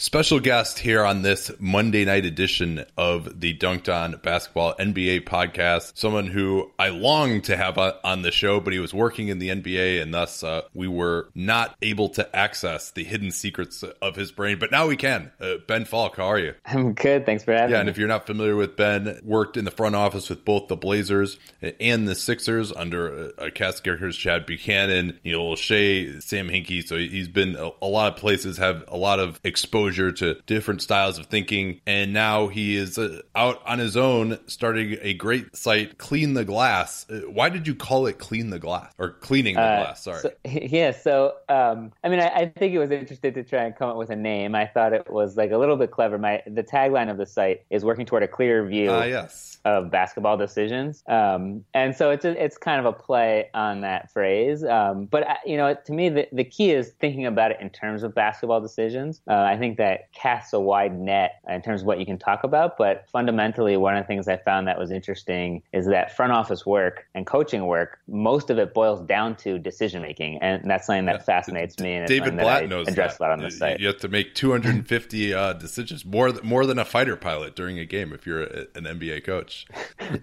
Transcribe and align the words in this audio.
Special 0.00 0.40
guest 0.40 0.78
here 0.78 1.04
on 1.04 1.20
this 1.20 1.50
Monday 1.58 2.06
night 2.06 2.24
edition 2.24 2.86
of 2.96 3.38
the 3.38 3.54
Dunked 3.54 3.94
On 3.94 4.18
Basketball 4.22 4.74
NBA 4.76 5.24
podcast. 5.24 5.98
Someone 5.98 6.26
who 6.26 6.70
I 6.78 6.88
long 6.88 7.42
to 7.42 7.54
have 7.54 7.76
on 7.76 8.22
the 8.22 8.30
show, 8.30 8.60
but 8.60 8.72
he 8.72 8.78
was 8.78 8.94
working 8.94 9.28
in 9.28 9.38
the 9.38 9.50
NBA, 9.50 10.00
and 10.00 10.14
thus 10.14 10.42
uh, 10.42 10.62
we 10.72 10.88
were 10.88 11.28
not 11.34 11.76
able 11.82 12.08
to 12.08 12.34
access 12.34 12.92
the 12.92 13.04
hidden 13.04 13.30
secrets 13.30 13.82
of 13.82 14.16
his 14.16 14.32
brain. 14.32 14.58
But 14.58 14.70
now 14.70 14.86
we 14.86 14.96
can. 14.96 15.32
Uh, 15.38 15.56
ben 15.68 15.84
Falk, 15.84 16.16
how 16.16 16.28
are 16.28 16.38
you? 16.38 16.54
I'm 16.64 16.94
good. 16.94 17.26
Thanks 17.26 17.44
for 17.44 17.52
having 17.52 17.64
yeah, 17.64 17.66
me. 17.66 17.72
Yeah, 17.74 17.80
and 17.80 17.88
if 17.90 17.98
you're 17.98 18.08
not 18.08 18.26
familiar 18.26 18.56
with 18.56 18.76
Ben, 18.76 19.20
worked 19.22 19.58
in 19.58 19.66
the 19.66 19.70
front 19.70 19.96
office 19.96 20.30
with 20.30 20.46
both 20.46 20.68
the 20.68 20.76
Blazers 20.76 21.38
and 21.78 22.08
the 22.08 22.14
Sixers 22.14 22.72
under 22.72 23.32
uh, 23.38 23.50
Cass 23.54 23.80
Gurkers, 23.80 24.16
Chad 24.16 24.46
Buchanan, 24.46 25.20
Neil 25.26 25.40
Olshey, 25.40 26.22
Sam 26.22 26.48
Hinkie. 26.48 26.88
So 26.88 26.96
he's 26.96 27.28
been 27.28 27.54
a, 27.56 27.68
a 27.82 27.86
lot 27.86 28.14
of 28.14 28.18
places, 28.18 28.56
have 28.56 28.82
a 28.88 28.96
lot 28.96 29.20
of 29.20 29.38
exposure 29.44 29.89
exposure 29.90 30.12
to 30.12 30.40
different 30.46 30.82
styles 30.82 31.18
of 31.18 31.26
thinking. 31.26 31.80
And 31.86 32.12
now 32.12 32.48
he 32.48 32.76
is 32.76 32.98
uh, 32.98 33.22
out 33.34 33.60
on 33.66 33.78
his 33.78 33.96
own, 33.96 34.38
starting 34.46 34.96
a 35.02 35.14
great 35.14 35.56
site, 35.56 35.98
Clean 35.98 36.34
the 36.34 36.44
Glass. 36.44 37.06
Uh, 37.10 37.20
why 37.28 37.48
did 37.48 37.66
you 37.66 37.74
call 37.74 38.06
it 38.06 38.18
Clean 38.18 38.50
the 38.50 38.58
Glass 38.58 38.92
or 38.98 39.10
Cleaning 39.14 39.56
the 39.56 39.62
uh, 39.62 39.84
Glass? 39.84 40.02
Sorry. 40.02 40.20
So, 40.20 40.32
yeah. 40.44 40.92
So, 40.92 41.34
um, 41.48 41.92
I 42.04 42.08
mean, 42.08 42.20
I, 42.20 42.28
I, 42.28 42.52
think 42.56 42.74
it 42.74 42.78
was 42.78 42.90
interesting 42.90 43.34
to 43.34 43.42
try 43.42 43.64
and 43.64 43.76
come 43.76 43.90
up 43.90 43.96
with 43.96 44.10
a 44.10 44.16
name. 44.16 44.54
I 44.54 44.66
thought 44.66 44.92
it 44.92 45.10
was 45.10 45.36
like 45.36 45.50
a 45.50 45.58
little 45.58 45.76
bit 45.76 45.90
clever. 45.90 46.18
My 46.18 46.42
the 46.46 46.62
tagline 46.62 47.10
of 47.10 47.16
the 47.16 47.26
site 47.26 47.62
is 47.70 47.84
working 47.84 48.06
toward 48.06 48.22
a 48.22 48.28
clearer 48.28 48.66
view. 48.66 48.90
Ah, 48.90 49.04
yes 49.04 49.59
of 49.64 49.90
basketball 49.90 50.36
decisions. 50.36 51.04
Um, 51.06 51.64
and 51.74 51.94
so 51.94 52.10
it's 52.10 52.24
a, 52.24 52.42
it's 52.42 52.56
kind 52.56 52.80
of 52.80 52.86
a 52.86 52.92
play 52.92 53.50
on 53.52 53.82
that 53.82 54.10
phrase. 54.10 54.64
Um, 54.64 55.06
but 55.06 55.26
uh, 55.26 55.34
you 55.44 55.56
know, 55.56 55.74
to 55.74 55.92
me, 55.92 56.08
the, 56.08 56.28
the 56.32 56.44
key 56.44 56.70
is 56.70 56.92
thinking 57.00 57.26
about 57.26 57.50
it 57.50 57.58
in 57.60 57.70
terms 57.70 58.02
of 58.02 58.14
basketball 58.14 58.60
decisions. 58.60 59.20
Uh, 59.28 59.34
I 59.34 59.58
think 59.58 59.76
that 59.76 60.12
casts 60.12 60.52
a 60.52 60.60
wide 60.60 60.98
net 60.98 61.40
in 61.48 61.60
terms 61.62 61.82
of 61.82 61.86
what 61.86 61.98
you 61.98 62.06
can 62.06 62.18
talk 62.18 62.44
about. 62.44 62.78
But 62.78 63.06
fundamentally, 63.10 63.76
one 63.76 63.96
of 63.96 64.04
the 64.04 64.06
things 64.06 64.28
I 64.28 64.38
found 64.38 64.66
that 64.68 64.78
was 64.78 64.90
interesting 64.90 65.62
is 65.72 65.86
that 65.86 66.16
front 66.16 66.32
office 66.32 66.64
work 66.64 67.06
and 67.14 67.26
coaching 67.26 67.66
work, 67.66 67.98
most 68.08 68.48
of 68.50 68.58
it 68.58 68.72
boils 68.72 69.00
down 69.02 69.36
to 69.36 69.58
decision 69.58 70.00
making, 70.00 70.38
and 70.38 70.70
that's 70.70 70.86
something 70.86 71.04
that 71.06 71.26
fascinates 71.26 71.78
me. 71.78 71.94
And 71.94 72.08
David 72.08 72.38
Blatt 72.38 72.68
knows 72.68 72.88
address 72.88 73.18
that. 73.18 73.20
a 73.20 73.28
lot 73.28 73.32
on 73.32 73.40
the 73.40 73.50
site. 73.50 73.80
You 73.80 73.88
have 73.88 73.98
to 73.98 74.08
make 74.08 74.34
250 74.34 75.34
uh, 75.34 75.52
decisions, 75.54 76.04
more 76.04 76.32
more 76.42 76.64
than 76.64 76.78
a 76.78 76.84
fighter 76.84 77.16
pilot 77.16 77.54
during 77.54 77.78
a 77.78 77.84
game 77.84 78.12
if 78.12 78.26
you're 78.26 78.44
a, 78.44 78.66
an 78.74 78.84
NBA 78.84 79.24
coach 79.24 79.49
much. 79.50 79.66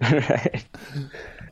right. 0.00 0.64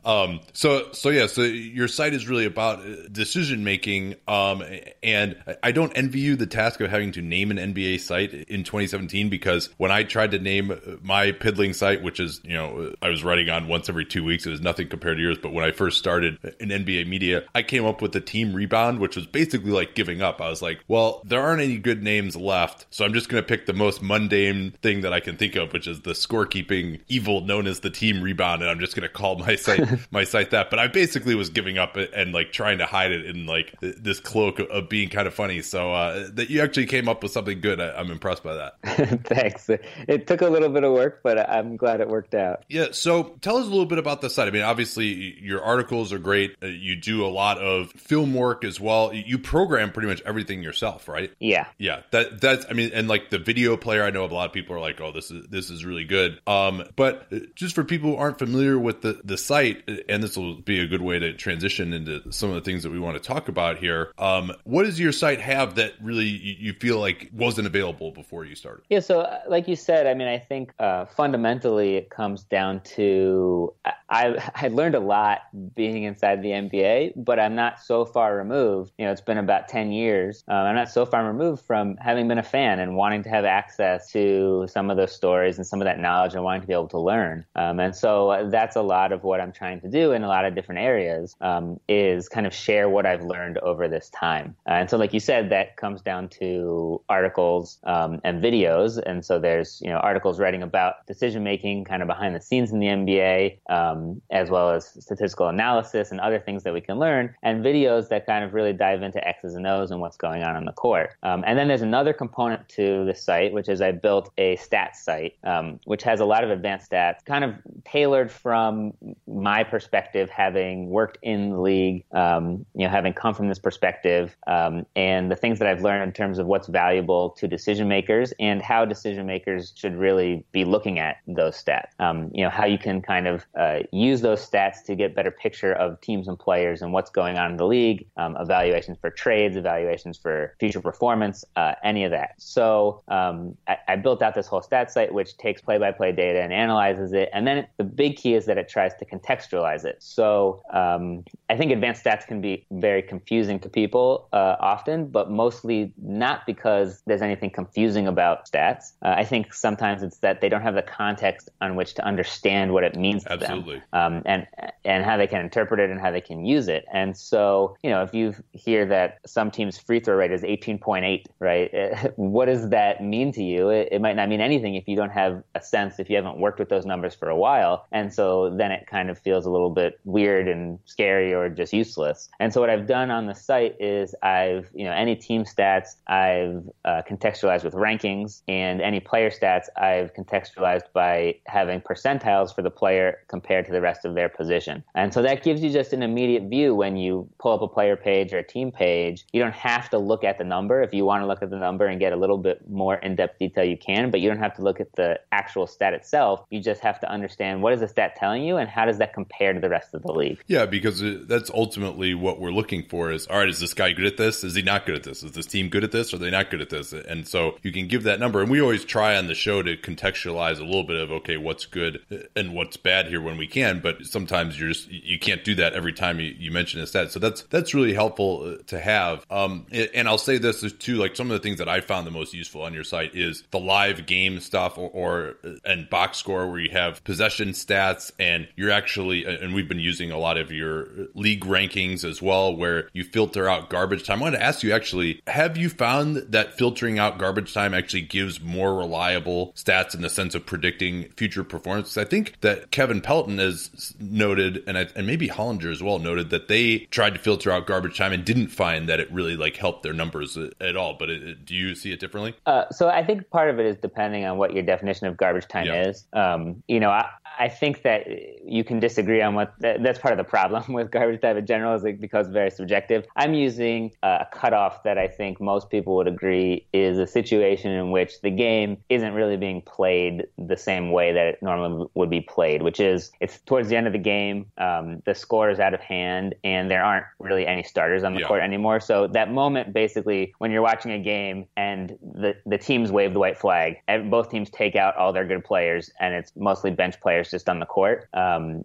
Um, 0.07 0.39
so, 0.53 0.93
so 0.93 1.09
yeah, 1.09 1.27
so 1.27 1.41
your 1.41 1.89
site 1.89 2.13
is 2.13 2.29
really 2.29 2.45
about 2.45 2.79
uh, 2.79 3.09
decision 3.11 3.65
making. 3.65 4.15
Um, 4.25 4.63
and 5.03 5.35
I 5.61 5.73
don't 5.73 5.91
envy 5.97 6.19
you 6.19 6.37
the 6.37 6.47
task 6.47 6.79
of 6.79 6.89
having 6.89 7.11
to 7.13 7.21
name 7.21 7.51
an 7.51 7.57
NBA 7.57 7.99
site 7.99 8.33
in 8.33 8.63
2017 8.63 9.27
because 9.27 9.69
when 9.75 9.91
I 9.91 10.03
tried 10.03 10.31
to 10.31 10.39
name 10.39 10.99
my 11.01 11.33
piddling 11.33 11.73
site, 11.73 12.03
which 12.03 12.21
is, 12.21 12.39
you 12.45 12.53
know, 12.53 12.93
I 13.01 13.09
was 13.09 13.21
writing 13.21 13.49
on 13.49 13.67
once 13.67 13.89
every 13.89 14.05
two 14.05 14.23
weeks, 14.23 14.45
it 14.45 14.49
was 14.49 14.61
nothing 14.61 14.87
compared 14.87 15.17
to 15.17 15.23
yours. 15.23 15.37
But 15.41 15.51
when 15.51 15.65
I 15.65 15.71
first 15.71 15.97
started 15.97 16.37
in 16.61 16.69
NBA 16.69 17.07
media, 17.07 17.43
I 17.53 17.61
came 17.61 17.85
up 17.85 18.01
with 18.01 18.13
the 18.13 18.21
team 18.21 18.53
rebound, 18.53 18.99
which 18.99 19.17
was 19.17 19.27
basically 19.27 19.71
like 19.71 19.93
giving 19.93 20.21
up. 20.21 20.39
I 20.39 20.49
was 20.49 20.61
like, 20.61 20.79
well, 20.87 21.21
there 21.25 21.41
aren't 21.41 21.61
any 21.61 21.79
good 21.79 22.01
names 22.01 22.37
left. 22.37 22.85
So 22.91 23.03
I'm 23.03 23.13
just 23.13 23.27
going 23.27 23.43
to 23.43 23.47
pick 23.47 23.65
the 23.65 23.73
most 23.73 24.01
mundane 24.01 24.71
thing 24.81 25.01
that 25.01 25.11
I 25.11 25.19
can 25.19 25.35
think 25.35 25.57
of, 25.57 25.73
which 25.73 25.85
is 25.85 25.99
the 26.01 26.11
scorekeeping 26.11 27.01
evil 27.09 27.41
known 27.41 27.66
as 27.67 27.81
the 27.81 27.89
team 27.89 28.21
rebound. 28.21 28.61
And 28.61 28.71
I'm 28.71 28.79
just 28.79 28.95
going 28.95 29.07
to 29.07 29.13
call 29.13 29.37
my 29.37 29.55
site 29.55 29.87
my 30.11 30.23
site 30.23 30.51
that, 30.51 30.69
but 30.69 30.79
I 30.79 30.87
basically 30.87 31.35
was 31.35 31.49
giving 31.49 31.77
up 31.77 31.95
and 31.97 32.33
like 32.33 32.51
trying 32.51 32.79
to 32.79 32.85
hide 32.85 33.11
it 33.11 33.25
in 33.25 33.45
like 33.45 33.75
this 33.81 34.19
cloak 34.19 34.59
of 34.59 34.89
being 34.89 35.09
kind 35.09 35.27
of 35.27 35.33
funny. 35.33 35.61
So 35.61 35.93
uh, 35.93 36.29
that 36.33 36.49
you 36.49 36.61
actually 36.61 36.87
came 36.87 37.07
up 37.07 37.23
with 37.23 37.31
something 37.31 37.61
good, 37.61 37.79
I, 37.79 37.89
am 37.89 38.07
I'm 38.07 38.11
impressed 38.11 38.43
by 38.43 38.55
that. 38.55 39.23
Thanks. 39.25 39.69
It 40.07 40.27
took 40.27 40.41
a 40.41 40.47
little 40.49 40.69
bit 40.69 40.83
of 40.83 40.93
work, 40.93 41.21
but 41.23 41.49
I'm 41.49 41.77
glad 41.77 42.01
it 42.01 42.07
worked 42.07 42.33
out. 42.33 42.63
Yeah. 42.69 42.87
So 42.91 43.35
tell 43.41 43.57
us 43.57 43.65
a 43.65 43.69
little 43.69 43.85
bit 43.85 43.99
about 43.99 44.21
the 44.21 44.29
site. 44.29 44.47
I 44.47 44.51
mean, 44.51 44.63
obviously 44.63 45.37
your 45.41 45.61
articles 45.61 46.13
are 46.13 46.19
great. 46.19 46.55
Uh, 46.61 46.67
you 46.67 46.95
do 46.95 47.25
a 47.25 47.27
lot 47.27 47.57
of 47.57 47.91
film 47.91 48.33
work 48.33 48.63
as 48.63 48.79
well. 48.79 49.13
You 49.13 49.37
program 49.37 49.91
pretty 49.91 50.07
much 50.07 50.21
everything 50.25 50.63
yourself, 50.63 51.07
right? 51.07 51.31
Yeah. 51.39 51.67
Yeah. 51.77 52.01
That 52.11 52.41
that's 52.41 52.65
I 52.69 52.73
mean, 52.73 52.91
and 52.93 53.07
like 53.07 53.29
the 53.29 53.39
video 53.39 53.77
player, 53.77 54.03
I 54.03 54.09
know 54.09 54.25
a 54.25 54.27
lot 54.27 54.45
of 54.45 54.53
people 54.53 54.75
are 54.75 54.79
like, 54.79 55.01
oh, 55.01 55.11
this 55.11 55.31
is 55.31 55.47
this 55.47 55.69
is 55.69 55.85
really 55.85 56.05
good. 56.05 56.39
Um, 56.47 56.83
but 56.95 57.27
uh, 57.31 57.39
just 57.57 57.73
for 57.73 57.83
people 57.83 58.11
who 58.11 58.15
aren't 58.15 58.37
familiar 58.37 58.77
with 58.77 59.01
the 59.01 59.19
the 59.23 59.37
site 59.37 59.83
and 60.07 60.21
this 60.21 60.37
will 60.37 60.55
be 60.61 60.79
a 60.79 60.85
good 60.85 61.01
way 61.01 61.17
to 61.17 61.33
transition 61.33 61.91
into 61.91 62.31
some 62.31 62.49
of 62.49 62.55
the 62.55 62.61
things 62.61 62.83
that 62.83 62.91
we 62.91 62.99
want 62.99 63.21
to 63.21 63.27
talk 63.27 63.49
about 63.49 63.79
here. 63.79 64.13
Um, 64.19 64.53
what 64.63 64.83
does 64.83 64.99
your 64.99 65.11
site 65.11 65.41
have 65.41 65.75
that 65.75 65.93
really 65.99 66.25
you 66.25 66.73
feel 66.73 66.99
like 66.99 67.29
wasn't 67.33 67.65
available 67.65 68.11
before 68.11 68.45
you 68.45 68.53
started? 68.53 68.83
Yeah, 68.89 68.99
so 68.99 69.21
uh, 69.21 69.41
like 69.49 69.67
you 69.67 69.75
said, 69.75 70.05
I 70.05 70.13
mean, 70.13 70.27
I 70.27 70.37
think 70.37 70.71
uh, 70.79 71.05
fundamentally 71.05 71.95
it 71.95 72.11
comes 72.11 72.43
down 72.43 72.81
to 72.95 73.73
I 74.09 74.51
I 74.55 74.67
learned 74.69 74.95
a 74.95 74.99
lot 74.99 75.41
being 75.75 76.03
inside 76.03 76.41
the 76.41 76.49
NBA, 76.49 77.13
but 77.15 77.39
I'm 77.39 77.55
not 77.55 77.81
so 77.81 78.05
far 78.05 78.35
removed. 78.35 78.93
You 78.97 79.05
know, 79.05 79.11
it's 79.11 79.21
been 79.21 79.37
about 79.37 79.67
ten 79.67 79.91
years. 79.91 80.43
Um, 80.47 80.57
I'm 80.57 80.75
not 80.75 80.89
so 80.89 81.05
far 81.05 81.25
removed 81.25 81.65
from 81.65 81.97
having 81.97 82.27
been 82.27 82.37
a 82.37 82.43
fan 82.43 82.79
and 82.79 82.95
wanting 82.95 83.23
to 83.23 83.29
have 83.29 83.45
access 83.45 84.11
to 84.11 84.67
some 84.69 84.89
of 84.89 84.97
those 84.97 85.11
stories 85.11 85.57
and 85.57 85.65
some 85.65 85.81
of 85.81 85.85
that 85.85 85.99
knowledge 85.99 86.33
and 86.33 86.43
wanting 86.43 86.61
to 86.61 86.67
be 86.67 86.73
able 86.73 86.87
to 86.89 86.99
learn. 86.99 87.45
Um, 87.55 87.79
and 87.79 87.95
so 87.95 88.47
that's 88.51 88.75
a 88.75 88.81
lot 88.81 89.11
of 89.11 89.23
what 89.23 89.41
I'm 89.41 89.51
trying 89.51 89.81
to 89.81 89.89
do 89.89 90.11
in 90.11 90.23
a 90.23 90.27
lot 90.27 90.45
of 90.45 90.55
different 90.55 90.81
areas 90.81 91.35
um, 91.41 91.79
is 91.87 92.29
kind 92.29 92.47
of 92.47 92.53
share 92.53 92.89
what 92.89 93.05
I've 93.05 93.23
learned 93.23 93.57
over 93.59 93.87
this 93.87 94.09
time. 94.09 94.55
Uh, 94.67 94.73
and 94.73 94.89
so, 94.89 94.97
like 94.97 95.13
you 95.13 95.19
said, 95.19 95.49
that 95.49 95.77
comes 95.77 96.01
down 96.01 96.29
to 96.29 97.01
articles 97.09 97.79
um, 97.83 98.19
and 98.23 98.43
videos. 98.43 99.01
And 99.05 99.23
so 99.23 99.39
there's 99.39 99.81
you 99.83 99.89
know 99.89 99.97
articles 99.97 100.39
writing 100.39 100.63
about 100.63 101.05
decision 101.07 101.43
making, 101.43 101.85
kind 101.85 102.01
of 102.01 102.07
behind 102.07 102.35
the 102.35 102.41
scenes 102.41 102.71
in 102.71 102.79
the 102.79 102.87
NBA, 102.87 103.59
um, 103.97 104.21
as 104.31 104.49
well 104.49 104.69
as 104.71 104.87
statistical 104.99 105.47
analysis 105.47 106.11
and 106.11 106.19
other 106.19 106.39
things 106.39 106.63
that 106.63 106.73
we 106.73 106.81
can 106.81 106.99
learn, 106.99 107.33
and 107.43 107.63
videos 107.63 108.09
that 108.09 108.25
kind 108.25 108.43
of 108.43 108.53
really 108.53 108.73
dive 108.73 109.01
into 109.01 109.25
X's 109.27 109.55
and 109.55 109.67
O's 109.67 109.91
and 109.91 109.99
what's 110.01 110.17
going 110.17 110.43
on 110.43 110.55
on 110.55 110.65
the 110.65 110.73
court. 110.73 111.15
Um, 111.23 111.43
and 111.45 111.57
then 111.57 111.67
there's 111.67 111.81
another 111.81 112.13
component 112.13 112.67
to 112.69 113.05
the 113.05 113.15
site, 113.15 113.53
which 113.53 113.69
is 113.69 113.81
I 113.81 113.91
built 113.91 114.31
a 114.37 114.57
stats 114.57 114.97
site, 114.97 115.35
um, 115.43 115.79
which 115.85 116.03
has 116.03 116.19
a 116.19 116.25
lot 116.25 116.43
of 116.43 116.49
advanced 116.49 116.91
stats, 116.91 117.23
kind 117.25 117.43
of 117.43 117.55
tailored 117.85 118.31
from 118.31 118.93
my 119.27 119.63
perspective 119.63 119.87
perspective, 119.87 120.29
having 120.29 120.89
worked 120.89 121.17
in 121.21 121.51
the 121.51 121.59
league, 121.59 122.03
um, 122.11 122.65
you 122.75 122.85
know, 122.85 122.89
having 122.89 123.13
come 123.13 123.33
from 123.33 123.47
this 123.47 123.59
perspective, 123.59 124.35
um, 124.47 124.85
and 124.95 125.31
the 125.31 125.35
things 125.35 125.59
that 125.59 125.67
I've 125.67 125.81
learned 125.81 126.03
in 126.03 126.11
terms 126.11 126.39
of 126.39 126.45
what's 126.45 126.67
valuable 126.67 127.29
to 127.31 127.47
decision 127.47 127.87
makers 127.87 128.33
and 128.39 128.61
how 128.61 128.85
decision 128.85 129.25
makers 129.25 129.73
should 129.75 129.95
really 129.95 130.43
be 130.51 130.65
looking 130.65 130.99
at 130.99 131.17
those 131.27 131.55
stats. 131.63 131.91
Um, 131.99 132.31
you 132.33 132.43
know, 132.43 132.49
how 132.49 132.65
you 132.65 132.77
can 132.77 133.01
kind 133.01 133.27
of 133.27 133.45
uh, 133.59 133.79
use 133.91 134.21
those 134.21 134.47
stats 134.47 134.83
to 134.85 134.95
get 134.95 135.15
better 135.15 135.31
picture 135.31 135.73
of 135.73 135.99
teams 136.01 136.27
and 136.27 136.37
players 136.37 136.81
and 136.81 136.93
what's 136.93 137.09
going 137.09 137.37
on 137.37 137.51
in 137.51 137.57
the 137.57 137.65
league, 137.65 138.07
um, 138.17 138.35
evaluations 138.39 138.97
for 138.99 139.09
trades, 139.09 139.55
evaluations 139.55 140.17
for 140.17 140.55
future 140.59 140.81
performance, 140.81 141.43
uh, 141.55 141.73
any 141.83 142.03
of 142.03 142.11
that. 142.11 142.31
So 142.37 143.03
um, 143.07 143.57
I, 143.67 143.77
I, 143.87 143.95
built 143.95 144.21
out 144.21 144.35
this 144.35 144.47
whole 144.47 144.61
stat 144.61 144.91
site 144.91 145.13
which 145.13 145.37
takes 145.37 145.61
play-by-play 145.61 146.11
data 146.11 146.41
and 146.41 146.53
analyzes 146.53 147.13
it, 147.13 147.29
and 147.33 147.47
then 147.47 147.67
the 147.77 147.83
big 147.83 148.17
key 148.17 148.35
is 148.35 148.45
that 148.45 148.57
it 148.57 148.69
tries 148.69 148.93
to 148.95 149.05
contextualize 149.05 149.85
it. 149.85 149.97
So 149.99 150.61
um, 150.71 151.23
I 151.49 151.57
think 151.57 151.71
advanced 151.71 152.03
stats 152.03 152.25
can 152.25 152.41
be 152.41 152.65
very 152.71 153.01
confusing 153.01 153.59
to 153.59 153.69
people 153.69 154.27
uh, 154.33 154.55
often, 154.59 155.07
but 155.07 155.31
mostly 155.31 155.93
not 156.01 156.45
because 156.45 157.01
there's 157.05 157.21
anything 157.21 157.49
confusing 157.49 158.07
about 158.07 158.49
stats. 158.49 158.93
Uh, 159.01 159.15
I 159.17 159.23
think 159.25 159.53
sometimes 159.53 160.03
it's 160.03 160.17
that 160.17 160.41
they 160.41 160.49
don't 160.49 160.61
have 160.61 160.75
the 160.75 160.81
context 160.81 161.49
on 161.61 161.75
which 161.75 161.93
to 161.95 162.05
understand 162.05 162.73
what 162.73 162.83
it 162.83 162.95
means 162.95 163.23
to 163.23 163.33
Absolutely. 163.33 163.75
them, 163.75 163.76
um, 163.93 164.21
and 164.25 164.47
and 164.85 165.03
how 165.03 165.17
they 165.17 165.27
can 165.27 165.41
interpret 165.41 165.79
it 165.79 165.89
and 165.89 165.99
how 165.99 166.11
they 166.11 166.21
can 166.21 166.45
use 166.45 166.67
it. 166.67 166.85
And 166.93 167.15
so, 167.17 167.75
you 167.83 167.89
know, 167.89 168.03
if 168.03 168.13
you 168.13 168.33
hear 168.53 168.85
that 168.85 169.19
some 169.25 169.51
team's 169.51 169.77
free 169.77 169.99
throw 169.99 170.15
rate 170.15 170.31
is 170.31 170.43
18.8, 170.43 171.25
right? 171.39 172.13
what 172.15 172.45
does 172.45 172.69
that 172.69 173.03
mean 173.03 173.31
to 173.33 173.43
you? 173.43 173.69
It, 173.69 173.89
it 173.91 174.01
might 174.01 174.15
not 174.15 174.29
mean 174.29 174.41
anything 174.41 174.75
if 174.75 174.87
you 174.87 174.95
don't 174.95 175.11
have 175.11 175.43
a 175.55 175.61
sense, 175.61 175.99
if 175.99 176.09
you 176.09 176.15
haven't 176.15 176.37
worked 176.37 176.59
with 176.59 176.69
those 176.69 176.85
numbers 176.85 177.13
for 177.13 177.29
a 177.29 177.35
while. 177.35 177.85
And 177.91 178.13
so 178.13 178.49
then 178.49 178.71
it 178.71 178.87
kind 178.87 179.09
of 179.09 179.19
feels 179.19 179.45
a 179.45 179.49
little 179.49 179.69
bit 179.69 179.99
weird 180.05 180.47
and 180.47 180.79
scary 180.85 181.33
or 181.33 181.49
just 181.49 181.73
useless. 181.73 182.29
And 182.39 182.53
so 182.53 182.61
what 182.61 182.69
I've 182.69 182.87
done 182.87 183.11
on 183.11 183.27
the 183.27 183.35
site 183.35 183.75
is 183.79 184.15
I've, 184.23 184.69
you 184.73 184.85
know, 184.85 184.93
any 184.93 185.15
team 185.15 185.43
stats 185.43 185.97
I've 186.07 186.63
uh, 186.85 187.01
contextualized 187.07 187.63
with 187.63 187.73
rankings, 187.73 188.41
and 188.47 188.81
any 188.81 188.99
player 188.99 189.29
stats 189.29 189.65
I've 189.77 190.13
contextualized 190.13 190.91
by 190.93 191.35
having 191.45 191.81
percentiles 191.81 192.53
for 192.53 192.61
the 192.61 192.69
player 192.69 193.19
compared 193.27 193.65
to 193.67 193.71
the 193.71 193.81
rest 193.81 194.05
of 194.05 194.15
their 194.15 194.29
position. 194.29 194.83
And 194.95 195.13
so 195.13 195.21
that 195.21 195.43
gives 195.43 195.61
you 195.61 195.69
just 195.69 195.93
an 195.93 196.01
immediate 196.03 196.43
view 196.43 196.73
when 196.75 196.97
you 196.97 197.29
pull 197.39 197.53
up 197.53 197.61
a 197.61 197.67
player 197.67 197.95
page 197.95 198.33
or 198.33 198.39
a 198.39 198.43
team 198.43 198.71
page. 198.71 199.25
You 199.31 199.41
don't 199.41 199.53
have 199.53 199.89
to 199.91 199.97
look 199.97 200.23
at 200.23 200.37
the 200.37 200.43
number. 200.43 200.81
If 200.81 200.93
you 200.93 201.05
want 201.05 201.21
to 201.21 201.27
look 201.27 201.41
at 201.41 201.49
the 201.49 201.57
number 201.57 201.85
and 201.85 201.99
get 201.99 202.13
a 202.13 202.15
little 202.15 202.37
bit 202.37 202.67
more 202.69 202.95
in 202.95 203.15
depth 203.15 203.39
detail, 203.39 203.63
you 203.63 203.77
can, 203.77 204.11
but 204.11 204.21
you 204.21 204.29
don't 204.29 204.39
have 204.39 204.55
to 204.55 204.61
look 204.61 204.79
at 204.79 204.95
the 204.95 205.19
actual 205.31 205.67
stat 205.67 205.93
itself. 205.93 206.45
You 206.49 206.61
just 206.61 206.81
have 206.81 206.99
to 207.01 207.11
understand 207.11 207.61
what 207.61 207.73
is 207.73 207.81
the 207.81 207.87
stat 207.87 208.15
telling 208.15 208.43
you 208.43 208.57
and 208.57 208.69
how 208.69 208.85
does 208.85 208.97
that 208.97 209.13
compare 209.13 209.53
to 209.53 209.59
the 209.59 209.69
rest 209.69 209.93
of 209.93 210.03
the 210.03 210.11
league. 210.11 210.39
Yeah, 210.47 210.65
because 210.65 211.03
that's 211.27 211.49
ultimately 211.49 212.13
what 212.13 212.39
we're 212.39 212.51
looking 212.51 212.87
for 212.87 213.11
is 213.11 213.27
all 213.27 213.39
right, 213.39 213.49
is 213.49 213.59
this 213.59 213.73
guy 213.73 213.91
good 213.91 214.05
at 214.05 214.17
this? 214.17 214.43
Is 214.43 214.55
he 214.55 214.61
not 214.61 214.85
good 214.85 214.95
at 214.95 215.03
this? 215.03 215.23
Is 215.23 215.33
this 215.33 215.45
team 215.45 215.69
good 215.69 215.83
at 215.83 215.91
this? 215.91 216.13
Are 216.13 216.17
they 216.17 216.31
not 216.31 216.49
good 216.49 216.61
at 216.61 216.69
this? 216.69 216.93
And 216.93 217.27
so 217.27 217.57
you 217.63 217.71
can 217.71 217.87
give 217.87 218.03
that 218.03 218.19
number. 218.19 218.41
And 218.41 218.49
we 218.49 218.61
always 218.61 218.85
try 218.85 219.17
on 219.17 219.27
the 219.27 219.35
show 219.35 219.61
to 219.61 219.75
contextualize 219.77 220.59
a 220.59 220.63
little 220.63 220.83
bit 220.83 220.97
of, 220.97 221.11
okay, 221.11 221.37
what's 221.37 221.65
good 221.65 222.01
and 222.35 222.53
what's 222.53 222.77
bad 222.77 223.07
here 223.07 223.21
when 223.21 223.37
we 223.37 223.47
can. 223.47 223.56
But 223.81 224.05
sometimes 224.05 224.59
you're 224.59 224.69
just, 224.69 224.89
you 224.89 225.19
can't 225.19 225.43
do 225.43 225.55
that 225.55 225.73
every 225.73 225.93
time 225.93 226.19
you, 226.19 226.35
you 226.37 226.51
mention 226.51 226.81
a 226.81 226.87
stat. 226.87 227.11
So 227.11 227.19
that's, 227.19 227.43
that's 227.43 227.73
really 227.73 227.93
helpful 227.93 228.57
uh, 228.59 228.63
to 228.67 228.79
have. 228.79 229.25
Um, 229.29 229.65
and 229.71 230.07
I'll 230.07 230.17
say 230.17 230.37
this 230.37 230.71
too, 230.73 230.95
like 230.95 231.15
some 231.15 231.31
of 231.31 231.33
the 231.33 231.43
things 231.43 231.59
that 231.59 231.69
I 231.69 231.81
found 231.81 232.07
the 232.07 232.11
most 232.11 232.33
useful 232.33 232.61
on 232.61 232.73
your 232.73 232.83
site 232.83 233.15
is 233.15 233.43
the 233.51 233.59
live 233.59 234.05
game 234.05 234.39
stuff 234.39 234.77
or, 234.77 234.89
or 234.89 235.35
and 235.65 235.89
box 235.89 236.17
score 236.17 236.49
where 236.49 236.59
you 236.59 236.71
have 236.71 237.03
possession 237.03 237.49
stats 237.49 238.11
and 238.19 238.47
you're 238.55 238.71
actually, 238.71 239.25
and 239.25 239.53
we've 239.53 239.67
been 239.67 239.79
using 239.79 240.11
a 240.11 240.17
lot 240.17 240.37
of 240.37 240.51
your 240.51 240.87
league 241.13 241.45
rankings 241.45 242.03
as 242.03 242.21
well, 242.21 242.55
where 242.55 242.89
you 242.93 243.03
filter 243.03 243.47
out 243.47 243.69
garbage 243.69 244.05
time. 244.05 244.19
I 244.19 244.23
want 244.23 244.35
to 244.35 244.43
ask 244.43 244.63
you 244.63 244.73
actually, 244.73 245.21
have 245.27 245.57
you 245.57 245.69
found 245.69 246.17
that 246.29 246.57
filtering 246.57 246.99
out 246.99 247.17
garbage 247.17 247.53
time 247.53 247.73
actually 247.73 248.01
gives 248.01 248.41
more 248.41 248.75
reliable 248.75 249.53
stats 249.55 249.95
in 249.95 250.01
the 250.01 250.09
sense 250.09 250.35
of 250.35 250.45
predicting 250.45 251.09
future 251.17 251.43
performance? 251.43 251.97
I 251.97 252.05
think 252.05 252.39
that 252.41 252.71
Kevin 252.71 253.01
Pelton 253.01 253.39
has 253.47 253.95
noted, 253.99 254.63
and 254.67 254.77
I, 254.77 254.87
and 254.95 255.07
maybe 255.07 255.27
Hollinger 255.27 255.71
as 255.71 255.81
well 255.81 255.99
noted 255.99 256.29
that 256.29 256.47
they 256.47 256.79
tried 256.91 257.13
to 257.13 257.19
filter 257.19 257.51
out 257.51 257.67
garbage 257.67 257.97
time 257.97 258.13
and 258.13 258.23
didn't 258.23 258.49
find 258.49 258.87
that 258.89 258.99
it 258.99 259.11
really 259.11 259.35
like 259.35 259.57
helped 259.57 259.83
their 259.83 259.93
numbers 259.93 260.37
at 260.61 260.75
all. 260.75 260.95
But 260.99 261.09
it, 261.09 261.45
do 261.45 261.55
you 261.55 261.75
see 261.75 261.91
it 261.91 261.99
differently? 261.99 262.35
Uh, 262.45 262.69
so 262.71 262.89
I 262.89 263.03
think 263.03 263.29
part 263.29 263.49
of 263.49 263.59
it 263.59 263.65
is 263.65 263.77
depending 263.77 264.25
on 264.25 264.37
what 264.37 264.53
your 264.53 264.63
definition 264.63 265.07
of 265.07 265.17
garbage 265.17 265.47
time 265.47 265.65
yeah. 265.65 265.87
is. 265.87 266.05
Um, 266.13 266.63
you 266.67 266.79
know, 266.79 266.89
I, 266.89 267.09
I 267.39 267.49
think 267.49 267.83
that 267.83 268.07
you 268.45 268.63
can 268.63 268.79
disagree 268.79 269.21
on 269.21 269.35
what 269.35 269.53
that, 269.59 269.83
that's 269.83 269.99
part 269.99 270.11
of 270.11 270.17
the 270.17 270.23
problem 270.23 270.73
with 270.73 270.91
garbage 270.91 271.21
time 271.21 271.37
in 271.37 271.45
general 271.45 271.75
is 271.75 271.83
it 271.85 272.01
becomes 272.01 272.27
very 272.27 272.51
subjective. 272.51 273.05
I'm 273.15 273.33
using 273.33 273.91
a 274.03 274.25
cutoff 274.31 274.83
that 274.83 274.97
I 274.97 275.07
think 275.07 275.39
most 275.39 275.69
people 275.69 275.95
would 275.95 276.07
agree 276.07 276.65
is 276.73 276.97
a 276.97 277.07
situation 277.07 277.71
in 277.71 277.91
which 277.91 278.21
the 278.21 278.31
game 278.31 278.77
isn't 278.89 279.13
really 279.13 279.37
being 279.37 279.61
played 279.61 280.27
the 280.37 280.57
same 280.57 280.91
way 280.91 281.11
that 281.13 281.27
it 281.27 281.43
normally 281.43 281.87
would 281.93 282.09
be 282.09 282.21
played, 282.21 282.61
which 282.61 282.79
is 282.79 283.11
it's 283.19 283.39
towards 283.39 283.69
the 283.69 283.75
end 283.75 283.87
of 283.87 283.93
the 283.93 283.99
game, 283.99 284.45
um, 284.57 285.01
the 285.05 285.13
score 285.13 285.49
is 285.49 285.59
out 285.59 285.73
of 285.73 285.79
hand, 285.79 286.35
and 286.43 286.69
there 286.71 286.83
aren't 286.83 287.05
really 287.19 287.45
any 287.45 287.63
starters 287.63 288.03
on 288.03 288.13
the 288.13 288.21
yeah. 288.21 288.27
court 288.27 288.41
anymore. 288.41 288.79
So 288.79 289.07
that 289.07 289.31
moment, 289.31 289.73
basically, 289.73 290.33
when 290.39 290.51
you're 290.51 290.61
watching 290.61 290.91
a 290.91 290.99
game 290.99 291.47
and 291.55 291.97
the 292.01 292.35
the 292.45 292.57
teams 292.57 292.91
wave 292.91 293.13
the 293.13 293.19
white 293.19 293.37
flag, 293.37 293.77
and 293.87 294.09
both 294.09 294.29
teams 294.29 294.49
take 294.49 294.75
out 294.75 294.95
all 294.97 295.13
their 295.13 295.25
good 295.25 295.43
players, 295.43 295.91
and 295.99 296.13
it's 296.13 296.31
mostly 296.35 296.71
bench 296.71 296.99
players 296.99 297.26
just 297.31 297.49
on 297.49 297.59
the 297.59 297.65
court. 297.65 298.07
Um, 298.13 298.63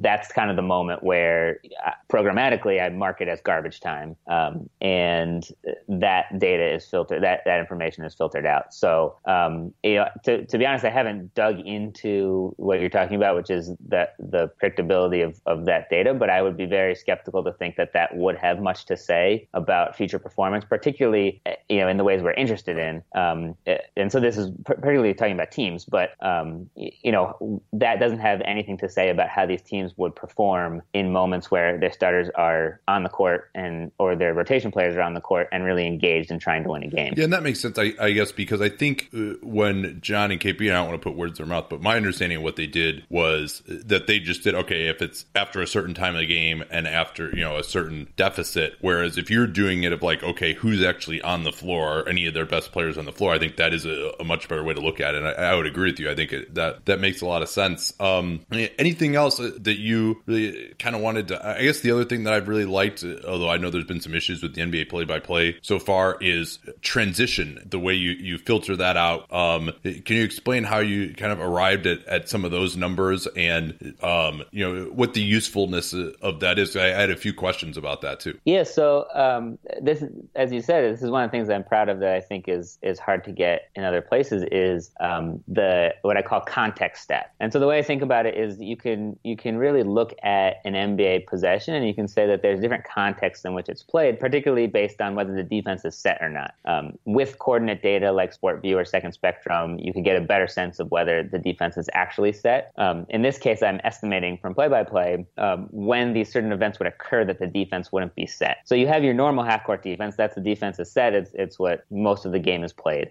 that's 0.00 0.32
kind 0.32 0.50
of 0.50 0.56
the 0.56 0.62
moment 0.62 1.02
where 1.02 1.60
uh, 1.86 1.92
programmatically 2.10 2.82
I 2.82 2.88
mark 2.90 3.20
it 3.20 3.28
as 3.28 3.40
garbage 3.40 3.80
time, 3.80 4.16
um, 4.26 4.68
and 4.80 5.46
that 5.88 6.38
data 6.38 6.74
is 6.74 6.86
filtered. 6.86 7.22
That 7.22 7.42
that 7.44 7.60
information 7.60 8.04
is 8.04 8.14
filtered 8.14 8.46
out. 8.46 8.74
So 8.74 9.16
um, 9.24 9.72
you 9.82 9.96
know, 9.96 10.08
to 10.24 10.44
to 10.46 10.58
be 10.58 10.66
honest, 10.66 10.84
I 10.84 10.90
haven't 10.90 11.34
dug 11.34 11.60
into 11.60 12.54
what 12.56 12.80
you're 12.80 12.88
talking 12.88 13.16
about, 13.16 13.36
which 13.36 13.50
is 13.50 13.72
that 13.88 14.14
the 14.18 14.50
predictability 14.62 15.24
of 15.24 15.40
of 15.46 15.66
that 15.66 15.90
data. 15.90 16.14
But 16.14 16.30
I 16.30 16.42
would 16.42 16.56
be 16.56 16.66
very 16.66 16.94
skeptical 16.94 17.44
to 17.44 17.52
think 17.52 17.76
that 17.76 17.92
that 17.92 18.16
would 18.16 18.36
have 18.36 18.60
much 18.60 18.86
to 18.86 18.96
say 18.96 19.48
about 19.54 19.96
future 19.96 20.18
performance, 20.18 20.64
particularly 20.64 21.40
you 21.68 21.78
know 21.78 21.88
in 21.88 21.96
the 21.96 22.04
ways 22.04 22.22
we're 22.22 22.32
interested 22.32 22.78
in. 22.78 23.02
Um, 23.14 23.56
and 23.96 24.10
so 24.10 24.20
this 24.20 24.36
is 24.36 24.50
particularly 24.64 25.14
talking 25.14 25.34
about 25.34 25.50
teams, 25.50 25.84
but 25.84 26.10
um, 26.20 26.68
you 26.74 27.12
know 27.12 27.62
that 27.72 27.99
doesn't 28.00 28.18
have 28.18 28.40
anything 28.44 28.76
to 28.78 28.88
say 28.88 29.10
about 29.10 29.28
how 29.28 29.46
these 29.46 29.62
teams 29.62 29.92
would 29.96 30.14
perform 30.16 30.82
in 30.92 31.12
moments 31.12 31.50
where 31.50 31.78
their 31.78 31.92
starters 31.92 32.28
are 32.34 32.80
on 32.88 33.02
the 33.02 33.08
court 33.08 33.50
and 33.54 33.92
or 33.98 34.16
their 34.16 34.34
rotation 34.34 34.70
players 34.70 34.96
are 34.96 35.02
on 35.02 35.14
the 35.14 35.20
court 35.20 35.48
and 35.52 35.64
really 35.64 35.86
engaged 35.86 36.30
in 36.30 36.38
trying 36.38 36.62
to 36.64 36.70
win 36.70 36.82
a 36.82 36.88
game. 36.88 37.14
Yeah, 37.16 37.24
and 37.24 37.32
that 37.32 37.42
makes 37.42 37.60
sense, 37.60 37.78
I, 37.78 37.92
I 38.00 38.10
guess, 38.12 38.32
because 38.32 38.60
I 38.60 38.68
think 38.68 39.08
uh, 39.14 39.34
when 39.42 39.98
John 40.00 40.30
and 40.30 40.40
KP, 40.40 40.62
I 40.62 40.74
don't 40.74 40.88
want 40.88 41.00
to 41.00 41.08
put 41.08 41.16
words 41.16 41.38
in 41.38 41.46
their 41.46 41.54
mouth, 41.54 41.68
but 41.68 41.80
my 41.80 41.96
understanding 41.96 42.38
of 42.38 42.44
what 42.44 42.56
they 42.56 42.66
did 42.66 43.04
was 43.08 43.62
that 43.66 44.06
they 44.06 44.18
just 44.18 44.42
did 44.42 44.54
okay 44.54 44.88
if 44.88 45.02
it's 45.02 45.26
after 45.34 45.60
a 45.60 45.66
certain 45.66 45.94
time 45.94 46.14
of 46.14 46.20
the 46.20 46.26
game 46.26 46.64
and 46.70 46.86
after 46.86 47.30
you 47.30 47.42
know 47.42 47.56
a 47.56 47.64
certain 47.64 48.08
deficit. 48.16 48.74
Whereas 48.80 49.18
if 49.18 49.30
you're 49.30 49.46
doing 49.46 49.82
it 49.84 49.92
of 49.92 50.02
like 50.02 50.22
okay, 50.22 50.54
who's 50.54 50.82
actually 50.82 51.20
on 51.22 51.44
the 51.44 51.52
floor, 51.52 52.08
any 52.08 52.26
of 52.26 52.34
their 52.34 52.46
best 52.46 52.72
players 52.72 52.98
on 52.98 53.04
the 53.04 53.12
floor, 53.12 53.34
I 53.34 53.38
think 53.38 53.56
that 53.56 53.72
is 53.72 53.84
a, 53.84 54.12
a 54.18 54.24
much 54.24 54.48
better 54.48 54.64
way 54.64 54.74
to 54.74 54.80
look 54.80 55.00
at 55.00 55.14
it. 55.14 55.22
And 55.22 55.28
I, 55.28 55.32
I 55.32 55.54
would 55.54 55.66
agree 55.66 55.90
with 55.90 56.00
you. 56.00 56.10
I 56.10 56.14
think 56.14 56.32
it, 56.32 56.54
that 56.54 56.86
that 56.86 57.00
makes 57.00 57.20
a 57.20 57.26
lot 57.26 57.42
of 57.42 57.48
sense. 57.48 57.89
Um, 57.98 58.44
anything 58.50 59.16
else 59.16 59.38
that 59.38 59.78
you 59.78 60.22
really 60.26 60.74
kind 60.78 60.94
of 60.94 61.02
wanted 61.02 61.28
to? 61.28 61.58
I 61.58 61.62
guess 61.62 61.80
the 61.80 61.90
other 61.90 62.04
thing 62.04 62.24
that 62.24 62.32
I've 62.32 62.48
really 62.48 62.64
liked, 62.64 63.04
although 63.04 63.50
I 63.50 63.56
know 63.56 63.70
there's 63.70 63.84
been 63.84 64.00
some 64.00 64.14
issues 64.14 64.42
with 64.42 64.54
the 64.54 64.62
NBA 64.62 64.88
play-by-play 64.88 65.58
so 65.62 65.78
far, 65.78 66.16
is 66.20 66.58
transition. 66.82 67.66
The 67.68 67.78
way 67.78 67.94
you 67.94 68.10
you 68.12 68.38
filter 68.38 68.76
that 68.76 68.96
out. 68.96 69.32
Um, 69.32 69.72
can 69.82 70.16
you 70.16 70.24
explain 70.24 70.64
how 70.64 70.78
you 70.78 71.14
kind 71.14 71.32
of 71.32 71.40
arrived 71.40 71.86
at, 71.86 72.04
at 72.06 72.28
some 72.28 72.44
of 72.44 72.50
those 72.50 72.76
numbers 72.76 73.26
and 73.36 73.94
um, 74.02 74.42
you 74.50 74.64
know 74.64 74.84
what 74.86 75.14
the 75.14 75.22
usefulness 75.22 75.94
of 75.94 76.40
that 76.40 76.58
is? 76.58 76.76
I, 76.76 76.86
I 76.86 77.00
had 77.00 77.10
a 77.10 77.16
few 77.16 77.32
questions 77.32 77.76
about 77.76 78.02
that 78.02 78.20
too. 78.20 78.38
Yeah. 78.44 78.64
So 78.64 79.06
um, 79.14 79.58
this, 79.80 80.04
as 80.34 80.52
you 80.52 80.62
said, 80.62 80.92
this 80.92 81.02
is 81.02 81.10
one 81.10 81.24
of 81.24 81.30
the 81.30 81.36
things 81.36 81.48
I'm 81.48 81.64
proud 81.64 81.88
of 81.88 82.00
that 82.00 82.14
I 82.14 82.20
think 82.20 82.48
is 82.48 82.78
is 82.82 82.98
hard 82.98 83.24
to 83.24 83.32
get 83.32 83.70
in 83.74 83.84
other 83.84 84.02
places 84.02 84.44
is 84.50 84.90
um, 85.00 85.42
the 85.48 85.94
what 86.02 86.16
I 86.16 86.22
call 86.22 86.40
context 86.40 87.04
stat. 87.04 87.32
And 87.40 87.52
so 87.52 87.58
the 87.58 87.66
way 87.70 87.78
I 87.78 87.82
think 87.82 88.02
about 88.02 88.26
it 88.26 88.36
is 88.36 88.60
you 88.60 88.76
can 88.76 89.18
you 89.24 89.36
can 89.36 89.56
really 89.56 89.82
look 89.82 90.14
at 90.22 90.56
an 90.64 90.74
NBA 90.74 91.26
possession 91.26 91.74
and 91.74 91.86
you 91.86 91.94
can 91.94 92.08
say 92.08 92.26
that 92.26 92.42
there's 92.42 92.60
different 92.60 92.84
contexts 92.84 93.44
in 93.44 93.54
which 93.54 93.68
it's 93.68 93.82
played, 93.82 94.20
particularly 94.20 94.66
based 94.66 95.00
on 95.00 95.14
whether 95.14 95.34
the 95.34 95.42
defense 95.42 95.84
is 95.84 95.96
set 95.96 96.18
or 96.20 96.28
not. 96.28 96.54
Um, 96.64 96.92
with 97.04 97.38
coordinate 97.38 97.82
data 97.82 98.12
like 98.12 98.38
SportVU 98.38 98.74
or 98.74 98.84
Second 98.84 99.12
Spectrum, 99.12 99.78
you 99.78 99.92
can 99.92 100.02
get 100.02 100.16
a 100.16 100.20
better 100.20 100.46
sense 100.46 100.80
of 100.80 100.90
whether 100.90 101.22
the 101.22 101.38
defense 101.38 101.76
is 101.76 101.88
actually 101.94 102.32
set. 102.32 102.72
Um, 102.76 103.06
in 103.08 103.22
this 103.22 103.38
case, 103.38 103.62
I'm 103.62 103.80
estimating 103.84 104.38
from 104.38 104.54
play-by-play 104.54 105.26
um, 105.38 105.68
when 105.70 106.12
these 106.12 106.30
certain 106.30 106.52
events 106.52 106.78
would 106.78 106.88
occur 106.88 107.24
that 107.24 107.38
the 107.38 107.46
defense 107.46 107.92
wouldn't 107.92 108.14
be 108.14 108.26
set. 108.26 108.58
So 108.64 108.74
you 108.74 108.88
have 108.88 109.04
your 109.04 109.14
normal 109.14 109.44
half-court 109.44 109.82
defense. 109.82 110.16
That's 110.16 110.34
the 110.34 110.40
defense 110.40 110.78
is 110.78 110.90
set. 110.90 111.14
It's 111.14 111.30
it's 111.34 111.58
what 111.58 111.84
most 111.90 112.26
of 112.26 112.32
the 112.32 112.38
game 112.38 112.64
is 112.64 112.72
played. 112.72 113.10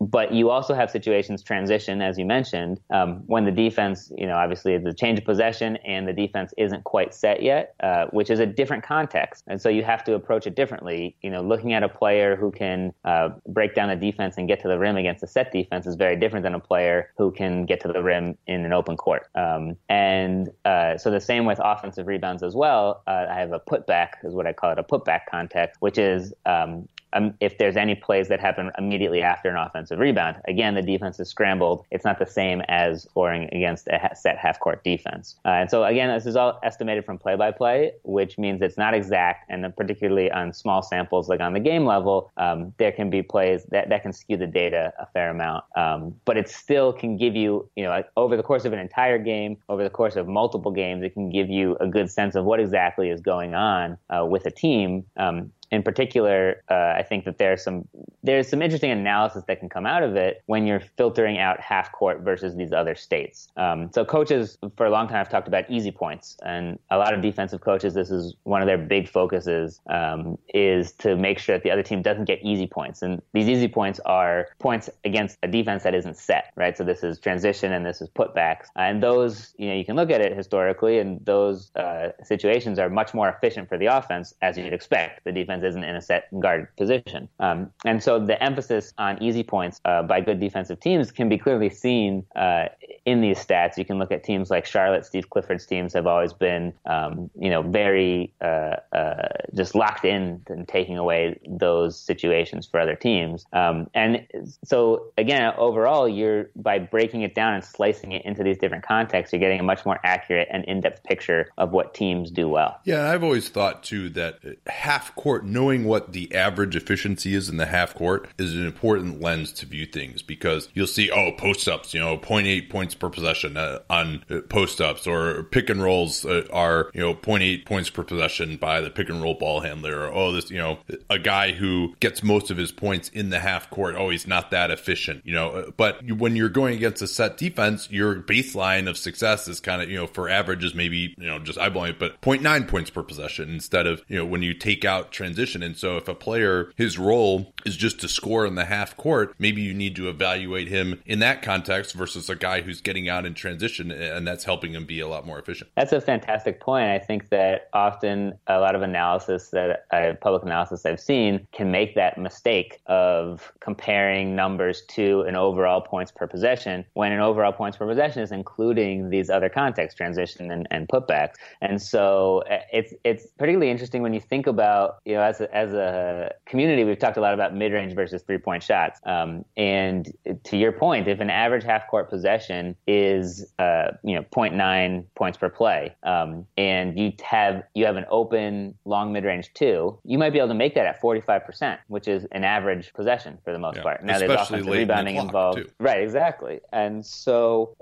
But 0.00 0.32
you 0.32 0.50
also 0.50 0.74
have 0.74 0.90
situations 0.90 1.42
transition, 1.42 2.02
as 2.02 2.18
you 2.18 2.24
mentioned, 2.24 2.80
um, 2.90 3.22
when 3.26 3.44
the 3.44 3.52
defense, 3.52 4.10
you 4.16 4.26
know, 4.26 4.36
obviously 4.36 4.76
the 4.78 4.92
change 4.92 5.18
of 5.18 5.24
possession 5.24 5.76
and 5.78 6.06
the 6.06 6.12
defense 6.12 6.52
isn't 6.58 6.84
quite 6.84 7.14
set 7.14 7.42
yet, 7.42 7.74
uh, 7.80 8.06
which 8.10 8.30
is 8.30 8.40
a 8.40 8.46
different 8.46 8.82
context, 8.82 9.44
and 9.46 9.60
so 9.60 9.68
you 9.68 9.82
have 9.84 10.04
to 10.04 10.14
approach 10.14 10.46
it 10.46 10.54
differently. 10.54 11.16
You 11.22 11.30
know, 11.30 11.42
looking 11.42 11.72
at 11.72 11.82
a 11.82 11.88
player 11.88 12.36
who 12.36 12.50
can 12.50 12.92
uh, 13.04 13.30
break 13.48 13.74
down 13.74 13.88
the 13.88 13.96
defense 13.96 14.36
and 14.36 14.48
get 14.48 14.60
to 14.60 14.68
the 14.68 14.78
rim 14.78 14.96
against 14.96 15.22
a 15.22 15.26
set 15.26 15.52
defense 15.52 15.86
is 15.86 15.94
very 15.94 16.16
different 16.16 16.42
than 16.42 16.54
a 16.54 16.60
player 16.60 17.12
who 17.16 17.30
can 17.30 17.64
get 17.64 17.80
to 17.80 17.88
the 17.88 18.02
rim 18.02 18.36
in 18.46 18.64
an 18.64 18.72
open 18.72 18.96
court. 18.96 19.28
Um, 19.34 19.76
and 19.88 20.50
uh, 20.64 20.98
so 20.98 21.10
the 21.10 21.20
same 21.20 21.44
with 21.44 21.60
offensive 21.62 22.06
rebounds 22.06 22.42
as 22.42 22.54
well. 22.54 23.02
Uh, 23.06 23.26
I 23.30 23.34
have 23.34 23.52
a 23.52 23.60
putback, 23.60 24.08
is 24.24 24.34
what 24.34 24.46
I 24.46 24.52
call 24.52 24.72
it, 24.72 24.78
a 24.78 24.82
putback 24.82 25.20
context, 25.30 25.80
which 25.80 25.98
is 25.98 26.32
um, 26.46 26.88
um, 27.14 27.34
if 27.40 27.58
there's 27.58 27.76
any 27.76 27.94
plays 27.94 28.28
that 28.28 28.40
happen 28.40 28.70
immediately 28.78 29.22
after 29.22 29.48
an 29.48 29.56
offensive 29.56 29.98
rebound. 29.98 30.36
Again, 30.46 30.74
the 30.74 30.82
defense 30.82 31.18
is 31.20 31.28
scrambled. 31.28 31.84
It's 31.90 32.04
not 32.04 32.18
the 32.18 32.26
same 32.26 32.60
as 32.68 33.04
scoring 33.04 33.48
against 33.52 33.88
a 33.88 34.10
set 34.14 34.36
half 34.36 34.60
court 34.60 34.84
defense. 34.84 35.36
Uh, 35.44 35.50
and 35.50 35.70
so, 35.70 35.84
again, 35.84 36.14
this 36.14 36.26
is 36.26 36.36
all 36.36 36.58
estimated 36.62 37.04
from 37.04 37.18
play 37.18 37.36
by 37.36 37.50
play, 37.50 37.92
which 38.02 38.38
means 38.38 38.60
it's 38.60 38.76
not 38.76 38.94
exact. 38.94 39.46
And 39.48 39.74
particularly 39.76 40.30
on 40.30 40.52
small 40.52 40.82
samples, 40.82 41.28
like 41.28 41.40
on 41.40 41.52
the 41.52 41.60
game 41.60 41.86
level, 41.86 42.30
um, 42.36 42.74
there 42.78 42.92
can 42.92 43.10
be 43.10 43.22
plays 43.22 43.64
that, 43.70 43.88
that 43.88 44.02
can 44.02 44.12
skew 44.12 44.36
the 44.36 44.46
data 44.46 44.92
a 44.98 45.06
fair 45.06 45.30
amount. 45.30 45.64
Um, 45.76 46.14
but 46.24 46.36
it 46.36 46.48
still 46.48 46.92
can 46.92 47.16
give 47.16 47.34
you, 47.34 47.68
you 47.76 47.84
know, 47.84 48.02
over 48.16 48.36
the 48.36 48.42
course 48.42 48.64
of 48.64 48.72
an 48.72 48.78
entire 48.78 49.18
game, 49.18 49.56
over 49.68 49.82
the 49.82 49.90
course 49.90 50.16
of 50.16 50.26
multiple 50.28 50.72
games, 50.72 51.02
it 51.02 51.14
can 51.14 51.30
give 51.30 51.48
you 51.48 51.76
a 51.80 51.86
good 51.86 52.10
sense 52.10 52.34
of 52.34 52.44
what 52.44 52.60
exactly 52.60 53.10
is 53.10 53.20
going 53.20 53.54
on 53.54 53.96
uh, 54.10 54.26
with 54.26 54.46
a 54.46 54.50
team. 54.50 55.04
Um, 55.16 55.52
in 55.70 55.82
particular, 55.82 56.62
uh, 56.70 56.94
I 56.96 57.02
think 57.02 57.24
that 57.24 57.38
there's 57.38 57.62
some 57.62 57.88
there's 58.22 58.48
some 58.48 58.62
interesting 58.62 58.90
analysis 58.90 59.44
that 59.48 59.60
can 59.60 59.68
come 59.68 59.84
out 59.84 60.02
of 60.02 60.16
it 60.16 60.42
when 60.46 60.66
you're 60.66 60.80
filtering 60.96 61.38
out 61.38 61.60
half 61.60 61.92
court 61.92 62.20
versus 62.20 62.56
these 62.56 62.72
other 62.72 62.94
states. 62.94 63.48
Um, 63.56 63.90
so 63.92 64.04
coaches 64.04 64.56
for 64.76 64.86
a 64.86 64.90
long 64.90 65.08
time 65.08 65.18
have 65.18 65.28
talked 65.28 65.48
about 65.48 65.70
easy 65.70 65.90
points, 65.90 66.36
and 66.44 66.78
a 66.90 66.96
lot 66.96 67.12
of 67.12 67.20
defensive 67.20 67.60
coaches, 67.60 67.92
this 67.92 68.10
is 68.10 68.34
one 68.44 68.62
of 68.62 68.66
their 68.66 68.78
big 68.78 69.08
focuses, 69.08 69.80
um, 69.88 70.38
is 70.54 70.92
to 70.92 71.16
make 71.16 71.38
sure 71.38 71.56
that 71.56 71.64
the 71.64 71.70
other 71.70 71.82
team 71.82 72.00
doesn't 72.00 72.24
get 72.24 72.42
easy 72.42 72.66
points. 72.66 73.02
And 73.02 73.20
these 73.32 73.48
easy 73.48 73.68
points 73.68 74.00
are 74.06 74.48
points 74.58 74.88
against 75.04 75.38
a 75.42 75.48
defense 75.48 75.82
that 75.82 75.94
isn't 75.94 76.16
set, 76.16 76.52
right? 76.56 76.76
So 76.76 76.84
this 76.84 77.02
is 77.02 77.18
transition 77.18 77.72
and 77.72 77.84
this 77.84 78.00
is 78.00 78.08
putbacks, 78.08 78.66
and 78.76 79.02
those 79.02 79.54
you 79.58 79.68
know 79.68 79.74
you 79.74 79.84
can 79.84 79.96
look 79.96 80.10
at 80.10 80.20
it 80.20 80.34
historically, 80.36 80.98
and 80.98 81.24
those 81.26 81.74
uh, 81.76 82.10
situations 82.22 82.78
are 82.78 82.88
much 82.88 83.12
more 83.12 83.28
efficient 83.28 83.68
for 83.68 83.76
the 83.76 83.86
offense 83.86 84.34
as 84.40 84.56
you'd 84.56 84.72
expect. 84.72 85.24
The 85.24 85.32
defense 85.32 85.63
isn't 85.64 85.84
in 85.84 85.96
a 85.96 86.00
set 86.00 86.28
guard 86.40 86.68
position. 86.76 87.28
Um, 87.40 87.70
and 87.84 88.02
so 88.02 88.18
the 88.18 88.42
emphasis 88.42 88.92
on 88.98 89.22
easy 89.22 89.42
points 89.42 89.80
uh, 89.84 90.02
by 90.02 90.20
good 90.20 90.40
defensive 90.40 90.80
teams 90.80 91.10
can 91.10 91.28
be 91.28 91.38
clearly 91.38 91.70
seen 91.70 92.24
uh, 92.36 92.66
in 93.04 93.20
these 93.20 93.38
stats. 93.38 93.76
You 93.76 93.84
can 93.84 93.98
look 93.98 94.12
at 94.12 94.24
teams 94.24 94.50
like 94.50 94.64
Charlotte, 94.66 95.04
Steve 95.04 95.28
Clifford's 95.30 95.66
teams 95.66 95.92
have 95.92 96.06
always 96.06 96.32
been, 96.32 96.72
um, 96.86 97.30
you 97.38 97.50
know, 97.50 97.62
very 97.62 98.32
uh, 98.40 98.76
uh 98.92 99.28
just 99.54 99.74
locked 99.74 100.04
in 100.04 100.42
and 100.48 100.66
taking 100.66 100.96
away 100.96 101.38
those 101.46 101.98
situations 101.98 102.66
for 102.66 102.80
other 102.80 102.96
teams. 102.96 103.46
Um, 103.52 103.88
and 103.94 104.26
so 104.64 105.06
again, 105.18 105.52
overall, 105.56 106.08
you're 106.08 106.50
by 106.56 106.78
breaking 106.78 107.22
it 107.22 107.34
down 107.34 107.54
and 107.54 107.64
slicing 107.64 108.12
it 108.12 108.24
into 108.24 108.42
these 108.42 108.58
different 108.58 108.84
contexts, 108.84 109.32
you're 109.32 109.40
getting 109.40 109.60
a 109.60 109.64
much 109.64 109.84
more 109.84 110.00
accurate 110.04 110.48
and 110.50 110.64
in-depth 110.64 111.02
picture 111.04 111.50
of 111.58 111.72
what 111.72 111.94
teams 111.94 112.30
do 112.30 112.48
well. 112.48 112.80
Yeah, 112.84 113.10
I've 113.10 113.22
always 113.22 113.48
thought 113.48 113.82
too 113.82 114.08
that 114.10 114.40
half 114.66 115.14
court 115.14 115.44
knowing 115.44 115.84
what 115.84 116.12
the 116.12 116.34
average 116.34 116.76
efficiency 116.76 117.34
is 117.34 117.48
in 117.48 117.56
the 117.56 117.66
half 117.66 117.94
court 117.94 118.28
is 118.38 118.54
an 118.54 118.64
important 118.64 119.20
lens 119.20 119.52
to 119.52 119.66
view 119.66 119.86
things 119.86 120.22
because 120.22 120.68
you'll 120.74 120.86
see, 120.86 121.10
oh, 121.10 121.32
post 121.32 121.68
ups, 121.68 121.92
you 121.92 122.00
know, 122.00 122.16
0.8 122.16 122.70
points 122.70 122.93
per 122.94 123.10
possession 123.10 123.56
uh, 123.56 123.80
on 123.90 124.24
uh, 124.30 124.40
post 124.48 124.80
ups, 124.80 125.06
or 125.06 125.44
pick 125.44 125.70
and 125.70 125.82
rolls 125.82 126.24
uh, 126.24 126.46
are, 126.52 126.90
you 126.94 127.00
know, 127.00 127.14
0.8 127.14 127.64
points 127.64 127.90
per 127.90 128.04
possession 128.04 128.56
by 128.56 128.80
the 128.80 128.90
pick 128.90 129.08
and 129.08 129.22
roll 129.22 129.34
ball 129.34 129.60
handler, 129.60 130.02
or, 130.02 130.12
oh, 130.12 130.32
this, 130.32 130.50
you 130.50 130.58
know, 130.58 130.78
a 131.10 131.18
guy 131.18 131.52
who 131.52 131.94
gets 132.00 132.22
most 132.22 132.50
of 132.50 132.56
his 132.56 132.72
points 132.72 133.08
in 133.10 133.30
the 133.30 133.40
half 133.40 133.70
court, 133.70 133.94
oh, 133.96 134.10
he's 134.10 134.26
not 134.26 134.50
that 134.50 134.70
efficient, 134.70 135.22
you 135.24 135.34
know. 135.34 135.50
Uh, 135.50 135.70
but 135.76 136.02
when 136.10 136.36
you're 136.36 136.48
going 136.48 136.74
against 136.74 137.02
a 137.02 137.06
set 137.06 137.36
defense, 137.36 137.90
your 137.90 138.16
baseline 138.16 138.88
of 138.88 138.96
success 138.96 139.48
is 139.48 139.60
kind 139.60 139.82
of, 139.82 139.90
you 139.90 139.96
know, 139.96 140.06
for 140.06 140.28
averages, 140.28 140.74
maybe, 140.74 141.14
you 141.18 141.26
know, 141.26 141.38
just 141.38 141.58
eyeballing 141.58 141.90
it, 141.90 141.98
but 141.98 142.20
0.9 142.20 142.68
points 142.68 142.90
per 142.90 143.02
possession 143.02 143.50
instead 143.50 143.86
of, 143.86 144.02
you 144.08 144.18
know, 144.18 144.24
when 144.24 144.42
you 144.42 144.54
take 144.54 144.84
out 144.84 145.12
transition. 145.12 145.62
And 145.62 145.76
so 145.76 145.96
if 145.96 146.08
a 146.08 146.14
player, 146.14 146.72
his 146.76 146.98
role 146.98 147.52
is 147.64 147.76
just 147.76 148.00
to 148.00 148.08
score 148.08 148.46
in 148.46 148.54
the 148.54 148.64
half 148.64 148.96
court, 148.96 149.34
maybe 149.38 149.62
you 149.62 149.74
need 149.74 149.96
to 149.96 150.08
evaluate 150.08 150.68
him 150.68 151.02
in 151.06 151.18
that 151.20 151.42
context 151.42 151.94
versus 151.94 152.28
a 152.28 152.36
guy 152.36 152.60
who's 152.60 152.80
getting 152.84 153.08
out 153.08 153.26
in 153.26 153.34
transition 153.34 153.90
and 153.90 154.26
that's 154.26 154.44
helping 154.44 154.74
him 154.74 154.84
be 154.84 155.00
a 155.00 155.08
lot 155.08 155.26
more 155.26 155.38
efficient. 155.38 155.70
That's 155.76 155.92
a 155.92 156.00
fantastic 156.00 156.60
point. 156.60 156.90
I 156.90 156.98
think 156.98 157.30
that 157.30 157.68
often 157.72 158.34
a 158.46 158.60
lot 158.60 158.74
of 158.74 158.82
analysis 158.82 159.48
that 159.50 159.86
I, 159.90 160.12
public 160.20 160.42
analysis 160.42 160.86
I've 160.86 161.00
seen 161.00 161.46
can 161.52 161.70
make 161.70 161.94
that 161.94 162.18
mistake 162.18 162.80
of 162.86 163.52
comparing 163.60 164.36
numbers 164.36 164.82
to 164.90 165.22
an 165.22 165.34
overall 165.34 165.80
points 165.80 166.12
per 166.12 166.26
possession 166.26 166.84
when 166.92 167.12
an 167.12 167.20
overall 167.20 167.52
points 167.52 167.76
per 167.76 167.86
possession 167.86 168.22
is 168.22 168.30
including 168.30 169.10
these 169.10 169.30
other 169.30 169.48
contexts, 169.48 169.96
transition 169.96 170.50
and, 170.50 170.66
and 170.70 170.88
putbacks. 170.88 171.34
And 171.60 171.80
so 171.80 172.44
eh, 172.48 172.60
it's 172.72 172.94
it's 173.04 173.26
particularly 173.38 173.70
interesting 173.70 174.02
when 174.02 174.12
you 174.12 174.20
think 174.20 174.46
about 174.46 174.98
you 175.04 175.14
know 175.14 175.22
as 175.22 175.40
a, 175.40 175.54
as 175.54 175.72
a 175.72 176.32
community, 176.46 176.84
we've 176.84 176.98
talked 176.98 177.16
a 177.16 177.20
lot 177.20 177.34
about 177.34 177.54
mid 177.54 177.72
range 177.72 177.94
versus 177.94 178.22
three 178.22 178.38
point 178.38 178.62
shots. 178.62 179.00
Um, 179.04 179.44
and 179.56 180.12
to 180.44 180.56
your 180.56 180.72
point, 180.72 181.08
if 181.08 181.20
an 181.20 181.30
average 181.30 181.64
half 181.64 181.88
court 181.88 182.10
possession 182.10 182.73
is 182.86 183.52
uh, 183.58 183.92
you 184.02 184.14
know 184.14 184.22
0.9 184.22 185.04
points 185.14 185.38
per 185.38 185.48
play, 185.48 185.94
um, 186.02 186.46
and 186.56 186.98
you 186.98 187.12
have 187.22 187.62
you 187.74 187.84
have 187.86 187.96
an 187.96 188.04
open 188.10 188.74
long 188.84 189.12
mid 189.12 189.24
range 189.24 189.50
two, 189.54 189.98
you 190.04 190.18
might 190.18 190.30
be 190.30 190.38
able 190.38 190.48
to 190.48 190.54
make 190.54 190.74
that 190.74 190.86
at 190.86 191.00
45 191.00 191.44
percent, 191.44 191.80
which 191.88 192.08
is 192.08 192.26
an 192.32 192.44
average 192.44 192.92
possession 192.94 193.38
for 193.44 193.52
the 193.52 193.58
most 193.58 193.76
yeah. 193.76 193.82
part. 193.82 194.04
Now 194.04 194.14
Especially 194.14 194.28
there's 194.28 194.48
offensive 194.48 194.72
rebounding 194.72 195.16
the 195.16 195.22
involved, 195.22 195.58
too. 195.58 195.70
right? 195.78 196.00
Exactly. 196.00 196.60
And 196.72 197.04
so, 197.04 197.76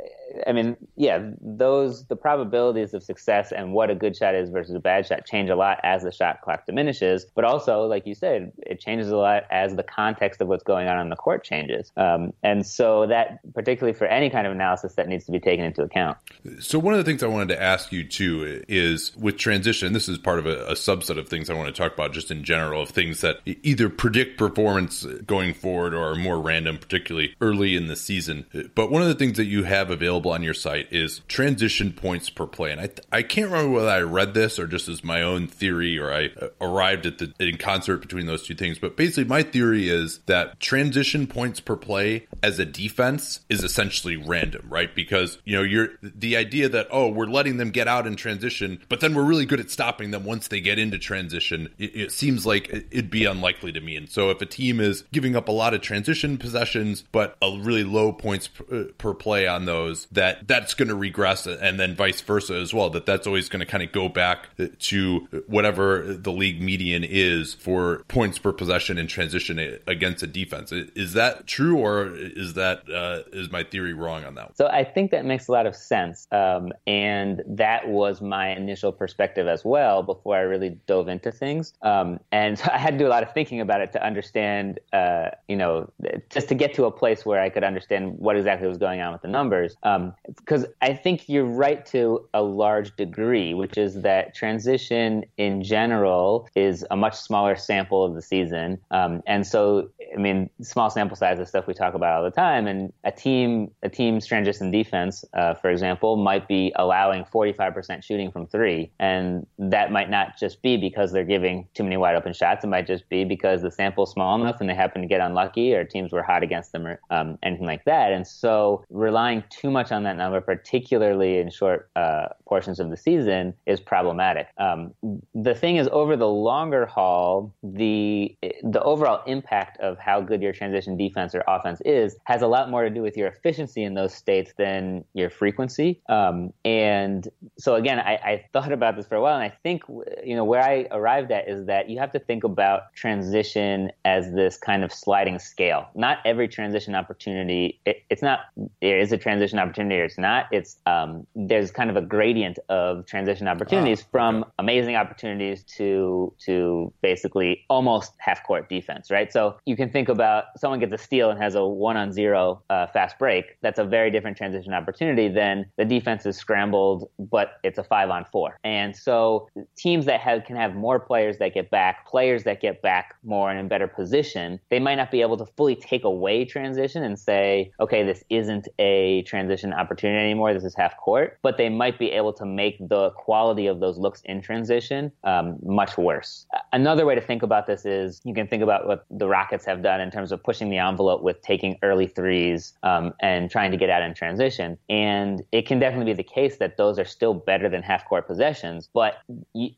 I 0.47 0.53
mean, 0.53 0.77
yeah, 0.97 1.31
those 1.41 2.07
the 2.07 2.17
probabilities 2.17 2.95
of 2.95 3.03
success 3.03 3.53
and 3.53 3.73
what 3.73 3.91
a 3.91 3.95
good 3.95 4.17
shot 4.17 4.35
is 4.35 4.51
versus 4.51 4.75
a 4.75 4.81
bad 4.81 5.07
shot 5.07 5.27
change 5.27 5.51
a 5.51 5.57
lot 5.57 5.79
as 5.83 6.03
the 6.03 6.13
shot 6.13 6.41
clock 6.43 6.67
diminishes. 6.67 7.27
But 7.35 7.45
also, 7.45 7.87
like 7.87 8.07
you 8.07 8.15
said, 8.15 8.53
it 8.59 8.81
changes 8.81 9.11
a 9.11 9.17
lot 9.17 9.45
as 9.51 9.77
the 9.77 9.83
context 9.83 10.41
of 10.41 10.49
what's 10.49 10.65
going 10.65 10.89
on 10.89 10.97
on 10.97 11.09
the 11.09 11.17
court 11.17 11.45
changes. 11.45 11.93
Um, 11.97 12.33
and 12.43 12.67
so 12.67 13.07
that, 13.07 13.39
particularly 13.55 13.97
for 13.97 14.07
any 14.07 14.31
kind 14.31 14.47
of 14.47 14.53
analysis, 14.53 14.82
that 14.97 15.09
needs 15.09 15.25
to 15.27 15.33
be 15.33 15.41
taken 15.41 15.65
into 15.65 15.83
account. 15.83 16.19
So 16.61 16.79
one 16.79 16.95
of 16.95 16.99
the 16.99 17.05
things 17.05 17.23
I 17.23 17.27
wanted 17.27 17.49
to 17.49 17.63
ask 17.63 17.93
you 17.93 18.05
too 18.05 18.63
is 18.69 19.17
with 19.17 19.37
transition. 19.39 19.93
This 19.93 20.09
is 20.09 20.19
part 20.19 20.39
of 20.39 20.47
a, 20.47 20.65
a 20.67 20.75
subset 20.75 21.19
of 21.19 21.29
things 21.29 21.51
I 21.51 21.55
want 21.55 21.75
to 21.75 21.81
talk 21.81 21.95
about, 21.95 22.13
just 22.13 22.31
in 22.31 22.45
general, 22.45 22.83
of 22.83 22.91
things 22.91 23.21
that 23.21 23.41
either 23.45 23.89
predict 23.89 24.39
performance 24.39 25.05
going 25.27 25.55
forward 25.55 25.95
or 25.95 26.13
are 26.13 26.15
more 26.15 26.41
random, 26.41 26.79
particularly 26.79 27.35
early 27.41 27.77
in 27.77 27.87
the 27.87 27.97
season. 27.97 28.47
But 28.75 28.91
one 28.91 29.03
of 29.03 29.09
the 29.09 29.15
things 29.15 29.37
that 29.37 29.45
you 29.45 29.65
have 29.65 29.91
available 29.91 30.31
on 30.31 30.43
your 30.43 30.55
site 30.55 30.93
is 30.93 31.21
transition 31.29 31.93
points 31.93 32.31
per 32.31 32.47
play, 32.47 32.73
and 32.73 32.81
I 32.81 32.91
I 33.11 33.23
can't 33.23 33.51
remember 33.51 33.73
whether 33.73 33.89
I 33.89 34.01
read 34.01 34.35
this 34.35 34.59
or 34.59 34.67
just 34.67 34.89
as 34.89 35.05
my 35.05 35.23
own 35.23 35.47
theory 35.47 35.99
or 35.99 36.13
I 36.13 36.31
uh, 36.41 36.49
arrived 36.61 37.07
at 37.07 37.19
the 37.19 37.33
in 37.39 37.59
concert 37.59 37.99
between 37.99 38.27
those 38.27 38.47
two 38.47 38.55
things. 38.55 38.79
But 38.79 38.97
basically, 38.97 39.25
my 39.25 39.43
theory 39.43 39.89
is 39.89 40.19
that 40.27 40.61
transition 40.61 41.27
points 41.27 41.61
per 41.61 41.77
play 41.77 42.27
as 42.43 42.59
a 42.59 42.65
defense 42.65 43.41
is 43.49 43.65
essentially 43.65 44.17
random, 44.17 44.62
right? 44.69 44.95
Because 44.95 45.39
you 45.45 45.57
know, 45.57 45.63
you're 45.63 45.89
the 46.03 46.37
idea 46.37 46.69
that 46.69 46.89
oh, 46.91 47.09
we're 47.09 47.27
letting 47.27 47.57
them 47.57 47.71
get 47.71 47.89
out 47.89 48.07
in 48.07 48.17
transition, 48.17 48.81
but 48.89 49.01
then 49.01 49.15
we're 49.15 49.25
really 49.25 49.47
good 49.47 49.61
at 49.61 49.71
stopping 49.71 50.11
them 50.11 50.25
once 50.25 50.49
they 50.49 50.61
get 50.61 50.79
into 50.79 50.99
transition. 50.99 51.69
It, 51.79 51.97
it 51.97 52.13
seems 52.13 52.47
like 52.47 52.69
it'd 52.73 53.11
be 53.11 53.25
unlikely 53.25 53.73
to 53.73 53.81
me. 53.81 53.97
And 53.97 54.09
so, 54.09 54.31
if 54.31 54.41
a 54.41 54.47
team 54.47 54.81
is 54.81 55.05
giving 55.13 55.37
up 55.37 55.49
a 55.49 55.53
lot 55.53 55.75
of 55.75 55.81
transition 55.81 56.39
possessions, 56.39 57.05
but 57.13 57.37
a 57.43 57.59
really 57.61 57.85
low 57.85 58.13
points 58.13 58.49
per, 58.49 58.65
uh, 58.73 58.85
per 58.99 59.15
play 59.15 59.47
on 59.47 59.65
those, 59.65 60.07
that 60.13 60.47
that's 60.47 60.75
going 60.75 60.89
to 60.89 60.95
regress, 60.95 61.47
and 61.47 61.79
then 61.79 61.95
vice 61.95 62.21
versa 62.21 62.55
as 62.55 62.73
well. 62.73 62.91
That 62.91 63.07
that's 63.07 63.27
always 63.27 63.49
going 63.49 63.61
to 63.61 63.67
kind 63.67 63.83
of 63.83 63.93
go 63.93 64.09
back 64.09 64.49
to 64.79 65.29
whatever 65.47 66.15
the 66.15 66.33
league 66.33 66.61
median 66.61 67.05
is 67.05 67.33
is 67.33 67.55
for 67.55 68.03
points 68.09 68.39
per 68.39 68.53
possession 68.53 68.99
in 68.99 69.07
transition 69.07 69.79
against 69.87 70.23
a 70.23 70.27
defense. 70.27 70.73
Is 70.73 71.15
that 71.15 71.47
true, 71.47 71.79
or 71.79 72.15
is 72.15 72.55
that 72.55 72.89
uh, 72.91 73.23
is 73.33 73.51
my 73.51 73.65
theory 73.65 73.93
wrong 73.93 74.25
on 74.25 74.35
that? 74.37 74.52
So 74.55 74.67
I 74.67 74.85
think 74.85 75.11
that 75.11 75.25
makes 75.25 75.49
a 75.49 75.53
lot 75.53 75.67
of 75.67 75.75
sense, 75.75 76.29
um, 76.33 76.73
and 76.87 77.43
that 77.47 77.89
was 77.89 78.21
my 78.21 78.49
initial 78.51 78.93
perspective 78.93 79.47
as 79.47 79.65
well 79.65 80.03
before 80.03 80.37
I 80.37 80.41
really 80.41 80.79
dove 80.87 81.09
into 81.09 81.33
things. 81.33 81.73
Um, 81.83 82.21
and 82.31 82.59
so 82.59 82.69
I 82.73 82.79
had 82.79 82.93
to 82.93 82.99
do 82.99 83.07
a 83.07 83.09
lot 83.17 83.23
of 83.23 83.33
thinking 83.33 83.61
about 83.61 83.81
it 83.81 83.93
to 83.93 84.05
understand, 84.05 84.81
uh, 84.93 85.31
you 85.49 85.57
know, 85.57 85.91
just 86.31 86.49
to 86.49 86.55
get 86.55 86.75
to 86.75 86.85
a 86.85 86.91
place 86.91 87.25
where 87.25 87.41
I 87.41 87.49
could 87.49 87.65
understand 87.65 88.19
what 88.19 88.37
exactly 88.37 88.69
was 88.69 88.79
going 88.79 89.01
on 89.01 89.13
with 89.13 89.23
the 89.23 89.29
numbers. 89.29 89.77
Um, 89.83 90.15
Because 90.37 90.65
um, 90.65 90.71
I 90.83 90.95
think 90.95 91.29
you're 91.29 91.45
right 91.45 91.85
to 91.87 92.29
a 92.35 92.43
large 92.43 92.95
degree, 92.97 93.55
which 93.55 93.79
is 93.79 94.03
that 94.03 94.35
transition 94.35 95.25
in 95.37 95.63
general 95.63 96.49
is 96.55 96.85
a 96.91 96.97
much 96.97 97.15
smaller 97.15 97.57
sample 97.57 98.05
of 98.05 98.15
the 98.15 98.23
season. 98.23 98.79
Um, 98.91 99.23
and 99.27 99.47
so, 99.47 99.89
I 100.15 100.19
mean, 100.19 100.51
small 100.61 100.91
sample 100.91 101.17
size 101.17 101.39
is 101.39 101.49
stuff 101.49 101.67
we 101.67 101.75
talk 101.75 101.95
about 101.95 102.19
all 102.19 102.25
the 102.25 102.31
time. 102.31 102.67
And 102.67 102.93
a 103.05 103.13
team, 103.13 103.71
a 103.83 103.89
team's 103.89 104.27
transition 104.27 104.42
defense, 104.45 105.25
uh, 105.35 105.55
for 105.55 105.71
example, 105.71 106.17
might 106.17 106.49
be 106.49 106.73
allowing 106.77 107.25
45% 107.25 108.03
shooting 108.03 108.31
from 108.31 108.47
three. 108.47 108.91
And 108.99 109.47
that 109.59 109.93
might 109.93 110.11
not 110.11 110.39
just 110.39 110.63
be 110.63 110.77
because 110.77 111.13
they're 111.13 111.25
giving 111.25 111.69
too 111.75 111.83
many 111.83 111.97
wide 111.97 112.15
open 112.15 112.33
shots. 112.33 112.65
It 112.65 112.69
might 112.69 112.87
just 112.87 113.09
be 113.09 113.25
because 113.25 113.63
the 113.63 113.71
sample's 113.71 114.13
small 114.13 114.41
enough 114.41 114.61
and 114.61 114.69
they 114.69 114.75
happen 114.75 115.03
to 115.03 115.09
get 115.09 115.21
unlucky 115.21 115.75
or 115.75 115.85
teams 115.85 116.13
were 116.13 116.23
hot 116.23 116.43
against 116.43 116.73
them 116.73 116.87
or 116.87 117.01
um, 117.11 117.39
anything 117.43 117.67
like 117.67 117.85
that. 117.85 118.13
And 118.13 118.27
so 118.27 118.85
relying 118.91 119.45
too 119.51 119.71
much 119.71 119.93
on 119.93 120.03
that 120.05 120.17
number, 120.17 120.41
particularly 120.41 121.39
in 121.39 121.51
short 121.51 121.91
uh, 121.97 122.29
portions 122.47 122.81
of 122.81 122.91
the 122.91 122.97
season, 122.97 123.55
is 123.67 123.81
problematic. 123.81 124.49
Um, 124.59 124.93
the 125.35 125.55
thing 125.55 125.77
is, 125.77 125.89
over 125.93 126.17
the 126.17 126.29
longer 126.29 126.87
haul, 126.87 127.55
the 127.63 128.37
the 128.63 128.83
overall 128.83 129.23
impact 129.27 129.79
of 129.81 129.99
how 129.99 130.21
good 130.21 130.43
your 130.43 130.53
transition 130.53 130.97
defense 130.97 131.35
or 131.35 131.43
offense 131.47 131.81
is 131.85 132.17
has 132.25 132.43
a 132.43 132.47
lot 132.47 132.71
more 132.71 132.85
to 132.85 132.91
do 132.91 133.03
with 133.03 133.17
your 133.17 133.29
efficiency 133.29 133.83
in 133.83 133.95
those 133.95 134.15
states 134.15 134.32
than 134.57 135.05
your 135.15 135.31
frequency. 135.31 136.01
Um, 136.09 136.53
and 136.65 137.29
so 137.59 137.75
again, 137.75 137.99
I, 137.99 138.15
I 138.15 138.45
thought 138.53 138.73
about 138.73 138.97
this 138.97 139.07
for 139.07 139.17
a 139.17 139.21
while, 139.21 139.35
and 139.35 139.45
I 139.45 139.55
think 139.63 139.83
you 140.25 140.37
know 140.37 140.45
where 140.45 140.63
I 140.63 140.87
arrived 140.91 141.31
at 141.31 141.49
is 141.49 141.67
that 141.67 141.89
you 141.91 141.99
have 141.99 142.13
to 142.13 142.19
think 142.19 142.45
about 142.45 142.95
transition 142.95 143.91
as 144.05 144.33
this 144.33 144.57
kind 144.57 144.85
of 144.85 144.93
sliding 144.93 145.39
scale. 145.39 145.89
Not 145.95 146.19
every 146.25 146.49
transition 146.49 146.95
opportunity. 146.95 147.81
It, 147.85 148.03
it's 148.11 148.23
not. 148.23 148.41
There 148.81 148.99
is 148.99 149.13
a 149.13 149.19
transition 149.19 149.59
opportunity, 149.59 150.01
or 150.01 150.05
it's 150.05 150.19
not. 150.19 150.47
It's 150.53 150.77
um, 150.87 151.27
there's 151.35 151.71
kind 151.71 151.91
of 151.91 151.97
a 151.97 152.03
gradient 152.03 152.59
of 152.69 153.07
transition 153.07 153.49
opportunities 153.49 154.03
oh, 154.03 154.09
from 154.11 154.45
amazing 154.59 154.97
opportunities 154.97 155.63
to 155.77 156.33
to 156.47 156.93
basically 157.03 157.65
almost 157.69 158.13
half 158.19 158.45
court 158.45 158.69
defense, 158.69 159.11
right? 159.11 159.33
So 159.33 159.57
you 159.67 159.77
can 159.77 159.91
think 159.91 160.09
about 160.09 160.45
someone 160.57 160.81
gets 160.81 160.93
a 160.93 160.99
steal 160.99 161.31
and 161.31 161.41
has 161.41 161.55
a 161.55 161.65
one 161.65 161.97
on 161.97 162.13
zero 162.13 162.63
uh, 162.71 162.87
fast 162.87 163.19
break. 163.19 163.57
That's 163.63 163.79
a 163.79 163.85
very 163.85 164.11
different 164.11 164.22
transition 164.37 164.73
opportunity 164.73 165.29
than 165.29 165.67
the 165.77 165.85
defense 165.85 166.27
is 166.27 166.37
scrambled, 166.37 167.09
but 167.19 167.59
it's 167.63 167.79
a 167.79 167.85
five 167.85 168.11
on 168.11 168.25
four. 168.25 168.59
And 168.65 168.97
so 168.97 169.49
teams 169.77 170.07
that 170.07 170.21
have 170.21 170.45
can 170.45 170.57
have 170.57 170.75
more 170.75 170.99
players 170.99 171.39
that 171.39 171.55
get 171.55 171.71
back, 171.71 172.07
players 172.07 172.45
that 172.45 172.61
get 172.61 172.83
back 172.83 173.15
more 173.25 173.51
and 173.51 173.59
in 173.59 173.69
better 173.69 173.89
position, 173.89 174.61
they 174.71 174.79
might 174.79 174.97
not 174.97 175.11
be 175.11 175.21
able 175.21 175.37
to 175.37 175.47
fully 175.57 175.77
take 175.77 176.05
away 176.05 176.45
transition 176.45 177.03
and 177.03 177.19
say, 177.19 177.73
okay, 177.81 178.03
this 178.03 178.25
isn't 178.31 178.69
a 178.79 179.23
transition 179.23 179.73
opportunity 179.73 180.23
anymore. 180.25 180.55
This 180.55 180.65
is 180.65 180.75
half 180.75 180.97
court, 180.97 181.39
but 181.43 181.57
they 181.57 181.69
might 181.69 181.99
be 181.99 182.11
able 182.11 182.33
to 182.35 182.45
make 182.45 182.77
the 182.89 183.11
quality 183.11 183.67
of 183.67 183.81
those 183.81 183.99
looks 183.99 184.23
in 184.25 184.41
transition 184.41 185.13
um, 185.25 185.59
much 185.63 185.97
worse. 185.99 186.47
Another 186.73 187.07
way 187.07 187.15
to 187.15 187.21
think 187.21 187.43
about 187.43 187.67
this 187.67 187.85
is 187.85 188.21
you 188.25 188.35
can 188.35 188.47
think 188.47 188.63
about 188.63 188.87
what 188.87 189.05
the 189.11 189.29
Rockets 189.29 189.65
have 189.65 189.83
done 189.83 190.01
in 190.01 190.11
terms 190.11 190.33
of 190.33 190.43
pushing 190.43 190.71
the 190.71 190.79
envelope 190.79 191.23
with 191.23 191.41
taking 191.43 191.79
early 191.83 192.07
threes 192.07 192.75
um, 192.83 193.13
and 193.21 193.51
trying 193.51 193.71
to 193.71 193.77
get 193.77 193.91
out 193.91 194.03
in 194.03 194.12
transition. 194.15 194.79
And 194.89 195.43
it 195.53 195.67
can 195.67 195.79
definitely 195.79 196.13
be 196.13 196.17
the 196.17 196.23
case 196.23 196.57
that 196.59 196.77
those 196.77 196.99
are 196.99 197.05
still 197.05 197.35
better 197.35 197.69
than 197.69 197.83
half 197.83 198.07
court 198.07 198.27
possessions. 198.27 198.89
But 198.93 199.15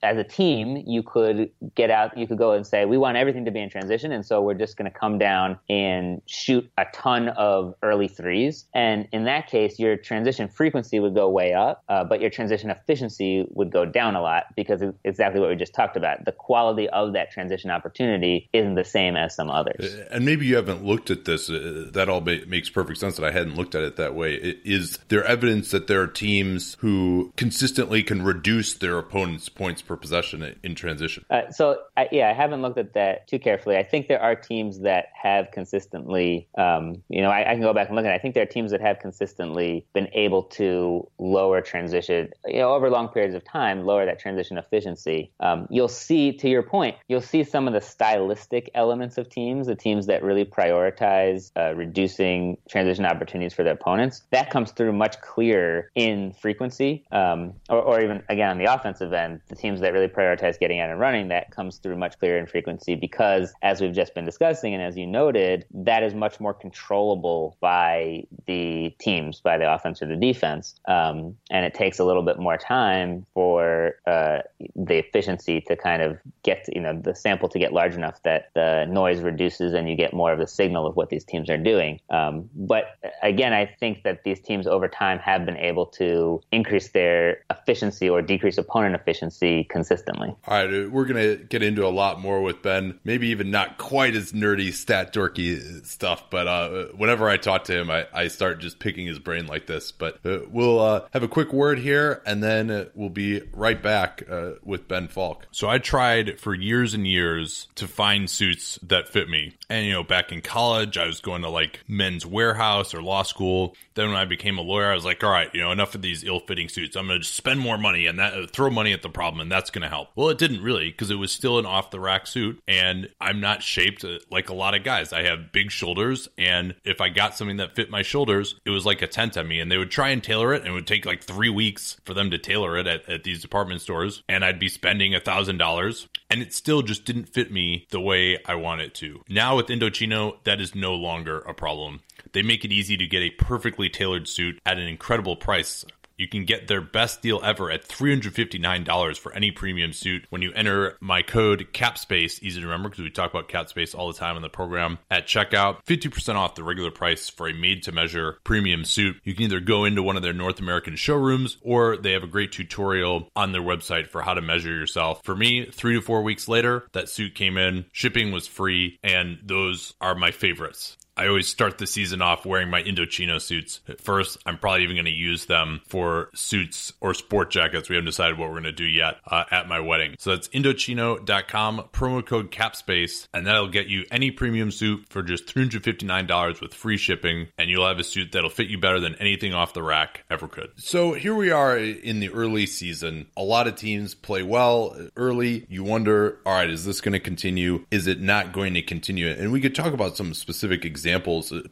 as 0.02 0.16
a 0.16 0.24
team, 0.24 0.82
you 0.86 1.02
could 1.02 1.50
get 1.74 1.90
out, 1.90 2.16
you 2.16 2.26
could 2.26 2.38
go 2.38 2.52
and 2.52 2.66
say, 2.66 2.84
we 2.84 2.98
want 2.98 3.16
everything 3.16 3.44
to 3.44 3.50
be 3.50 3.60
in 3.60 3.70
transition. 3.70 4.12
And 4.12 4.24
so 4.24 4.40
we're 4.40 4.54
just 4.54 4.76
going 4.76 4.90
to 4.90 4.98
come 4.98 5.18
down 5.18 5.58
and 5.68 6.20
shoot 6.26 6.68
a 6.78 6.86
ton 6.92 7.28
of 7.30 7.74
early 7.82 8.08
threes. 8.08 8.66
And 8.74 9.08
in 9.12 9.24
that 9.24 9.48
case, 9.48 9.78
your 9.78 9.96
transition 9.96 10.48
frequency 10.48 11.00
would 11.00 11.14
go 11.14 11.28
way 11.28 11.52
up, 11.52 11.82
uh, 11.88 12.04
but 12.04 12.20
your 12.20 12.30
transition 12.30 12.70
efficiency 12.70 13.46
would 13.50 13.70
go 13.70 13.84
down 13.84 14.14
a 14.16 14.22
lot 14.22 14.44
because 14.56 14.82
it's 14.82 14.96
exactly 15.04 15.40
what 15.40 15.48
we 15.48 15.56
just 15.56 15.74
talked 15.74 15.96
about. 15.96 16.24
The 16.24 16.32
quality 16.32 16.88
of 16.90 17.12
that 17.12 17.30
transition 17.30 17.70
opportunity 17.70 18.48
isn't 18.52 18.74
the 18.74 18.84
same 18.84 19.16
as 19.16 19.34
some 19.34 19.50
others. 19.50 19.94
And 20.10 20.24
maybe 20.24 20.46
you 20.46 20.56
haven't 20.56 20.84
looked 20.84 21.10
at 21.10 21.24
this. 21.24 21.48
Uh, 21.48 21.88
that 21.92 22.08
all 22.08 22.20
makes 22.20 22.68
perfect 22.70 22.98
sense 22.98 23.16
that 23.16 23.24
I 23.24 23.30
hadn't 23.30 23.56
looked 23.56 23.74
at 23.74 23.82
it 23.82 23.96
that 23.96 24.14
way. 24.14 24.23
Is 24.24 24.98
there 25.08 25.24
evidence 25.24 25.70
that 25.70 25.86
there 25.86 26.00
are 26.00 26.06
teams 26.06 26.76
who 26.80 27.32
consistently 27.36 28.02
can 28.02 28.22
reduce 28.22 28.74
their 28.74 28.98
opponent's 28.98 29.48
points 29.48 29.82
per 29.82 29.96
possession 29.96 30.56
in 30.62 30.74
transition? 30.74 31.24
Uh, 31.30 31.50
so, 31.50 31.78
I, 31.96 32.08
yeah, 32.12 32.30
I 32.30 32.32
haven't 32.32 32.62
looked 32.62 32.78
at 32.78 32.94
that 32.94 33.28
too 33.28 33.38
carefully. 33.38 33.76
I 33.76 33.82
think 33.82 34.08
there 34.08 34.20
are 34.20 34.34
teams 34.34 34.80
that 34.80 35.06
have 35.20 35.50
consistently, 35.52 36.48
um, 36.56 37.02
you 37.08 37.22
know, 37.22 37.30
I, 37.30 37.50
I, 37.50 37.54
can 37.54 37.62
go 37.62 37.72
back 37.72 37.88
and 37.88 37.96
look 37.96 38.04
at 38.04 38.12
it. 38.12 38.14
I 38.14 38.18
think 38.18 38.34
there 38.34 38.42
are 38.42 38.46
teams 38.46 38.70
that 38.70 38.80
have 38.80 38.98
consistently 38.98 39.86
been 39.92 40.08
able 40.12 40.44
to 40.44 41.08
lower 41.18 41.60
transition, 41.60 42.30
you 42.46 42.58
know, 42.58 42.74
over 42.74 42.90
long 42.90 43.08
periods 43.08 43.34
of 43.34 43.44
time, 43.44 43.84
lower 43.84 44.04
that 44.06 44.18
transition 44.18 44.58
efficiency. 44.58 45.32
Um, 45.40 45.66
you'll 45.70 45.88
see, 45.88 46.32
to 46.38 46.48
your 46.48 46.62
point, 46.62 46.96
you'll 47.08 47.20
see 47.20 47.44
some 47.44 47.66
of 47.66 47.74
the 47.74 47.80
stylistic 47.80 48.70
elements 48.74 49.18
of 49.18 49.28
teams, 49.28 49.66
the 49.66 49.74
teams 49.74 50.06
that 50.06 50.22
really 50.22 50.44
prioritize 50.44 51.50
uh, 51.56 51.74
reducing 51.74 52.58
transition 52.68 53.04
opportunities 53.04 53.54
for 53.54 53.62
their 53.62 53.74
opponents. 53.74 54.13
That 54.30 54.50
comes 54.50 54.70
through 54.72 54.92
much 54.92 55.20
clearer 55.20 55.90
in 55.94 56.32
frequency, 56.32 57.04
um, 57.12 57.54
or, 57.68 57.80
or 57.80 58.02
even 58.02 58.22
again 58.28 58.50
on 58.50 58.58
the 58.58 58.72
offensive 58.72 59.12
end, 59.12 59.40
the 59.48 59.56
teams 59.56 59.80
that 59.80 59.92
really 59.92 60.08
prioritize 60.08 60.58
getting 60.58 60.80
out 60.80 60.90
and 60.90 61.00
running, 61.00 61.28
that 61.28 61.50
comes 61.50 61.78
through 61.78 61.96
much 61.96 62.18
clearer 62.18 62.38
in 62.38 62.46
frequency 62.46 62.94
because, 62.94 63.52
as 63.62 63.80
we've 63.80 63.94
just 63.94 64.14
been 64.14 64.24
discussing, 64.24 64.74
and 64.74 64.82
as 64.82 64.96
you 64.96 65.06
noted, 65.06 65.66
that 65.72 66.02
is 66.02 66.14
much 66.14 66.40
more 66.40 66.54
controllable 66.54 67.56
by 67.60 68.24
the 68.46 68.94
teams, 69.00 69.40
by 69.40 69.58
the 69.58 69.72
offense 69.72 70.00
or 70.02 70.06
the 70.06 70.16
defense, 70.16 70.74
um, 70.86 71.36
and 71.50 71.64
it 71.64 71.74
takes 71.74 71.98
a 71.98 72.04
little 72.04 72.22
bit 72.22 72.38
more 72.38 72.56
time 72.56 73.26
for 73.34 73.96
uh, 74.06 74.38
the 74.76 74.98
efficiency 74.98 75.60
to 75.62 75.76
kind 75.76 76.02
of 76.02 76.18
get, 76.42 76.64
you 76.74 76.80
know, 76.80 76.98
the 76.98 77.14
sample 77.14 77.48
to 77.48 77.58
get 77.58 77.72
large 77.72 77.94
enough 77.94 78.22
that 78.22 78.50
the 78.54 78.86
noise 78.86 79.20
reduces 79.20 79.74
and 79.74 79.88
you 79.88 79.96
get 79.96 80.12
more 80.14 80.32
of 80.32 80.38
the 80.38 80.46
signal 80.46 80.86
of 80.86 80.96
what 80.96 81.08
these 81.08 81.24
teams 81.24 81.50
are 81.50 81.58
doing. 81.58 82.00
Um, 82.10 82.48
but 82.54 82.96
again, 83.22 83.52
I 83.52 83.66
think 83.66 84.03
that 84.04 84.24
these 84.24 84.40
teams 84.40 84.66
over 84.66 84.88
time 84.88 85.18
have 85.18 85.44
been 85.44 85.56
able 85.56 85.86
to 85.86 86.40
increase 86.52 86.88
their 86.90 87.38
efficiency 87.50 88.08
or 88.08 88.22
decrease 88.22 88.58
opponent 88.58 88.94
efficiency 88.94 89.64
consistently. 89.64 90.34
All 90.46 90.64
right, 90.64 90.90
we're 90.90 91.04
going 91.04 91.38
to 91.38 91.44
get 91.44 91.62
into 91.62 91.86
a 91.86 91.88
lot 91.88 92.20
more 92.20 92.40
with 92.42 92.62
Ben, 92.62 92.98
maybe 93.04 93.28
even 93.28 93.50
not 93.50 93.78
quite 93.78 94.14
as 94.14 94.32
nerdy, 94.32 94.72
stat 94.72 95.12
dorky 95.12 95.84
stuff, 95.84 96.30
but 96.30 96.46
uh, 96.46 96.86
whenever 96.96 97.28
I 97.28 97.36
talk 97.36 97.64
to 97.64 97.78
him, 97.78 97.90
I, 97.90 98.06
I 98.12 98.28
start 98.28 98.60
just 98.60 98.78
picking 98.78 99.06
his 99.06 99.18
brain 99.18 99.46
like 99.46 99.66
this. 99.66 99.92
But 99.92 100.24
uh, 100.24 100.40
we'll 100.48 100.80
uh, 100.80 101.06
have 101.12 101.22
a 101.22 101.28
quick 101.28 101.52
word 101.52 101.78
here 101.78 102.22
and 102.26 102.42
then 102.42 102.70
uh, 102.70 102.84
we'll 102.94 103.08
be 103.08 103.42
right 103.52 103.82
back 103.82 104.22
uh, 104.30 104.52
with 104.62 104.88
Ben 104.88 105.08
Falk. 105.08 105.46
So 105.50 105.68
I 105.68 105.78
tried 105.78 106.38
for 106.38 106.54
years 106.54 106.94
and 106.94 107.06
years 107.06 107.68
to 107.76 107.88
find 107.88 108.28
suits 108.28 108.78
that 108.82 109.08
fit 109.08 109.28
me. 109.28 109.54
And, 109.68 109.86
you 109.86 109.92
know, 109.92 110.02
back 110.02 110.32
in 110.32 110.40
college, 110.40 110.98
I 110.98 111.06
was 111.06 111.20
going 111.20 111.42
to 111.42 111.48
like 111.48 111.80
Men's 111.88 112.24
Wearhouse 112.24 112.94
or 112.94 113.02
law 113.02 113.22
school. 113.22 113.74
Then 113.94 114.08
when 114.08 114.16
I 114.16 114.24
became 114.24 114.58
a 114.58 114.62
lawyer, 114.62 114.90
I 114.90 114.94
was 114.94 115.04
like, 115.04 115.22
all 115.22 115.30
right, 115.30 115.50
you 115.54 115.60
know, 115.60 115.72
enough 115.72 115.94
of 115.94 116.02
these 116.02 116.24
ill 116.24 116.40
fitting 116.40 116.68
suits. 116.68 116.96
I'm 116.96 117.06
going 117.06 117.20
to 117.20 117.26
spend 117.26 117.60
more 117.60 117.78
money 117.78 118.06
and 118.06 118.18
that 118.18 118.50
throw 118.50 118.70
money 118.70 118.92
at 118.92 119.02
the 119.02 119.08
problem 119.08 119.40
and 119.40 119.50
that's 119.50 119.70
going 119.70 119.82
to 119.82 119.88
help. 119.88 120.08
Well, 120.16 120.28
it 120.30 120.38
didn't 120.38 120.62
really 120.62 120.90
because 120.90 121.10
it 121.10 121.16
was 121.16 121.32
still 121.32 121.58
an 121.58 121.66
off 121.66 121.90
the 121.90 122.00
rack 122.00 122.26
suit 122.26 122.60
and 122.66 123.08
I'm 123.20 123.40
not 123.40 123.62
shaped 123.62 124.04
uh, 124.04 124.18
like 124.30 124.48
a 124.48 124.54
lot 124.54 124.74
of 124.74 124.84
guys. 124.84 125.12
I 125.12 125.22
have 125.22 125.52
big 125.52 125.70
shoulders 125.70 126.28
and 126.36 126.74
if 126.84 127.00
I 127.00 127.08
got 127.08 127.36
something 127.36 127.58
that 127.58 127.76
fit 127.76 127.90
my 127.90 128.02
shoulders, 128.02 128.56
it 128.64 128.70
was 128.70 128.84
like 128.84 129.02
a 129.02 129.06
tent 129.06 129.36
on 129.36 129.46
me 129.48 129.60
and 129.60 129.70
they 129.70 129.78
would 129.78 129.90
try 129.90 130.08
and 130.08 130.22
tailor 130.22 130.52
it 130.54 130.62
and 130.62 130.68
it 130.68 130.72
would 130.72 130.86
take 130.86 131.06
like 131.06 131.22
three 131.22 131.50
weeks 131.50 132.00
for 132.04 132.14
them 132.14 132.30
to 132.30 132.38
tailor 132.38 132.76
it 132.76 132.86
at, 132.86 133.08
at 133.08 133.24
these 133.24 133.40
department 133.42 133.80
stores 133.80 134.22
and 134.28 134.44
I'd 134.44 134.58
be 134.58 134.68
spending 134.68 135.14
a 135.14 135.20
thousand 135.20 135.58
dollars 135.58 136.08
and 136.30 136.42
it 136.42 136.52
still 136.52 136.82
just 136.82 137.04
didn't 137.04 137.28
fit 137.28 137.52
me 137.52 137.86
the 137.90 138.00
way 138.00 138.38
I 138.44 138.56
want 138.56 138.80
it 138.80 138.94
to. 138.96 139.22
Now 139.28 139.56
with 139.56 139.66
Indochino, 139.66 140.36
that 140.44 140.60
is 140.60 140.74
no 140.74 140.94
longer 140.94 141.38
a 141.40 141.54
problem. 141.54 142.00
They 142.32 142.42
make 142.42 142.64
it 142.64 142.72
easy 142.72 142.96
to 142.96 143.06
get 143.06 143.22
a 143.22 143.30
perfectly 143.30 143.88
tailored 143.88 144.28
suit 144.28 144.60
at 144.66 144.78
an 144.78 144.86
incredible 144.86 145.36
price. 145.36 145.84
You 146.16 146.28
can 146.28 146.44
get 146.44 146.68
their 146.68 146.80
best 146.80 147.22
deal 147.22 147.40
ever 147.42 147.70
at 147.70 147.86
$359 147.86 149.18
for 149.18 149.32
any 149.32 149.50
premium 149.50 149.92
suit 149.92 150.26
when 150.30 150.42
you 150.42 150.52
enter 150.52 150.96
my 151.00 151.22
code 151.22 151.68
CAPSPACE, 151.72 152.42
easy 152.42 152.60
to 152.60 152.66
remember 152.66 152.88
because 152.88 153.02
we 153.02 153.10
talk 153.10 153.30
about 153.30 153.48
CAPSPACE 153.48 153.94
all 153.94 154.12
the 154.12 154.18
time 154.18 154.36
in 154.36 154.42
the 154.42 154.48
program, 154.48 154.98
at 155.10 155.26
checkout. 155.26 155.84
50% 155.86 156.36
off 156.36 156.54
the 156.54 156.62
regular 156.62 156.90
price 156.90 157.28
for 157.28 157.48
a 157.48 157.52
made 157.52 157.82
to 157.84 157.92
measure 157.92 158.38
premium 158.44 158.84
suit. 158.84 159.16
You 159.24 159.34
can 159.34 159.44
either 159.44 159.60
go 159.60 159.84
into 159.84 160.02
one 160.02 160.16
of 160.16 160.22
their 160.22 160.32
North 160.32 160.60
American 160.60 160.96
showrooms 160.96 161.56
or 161.62 161.96
they 161.96 162.12
have 162.12 162.22
a 162.22 162.28
great 162.28 162.52
tutorial 162.52 163.28
on 163.34 163.52
their 163.52 163.62
website 163.62 164.06
for 164.06 164.22
how 164.22 164.34
to 164.34 164.40
measure 164.40 164.72
yourself. 164.72 165.20
For 165.24 165.34
me, 165.34 165.66
three 165.66 165.94
to 165.94 166.00
four 166.00 166.22
weeks 166.22 166.46
later, 166.46 166.86
that 166.92 167.08
suit 167.08 167.34
came 167.34 167.56
in, 167.56 167.86
shipping 167.92 168.30
was 168.30 168.46
free, 168.46 168.98
and 169.02 169.38
those 169.42 169.94
are 170.00 170.14
my 170.14 170.30
favorites. 170.30 170.96
I 171.16 171.28
always 171.28 171.46
start 171.46 171.78
the 171.78 171.86
season 171.86 172.22
off 172.22 172.44
wearing 172.44 172.70
my 172.70 172.82
Indochino 172.82 173.40
suits. 173.40 173.80
At 173.88 174.00
First, 174.00 174.38
I'm 174.44 174.58
probably 174.58 174.82
even 174.82 174.96
going 174.96 175.04
to 175.04 175.12
use 175.12 175.46
them 175.46 175.80
for 175.86 176.30
suits 176.34 176.92
or 177.00 177.14
sport 177.14 177.50
jackets. 177.50 177.88
We 177.88 177.94
haven't 177.94 178.06
decided 178.06 178.36
what 178.36 178.48
we're 178.48 178.60
going 178.60 178.64
to 178.64 178.72
do 178.72 178.84
yet 178.84 179.18
uh, 179.26 179.44
at 179.50 179.68
my 179.68 179.78
wedding. 179.78 180.16
So 180.18 180.30
that's 180.30 180.48
Indochino.com, 180.48 181.88
promo 181.92 182.26
code 182.26 182.50
CAPSPACE, 182.50 183.28
and 183.32 183.46
that'll 183.46 183.68
get 183.68 183.86
you 183.86 184.04
any 184.10 184.32
premium 184.32 184.72
suit 184.72 185.06
for 185.08 185.22
just 185.22 185.46
$359 185.46 186.60
with 186.60 186.74
free 186.74 186.96
shipping, 186.96 187.48
and 187.58 187.70
you'll 187.70 187.86
have 187.86 188.00
a 188.00 188.04
suit 188.04 188.32
that'll 188.32 188.50
fit 188.50 188.66
you 188.66 188.78
better 188.78 188.98
than 188.98 189.14
anything 189.16 189.54
off 189.54 189.72
the 189.72 189.82
rack 189.82 190.24
ever 190.30 190.48
could. 190.48 190.70
So 190.76 191.12
here 191.12 191.34
we 191.34 191.52
are 191.52 191.78
in 191.78 192.18
the 192.18 192.30
early 192.30 192.66
season. 192.66 193.26
A 193.36 193.42
lot 193.42 193.68
of 193.68 193.76
teams 193.76 194.14
play 194.14 194.42
well 194.42 194.96
early. 195.16 195.64
You 195.68 195.84
wonder, 195.84 196.38
all 196.44 196.54
right, 196.54 196.70
is 196.70 196.84
this 196.84 197.00
going 197.00 197.12
to 197.12 197.20
continue? 197.20 197.86
Is 197.92 198.08
it 198.08 198.20
not 198.20 198.52
going 198.52 198.74
to 198.74 198.82
continue? 198.82 199.28
And 199.28 199.52
we 199.52 199.60
could 199.60 199.76
talk 199.76 199.92
about 199.92 200.16
some 200.16 200.34
specific 200.34 200.84
examples. 200.84 201.03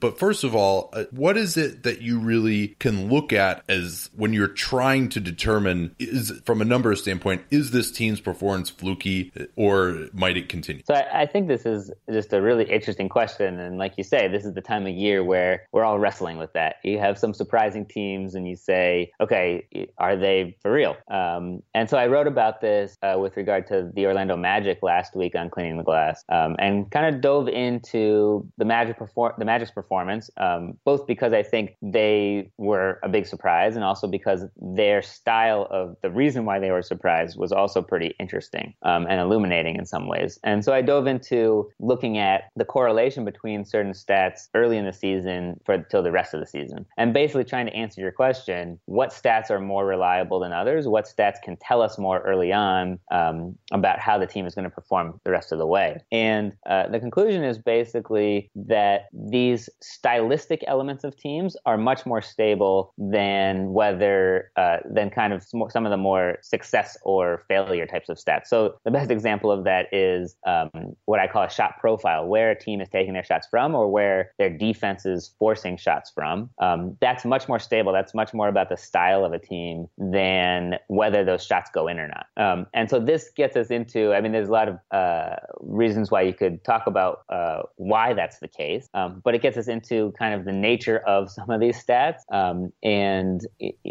But 0.01 0.19
first 0.19 0.45
of 0.45 0.55
all, 0.55 0.91
uh, 0.93 1.05
what 1.11 1.37
is 1.37 1.57
it 1.57 1.83
that 1.83 2.03
you 2.03 2.19
really 2.19 2.69
can 2.79 3.09
look 3.09 3.33
at 3.33 3.63
as 3.69 4.11
when 4.15 4.33
you're 4.33 4.49
trying 4.49 5.09
to 5.11 5.21
determine 5.21 5.95
is 5.99 6.33
from 6.45 6.61
a 6.61 6.65
number 6.65 6.95
standpoint, 6.95 7.43
is 7.51 7.71
this 7.71 7.91
team's 7.91 8.21
performance 8.21 8.71
fluky 8.71 9.33
or 9.57 10.09
might 10.13 10.37
it 10.37 10.49
continue? 10.49 10.83
So 10.87 10.95
I, 10.95 11.23
I 11.23 11.27
think 11.27 11.49
this 11.49 11.67
is 11.67 11.91
just 12.11 12.33
a 12.33 12.41
really 12.41 12.65
interesting 12.65 13.09
question. 13.09 13.59
And 13.59 13.79
like 13.79 13.95
you 13.97 14.05
say, 14.05 14.29
this 14.29 14.45
is 14.45 14.55
the 14.55 14.61
time 14.61 14.87
of 14.87 14.95
year 14.95 15.25
where 15.25 15.67
we're 15.73 15.85
all 15.85 15.99
wrestling 15.99 16.39
with 16.39 16.53
that. 16.55 16.77
You 16.85 16.99
have 16.99 17.19
some 17.19 17.35
surprising 17.35 17.87
teams 17.87 18.35
and 18.35 18.49
you 18.49 18.57
say, 18.57 19.13
okay, 19.21 19.67
are 19.99 20.17
they 20.17 20.57
for 20.61 20.73
real? 20.73 20.97
Um, 21.11 21.63
and 21.75 21.89
so 21.89 21.97
I 21.97 22.07
wrote 22.07 22.27
about 22.27 22.61
this 22.61 22.97
uh, 23.03 23.17
with 23.19 23.37
regard 23.37 23.67
to 23.69 23.91
the 23.95 24.07
Orlando 24.07 24.37
Magic 24.37 24.79
last 24.83 25.17
week 25.17 25.35
on 25.35 25.51
Cleaning 25.51 25.77
the 25.77 25.83
Glass 25.83 26.25
um, 26.29 26.57
and 26.59 26.91
kind 26.91 27.15
of 27.15 27.21
dove 27.21 27.49
into 27.49 28.49
the 28.59 28.65
Magic 28.65 28.99
perform- 29.23 29.39
the 29.39 29.45
Magic's 29.45 29.71
performance, 29.71 30.31
um, 30.37 30.79
both 30.85 31.07
because 31.07 31.33
I 31.33 31.43
think 31.43 31.77
they 31.83 32.51
were 32.59 32.99
a 33.03 33.09
big 33.09 33.27
surprise 33.27 33.77
and 33.77 33.85
also 33.85 34.07
because 34.07 34.45
their 34.57 35.03
style 35.03 35.67
of 35.71 35.97
the 36.03 36.11
reason 36.11 36.45
why 36.45 36.59
they 36.59 36.71
were 36.71 36.83
surprised 36.83 37.39
was 37.39 37.53
also 37.53 37.83
pretty 37.83 38.15
interesting 38.19 38.75
um, 38.83 39.07
and 39.09 39.21
illuminating 39.21 39.77
in 39.77 39.87
some 39.87 40.09
ways. 40.09 40.39
And 40.45 40.65
so 40.65 40.73
I 40.73 40.83
dove 40.83 41.07
into 41.07 41.71
looking 41.81 42.19
at 42.19 42.45
the 42.57 42.65
correlation 42.65 43.25
between 43.25 43.65
certain 43.65 43.93
stats 43.93 44.49
early 44.55 44.77
in 44.77 44.85
the 44.85 44.93
season 44.93 45.61
for 45.65 45.79
till 45.79 46.03
the 46.03 46.13
rest 46.13 46.35
of 46.35 46.41
the 46.41 46.47
season, 46.47 46.87
and 46.97 47.13
basically 47.13 47.45
trying 47.45 47.67
to 47.67 47.75
answer 47.75 48.01
your 48.01 48.13
question: 48.13 48.79
what 48.87 49.11
stats 49.11 49.51
are 49.51 49.61
more 49.61 49.87
reliable 49.87 50.41
than 50.41 50.53
others? 50.53 50.87
What 50.87 51.07
stats 51.07 51.37
can 51.43 51.57
tell 51.57 51.83
us 51.83 51.99
more 51.99 52.21
early 52.21 52.53
on 52.53 52.99
um, 53.11 53.57
about 53.71 53.99
how 53.99 54.19
the 54.19 54.27
team 54.27 54.47
is 54.47 54.55
going 54.55 54.65
to 54.65 54.71
perform 54.71 55.21
the 55.25 55.31
rest 55.31 55.53
of 55.53 55.59
the 55.59 55.67
way? 55.67 55.99
And 56.11 56.57
uh, 56.67 56.89
the 56.89 57.01
conclusion 57.01 57.45
is 57.45 57.59
basically 57.59 58.51
that 58.55 59.07
these 59.13 59.69
stylistic 59.81 60.65
elements 60.67 61.05
of 61.05 61.17
teams 61.17 61.57
are 61.67 61.77
much 61.77 62.07
more 62.07 62.23
stable 62.23 62.95
than 62.97 63.73
whether 63.73 64.51
uh, 64.57 64.79
than 64.91 65.11
kind 65.11 65.33
of 65.33 65.43
some 65.43 65.87
of 65.87 65.91
the 65.91 65.97
more 65.97 66.39
success 66.43 66.97
or 67.03 67.45
failure 67.49 67.87
types 67.87 68.09
of 68.09 68.17
stats. 68.17 68.47
So 68.47 68.75
the 68.85 68.91
best 68.91 69.11
example 69.11 69.51
of 69.51 69.65
that 69.65 69.93
is 69.93 70.37
um, 70.47 70.71
what 71.05 71.21
I 71.21 71.27
call 71.27 71.43
a 71.43 71.51
shot 71.51 71.79
profile, 71.79 72.27
where 72.27 72.51
a 72.51 72.59
team 72.59 72.81
is 72.81 72.89
taking 72.89 73.13
their 73.13 73.25
shots 73.25 73.47
from 73.51 73.75
or 73.75 73.91
where 73.91 74.33
their 74.39 74.51
defense 74.51 75.05
is 75.05 75.35
forcing 75.39 75.77
shots 75.77 76.11
from. 76.15 76.51
Um, 76.59 76.97
that's 77.01 77.25
much 77.25 77.49
more 77.49 77.59
stable. 77.59 77.93
That's 77.93 78.15
much 78.15 78.33
more 78.33 78.49
about 78.49 78.69
the 78.69 78.77
style 78.77 79.25
of 79.25 79.33
a 79.33 79.39
team 79.39 79.87
than 79.99 80.77
whether 80.89 81.25
those 81.25 81.45
shots 81.45 81.71
go 81.73 81.89
in 81.89 81.99
or 81.99 82.09
not. 82.09 82.27
Um, 82.37 82.67
and 82.75 82.89
so 82.89 82.99
this 82.99 83.31
gets 83.31 83.57
us 83.57 83.69
into, 83.69 84.15
I 84.15 84.21
mean, 84.21 84.33
there's 84.33 84.49
a 84.49 84.53
lot 84.53 84.69
of 84.69 84.79
uh, 84.91 85.37
reasons 85.61 86.11
why 86.11 86.23
you 86.23 86.33
could 86.33 86.65
talk 86.65 86.87
about 86.87 87.25
uh, 87.29 87.63
why 87.77 88.15
that's 88.15 88.39
the 88.39 88.49
case, 88.49 88.89
um, 89.03 89.21
but 89.25 89.35
it 89.35 89.43
gets 89.43 89.57
us 89.57 89.69
into 89.69 90.13
kind 90.19 90.35
of 90.35 90.45
the 90.45 90.53
nature 90.53 90.99
of 90.99 91.31
some 91.31 91.51
of 91.51 91.61
these 91.61 91.83
stats 91.83 92.21
um, 92.31 92.73
and 92.83 93.47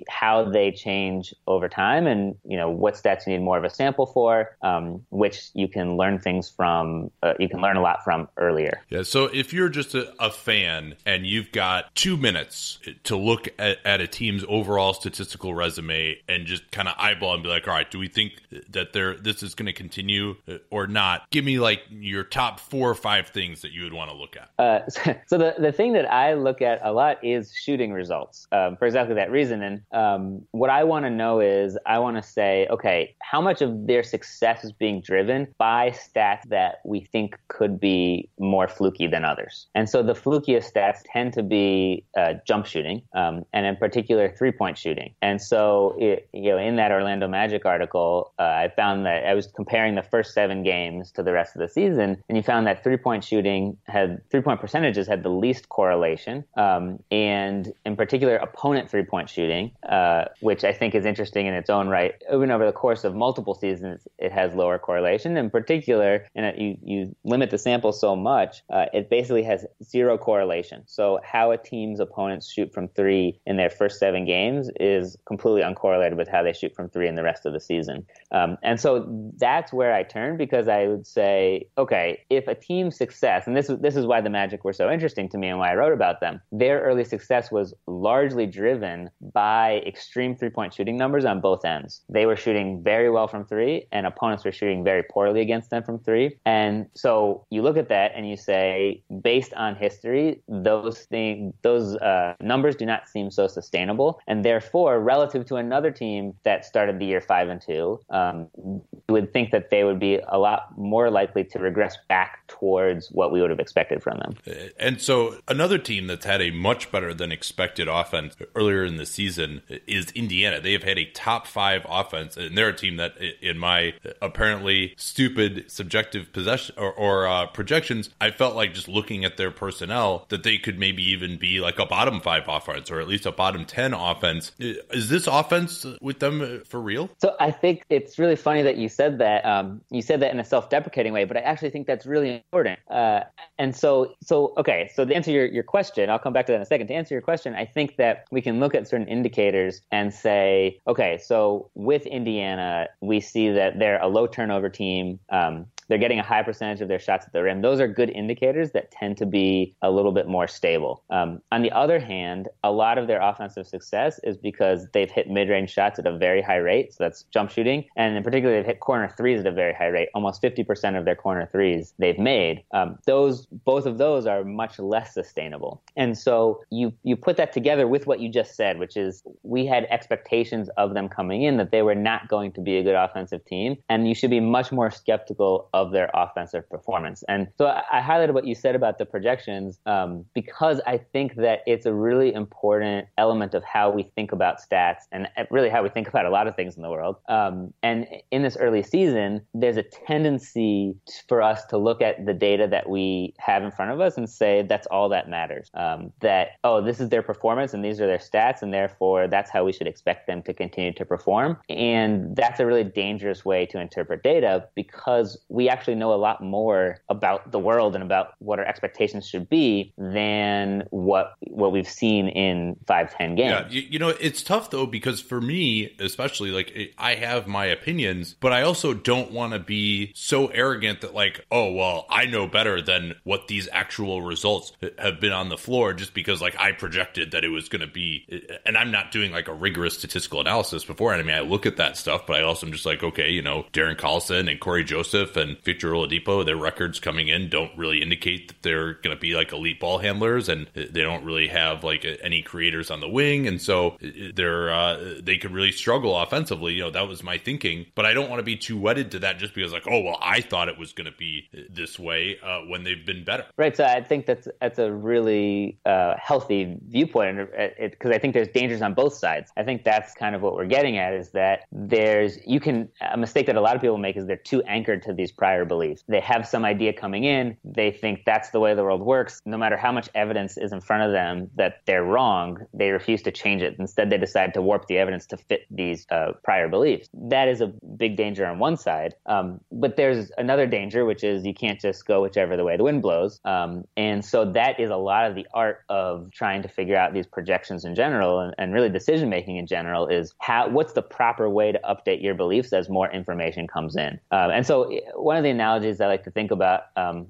how 0.10 0.45
they 0.50 0.71
change 0.71 1.34
over 1.47 1.67
time 1.69 2.08
and, 2.08 2.36
you 2.45 2.58
know, 2.58 2.69
what 2.69 2.95
stats 2.95 3.26
you 3.28 3.34
need 3.34 3.43
more 3.43 3.58
of 3.58 3.63
a 3.63 3.69
sample 3.69 4.06
for, 4.06 4.58
um, 4.62 5.04
which 5.10 5.50
you 5.54 5.67
can 5.67 5.97
learn 5.97 6.19
things 6.19 6.50
from, 6.50 7.12
uh, 7.24 7.34
you 7.39 7.50
can 7.50 7.62
learn 7.62 7.78
a 7.78 7.82
lot 7.82 8.04
from 8.04 8.28
earlier. 8.38 8.82
Yeah. 8.89 9.04
So 9.04 9.26
if 9.26 9.54
you're 9.54 9.69
just 9.69 9.95
a, 9.95 10.13
a 10.24 10.32
fan 10.32 10.95
and 11.06 11.26
you've 11.26 11.52
got 11.52 11.93
two 11.95 12.17
minutes 12.17 12.80
to 13.04 13.15
look 13.15 13.50
at, 13.60 13.80
at 13.86 14.02
a 14.02 14.08
team's 14.08 14.43
overall 14.47 14.93
statistical 14.93 15.54
resume 15.54 16.17
and 16.28 16.45
just 16.45 16.69
kind 16.71 16.88
of 16.88 16.95
eyeball 16.97 17.34
and 17.34 17.43
be 17.43 17.50
like, 17.50 17.67
all 17.67 17.74
right, 17.74 17.89
do 17.89 18.00
we 18.00 18.08
think 18.08 18.34
that 18.69 18.93
they're, 18.93 19.15
this 19.15 19.43
is 19.43 19.56
going 19.56 19.67
to 19.67 19.74
continue 19.74 20.36
or 20.69 20.88
not? 20.88 21.30
Give 21.32 21.43
me 21.43 21.60
like 21.60 21.82
your 21.89 22.24
top 22.24 22.60
four 22.60 22.89
or 22.89 22.95
five 22.95 23.28
things 23.28 23.62
that 23.62 23.71
you 23.71 23.84
would 23.84 23.93
want 23.93 24.12
to 24.12 24.15
look 24.15 24.36
at. 24.36 24.50
Uh, 24.58 24.88
so, 24.88 25.00
so 25.27 25.37
the, 25.37 25.55
the 25.57 25.71
thing 25.71 25.93
that 25.93 26.11
I 26.11 26.33
look 26.33 26.61
at 26.61 26.79
a 26.83 26.91
lot 26.91 27.23
is 27.23 27.53
shooting 27.53 27.91
results 27.91 28.47
um, 28.51 28.75
for 28.77 28.85
exactly 28.85 29.15
that 29.15 29.31
reason. 29.31 29.61
And 29.61 29.81
um, 29.91 30.45
what 30.51 30.69
I 30.69 30.83
want 30.83 31.05
to 31.05 31.09
know 31.09 31.39
is 31.39 31.77
I 31.85 31.99
want 31.99 32.17
to 32.17 32.23
say, 32.23 32.67
okay, 32.69 33.15
how 33.21 33.41
much 33.41 33.61
of 33.61 33.87
their 33.87 34.03
success 34.03 34.63
is 34.63 34.71
being 34.71 35.01
driven 35.01 35.47
by 35.57 35.91
stats 35.91 36.43
that 36.49 36.79
we 36.85 37.01
think 37.11 37.37
could 37.47 37.79
be 37.79 38.29
more 38.39 38.67
fluky 38.67 39.07
than 39.07 39.25
others? 39.25 39.67
And 39.75 39.89
so 39.89 40.03
the 40.03 40.13
flukiest 40.13 40.71
stats 40.71 40.99
tend 41.05 41.33
to 41.33 41.43
be 41.43 42.05
uh, 42.17 42.35
jump 42.45 42.65
shooting, 42.65 43.01
um, 43.13 43.45
and 43.53 43.65
in 43.65 43.75
particular 43.75 44.29
three 44.29 44.51
point 44.51 44.77
shooting. 44.77 45.13
And 45.21 45.41
so, 45.41 45.95
it, 45.99 46.27
you 46.33 46.51
know, 46.51 46.57
in 46.57 46.75
that 46.77 46.91
Orlando 46.91 47.27
Magic 47.27 47.65
article, 47.65 48.33
uh, 48.39 48.43
I 48.43 48.71
found 48.75 49.05
that 49.05 49.25
I 49.25 49.33
was 49.33 49.47
comparing 49.47 49.95
the 49.95 50.03
first 50.03 50.33
seven 50.33 50.63
games 50.63 51.11
to 51.13 51.23
the 51.23 51.31
rest 51.31 51.55
of 51.55 51.61
the 51.61 51.67
season, 51.67 52.21
and 52.27 52.37
you 52.37 52.43
found 52.43 52.67
that 52.67 52.83
three 52.83 52.97
point 52.97 53.23
shooting 53.23 53.77
had 53.87 54.21
three 54.29 54.41
point 54.41 54.59
percentages 54.82 55.08
had 55.08 55.24
the 55.24 55.30
least 55.30 55.70
correlation, 55.70 56.44
um, 56.56 57.00
and 57.12 57.72
in 57.86 57.96
particular, 57.96 58.36
opponent 58.36 58.89
three 58.89 59.04
point 59.04 59.30
shooting, 59.30 59.72
uh, 59.88 60.26
which 60.39 60.63
I 60.63 60.74
think 60.74 60.96
is 60.96 61.06
interesting 61.06 61.46
in 61.46 61.54
its 61.54 61.70
own 61.70 61.88
right. 61.88 62.13
Even 62.34 62.52
over 62.52 62.65
the 62.65 62.72
course 62.72 63.04
of 63.04 63.13
multiple 63.15 63.54
seasons, 63.54 64.08
it 64.17 64.32
has 64.32 64.54
lower 64.56 64.80
correlation. 64.80 65.38
In 65.38 65.50
particular, 65.50 66.26
and 66.36 66.58
you 66.58 66.78
you 66.84 67.15
limit 67.24 67.52
the 67.52 67.58
sample 67.58 67.91
so 67.91 68.15
much, 68.15 68.63
uh, 68.70 68.86
it 68.94 69.10
basically 69.10 69.44
has 69.44 69.65
zero 69.84 70.17
correlation. 70.17 70.84
So 70.88 71.20
how 71.24 71.52
a 71.52 71.58
team's 71.58 72.00
opponents 72.00 72.52
shoot 72.52 72.74
from 72.74 72.88
three 72.88 73.39
in 73.46 73.58
their 73.58 73.70
first 73.70 74.00
seven 74.00 74.26
games 74.26 74.70
is 74.80 75.17
completely 75.26 75.62
uncorrelated 75.62 76.17
with 76.17 76.28
how 76.28 76.44
they 76.44 76.54
shoot 76.54 76.76
from 76.76 76.89
three 76.89 77.08
in 77.08 77.15
the 77.15 77.24
rest 77.24 77.46
of 77.46 77.54
the 77.54 77.60
season. 77.60 78.06
Um, 78.32 78.58
and 78.63 78.80
so 78.80 79.06
that's 79.38 79.72
where 79.72 79.94
I 79.94 80.04
turn 80.04 80.38
because 80.38 80.67
I 80.67 80.88
would 80.88 81.06
say, 81.06 81.67
okay, 81.78 82.24
if 82.30 82.48
a 82.48 82.56
team's 82.56 82.98
success, 82.98 83.46
and 83.48 83.56
this 83.56 83.70
is 83.70 83.80
this 83.80 83.96
is 83.96 84.06
why 84.06 84.22
the 84.22 84.30
Magic 84.32 84.63
were 84.63 84.70
so 84.73 84.89
interesting 84.89 85.29
to 85.29 85.38
me 85.38 85.47
and 85.47 85.60
why 85.60 85.71
I 85.71 85.75
wrote 85.75 85.93
about 85.93 86.19
them, 86.19 86.41
their 86.51 86.81
early 86.81 87.03
success 87.03 87.51
was 87.51 87.73
largely 87.88 88.45
driven 88.45 89.10
by 89.34 89.81
extreme 89.86 90.36
three 90.36 90.49
point 90.49 90.73
shooting 90.73 90.97
numbers 90.97 91.25
on 91.25 91.41
both 91.41 91.65
ends. 91.65 92.01
They 92.10 92.25
were 92.25 92.36
shooting 92.36 92.84
very 92.84 93.10
well 93.10 93.27
from 93.27 93.45
three, 93.45 93.88
and 93.91 94.05
opponents 94.05 94.45
were 94.45 94.51
shooting 94.51 94.84
very 94.84 95.03
poorly 95.03 95.41
against 95.41 95.69
them 95.69 95.84
from 95.84 95.99
three. 95.99 96.38
And 96.45 96.88
so 96.95 97.45
you 97.49 97.62
look 97.62 97.77
at 97.77 97.89
that 97.89 98.12
and 98.15 98.29
you 98.29 98.38
say, 98.38 99.03
based 99.21 99.53
on 99.53 99.75
history, 99.75 100.41
those 100.47 100.99
things, 101.03 101.53
those 101.62 101.95
uh, 101.97 102.34
numbers 102.41 102.75
do 102.75 102.86
not 102.86 103.07
seem 103.07 103.31
so 103.31 103.47
sustainable, 103.47 104.19
and 104.27 104.43
therefore, 104.43 104.99
relative 104.99 105.45
to 105.47 105.55
another 105.55 105.91
team 105.91 106.34
that 106.43 106.65
started 106.65 106.99
the 106.99 107.05
year 107.05 107.21
five 107.21 107.49
and 107.49 107.62
two, 107.62 107.99
um, 108.10 108.47
you 108.55 108.81
would 109.10 109.34
think 109.34 109.51
that 109.51 109.69
they 109.69 109.84
would 109.84 109.99
be 109.99 110.19
a 110.27 110.38
lot 110.38 110.77
more 110.77 111.10
likely 111.10 111.43
to 111.43 111.60
regress 111.60 111.97
back 112.10 112.47
towards 112.47 113.10
what 113.12 113.31
we 113.31 113.41
would 113.41 113.49
have 113.49 113.60
expected 113.60 114.01
from 114.01 114.17
them. 114.19 114.34
And 114.80 115.02
so, 115.02 115.38
another 115.47 115.78
team 115.78 116.08
that's 116.08 116.26
had 116.26 116.41
a 116.41 116.52
much 116.52 116.91
better 116.91 117.13
than 117.13 117.32
expected 117.32 117.88
offense 117.88 118.36
earlier 118.56 118.84
in 118.84 118.97
the 118.97 119.06
season 119.06 119.62
is 119.88 120.12
Indiana. 120.12 120.60
They 120.60 120.74
have 120.74 120.84
had 120.84 120.97
a 120.97 121.06
top 121.12 121.47
five 121.47 121.86
offense, 121.89 122.38
and 122.38 122.58
they're 122.58 122.69
a 122.69 122.76
team 122.76 122.97
that, 122.97 123.13
in 123.41 123.58
my 123.58 123.93
apparently 124.21 124.93
stupid 124.97 125.65
subjective 125.69 126.32
possession 126.34 126.76
or, 126.78 126.91
or 126.93 127.28
uh, 127.28 127.47
projections, 127.47 128.10
I 128.19 128.32
felt 128.32 128.56
like 128.56 128.74
just 128.74 128.88
looking 128.88 129.26
at 129.26 129.38
their 129.38 129.52
personnel 129.52 130.26
that 130.30 130.43
they 130.43 130.58
could 130.58 130.80
maybe 130.80 131.04
even 131.12 131.38
be 131.38 131.60
like 131.60 131.80
a 131.80 131.86
bottom 131.86 132.19
five 132.21 132.43
offense 132.47 132.91
or 132.91 133.00
at 133.00 133.08
least 133.08 133.26
a 133.26 133.32
bottom 133.32 133.65
10 133.65 133.93
offense. 133.93 134.52
Is 134.60 135.10
this 135.10 135.28
offense 135.28 135.86
with 136.02 136.19
them 136.19 136.63
for 136.65 136.80
real? 136.80 137.10
So 137.19 137.36
I 137.39 137.52
think 137.52 137.86
it's 137.89 138.19
really 138.19 138.36
funny 138.36 138.62
that 138.63 138.78
you 138.78 138.89
said 138.89 139.19
that. 139.19 139.45
Um, 139.45 139.82
you 139.89 140.02
said 140.02 140.21
that 140.21 140.32
in 140.34 140.39
a 140.39 140.45
self 140.45 140.69
deprecating 140.69 141.13
way, 141.13 141.26
but 141.26 141.38
I 141.38 141.41
actually 141.41 141.69
think 141.69 141.88
that's 141.88 142.06
really 142.06 142.36
important. 142.36 142.80
Uh, 142.89 143.21
and 143.58 143.76
so, 143.76 144.15
so 144.24 144.50
okay, 144.57 144.89
so 144.93 145.05
to 145.05 145.13
answer 145.13 145.31
your, 145.31 145.45
your 145.45 145.63
question, 145.63 146.09
I'll 146.09 146.19
come 146.19 146.33
back 146.33 146.45
to 146.47 146.51
that 146.51 146.57
in 146.57 146.61
a 146.61 146.65
second. 146.65 146.87
To 146.87 146.93
answer 146.93 147.15
your 147.15 147.21
question, 147.21 147.55
I 147.55 147.65
think 147.65 147.97
that 147.97 148.25
we 148.31 148.41
can 148.41 148.59
look 148.59 148.75
at 148.75 148.87
certain 148.87 149.07
indicators 149.07 149.81
and 149.91 150.13
say, 150.13 150.79
okay, 150.87 151.17
so 151.17 151.69
with 151.75 152.05
Indiana, 152.05 152.87
we 153.01 153.19
see 153.19 153.49
that 153.49 153.79
they're 153.79 154.01
a 154.01 154.07
low 154.07 154.27
turnover 154.27 154.69
team. 154.69 155.19
Um, 155.29 155.65
they're 155.91 155.97
getting 155.97 156.19
a 156.19 156.23
high 156.23 156.41
percentage 156.41 156.80
of 156.80 156.88
their 156.88 156.99
shots 156.99 157.25
at 157.25 157.34
the 157.34 157.43
rim. 157.43 157.62
Those 157.62 157.82
are 157.82 157.88
good 157.88 158.10
indicators 158.10 158.71
that 158.71 158.91
tend 158.91 159.17
to 159.17 159.25
be 159.25 159.75
a 159.82 159.91
little 159.91 160.13
bit 160.13 160.25
more 160.25 160.47
stable. 160.47 161.04
Um, 161.10 161.41
on 161.51 161.63
the 161.63 161.71
other 161.73 161.99
hand, 161.99 162.47
a 162.63 162.71
lot 162.71 162.97
of 162.97 163.08
their 163.08 163.19
offensive 163.19 163.67
success 163.67 164.17
is 164.23 164.38
because 164.38 164.88
they've 164.93 165.12
hit 165.12 165.30
mid-range 165.30 165.69
shots 165.69 165.99
at 165.99 166.08
a 166.08 166.17
very 166.17 166.41
high 166.41 166.63
rate. 166.69 166.93
So 166.93 167.04
that's 167.04 167.23
jump 167.23 167.51
shooting, 167.51 167.84
and 167.97 168.15
in 168.15 168.23
particular, 168.23 168.56
they've 168.56 168.65
hit 168.65 168.80
corner 168.80 169.13
threes 169.17 169.41
at 169.41 169.47
a 169.47 169.51
very 169.51 169.73
high 169.73 169.88
rate. 169.88 170.08
Almost 170.15 170.41
50% 170.41 170.97
of 170.97 171.04
their 171.04 171.15
corner 171.15 171.49
threes 171.51 171.93
they've 171.99 172.17
made. 172.17 172.63
Um, 172.73 172.97
those 173.06 173.47
both 173.65 173.86
of 173.86 173.97
those 173.97 174.25
are 174.25 174.45
much 174.45 174.80
less 174.80 175.13
sustainable. 175.13 175.82
And 175.97 176.17
so 176.17 176.63
you 176.69 176.93
you 177.04 177.17
put 177.17 177.36
that 177.36 177.51
together 177.51 177.86
with 177.86 178.08
what 178.08 178.21
you 178.21 178.30
just 178.30 178.56
said, 178.56 178.80
which 178.80 178.95
is 178.95 179.23
we 179.43 179.65
had 179.65 179.88
expectations 179.89 180.69
of 180.77 180.93
them 180.93 181.10
coming 181.10 181.43
in 181.43 181.58
that 181.58 181.71
they 181.71 181.82
were 181.82 181.95
not 181.95 182.30
going 182.30 182.54
to 182.54 182.62
be 182.62 182.77
a 182.77 182.84
good 182.84 182.95
offensive 182.95 183.43
team, 183.43 183.75
and 183.89 184.08
you 184.08 184.15
should 184.15 184.30
be 184.30 184.39
much 184.39 184.71
more 184.71 184.89
skeptical 184.89 185.67
of 185.73 185.81
their 185.89 186.12
offensive 186.13 186.70
performance. 186.70 187.24
And 187.28 187.48
so 187.58 187.65
I, 187.65 187.82
I 187.91 188.02
highlighted 188.02 188.34
what 188.34 188.46
you 188.46 188.54
said 188.54 188.76
about 188.76 189.00
the 189.00 189.06
projections 189.06 189.80
um, 189.88 190.26
because 190.36 190.80
I 190.86 190.98
think 190.98 191.36
that 191.38 191.62
it's 191.65 191.88
a 191.88 191.94
really 191.94 192.32
important 192.34 193.08
element 193.17 193.56
of 193.56 193.63
how 193.63 193.89
we 193.89 194.04
think 194.15 194.32
about 194.32 194.58
stats 194.62 195.08
and 195.12 195.28
really 195.50 195.70
how 195.70 195.82
we 195.82 195.89
think 195.89 196.08
about 196.08 196.26
a 196.26 196.30
lot 196.30 196.48
of 196.48 196.56
things 196.56 196.76
in 196.76 196.84
the 196.84 196.89
world. 196.89 197.15
Um, 197.28 197.74
and 197.82 198.06
in 198.30 198.44
this 198.44 198.58
early 198.58 198.84
season, 198.84 199.41
there's 199.54 199.78
a 199.78 199.84
tendency 199.84 200.96
for 201.28 201.41
us 201.41 201.65
to 201.65 201.78
look 201.78 202.02
at 202.02 202.26
the 202.26 202.34
data 202.34 202.67
that 202.67 202.89
we 202.89 203.34
have 203.39 203.63
in 203.63 203.72
front 203.72 203.91
of 203.91 204.00
us 204.00 204.17
and 204.17 204.30
say 204.30 204.62
that's 204.62 204.88
all 204.88 205.10
that 205.10 205.30
matters. 205.30 205.70
Um, 205.74 206.12
that 206.22 206.50
oh, 206.63 206.82
this 206.82 207.00
is 207.00 207.10
their 207.10 207.24
performance 207.24 207.74
and 207.74 207.84
these 207.84 208.00
are 208.02 208.08
their 208.08 208.17
stats, 208.17 208.62
and 208.62 208.74
therefore 208.74 209.28
that's 209.28 209.50
how 209.50 209.63
we 209.63 209.72
should 209.72 209.88
expect 209.88 210.28
them 210.28 210.44
to 210.44 210.54
continue 210.54 210.94
to 210.94 211.06
perform. 211.06 211.58
And 211.70 212.36
that's 212.36 212.60
a 212.60 212.65
really 212.65 212.84
dangerous 212.84 213.46
way 213.46 213.65
to 213.67 213.80
interpret 213.80 214.24
data 214.24 214.67
because 214.76 215.39
we 215.50 215.61
actually 215.69 215.95
know 215.95 216.13
a 216.13 216.15
lot 216.15 216.43
more 216.43 216.97
about 217.10 217.52
the 217.52 217.60
world 217.60 217.95
and 217.95 218.04
about 218.04 218.34
what 218.39 218.60
our 218.60 218.65
expectations 218.65 219.28
should 219.28 219.50
be 219.50 219.93
than 219.97 220.84
what 220.89 221.36
what 221.47 221.71
we've 221.71 221.88
seen 221.88 222.28
in 222.28 222.76
five 222.88 223.15
ten 223.15 223.36
games. 223.36 223.52
Yeah, 223.52 223.67
you, 223.69 223.88
you 223.91 224.00
know 224.00 224.10
it's 224.10 224.41
tough 224.41 224.69
though 224.69 224.86
because 224.86 225.21
for 225.21 225.41
me 225.41 225.95
especially 226.00 226.52
like 226.52 226.93
I 226.97 227.15
have 227.15 227.47
my 227.47 227.65
opinions, 227.65 228.36
but 228.39 228.54
I 228.54 228.62
also 228.63 228.93
don't 228.93 229.32
want 229.32 229.54
to 229.54 229.60
be 229.60 230.12
so 230.15 230.47
arrogant 230.47 231.02
that 231.02 231.13
like 231.13 231.45
oh 231.52 231.71
well 231.71 232.06
I 232.10 232.26
know 232.26 232.47
better 232.47 232.82
than 232.82 233.15
what 233.24 233.47
these 233.47 233.67
actual 233.71 234.21
results 234.21 234.74
have 234.97 235.19
been 235.19 235.32
on 235.32 235.50
the 235.50 235.58
floor 235.58 235.93
just 235.93 236.13
because 236.13 236.41
like 236.41 236.56
I 236.60 236.71
projected 236.71 237.32
that 237.32 237.43
it 237.43 237.50
was 237.50 237.69
going 237.69 237.82
to 237.82 237.88
be 237.88 238.45
and 238.65 238.78
I'm 238.78 238.91
not 238.91 239.12
doing 239.12 239.32
like 239.32 239.47
a 239.47 239.54
rigorous 239.54 239.97
statistical 239.97 240.41
analysis 240.41 240.86
before. 240.86 241.13
I 241.13 241.21
mean 241.24 241.36
I 241.36 241.41
look 241.41 241.65
at 241.65 241.78
that 241.78 241.97
stuff, 241.97 242.26
but 242.28 242.38
I 242.38 242.43
also 242.43 242.65
am 242.65 242.74
just 242.74 242.86
like 242.86 243.04
okay 243.04 243.30
you 243.30 243.41
know 243.41 243.65
Darren 243.74 243.97
Collison 243.97 244.50
and 244.50 244.60
Cory 244.60 244.84
Joseph 244.84 245.36
and 245.36 245.50
Victor 245.63 245.91
Oladipo 245.91 246.45
their 246.45 246.55
records 246.55 246.99
coming 246.99 247.27
in 247.27 247.49
don't 247.49 247.75
really 247.77 248.01
indicate 248.01 248.47
that 248.47 248.61
they're 248.61 248.93
going 248.93 249.15
to 249.15 249.19
be 249.19 249.33
like 249.33 249.51
elite 249.51 249.79
ball 249.79 249.99
handlers 249.99 250.49
and 250.49 250.67
they 250.73 251.01
don't 251.01 251.23
really 251.23 251.47
have 251.47 251.83
like 251.83 252.05
any 252.23 252.41
creators 252.41 252.91
on 252.91 252.99
the 252.99 253.09
wing 253.09 253.47
and 253.47 253.61
so 253.61 253.97
they're 254.33 254.71
uh, 254.73 255.15
they 255.21 255.37
could 255.37 255.51
really 255.51 255.71
struggle 255.71 256.19
offensively 256.19 256.73
you 256.73 256.81
know 256.81 256.91
that 256.91 257.07
was 257.07 257.23
my 257.23 257.37
thinking. 257.37 257.85
But 257.95 258.05
I 258.05 258.13
don't 258.13 258.29
want 258.29 258.39
to 258.39 258.43
be 258.43 258.55
too 258.55 258.77
wedded 258.77 259.11
to 259.11 259.19
that 259.19 259.37
just 259.37 259.53
because 259.53 259.71
like 259.71 259.87
oh 259.87 260.01
well 260.01 260.17
I 260.21 260.41
thought 260.41 260.69
it 260.69 260.77
was 260.77 260.93
going 260.93 261.05
to 261.05 261.17
be 261.17 261.47
this 261.69 261.99
way 261.99 262.37
uh, 262.43 262.61
when 262.61 262.83
they've 262.83 263.05
been 263.05 263.23
better. 263.23 263.45
Right 263.57 263.75
so 263.75 263.83
I 263.83 264.01
think 264.01 264.25
that's 264.25 264.47
that's 264.59 264.79
a 264.79 264.91
really 264.91 265.77
uh, 265.85 266.15
healthy 266.17 266.77
viewpoint 266.87 267.49
because 267.79 268.11
I 268.11 268.17
think 268.17 268.33
there's 268.33 268.47
dangers 268.49 268.81
on 268.81 268.93
both 268.93 269.13
sides. 269.13 269.51
I 269.57 269.63
think 269.63 269.83
that's 269.83 270.13
kind 270.13 270.35
of 270.35 270.41
what 270.41 270.55
we're 270.55 270.65
getting 270.65 270.97
at 270.97 271.13
is 271.13 271.29
that 271.31 271.65
there's 271.71 272.37
you 272.45 272.59
can 272.59 272.89
a 273.01 273.17
mistake 273.17 273.47
that 273.47 273.55
a 273.55 273.61
lot 273.61 273.75
of 273.75 273.81
people 273.81 273.97
make 273.97 274.17
is 274.17 274.25
they're 274.25 274.37
too 274.37 274.61
anchored 274.63 275.03
to 275.03 275.13
these 275.13 275.31
prior 275.41 275.65
beliefs. 275.65 276.04
They 276.08 276.19
have 276.19 276.47
some 276.47 276.63
idea 276.63 276.93
coming 276.93 277.23
in. 277.23 277.58
They 277.65 277.89
think 277.89 278.21
that's 278.27 278.51
the 278.51 278.60
way 278.60 278.75
the 278.75 278.84
world 278.84 279.01
works. 279.01 279.41
No 279.43 279.58
matter 279.58 279.75
how 279.75 279.91
much 279.91 280.08
evidence 280.13 280.56
is 280.56 280.71
in 280.71 280.82
front 280.82 281.01
of 281.01 281.12
them 281.12 281.49
that 281.56 281.82
they're 281.88 282.04
wrong 282.04 282.60
they 282.73 282.91
refuse 282.91 283.23
to 283.23 283.32
change 283.32 283.63
it. 283.63 283.75
Instead 283.80 284.12
they 284.12 284.19
decide 284.19 284.54
to 284.54 284.62
warp 284.62 284.86
the 284.86 284.99
evidence 284.99 285.25
to 285.27 285.38
fit 285.38 285.65
these 285.71 286.06
uh, 286.12 286.34
prior 286.43 286.67
beliefs. 286.67 287.10
That 287.13 287.47
is 287.47 287.60
a 287.60 287.73
big 287.97 288.17
danger 288.17 288.45
on 288.45 288.60
one 288.60 288.77
side. 288.77 289.15
Um, 289.25 289.60
but 289.71 289.97
there's 289.97 290.32
another 290.38 290.67
danger 290.67 291.06
which 291.06 291.23
is 291.23 291.43
you 291.43 291.56
can't 291.56 291.80
just 291.80 292.06
go 292.06 292.21
whichever 292.21 292.56
the 292.56 292.63
way 292.63 292.77
the 292.77 292.84
wind 292.84 293.01
blows. 293.01 293.39
Um, 293.43 293.86
and 293.97 294.23
so 294.23 294.45
that 294.51 294.80
is 294.80 294.91
a 294.91 294.95
lot 294.95 295.27
of 295.27 295.34
the 295.34 295.47
art 295.56 295.80
of 295.89 296.30
trying 296.32 296.62
to 296.62 296.67
figure 296.67 296.95
out 296.95 297.13
these 297.15 297.25
projections 297.25 297.84
in 297.84 297.95
general 297.95 298.39
and, 298.39 298.54
and 298.60 298.73
really 298.75 298.89
decision 298.89 299.27
making 299.27 299.58
in 299.58 299.65
general 299.65 300.08
is 300.08 300.36
how 300.39 300.69
what's 300.69 300.93
the 300.93 301.01
proper 301.01 301.49
way 301.49 301.71
to 301.71 301.80
update 301.80 302.21
your 302.21 302.36
beliefs 302.36 302.73
as 302.73 302.89
more 302.89 303.10
information 303.12 303.67
comes 303.67 303.95
in? 303.95 304.19
Um, 304.32 304.51
and 304.51 304.65
so 304.65 304.91
one 305.32 305.38
of 305.38 305.46
the 305.46 305.50
analogies 305.50 306.02
I 306.02 306.08
like 306.08 306.26
to 306.26 306.32
think 306.32 306.52
about 306.52 306.88
um, 306.98 307.28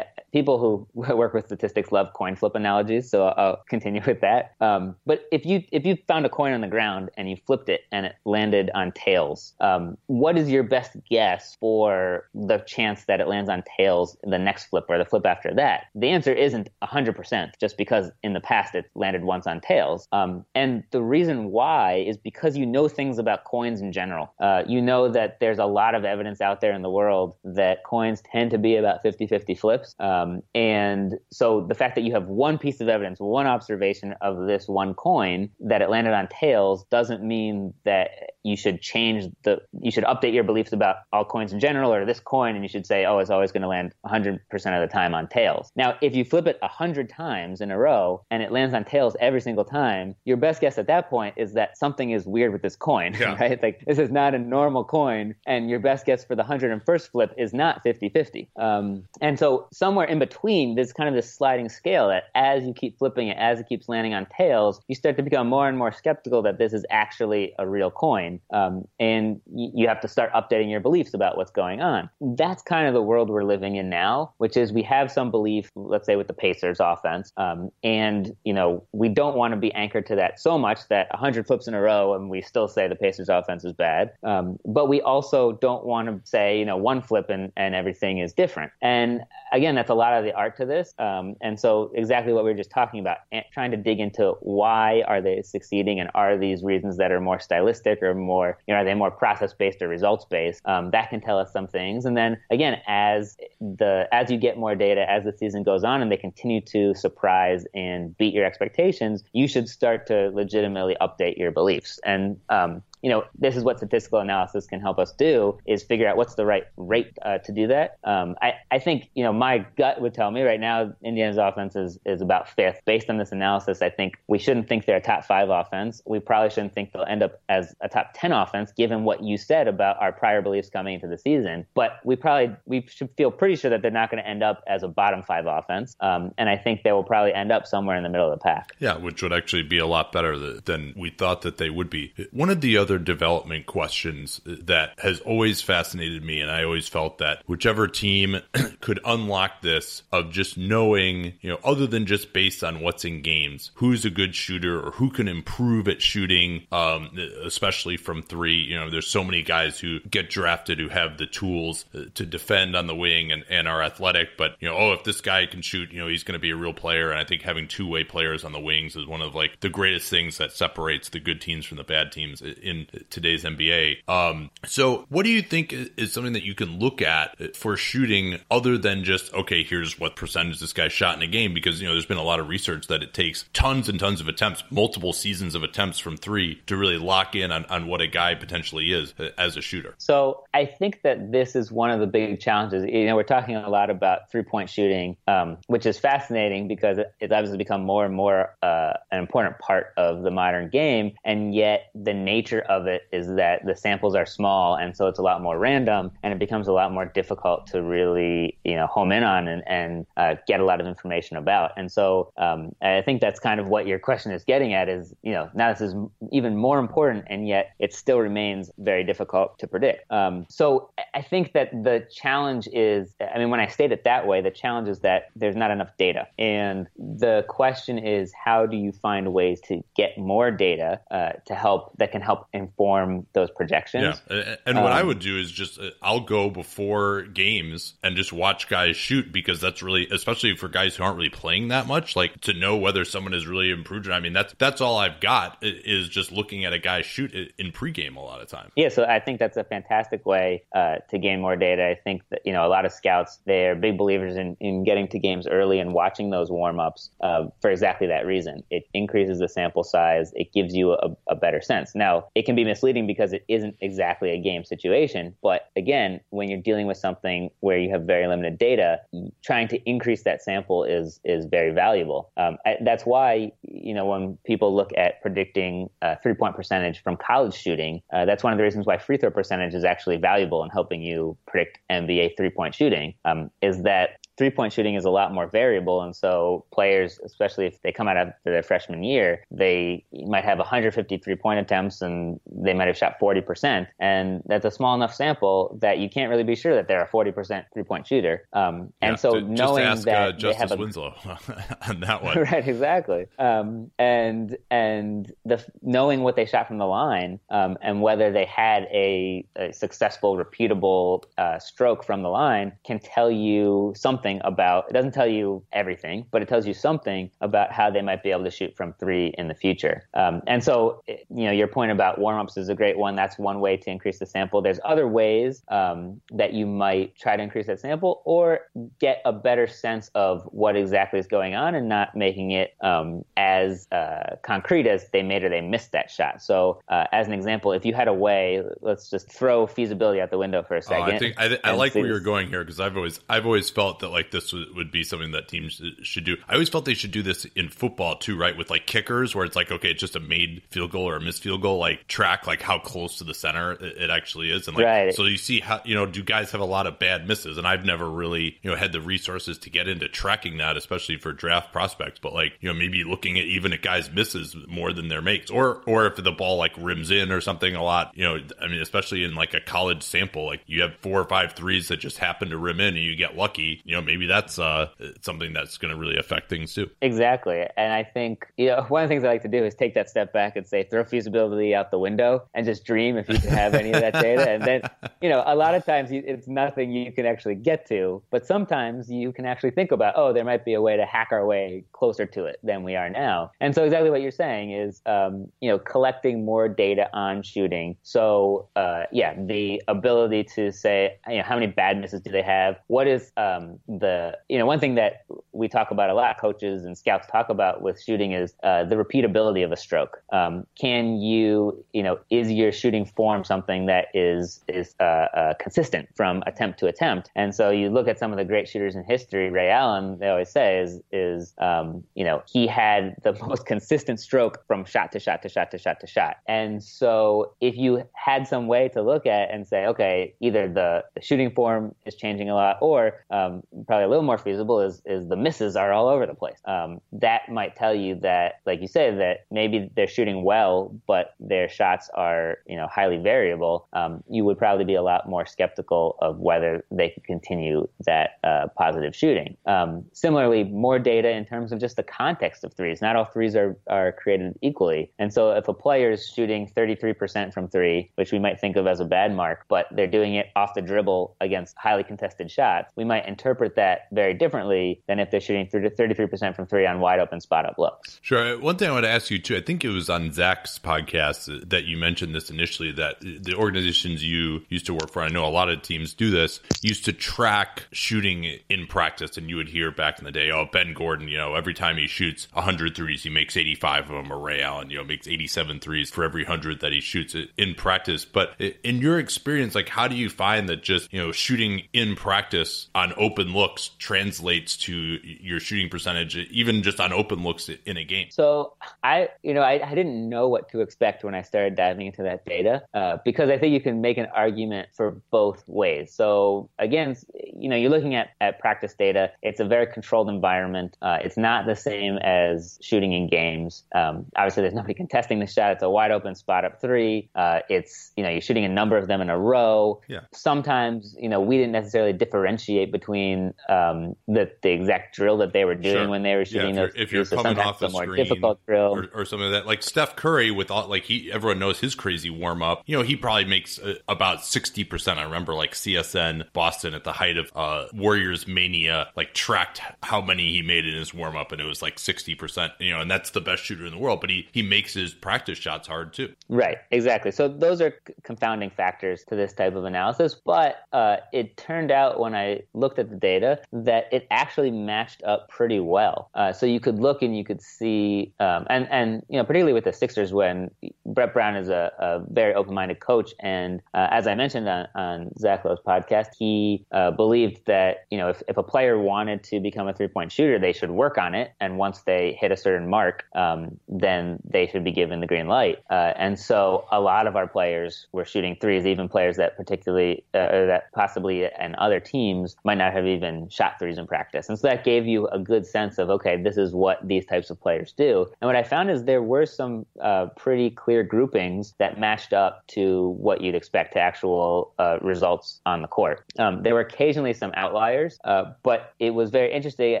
people 0.32 0.58
who 0.58 0.88
work 0.94 1.34
with 1.34 1.46
statistics 1.46 1.92
love 1.92 2.12
coin 2.14 2.34
flip 2.34 2.54
analogies, 2.54 3.10
so 3.10 3.26
I'll 3.26 3.62
continue 3.68 4.02
with 4.06 4.20
that. 4.20 4.54
Um, 4.60 4.96
but 5.06 5.26
if 5.30 5.46
you 5.46 5.62
if 5.70 5.84
you 5.84 5.96
found 6.08 6.26
a 6.26 6.28
coin 6.28 6.52
on 6.52 6.60
the 6.60 6.68
ground 6.68 7.10
and 7.16 7.30
you 7.30 7.36
flipped 7.46 7.68
it 7.68 7.82
and 7.92 8.06
it 8.06 8.16
landed 8.24 8.70
on 8.74 8.92
tails, 8.92 9.54
um, 9.60 9.96
what 10.06 10.36
is 10.36 10.50
your 10.50 10.62
best 10.62 10.96
guess 11.08 11.56
for 11.60 12.28
the 12.34 12.58
chance 12.58 13.04
that 13.04 13.20
it 13.20 13.28
lands 13.28 13.50
on 13.50 13.62
tails 13.76 14.16
the 14.24 14.38
next 14.38 14.66
flip 14.66 14.84
or 14.88 14.98
the 14.98 15.04
flip 15.04 15.26
after 15.26 15.54
that? 15.54 15.84
The 15.94 16.08
answer 16.08 16.32
isn't 16.32 16.68
100% 16.82 17.50
just 17.60 17.76
because 17.76 18.10
in 18.22 18.32
the 18.32 18.40
past 18.40 18.74
it 18.74 18.86
landed 18.94 19.24
once 19.24 19.46
on 19.46 19.60
tails. 19.60 20.08
Um, 20.12 20.44
and 20.54 20.82
the 20.90 21.02
reason 21.02 21.50
why 21.50 22.04
is 22.06 22.16
because 22.16 22.56
you 22.56 22.66
know 22.66 22.88
things 22.88 23.18
about 23.18 23.44
coins 23.44 23.80
in 23.80 23.92
general. 23.92 24.32
Uh, 24.40 24.62
you 24.66 24.80
know 24.80 25.08
that 25.08 25.38
there's 25.40 25.58
a 25.58 25.66
lot 25.66 25.94
of 25.94 26.04
evidence 26.04 26.40
out 26.40 26.60
there 26.60 26.72
in 26.72 26.82
the 26.82 26.90
world 26.90 27.36
that 27.44 27.84
coins 27.84 28.22
tend 28.32 28.50
to 28.50 28.58
be 28.58 28.76
about 28.76 29.02
50 29.02 29.26
50 29.26 29.54
flips. 29.54 29.94
Um, 30.22 30.42
and 30.54 31.14
so 31.30 31.66
the 31.68 31.74
fact 31.74 31.94
that 31.94 32.02
you 32.02 32.12
have 32.12 32.26
one 32.26 32.58
piece 32.58 32.80
of 32.80 32.88
evidence, 32.88 33.18
one 33.20 33.46
observation 33.46 34.14
of 34.20 34.46
this 34.46 34.68
one 34.68 34.94
coin 34.94 35.50
that 35.60 35.82
it 35.82 35.90
landed 35.90 36.14
on 36.14 36.28
tails 36.28 36.84
doesn't 36.90 37.22
mean 37.22 37.74
that 37.84 38.10
you 38.42 38.56
should 38.56 38.80
change 38.80 39.30
the, 39.44 39.60
you 39.80 39.90
should 39.90 40.04
update 40.04 40.34
your 40.34 40.44
beliefs 40.44 40.72
about 40.72 40.96
all 41.12 41.24
coins 41.24 41.52
in 41.52 41.60
general 41.60 41.92
or 41.92 42.04
this 42.04 42.20
coin 42.20 42.54
and 42.54 42.64
you 42.64 42.68
should 42.68 42.86
say, 42.86 43.04
oh, 43.04 43.18
it's 43.18 43.30
always 43.30 43.52
going 43.52 43.62
to 43.62 43.68
land 43.68 43.92
100% 44.06 44.40
of 44.50 44.88
the 44.88 44.92
time 44.92 45.14
on 45.14 45.28
tails. 45.28 45.70
Now, 45.76 45.96
if 46.00 46.14
you 46.14 46.24
flip 46.24 46.46
it 46.46 46.58
100 46.60 47.08
times 47.08 47.60
in 47.60 47.70
a 47.70 47.78
row 47.78 48.24
and 48.30 48.42
it 48.42 48.52
lands 48.52 48.74
on 48.74 48.84
tails 48.84 49.16
every 49.20 49.40
single 49.40 49.64
time, 49.64 50.14
your 50.24 50.36
best 50.36 50.60
guess 50.60 50.78
at 50.78 50.86
that 50.88 51.08
point 51.08 51.34
is 51.36 51.52
that 51.54 51.78
something 51.78 52.10
is 52.10 52.26
weird 52.26 52.52
with 52.52 52.62
this 52.62 52.76
coin, 52.76 53.14
yeah. 53.20 53.34
right? 53.34 53.62
Like 53.62 53.84
this 53.86 53.98
is 53.98 54.10
not 54.10 54.34
a 54.34 54.38
normal 54.38 54.84
coin 54.84 55.34
and 55.46 55.70
your 55.70 55.80
best 55.80 56.06
guess 56.06 56.24
for 56.24 56.34
the 56.34 56.42
101st 56.42 57.10
flip 57.10 57.34
is 57.36 57.52
not 57.52 57.82
50 57.82 58.08
50. 58.08 58.48
Um, 58.56 59.04
and 59.20 59.38
so 59.38 59.68
somewhere 59.72 60.06
in 60.06 60.18
between, 60.18 60.74
there's 60.74 60.92
kind 60.92 61.08
of 61.08 61.14
this 61.14 61.32
sliding 61.32 61.68
scale 61.68 62.08
that 62.08 62.24
as 62.34 62.64
you 62.64 62.74
keep 62.74 62.98
flipping 62.98 63.28
it, 63.28 63.36
as 63.38 63.60
it 63.60 63.68
keeps 63.68 63.88
landing 63.88 64.14
on 64.14 64.26
tails, 64.26 64.80
you 64.88 64.94
start 64.94 65.16
to 65.16 65.22
become 65.22 65.48
more 65.48 65.68
and 65.68 65.78
more 65.78 65.92
skeptical 65.92 66.42
that 66.42 66.58
this 66.58 66.72
is 66.72 66.84
actually 66.90 67.54
a 67.58 67.68
real 67.68 67.90
coin. 67.90 68.31
Um, 68.52 68.86
and 68.98 69.40
you 69.54 69.88
have 69.88 70.00
to 70.00 70.08
start 70.08 70.32
updating 70.32 70.70
your 70.70 70.80
beliefs 70.80 71.14
about 71.14 71.36
what's 71.36 71.50
going 71.50 71.80
on. 71.80 72.08
That's 72.20 72.62
kind 72.62 72.86
of 72.86 72.94
the 72.94 73.02
world 73.02 73.30
we're 73.30 73.44
living 73.44 73.76
in 73.76 73.88
now, 73.88 74.32
which 74.38 74.56
is 74.56 74.72
we 74.72 74.82
have 74.82 75.10
some 75.10 75.30
belief, 75.30 75.70
let's 75.74 76.06
say 76.06 76.16
with 76.16 76.26
the 76.26 76.34
Pacers 76.34 76.78
offense, 76.80 77.32
um, 77.36 77.70
and 77.82 78.34
you 78.44 78.52
know 78.52 78.84
we 78.92 79.08
don't 79.08 79.36
want 79.36 79.52
to 79.52 79.56
be 79.56 79.72
anchored 79.74 80.06
to 80.06 80.16
that 80.16 80.40
so 80.40 80.58
much 80.58 80.88
that 80.88 81.08
100 81.10 81.46
flips 81.46 81.68
in 81.68 81.74
a 81.74 81.80
row 81.80 82.14
and 82.14 82.30
we 82.30 82.42
still 82.42 82.68
say 82.68 82.88
the 82.88 82.96
Pacers 82.96 83.28
offense 83.28 83.64
is 83.64 83.72
bad. 83.72 84.12
Um, 84.22 84.58
but 84.64 84.88
we 84.88 85.00
also 85.00 85.52
don't 85.52 85.84
want 85.84 86.08
to 86.08 86.20
say 86.28 86.58
you 86.58 86.64
know 86.64 86.76
one 86.76 87.02
flip 87.02 87.30
and, 87.30 87.52
and 87.56 87.74
everything 87.74 88.18
is 88.18 88.32
different. 88.32 88.72
And 88.80 89.22
again, 89.52 89.74
that's 89.74 89.90
a 89.90 89.94
lot 89.94 90.14
of 90.14 90.24
the 90.24 90.32
art 90.32 90.56
to 90.56 90.66
this. 90.66 90.94
Um, 90.98 91.36
and 91.40 91.58
so 91.58 91.92
exactly 91.94 92.32
what 92.32 92.44
we 92.44 92.50
were 92.50 92.56
just 92.56 92.70
talking 92.70 93.00
about, 93.00 93.18
trying 93.52 93.70
to 93.70 93.76
dig 93.76 94.00
into 94.00 94.32
why 94.40 95.02
are 95.06 95.20
they 95.20 95.42
succeeding 95.42 96.00
and 96.00 96.10
are 96.14 96.36
these 96.36 96.62
reasons 96.62 96.96
that 96.96 97.12
are 97.12 97.20
more 97.20 97.38
stylistic 97.38 98.02
or 98.02 98.14
more, 98.14 98.21
you 98.66 98.74
know, 98.74 98.80
are 98.80 98.84
they 98.84 98.94
more 98.94 99.10
process 99.10 99.52
based 99.52 99.82
or 99.82 99.88
results 99.88 100.24
based? 100.24 100.60
Um, 100.64 100.90
that 100.90 101.10
can 101.10 101.20
tell 101.20 101.38
us 101.38 101.52
some 101.52 101.66
things. 101.66 102.04
And 102.04 102.16
then 102.16 102.38
again, 102.50 102.80
as 102.86 103.36
the 103.60 104.08
as 104.12 104.30
you 104.30 104.38
get 104.38 104.58
more 104.58 104.74
data 104.74 105.08
as 105.08 105.24
the 105.24 105.32
season 105.32 105.62
goes 105.62 105.84
on 105.84 106.02
and 106.02 106.10
they 106.10 106.16
continue 106.16 106.60
to 106.62 106.94
surprise 106.94 107.64
and 107.74 108.16
beat 108.16 108.34
your 108.34 108.44
expectations, 108.44 109.22
you 109.32 109.48
should 109.48 109.68
start 109.68 110.06
to 110.06 110.30
legitimately 110.30 110.96
update 111.00 111.36
your 111.36 111.50
beliefs. 111.50 111.98
And 112.04 112.40
um, 112.48 112.82
you 113.02 113.10
know, 113.10 113.24
this 113.38 113.56
is 113.56 113.64
what 113.64 113.78
statistical 113.78 114.20
analysis 114.20 114.66
can 114.66 114.80
help 114.80 114.98
us 114.98 115.12
do 115.12 115.58
is 115.66 115.82
figure 115.82 116.08
out 116.08 116.16
what's 116.16 116.36
the 116.36 116.46
right 116.46 116.64
rate 116.76 117.18
uh, 117.22 117.38
to 117.38 117.52
do 117.52 117.66
that. 117.66 117.98
Um, 118.04 118.36
I, 118.40 118.54
I 118.70 118.78
think, 118.78 119.10
you 119.14 119.24
know, 119.24 119.32
my 119.32 119.66
gut 119.76 120.00
would 120.00 120.14
tell 120.14 120.30
me 120.30 120.42
right 120.42 120.60
now 120.60 120.92
Indiana's 121.02 121.36
offense 121.36 121.74
is, 121.74 121.98
is 122.06 122.20
about 122.22 122.48
fifth. 122.48 122.80
Based 122.86 123.10
on 123.10 123.18
this 123.18 123.32
analysis, 123.32 123.82
I 123.82 123.90
think 123.90 124.14
we 124.28 124.38
shouldn't 124.38 124.68
think 124.68 124.86
they're 124.86 124.96
a 124.96 125.02
top 125.02 125.24
five 125.24 125.50
offense. 125.50 126.00
We 126.06 126.20
probably 126.20 126.50
shouldn't 126.50 126.74
think 126.74 126.92
they'll 126.92 127.04
end 127.04 127.22
up 127.22 127.40
as 127.48 127.74
a 127.80 127.88
top 127.88 128.12
10 128.14 128.32
offense, 128.32 128.72
given 128.72 129.04
what 129.04 129.22
you 129.22 129.36
said 129.36 129.66
about 129.66 130.00
our 130.00 130.12
prior 130.12 130.40
beliefs 130.40 130.70
coming 130.70 130.94
into 130.94 131.08
the 131.08 131.18
season. 131.18 131.66
But 131.74 131.98
we 132.04 132.14
probably, 132.14 132.54
we 132.66 132.86
should 132.88 133.10
feel 133.16 133.32
pretty 133.32 133.56
sure 133.56 133.70
that 133.70 133.82
they're 133.82 133.90
not 133.90 134.10
going 134.10 134.22
to 134.22 134.28
end 134.28 134.44
up 134.44 134.62
as 134.68 134.84
a 134.84 134.88
bottom 134.88 135.22
five 135.22 135.46
offense. 135.46 135.96
Um, 136.00 136.32
and 136.38 136.48
I 136.48 136.56
think 136.56 136.84
they 136.84 136.92
will 136.92 137.04
probably 137.04 137.34
end 137.34 137.50
up 137.50 137.66
somewhere 137.66 137.96
in 137.96 138.04
the 138.04 138.08
middle 138.08 138.32
of 138.32 138.38
the 138.38 138.42
pack. 138.42 138.76
Yeah, 138.78 138.96
which 138.96 139.22
would 139.22 139.32
actually 139.32 139.64
be 139.64 139.78
a 139.78 139.86
lot 139.86 140.12
better 140.12 140.38
than 140.60 140.94
we 140.96 141.10
thought 141.10 141.42
that 141.42 141.58
they 141.58 141.68
would 141.68 141.90
be. 141.90 142.14
One 142.30 142.48
of 142.48 142.60
the 142.60 142.76
other 142.76 142.91
other 142.92 143.02
development 143.02 143.64
questions 143.64 144.40
that 144.44 144.92
has 144.98 145.20
always 145.20 145.62
fascinated 145.62 146.22
me. 146.22 146.40
And 146.40 146.50
I 146.50 146.64
always 146.64 146.88
felt 146.88 147.18
that 147.18 147.42
whichever 147.46 147.88
team 147.88 148.40
could 148.80 149.00
unlock 149.04 149.62
this 149.62 150.02
of 150.12 150.30
just 150.30 150.58
knowing, 150.58 151.32
you 151.40 151.50
know, 151.50 151.58
other 151.64 151.86
than 151.86 152.04
just 152.04 152.32
based 152.34 152.62
on 152.62 152.80
what's 152.80 153.04
in 153.04 153.22
games, 153.22 153.70
who's 153.74 154.04
a 154.04 154.10
good 154.10 154.34
shooter 154.34 154.78
or 154.78 154.90
who 154.90 155.10
can 155.10 155.26
improve 155.26 155.88
at 155.88 156.02
shooting, 156.02 156.66
um, 156.70 157.18
especially 157.44 157.96
from 157.96 158.22
three. 158.22 158.56
You 158.56 158.78
know, 158.78 158.90
there's 158.90 159.06
so 159.06 159.24
many 159.24 159.42
guys 159.42 159.78
who 159.78 160.00
get 160.00 160.28
drafted 160.28 160.78
who 160.78 160.88
have 160.88 161.16
the 161.16 161.26
tools 161.26 161.86
uh, 161.94 162.04
to 162.14 162.26
defend 162.26 162.76
on 162.76 162.86
the 162.86 162.94
wing 162.94 163.32
and, 163.32 163.44
and 163.48 163.66
are 163.66 163.82
athletic, 163.82 164.36
but, 164.36 164.56
you 164.60 164.68
know, 164.68 164.76
oh, 164.76 164.92
if 164.92 165.04
this 165.04 165.22
guy 165.22 165.46
can 165.46 165.62
shoot, 165.62 165.90
you 165.92 166.00
know, 166.00 166.08
he's 166.08 166.24
going 166.24 166.34
to 166.34 166.42
be 166.42 166.50
a 166.50 166.56
real 166.56 166.74
player. 166.74 167.10
And 167.10 167.18
I 167.18 167.24
think 167.24 167.40
having 167.40 167.68
two 167.68 167.88
way 167.88 168.04
players 168.04 168.44
on 168.44 168.52
the 168.52 168.60
wings 168.60 168.96
is 168.96 169.06
one 169.06 169.22
of 169.22 169.34
like 169.34 169.60
the 169.60 169.70
greatest 169.70 170.10
things 170.10 170.36
that 170.38 170.52
separates 170.52 171.08
the 171.08 171.20
good 171.20 171.40
teams 171.40 171.64
from 171.64 171.78
the 171.78 171.84
bad 171.84 172.12
teams 172.12 172.42
in 172.42 172.81
today's 173.10 173.44
NBA. 173.44 174.08
Um, 174.08 174.50
so, 174.64 175.06
what 175.08 175.24
do 175.24 175.30
you 175.30 175.42
think 175.42 175.72
is 175.72 176.12
something 176.12 176.32
that 176.32 176.44
you 176.44 176.54
can 176.54 176.78
look 176.78 177.02
at 177.02 177.56
for 177.56 177.76
shooting 177.76 178.38
other 178.50 178.78
than 178.78 179.04
just 179.04 179.32
okay, 179.34 179.62
here's 179.62 179.98
what 179.98 180.16
percentage 180.16 180.60
this 180.60 180.72
guy 180.72 180.88
shot 180.88 181.16
in 181.16 181.22
a 181.22 181.26
game? 181.26 181.54
Because 181.54 181.80
you 181.80 181.86
know, 181.86 181.94
there's 181.94 182.06
been 182.06 182.16
a 182.16 182.22
lot 182.22 182.40
of 182.40 182.48
research 182.48 182.86
that 182.88 183.02
it 183.02 183.14
takes 183.14 183.44
tons 183.52 183.88
and 183.88 183.98
tons 183.98 184.20
of 184.20 184.28
attempts, 184.28 184.64
multiple 184.70 185.12
seasons 185.12 185.54
of 185.54 185.62
attempts 185.62 185.98
from 185.98 186.16
three 186.16 186.60
to 186.66 186.76
really 186.76 186.98
lock 186.98 187.34
in 187.34 187.52
on, 187.52 187.64
on 187.66 187.86
what 187.86 188.00
a 188.00 188.06
guy 188.06 188.34
potentially 188.34 188.92
is 188.92 189.14
as 189.38 189.56
a 189.56 189.60
shooter. 189.60 189.94
So, 189.98 190.44
I 190.54 190.66
think 190.66 191.02
that 191.02 191.32
this 191.32 191.56
is 191.56 191.72
one 191.72 191.90
of 191.90 192.00
the 192.00 192.06
big 192.06 192.40
challenges. 192.40 192.84
You 192.84 193.06
know, 193.06 193.16
we're 193.16 193.22
talking 193.22 193.56
a 193.56 193.68
lot 193.68 193.90
about 193.90 194.30
three 194.30 194.42
point 194.42 194.70
shooting, 194.70 195.16
um, 195.26 195.58
which 195.66 195.86
is 195.86 195.98
fascinating 195.98 196.68
because 196.68 196.98
it's 197.20 197.32
obviously 197.32 197.58
become 197.58 197.82
more 197.84 198.04
and 198.04 198.14
more 198.14 198.54
uh, 198.62 198.94
an 199.10 199.18
important 199.18 199.58
part 199.58 199.92
of 199.96 200.22
the 200.22 200.30
modern 200.30 200.68
game, 200.68 201.12
and 201.24 201.54
yet 201.54 201.90
the 201.94 202.14
nature 202.14 202.60
of 202.80 202.86
it 202.86 203.02
is 203.12 203.26
that 203.36 203.64
the 203.64 203.76
samples 203.76 204.14
are 204.14 204.26
small, 204.26 204.74
and 204.74 204.96
so 204.96 205.06
it's 205.10 205.18
a 205.18 205.22
lot 205.30 205.42
more 205.42 205.58
random, 205.58 206.10
and 206.22 206.32
it 206.32 206.38
becomes 206.38 206.66
a 206.68 206.72
lot 206.72 206.92
more 206.92 207.06
difficult 207.06 207.66
to 207.68 207.82
really, 207.82 208.58
you 208.64 208.74
know, 208.74 208.86
home 208.86 209.12
in 209.12 209.22
on 209.22 209.48
and, 209.48 209.62
and 209.66 210.06
uh, 210.16 210.34
get 210.46 210.60
a 210.60 210.64
lot 210.64 210.80
of 210.80 210.86
information 210.86 211.36
about. 211.36 211.72
And 211.76 211.90
so 211.90 212.32
um, 212.36 212.74
I 212.80 213.02
think 213.02 213.20
that's 213.20 213.40
kind 213.40 213.60
of 213.60 213.68
what 213.68 213.86
your 213.86 213.98
question 213.98 214.32
is 214.32 214.44
getting 214.44 214.74
at 214.74 214.88
is, 214.88 215.14
you 215.22 215.32
know, 215.32 215.50
now 215.54 215.72
this 215.72 215.80
is 215.80 215.94
even 216.30 216.56
more 216.56 216.78
important, 216.78 217.24
and 217.28 217.46
yet 217.46 217.64
it 217.78 217.92
still 217.94 218.18
remains 218.18 218.70
very 218.78 219.04
difficult 219.04 219.58
to 219.58 219.66
predict. 219.66 220.10
Um, 220.10 220.46
so 220.48 220.90
I 221.14 221.22
think 221.22 221.52
that 221.52 221.70
the 221.72 222.06
challenge 222.10 222.68
is, 222.72 223.14
I 223.34 223.38
mean, 223.38 223.50
when 223.50 223.60
I 223.60 223.68
state 223.68 223.92
it 223.92 224.04
that 224.04 224.26
way, 224.26 224.40
the 224.40 224.50
challenge 224.50 224.88
is 224.88 225.00
that 225.00 225.30
there's 225.36 225.56
not 225.56 225.70
enough 225.70 225.90
data, 225.98 226.26
and 226.38 226.88
the 226.96 227.44
question 227.48 227.98
is, 227.98 228.32
how 228.32 228.66
do 228.66 228.76
you 228.76 228.92
find 228.92 229.32
ways 229.32 229.60
to 229.68 229.82
get 229.96 230.16
more 230.16 230.50
data 230.50 231.00
uh, 231.10 231.32
to 231.46 231.54
help 231.54 231.96
that 231.98 232.12
can 232.12 232.20
help 232.20 232.46
inform 232.62 233.26
those 233.32 233.50
projections. 233.50 234.20
Yeah, 234.30 234.56
and 234.66 234.76
what 234.76 234.92
um, 234.92 234.98
I 234.98 235.02
would 235.02 235.18
do 235.18 235.38
is 235.38 235.50
just 235.50 235.78
uh, 235.78 235.90
I'll 236.00 236.20
go 236.20 236.50
before 236.50 237.22
games 237.22 237.94
and 238.02 238.16
just 238.16 238.32
watch 238.32 238.68
guys 238.68 238.96
shoot 238.96 239.32
because 239.32 239.60
that's 239.60 239.82
really, 239.82 240.08
especially 240.10 240.56
for 240.56 240.68
guys 240.68 240.96
who 240.96 241.04
aren't 241.04 241.16
really 241.16 241.28
playing 241.28 241.68
that 241.68 241.86
much, 241.86 242.16
like 242.16 242.40
to 242.42 242.52
know 242.52 242.76
whether 242.76 243.04
someone 243.04 243.32
has 243.32 243.46
really 243.46 243.70
improved. 243.70 244.08
I 244.08 244.20
mean, 244.20 244.32
that's 244.32 244.54
that's 244.58 244.80
all 244.80 244.96
I've 244.96 245.20
got 245.20 245.58
is 245.62 246.08
just 246.08 246.32
looking 246.32 246.64
at 246.64 246.72
a 246.72 246.78
guy 246.78 247.02
shoot 247.02 247.32
in 247.58 247.72
pregame 247.72 248.16
a 248.16 248.20
lot 248.20 248.40
of 248.40 248.48
time. 248.48 248.70
Yeah, 248.76 248.88
so 248.88 249.04
I 249.04 249.20
think 249.20 249.38
that's 249.38 249.56
a 249.56 249.64
fantastic 249.64 250.26
way 250.26 250.64
uh, 250.74 250.96
to 251.10 251.18
gain 251.18 251.40
more 251.40 251.56
data. 251.56 251.86
I 251.86 251.94
think 251.94 252.22
that 252.30 252.40
you 252.44 252.52
know 252.52 252.66
a 252.66 252.68
lot 252.68 252.84
of 252.84 252.92
scouts 252.92 253.38
they're 253.46 253.74
big 253.74 253.98
believers 253.98 254.36
in, 254.36 254.56
in 254.60 254.84
getting 254.84 255.08
to 255.08 255.18
games 255.18 255.46
early 255.46 255.78
and 255.78 255.92
watching 255.92 256.30
those 256.30 256.50
warm 256.50 256.80
ups 256.80 257.10
uh, 257.20 257.46
for 257.60 257.70
exactly 257.70 258.06
that 258.08 258.26
reason. 258.26 258.62
It 258.70 258.84
increases 258.94 259.38
the 259.38 259.48
sample 259.48 259.84
size. 259.84 260.32
It 260.34 260.52
gives 260.52 260.74
you 260.74 260.92
a, 260.92 261.16
a 261.28 261.34
better 261.34 261.60
sense. 261.60 261.94
Now, 261.94 262.26
it 262.34 262.46
can 262.46 262.51
be 262.56 262.64
misleading 262.64 263.06
because 263.06 263.32
it 263.32 263.44
isn't 263.48 263.76
exactly 263.80 264.30
a 264.30 264.38
game 264.38 264.64
situation. 264.64 265.34
But 265.42 265.70
again, 265.76 266.20
when 266.30 266.48
you're 266.48 266.60
dealing 266.60 266.86
with 266.86 266.96
something 266.96 267.50
where 267.60 267.78
you 267.78 267.90
have 267.90 268.02
very 268.02 268.26
limited 268.26 268.58
data, 268.58 269.00
trying 269.42 269.68
to 269.68 269.78
increase 269.88 270.22
that 270.24 270.42
sample 270.42 270.84
is 270.84 271.20
is 271.24 271.46
very 271.46 271.70
valuable. 271.70 272.30
Um, 272.36 272.58
I, 272.64 272.76
that's 272.82 273.04
why 273.04 273.52
you 273.62 273.94
know 273.94 274.06
when 274.06 274.38
people 274.44 274.74
look 274.74 274.90
at 274.96 275.20
predicting 275.22 275.90
three 276.22 276.34
point 276.34 276.56
percentage 276.56 277.02
from 277.02 277.16
college 277.16 277.54
shooting, 277.54 278.02
uh, 278.12 278.24
that's 278.24 278.42
one 278.42 278.52
of 278.52 278.58
the 278.58 278.64
reasons 278.64 278.86
why 278.86 278.98
free 278.98 279.16
throw 279.16 279.30
percentage 279.30 279.74
is 279.74 279.84
actually 279.84 280.16
valuable 280.16 280.62
in 280.62 280.70
helping 280.70 281.02
you 281.02 281.36
predict 281.46 281.78
NBA 281.90 282.36
three 282.36 282.50
point 282.50 282.74
shooting. 282.74 283.14
Um, 283.24 283.50
is 283.60 283.82
that 283.82 284.18
three 284.42 284.50
point 284.50 284.72
shooting 284.72 284.96
is 284.96 285.04
a 285.04 285.10
lot 285.10 285.32
more 285.32 285.46
variable. 285.46 286.02
And 286.02 286.16
so 286.16 286.64
players, 286.72 287.20
especially 287.24 287.66
if 287.66 287.80
they 287.82 287.92
come 287.92 288.08
out 288.08 288.16
of 288.16 288.32
their 288.44 288.64
freshman 288.64 289.04
year, 289.04 289.44
they 289.52 290.04
might 290.26 290.44
have 290.44 290.58
150 290.58 291.18
three 291.18 291.36
point 291.36 291.60
attempts 291.60 292.02
and 292.02 292.40
they 292.50 292.74
might 292.74 292.88
have 292.88 292.96
shot 292.96 293.20
40%. 293.20 293.86
And 294.00 294.42
that's 294.46 294.64
a 294.64 294.70
small 294.72 294.96
enough 294.96 295.14
sample 295.14 295.78
that 295.80 295.98
you 295.98 296.10
can't 296.10 296.28
really 296.28 296.42
be 296.42 296.56
sure 296.56 296.74
that 296.74 296.88
they're 296.88 297.04
a 297.04 297.08
40% 297.08 297.64
three 297.72 297.84
point 297.84 298.04
shooter. 298.04 298.48
Um, 298.52 298.92
and 299.00 299.12
yeah, 299.12 299.14
so 299.14 299.38
knowing 299.38 299.84
ask, 299.84 300.02
that 300.06 300.34
uh, 300.34 300.48
they 300.48 300.54
have 300.54 300.72
a, 300.72 300.76
Winslow 300.76 301.14
on 301.88 302.00
that 302.00 302.24
one. 302.24 302.36
right, 302.52 302.66
exactly. 302.66 303.26
Um, 303.38 303.92
and, 304.00 304.56
and 304.72 305.32
the, 305.44 305.64
knowing 305.82 306.22
what 306.24 306.34
they 306.34 306.46
shot 306.46 306.66
from 306.66 306.78
the 306.78 306.86
line 306.86 307.38
um, 307.48 307.78
and 307.80 308.02
whether 308.02 308.32
they 308.32 308.46
had 308.46 308.88
a, 308.90 309.46
a 309.54 309.72
successful, 309.72 310.36
repeatable 310.36 311.22
uh, 311.38 311.60
stroke 311.60 312.02
from 312.02 312.22
the 312.22 312.28
line 312.28 312.72
can 312.84 312.98
tell 312.98 313.30
you 313.30 313.92
something 313.94 314.31
something 314.32 314.52
about 314.52 314.86
it 314.88 314.92
doesn't 314.92 315.12
tell 315.12 315.26
you 315.26 315.62
everything, 315.72 316.26
but 316.30 316.42
it 316.42 316.48
tells 316.48 316.66
you 316.66 316.74
something 316.74 317.30
about 317.40 317.72
how 317.72 317.90
they 317.90 318.02
might 318.02 318.22
be 318.22 318.30
able 318.30 318.44
to 318.44 318.50
shoot 318.50 318.76
from 318.76 318.92
three 318.94 319.34
in 319.38 319.48
the 319.48 319.54
future. 319.54 320.08
Um, 320.14 320.42
and 320.46 320.62
so, 320.62 321.02
you 321.06 321.44
know, 321.44 321.52
your 321.52 321.68
point 321.68 321.92
about 321.92 322.18
warm 322.18 322.38
ups 322.38 322.56
is 322.56 322.68
a 322.68 322.74
great 322.74 322.98
one. 322.98 323.16
That's 323.16 323.38
one 323.38 323.60
way 323.60 323.76
to 323.76 323.90
increase 323.90 324.18
the 324.18 324.26
sample. 324.26 324.62
There's 324.62 324.80
other 324.84 325.08
ways 325.08 325.62
um, 325.68 326.20
that 326.32 326.52
you 326.52 326.66
might 326.66 327.16
try 327.16 327.36
to 327.36 327.42
increase 327.42 327.66
that 327.66 327.80
sample 327.80 328.22
or 328.24 328.60
get 328.98 329.22
a 329.24 329.32
better 329.32 329.66
sense 329.66 330.10
of 330.14 330.42
what 330.52 330.76
exactly 330.76 331.18
is 331.18 331.26
going 331.26 331.54
on 331.54 331.74
and 331.74 331.88
not 331.88 332.14
making 332.16 332.52
it 332.52 332.74
um, 332.80 333.24
as 333.36 333.88
uh, 333.92 334.36
concrete 334.42 334.86
as 334.86 335.08
they 335.12 335.22
made 335.22 335.44
or 335.44 335.48
they 335.48 335.60
missed 335.60 335.92
that 335.92 336.10
shot. 336.10 336.42
So, 336.42 336.80
uh, 336.88 337.04
as 337.12 337.26
an 337.26 337.32
example, 337.32 337.72
if 337.72 337.84
you 337.84 337.94
had 337.94 338.08
a 338.08 338.14
way, 338.14 338.62
let's 338.80 339.10
just 339.10 339.30
throw 339.30 339.66
feasibility 339.66 340.20
out 340.20 340.30
the 340.30 340.38
window 340.38 340.62
for 340.62 340.76
a 340.76 340.82
second. 340.82 341.12
Oh, 341.12 341.16
I 341.16 341.18
think 341.18 341.34
I, 341.38 341.58
I 341.64 341.72
like 341.72 341.94
where 341.94 342.06
you're 342.06 342.20
going 342.20 342.48
here 342.48 342.62
because 342.64 342.80
I've 342.80 342.96
always 342.96 343.20
I've 343.28 343.46
always 343.46 343.70
felt 343.70 344.00
that 344.00 344.08
like 344.12 344.30
this 344.30 344.52
would 344.52 344.90
be 344.90 345.04
something 345.04 345.32
that 345.32 345.48
teams 345.48 345.80
should 346.02 346.24
do. 346.24 346.36
I 346.48 346.54
always 346.54 346.68
felt 346.68 346.84
they 346.84 346.94
should 346.94 347.10
do 347.10 347.22
this 347.22 347.44
in 347.56 347.68
football 347.68 348.16
too, 348.16 348.38
right? 348.38 348.56
With 348.56 348.70
like 348.70 348.86
kickers, 348.86 349.34
where 349.34 349.44
it's 349.44 349.56
like, 349.56 349.70
okay, 349.70 349.90
it's 349.90 350.00
just 350.00 350.16
a 350.16 350.20
made 350.20 350.62
field 350.70 350.92
goal 350.92 351.08
or 351.08 351.16
a 351.16 351.20
missed 351.20 351.42
field 351.42 351.62
goal, 351.62 351.78
like 351.78 352.06
track 352.08 352.46
like 352.46 352.62
how 352.62 352.78
close 352.78 353.18
to 353.18 353.24
the 353.24 353.34
center 353.34 353.72
it 353.72 354.10
actually 354.10 354.50
is, 354.50 354.68
and 354.68 354.76
like 354.76 354.86
right. 354.86 355.14
so 355.14 355.24
you 355.24 355.36
see 355.36 355.60
how 355.60 355.80
you 355.84 355.94
know 355.94 356.06
do 356.06 356.22
guys 356.22 356.50
have 356.50 356.60
a 356.60 356.66
lot 356.66 356.86
of 356.86 356.98
bad 356.98 357.26
misses, 357.26 357.58
and 357.58 357.66
I've 357.66 357.84
never 357.84 358.08
really 358.08 358.58
you 358.62 358.70
know 358.70 358.76
had 358.76 358.92
the 358.92 359.00
resources 359.00 359.58
to 359.58 359.70
get 359.70 359.88
into 359.88 360.08
tracking 360.08 360.58
that, 360.58 360.76
especially 360.76 361.16
for 361.16 361.32
draft 361.32 361.72
prospects. 361.72 362.20
But 362.20 362.34
like 362.34 362.54
you 362.60 362.68
know 362.68 362.74
maybe 362.74 363.04
looking 363.04 363.38
at 363.38 363.44
even 363.46 363.72
at 363.72 363.82
guys 363.82 364.10
misses 364.10 364.54
more 364.68 364.92
than 364.92 365.08
their 365.08 365.22
makes, 365.22 365.50
or 365.50 365.82
or 365.86 366.06
if 366.06 366.16
the 366.16 366.32
ball 366.32 366.56
like 366.56 366.72
rims 366.76 367.10
in 367.10 367.32
or 367.32 367.40
something 367.40 367.74
a 367.74 367.82
lot, 367.82 368.12
you 368.14 368.24
know, 368.24 368.38
I 368.60 368.68
mean, 368.68 368.80
especially 368.80 369.24
in 369.24 369.34
like 369.34 369.54
a 369.54 369.60
college 369.60 370.02
sample, 370.02 370.46
like 370.46 370.62
you 370.66 370.82
have 370.82 370.94
four 370.96 371.20
or 371.20 371.24
five 371.24 371.54
threes 371.54 371.88
that 371.88 371.98
just 371.98 372.18
happen 372.18 372.50
to 372.50 372.58
rim 372.58 372.80
in, 372.80 372.94
and 372.94 373.04
you 373.04 373.16
get 373.16 373.36
lucky, 373.36 373.82
you 373.84 373.94
know 373.94 374.01
maybe 374.04 374.26
that's 374.26 374.58
uh, 374.58 374.88
something 375.20 375.52
that's 375.52 375.78
going 375.78 375.92
to 375.92 375.98
really 375.98 376.18
affect 376.18 376.48
things 376.48 376.74
too. 376.74 376.90
Exactly, 377.00 377.66
and 377.76 377.92
I 377.92 378.02
think 378.02 378.46
you 378.56 378.66
know 378.66 378.82
one 378.88 379.02
of 379.02 379.08
the 379.08 379.14
things 379.14 379.24
I 379.24 379.28
like 379.28 379.42
to 379.42 379.48
do 379.48 379.64
is 379.64 379.74
take 379.74 379.94
that 379.94 380.08
step 380.08 380.32
back 380.32 380.56
and 380.56 380.66
say 380.66 380.84
throw 380.84 381.04
feasibility 381.04 381.74
out 381.74 381.90
the 381.90 381.98
window 381.98 382.44
and 382.54 382.66
just 382.66 382.84
dream 382.84 383.16
if 383.16 383.28
you 383.28 383.38
can 383.38 383.50
have 383.50 383.74
any 383.74 383.92
of 383.92 384.00
that 384.00 384.14
data, 384.14 384.50
and 384.50 384.62
then 384.62 384.82
you 385.20 385.28
know 385.28 385.42
a 385.46 385.54
lot 385.54 385.74
of 385.74 385.84
times 385.84 386.10
it's 386.12 386.48
nothing 386.48 386.92
you 386.92 387.12
can 387.12 387.26
actually 387.26 387.54
get 387.54 387.86
to, 387.88 388.22
but 388.30 388.46
sometimes 388.46 389.10
you 389.10 389.32
can 389.32 389.46
actually 389.46 389.70
think 389.70 389.92
about 389.92 390.14
oh 390.16 390.32
there 390.32 390.44
might 390.44 390.64
be 390.64 390.74
a 390.74 390.80
way 390.80 390.96
to 390.96 391.06
hack 391.06 391.28
our 391.30 391.46
way 391.46 391.84
closer 391.92 392.26
to 392.26 392.44
it 392.44 392.58
than 392.62 392.82
we 392.82 392.96
are 392.96 393.10
now, 393.10 393.50
and 393.60 393.74
so 393.74 393.84
exactly 393.84 394.10
what 394.10 394.22
you're 394.22 394.30
saying 394.30 394.72
is 394.72 395.00
um, 395.06 395.46
you 395.60 395.70
know 395.70 395.78
collecting 395.78 396.44
more 396.44 396.68
data 396.68 397.08
on 397.12 397.42
shooting. 397.42 397.96
So 398.02 398.68
uh, 398.76 399.04
yeah, 399.12 399.34
the 399.38 399.82
ability 399.88 400.44
to 400.54 400.72
say 400.72 401.18
you 401.28 401.38
know 401.38 401.42
how 401.42 401.54
many 401.54 401.66
bad 401.66 402.00
misses 402.00 402.20
do 402.20 402.30
they 402.30 402.42
have, 402.42 402.76
what 402.86 403.06
is 403.06 403.32
um, 403.36 403.78
the 403.98 404.38
you 404.48 404.58
know 404.58 404.66
one 404.66 404.80
thing 404.80 404.94
that 404.94 405.24
we 405.52 405.68
talk 405.68 405.90
about 405.90 406.10
a 406.10 406.14
lot, 406.14 406.38
coaches 406.38 406.84
and 406.84 406.96
scouts 406.96 407.26
talk 407.30 407.48
about 407.48 407.82
with 407.82 408.00
shooting 408.00 408.32
is 408.32 408.54
uh, 408.62 408.84
the 408.84 408.96
repeatability 408.96 409.64
of 409.64 409.72
a 409.72 409.76
stroke. 409.76 410.22
Um, 410.32 410.66
can 410.78 411.20
you 411.20 411.84
you 411.92 412.02
know 412.02 412.18
is 412.30 412.50
your 412.50 412.72
shooting 412.72 413.04
form 413.04 413.44
something 413.44 413.86
that 413.86 414.08
is 414.14 414.62
is 414.68 414.94
uh, 415.00 415.02
uh, 415.02 415.54
consistent 415.54 416.08
from 416.14 416.42
attempt 416.46 416.78
to 416.80 416.86
attempt? 416.86 417.30
And 417.34 417.54
so 417.54 417.70
you 417.70 417.90
look 417.90 418.08
at 418.08 418.18
some 418.18 418.32
of 418.32 418.38
the 418.38 418.44
great 418.44 418.68
shooters 418.68 418.94
in 418.94 419.04
history. 419.04 419.50
Ray 419.50 419.70
Allen, 419.70 420.18
they 420.18 420.28
always 420.28 420.50
say 420.50 420.78
is 420.78 421.00
is 421.12 421.54
um, 421.58 422.04
you 422.14 422.24
know 422.24 422.42
he 422.46 422.66
had 422.66 423.16
the 423.22 423.32
most 423.46 423.66
consistent 423.66 424.20
stroke 424.20 424.64
from 424.66 424.84
shot 424.84 425.12
to 425.12 425.20
shot 425.20 425.42
to 425.42 425.48
shot 425.48 425.70
to 425.70 425.78
shot 425.78 426.00
to 426.00 426.06
shot. 426.06 426.36
And 426.46 426.82
so 426.82 427.52
if 427.60 427.76
you 427.76 428.04
had 428.14 428.46
some 428.46 428.66
way 428.66 428.88
to 428.90 429.02
look 429.02 429.26
at 429.26 429.50
and 429.50 429.66
say, 429.66 429.86
okay, 429.86 430.34
either 430.40 430.68
the, 430.68 431.04
the 431.14 431.22
shooting 431.22 431.50
form 431.50 431.94
is 432.06 432.14
changing 432.14 432.50
a 432.50 432.54
lot, 432.54 432.78
or 432.80 433.24
um, 433.30 433.62
probably 433.86 434.04
a 434.04 434.08
little 434.08 434.24
more 434.24 434.38
feasible 434.38 434.80
is 434.80 435.02
is 435.06 435.28
the 435.28 435.36
misses 435.36 435.76
are 435.76 435.92
all 435.92 436.08
over 436.08 436.26
the 436.26 436.34
place. 436.34 436.58
Um, 436.64 437.00
that 437.12 437.48
might 437.50 437.76
tell 437.76 437.94
you 437.94 438.14
that, 438.16 438.60
like 438.66 438.80
you 438.80 438.88
say, 438.88 439.14
that 439.14 439.46
maybe 439.50 439.90
they're 439.96 440.06
shooting 440.06 440.44
well, 440.44 440.94
but 441.06 441.34
their 441.40 441.68
shots 441.68 442.10
are 442.14 442.58
you 442.66 442.76
know 442.76 442.86
highly 442.86 443.18
variable, 443.18 443.88
um, 443.92 444.22
you 444.30 444.44
would 444.44 444.58
probably 444.58 444.84
be 444.84 444.94
a 444.94 445.02
lot 445.02 445.28
more 445.28 445.46
skeptical 445.46 446.16
of 446.20 446.38
whether 446.38 446.84
they 446.90 447.10
could 447.10 447.24
continue 447.24 447.88
that 448.06 448.38
uh, 448.44 448.66
positive 448.76 449.14
shooting. 449.14 449.56
Um, 449.66 450.04
similarly, 450.12 450.64
more 450.64 450.98
data 450.98 451.30
in 451.30 451.44
terms 451.44 451.72
of 451.72 451.80
just 451.80 451.96
the 451.96 452.02
context 452.02 452.64
of 452.64 452.74
threes. 452.74 453.00
Not 453.00 453.16
all 453.16 453.24
threes 453.24 453.56
are 453.56 453.76
are 453.88 454.12
created 454.12 454.58
equally, 454.62 455.10
and 455.18 455.32
so 455.32 455.52
if 455.52 455.68
a 455.68 455.74
player 455.74 456.10
is 456.10 456.26
shooting 456.26 456.70
33% 456.76 457.52
from 457.52 457.68
three, 457.68 458.10
which 458.16 458.32
we 458.32 458.38
might 458.38 458.60
think 458.60 458.76
of 458.76 458.86
as 458.86 459.00
a 459.00 459.04
bad 459.04 459.34
mark, 459.34 459.64
but 459.68 459.86
they're 459.92 460.06
doing 460.06 460.34
it 460.34 460.46
off 460.56 460.74
the 460.74 460.82
dribble 460.82 461.36
against 461.40 461.76
highly 461.78 462.04
contested 462.04 462.50
shots, 462.50 462.92
we 462.96 463.04
might 463.04 463.26
interpret 463.26 463.71
that 463.76 464.08
very 464.12 464.34
differently 464.34 465.02
than 465.08 465.18
if 465.18 465.30
they're 465.30 465.40
shooting 465.40 465.66
33% 465.66 466.54
from 466.56 466.66
three 466.66 466.86
on 466.86 467.00
wide 467.00 467.20
open 467.20 467.40
spot 467.40 467.66
up 467.66 467.78
looks. 467.78 468.18
Sure. 468.22 468.58
One 468.58 468.76
thing 468.76 468.88
I 468.88 468.92
want 468.92 469.04
to 469.04 469.10
ask 469.10 469.30
you 469.30 469.38
too, 469.38 469.56
I 469.56 469.60
think 469.60 469.84
it 469.84 469.90
was 469.90 470.10
on 470.10 470.32
Zach's 470.32 470.78
podcast 470.78 471.70
that 471.70 471.84
you 471.84 471.96
mentioned 471.96 472.34
this 472.34 472.50
initially 472.50 472.92
that 472.92 473.20
the 473.20 473.54
organizations 473.54 474.24
you 474.24 474.62
used 474.68 474.86
to 474.86 474.94
work 474.94 475.10
for, 475.10 475.22
I 475.22 475.28
know 475.28 475.44
a 475.44 475.50
lot 475.50 475.68
of 475.68 475.82
teams 475.82 476.14
do 476.14 476.30
this, 476.30 476.60
used 476.82 477.04
to 477.06 477.12
track 477.12 477.86
shooting 477.92 478.58
in 478.68 478.86
practice. 478.86 479.36
And 479.36 479.48
you 479.48 479.56
would 479.56 479.68
hear 479.68 479.90
back 479.90 480.18
in 480.18 480.24
the 480.24 480.32
day, 480.32 480.50
oh, 480.50 480.66
Ben 480.72 480.94
Gordon, 480.94 481.28
you 481.28 481.38
know, 481.38 481.54
every 481.54 481.74
time 481.74 481.96
he 481.96 482.06
shoots 482.06 482.48
100 482.52 482.94
threes, 482.94 483.22
he 483.22 483.30
makes 483.30 483.56
85 483.56 484.04
of 484.04 484.08
them, 484.08 484.32
or 484.32 484.38
Ray 484.38 484.62
Allen, 484.62 484.90
you 484.90 484.98
know, 484.98 485.04
makes 485.04 485.26
87 485.26 485.80
threes 485.80 486.10
for 486.10 486.24
every 486.24 486.42
100 486.42 486.80
that 486.80 486.92
he 486.92 487.00
shoots 487.00 487.34
in 487.56 487.74
practice. 487.74 488.24
But 488.24 488.54
in 488.82 488.98
your 488.98 489.18
experience, 489.18 489.74
like, 489.74 489.88
how 489.88 490.08
do 490.08 490.16
you 490.16 490.28
find 490.28 490.68
that 490.68 490.82
just, 490.82 491.12
you 491.12 491.20
know, 491.20 491.32
shooting 491.32 491.82
in 491.92 492.16
practice 492.16 492.88
on 492.94 493.12
open 493.16 493.52
looks 493.62 493.90
translates 493.98 494.76
to 494.76 494.92
your 495.22 495.60
shooting 495.60 495.88
percentage, 495.88 496.36
even 496.50 496.82
just 496.82 496.98
on 497.00 497.12
open 497.12 497.44
looks 497.44 497.70
in 497.86 497.96
a 497.96 498.04
game? 498.04 498.26
So 498.30 498.74
I, 499.04 499.28
you 499.42 499.54
know, 499.54 499.62
I, 499.62 499.80
I 499.88 499.94
didn't 499.94 500.28
know 500.28 500.48
what 500.48 500.68
to 500.70 500.80
expect 500.80 501.22
when 501.22 501.34
I 501.34 501.42
started 501.42 501.76
diving 501.76 502.08
into 502.08 502.24
that 502.24 502.44
data 502.44 502.82
uh, 502.92 503.18
because 503.24 503.50
I 503.50 503.58
think 503.58 503.72
you 503.72 503.80
can 503.80 504.00
make 504.00 504.18
an 504.18 504.26
argument 504.34 504.88
for 504.92 505.22
both 505.30 505.62
ways. 505.68 506.12
So 506.12 506.68
again, 506.78 507.16
you 507.56 507.68
know, 507.68 507.76
you're 507.76 507.90
looking 507.90 508.16
at, 508.16 508.30
at 508.40 508.58
practice 508.58 508.94
data. 508.94 509.30
It's 509.42 509.60
a 509.60 509.64
very 509.64 509.86
controlled 509.86 510.28
environment. 510.28 510.96
Uh, 511.00 511.18
it's 511.22 511.36
not 511.36 511.66
the 511.66 511.76
same 511.76 512.16
as 512.18 512.78
shooting 512.82 513.12
in 513.12 513.28
games. 513.28 513.84
Um, 513.94 514.26
obviously, 514.36 514.62
there's 514.62 514.74
nobody 514.74 514.94
contesting 515.02 515.38
the 515.38 515.46
shot. 515.46 515.72
It's 515.72 515.82
a 515.82 515.90
wide 515.90 516.10
open 516.10 516.34
spot 516.34 516.64
up 516.64 516.80
three. 516.80 517.28
Uh, 517.36 517.60
it's 517.68 518.12
you 518.16 518.24
know 518.24 518.30
you're 518.30 518.40
shooting 518.40 518.64
a 518.64 518.68
number 518.68 518.96
of 518.96 519.06
them 519.06 519.20
in 519.20 519.30
a 519.30 519.38
row. 519.38 520.00
Yeah. 520.08 520.20
Sometimes 520.32 521.14
you 521.18 521.28
know 521.28 521.40
we 521.40 521.56
didn't 521.56 521.72
necessarily 521.72 522.12
differentiate 522.12 522.90
between 522.90 523.51
um, 523.68 524.16
the 524.26 524.50
the 524.62 524.70
exact 524.70 525.14
drill 525.14 525.38
that 525.38 525.52
they 525.52 525.64
were 525.64 525.74
doing 525.74 525.94
sure. 525.94 526.08
when 526.08 526.22
they 526.22 526.34
were 526.34 526.44
shooting 526.44 526.76
yeah, 526.76 526.84
if 526.94 527.12
you're, 527.12 527.22
if 527.22 527.30
you're 527.30 527.42
coming 527.42 527.58
off 527.58 527.78
the 527.78 527.88
more 527.88 528.04
screen 528.04 528.24
difficult 528.24 528.64
drill 528.66 528.96
or, 528.96 529.08
or 529.14 529.24
something 529.24 529.50
like 529.50 529.62
that, 529.62 529.66
like 529.66 529.82
Steph 529.82 530.16
Curry 530.16 530.50
with 530.50 530.70
all 530.70 530.88
like 530.88 531.04
he 531.04 531.30
everyone 531.32 531.58
knows 531.58 531.80
his 531.80 531.94
crazy 531.94 532.30
warm 532.30 532.62
up. 532.62 532.82
You 532.86 532.96
know 532.96 533.02
he 533.02 533.16
probably 533.16 533.44
makes 533.44 533.78
uh, 533.78 533.94
about 534.08 534.44
sixty 534.44 534.84
percent. 534.84 535.18
I 535.18 535.24
remember 535.24 535.54
like 535.54 535.72
CSN 535.72 536.52
Boston 536.52 536.94
at 536.94 537.04
the 537.04 537.12
height 537.12 537.36
of 537.36 537.50
uh, 537.54 537.86
Warriors 537.94 538.46
mania, 538.46 539.08
like 539.16 539.34
tracked 539.34 539.80
how 540.02 540.20
many 540.20 540.52
he 540.52 540.62
made 540.62 540.86
in 540.86 540.94
his 540.94 541.14
warm 541.14 541.36
up, 541.36 541.52
and 541.52 541.60
it 541.60 541.64
was 541.64 541.82
like 541.82 541.98
sixty 541.98 542.34
percent. 542.34 542.72
You 542.78 542.90
know, 542.90 543.00
and 543.00 543.10
that's 543.10 543.30
the 543.30 543.40
best 543.40 543.64
shooter 543.64 543.86
in 543.86 543.92
the 543.92 543.98
world. 543.98 544.20
But 544.20 544.30
he 544.30 544.48
he 544.52 544.62
makes 544.62 544.94
his 544.94 545.14
practice 545.14 545.58
shots 545.58 545.88
hard 545.88 546.12
too. 546.12 546.32
Right, 546.48 546.78
exactly. 546.90 547.30
So 547.30 547.48
those 547.48 547.80
are 547.80 547.94
confounding 548.22 548.70
factors 548.70 549.24
to 549.28 549.36
this 549.36 549.52
type 549.52 549.74
of 549.74 549.84
analysis. 549.84 550.34
But 550.44 550.76
uh, 550.92 551.16
it 551.32 551.56
turned 551.56 551.90
out 551.90 552.20
when 552.20 552.34
I 552.34 552.62
looked 552.74 552.98
at 552.98 553.10
the 553.10 553.16
data 553.16 553.41
that 553.72 554.08
it 554.12 554.26
actually 554.30 554.70
matched 554.70 555.22
up 555.24 555.48
pretty 555.48 555.80
well. 555.80 556.30
Uh, 556.34 556.52
so 556.52 556.66
you 556.66 556.80
could 556.80 556.98
look 556.98 557.22
and 557.22 557.36
you 557.36 557.44
could 557.44 557.60
see, 557.60 558.32
um, 558.40 558.66
and 558.70 558.88
and 558.90 559.22
you 559.28 559.36
know, 559.36 559.44
particularly 559.44 559.72
with 559.72 559.84
the 559.84 559.92
Sixers, 559.92 560.32
when 560.32 560.70
Brett 561.06 561.32
Brown 561.32 561.56
is 561.56 561.68
a, 561.68 561.92
a 561.98 562.22
very 562.32 562.54
open-minded 562.54 563.00
coach, 563.00 563.32
and 563.40 563.80
uh, 563.94 564.08
as 564.10 564.26
I 564.26 564.34
mentioned 564.34 564.68
on, 564.68 564.86
on 564.94 565.38
Zach 565.38 565.64
Lowe's 565.64 565.80
podcast, 565.86 566.28
he 566.38 566.84
uh, 566.92 567.10
believed 567.10 567.60
that 567.66 568.06
you 568.10 568.18
know 568.18 568.28
if, 568.28 568.42
if 568.48 568.56
a 568.56 568.62
player 568.62 568.98
wanted 568.98 569.42
to 569.44 569.60
become 569.60 569.88
a 569.88 569.92
three-point 569.92 570.32
shooter, 570.32 570.58
they 570.58 570.72
should 570.72 570.90
work 570.90 571.18
on 571.18 571.34
it, 571.34 571.52
and 571.60 571.78
once 571.78 572.02
they 572.02 572.36
hit 572.40 572.52
a 572.52 572.56
certain 572.56 572.88
mark, 572.88 573.24
um, 573.34 573.78
then 573.88 574.38
they 574.44 574.66
should 574.66 574.84
be 574.84 574.92
given 574.92 575.20
the 575.20 575.26
green 575.26 575.48
light. 575.48 575.78
Uh, 575.90 576.12
and 576.16 576.38
so 576.38 576.86
a 576.90 577.00
lot 577.00 577.26
of 577.26 577.36
our 577.36 577.46
players 577.46 578.06
were 578.12 578.24
shooting 578.24 578.56
threes, 578.60 578.86
even 578.86 579.08
players 579.08 579.36
that 579.36 579.56
particularly 579.56 580.24
uh, 580.34 580.66
that 580.66 580.92
possibly 580.92 581.46
and 581.58 581.74
other 581.76 582.00
teams 582.00 582.56
might 582.64 582.78
not 582.78 582.92
have 582.92 583.06
even 583.06 583.31
shot 583.50 583.78
threes 583.78 583.98
in 583.98 584.06
practice. 584.06 584.48
And 584.48 584.58
so 584.58 584.68
that 584.68 584.84
gave 584.84 585.06
you 585.06 585.28
a 585.28 585.38
good 585.38 585.66
sense 585.66 585.98
of 585.98 586.10
okay, 586.10 586.40
this 586.40 586.56
is 586.56 586.72
what 586.74 587.06
these 587.06 587.24
types 587.26 587.50
of 587.50 587.60
players 587.60 587.92
do. 587.92 588.26
And 588.40 588.46
what 588.48 588.56
I 588.56 588.62
found 588.62 588.90
is 588.90 589.04
there 589.04 589.22
were 589.22 589.46
some 589.46 589.86
uh, 590.00 590.26
pretty 590.36 590.70
clear 590.70 591.02
groupings 591.02 591.74
that 591.78 591.98
matched 591.98 592.32
up 592.32 592.66
to 592.68 593.10
what 593.18 593.40
you'd 593.40 593.54
expect 593.54 593.92
to 593.94 594.00
actual 594.00 594.72
uh, 594.78 594.98
results 595.00 595.60
on 595.66 595.82
the 595.82 595.88
court. 595.88 596.24
Um, 596.38 596.62
there 596.62 596.74
were 596.74 596.80
occasionally 596.80 597.34
some 597.34 597.52
outliers, 597.54 598.18
uh, 598.24 598.52
but 598.62 598.94
it 598.98 599.10
was 599.10 599.30
very 599.30 599.52
interesting, 599.52 600.00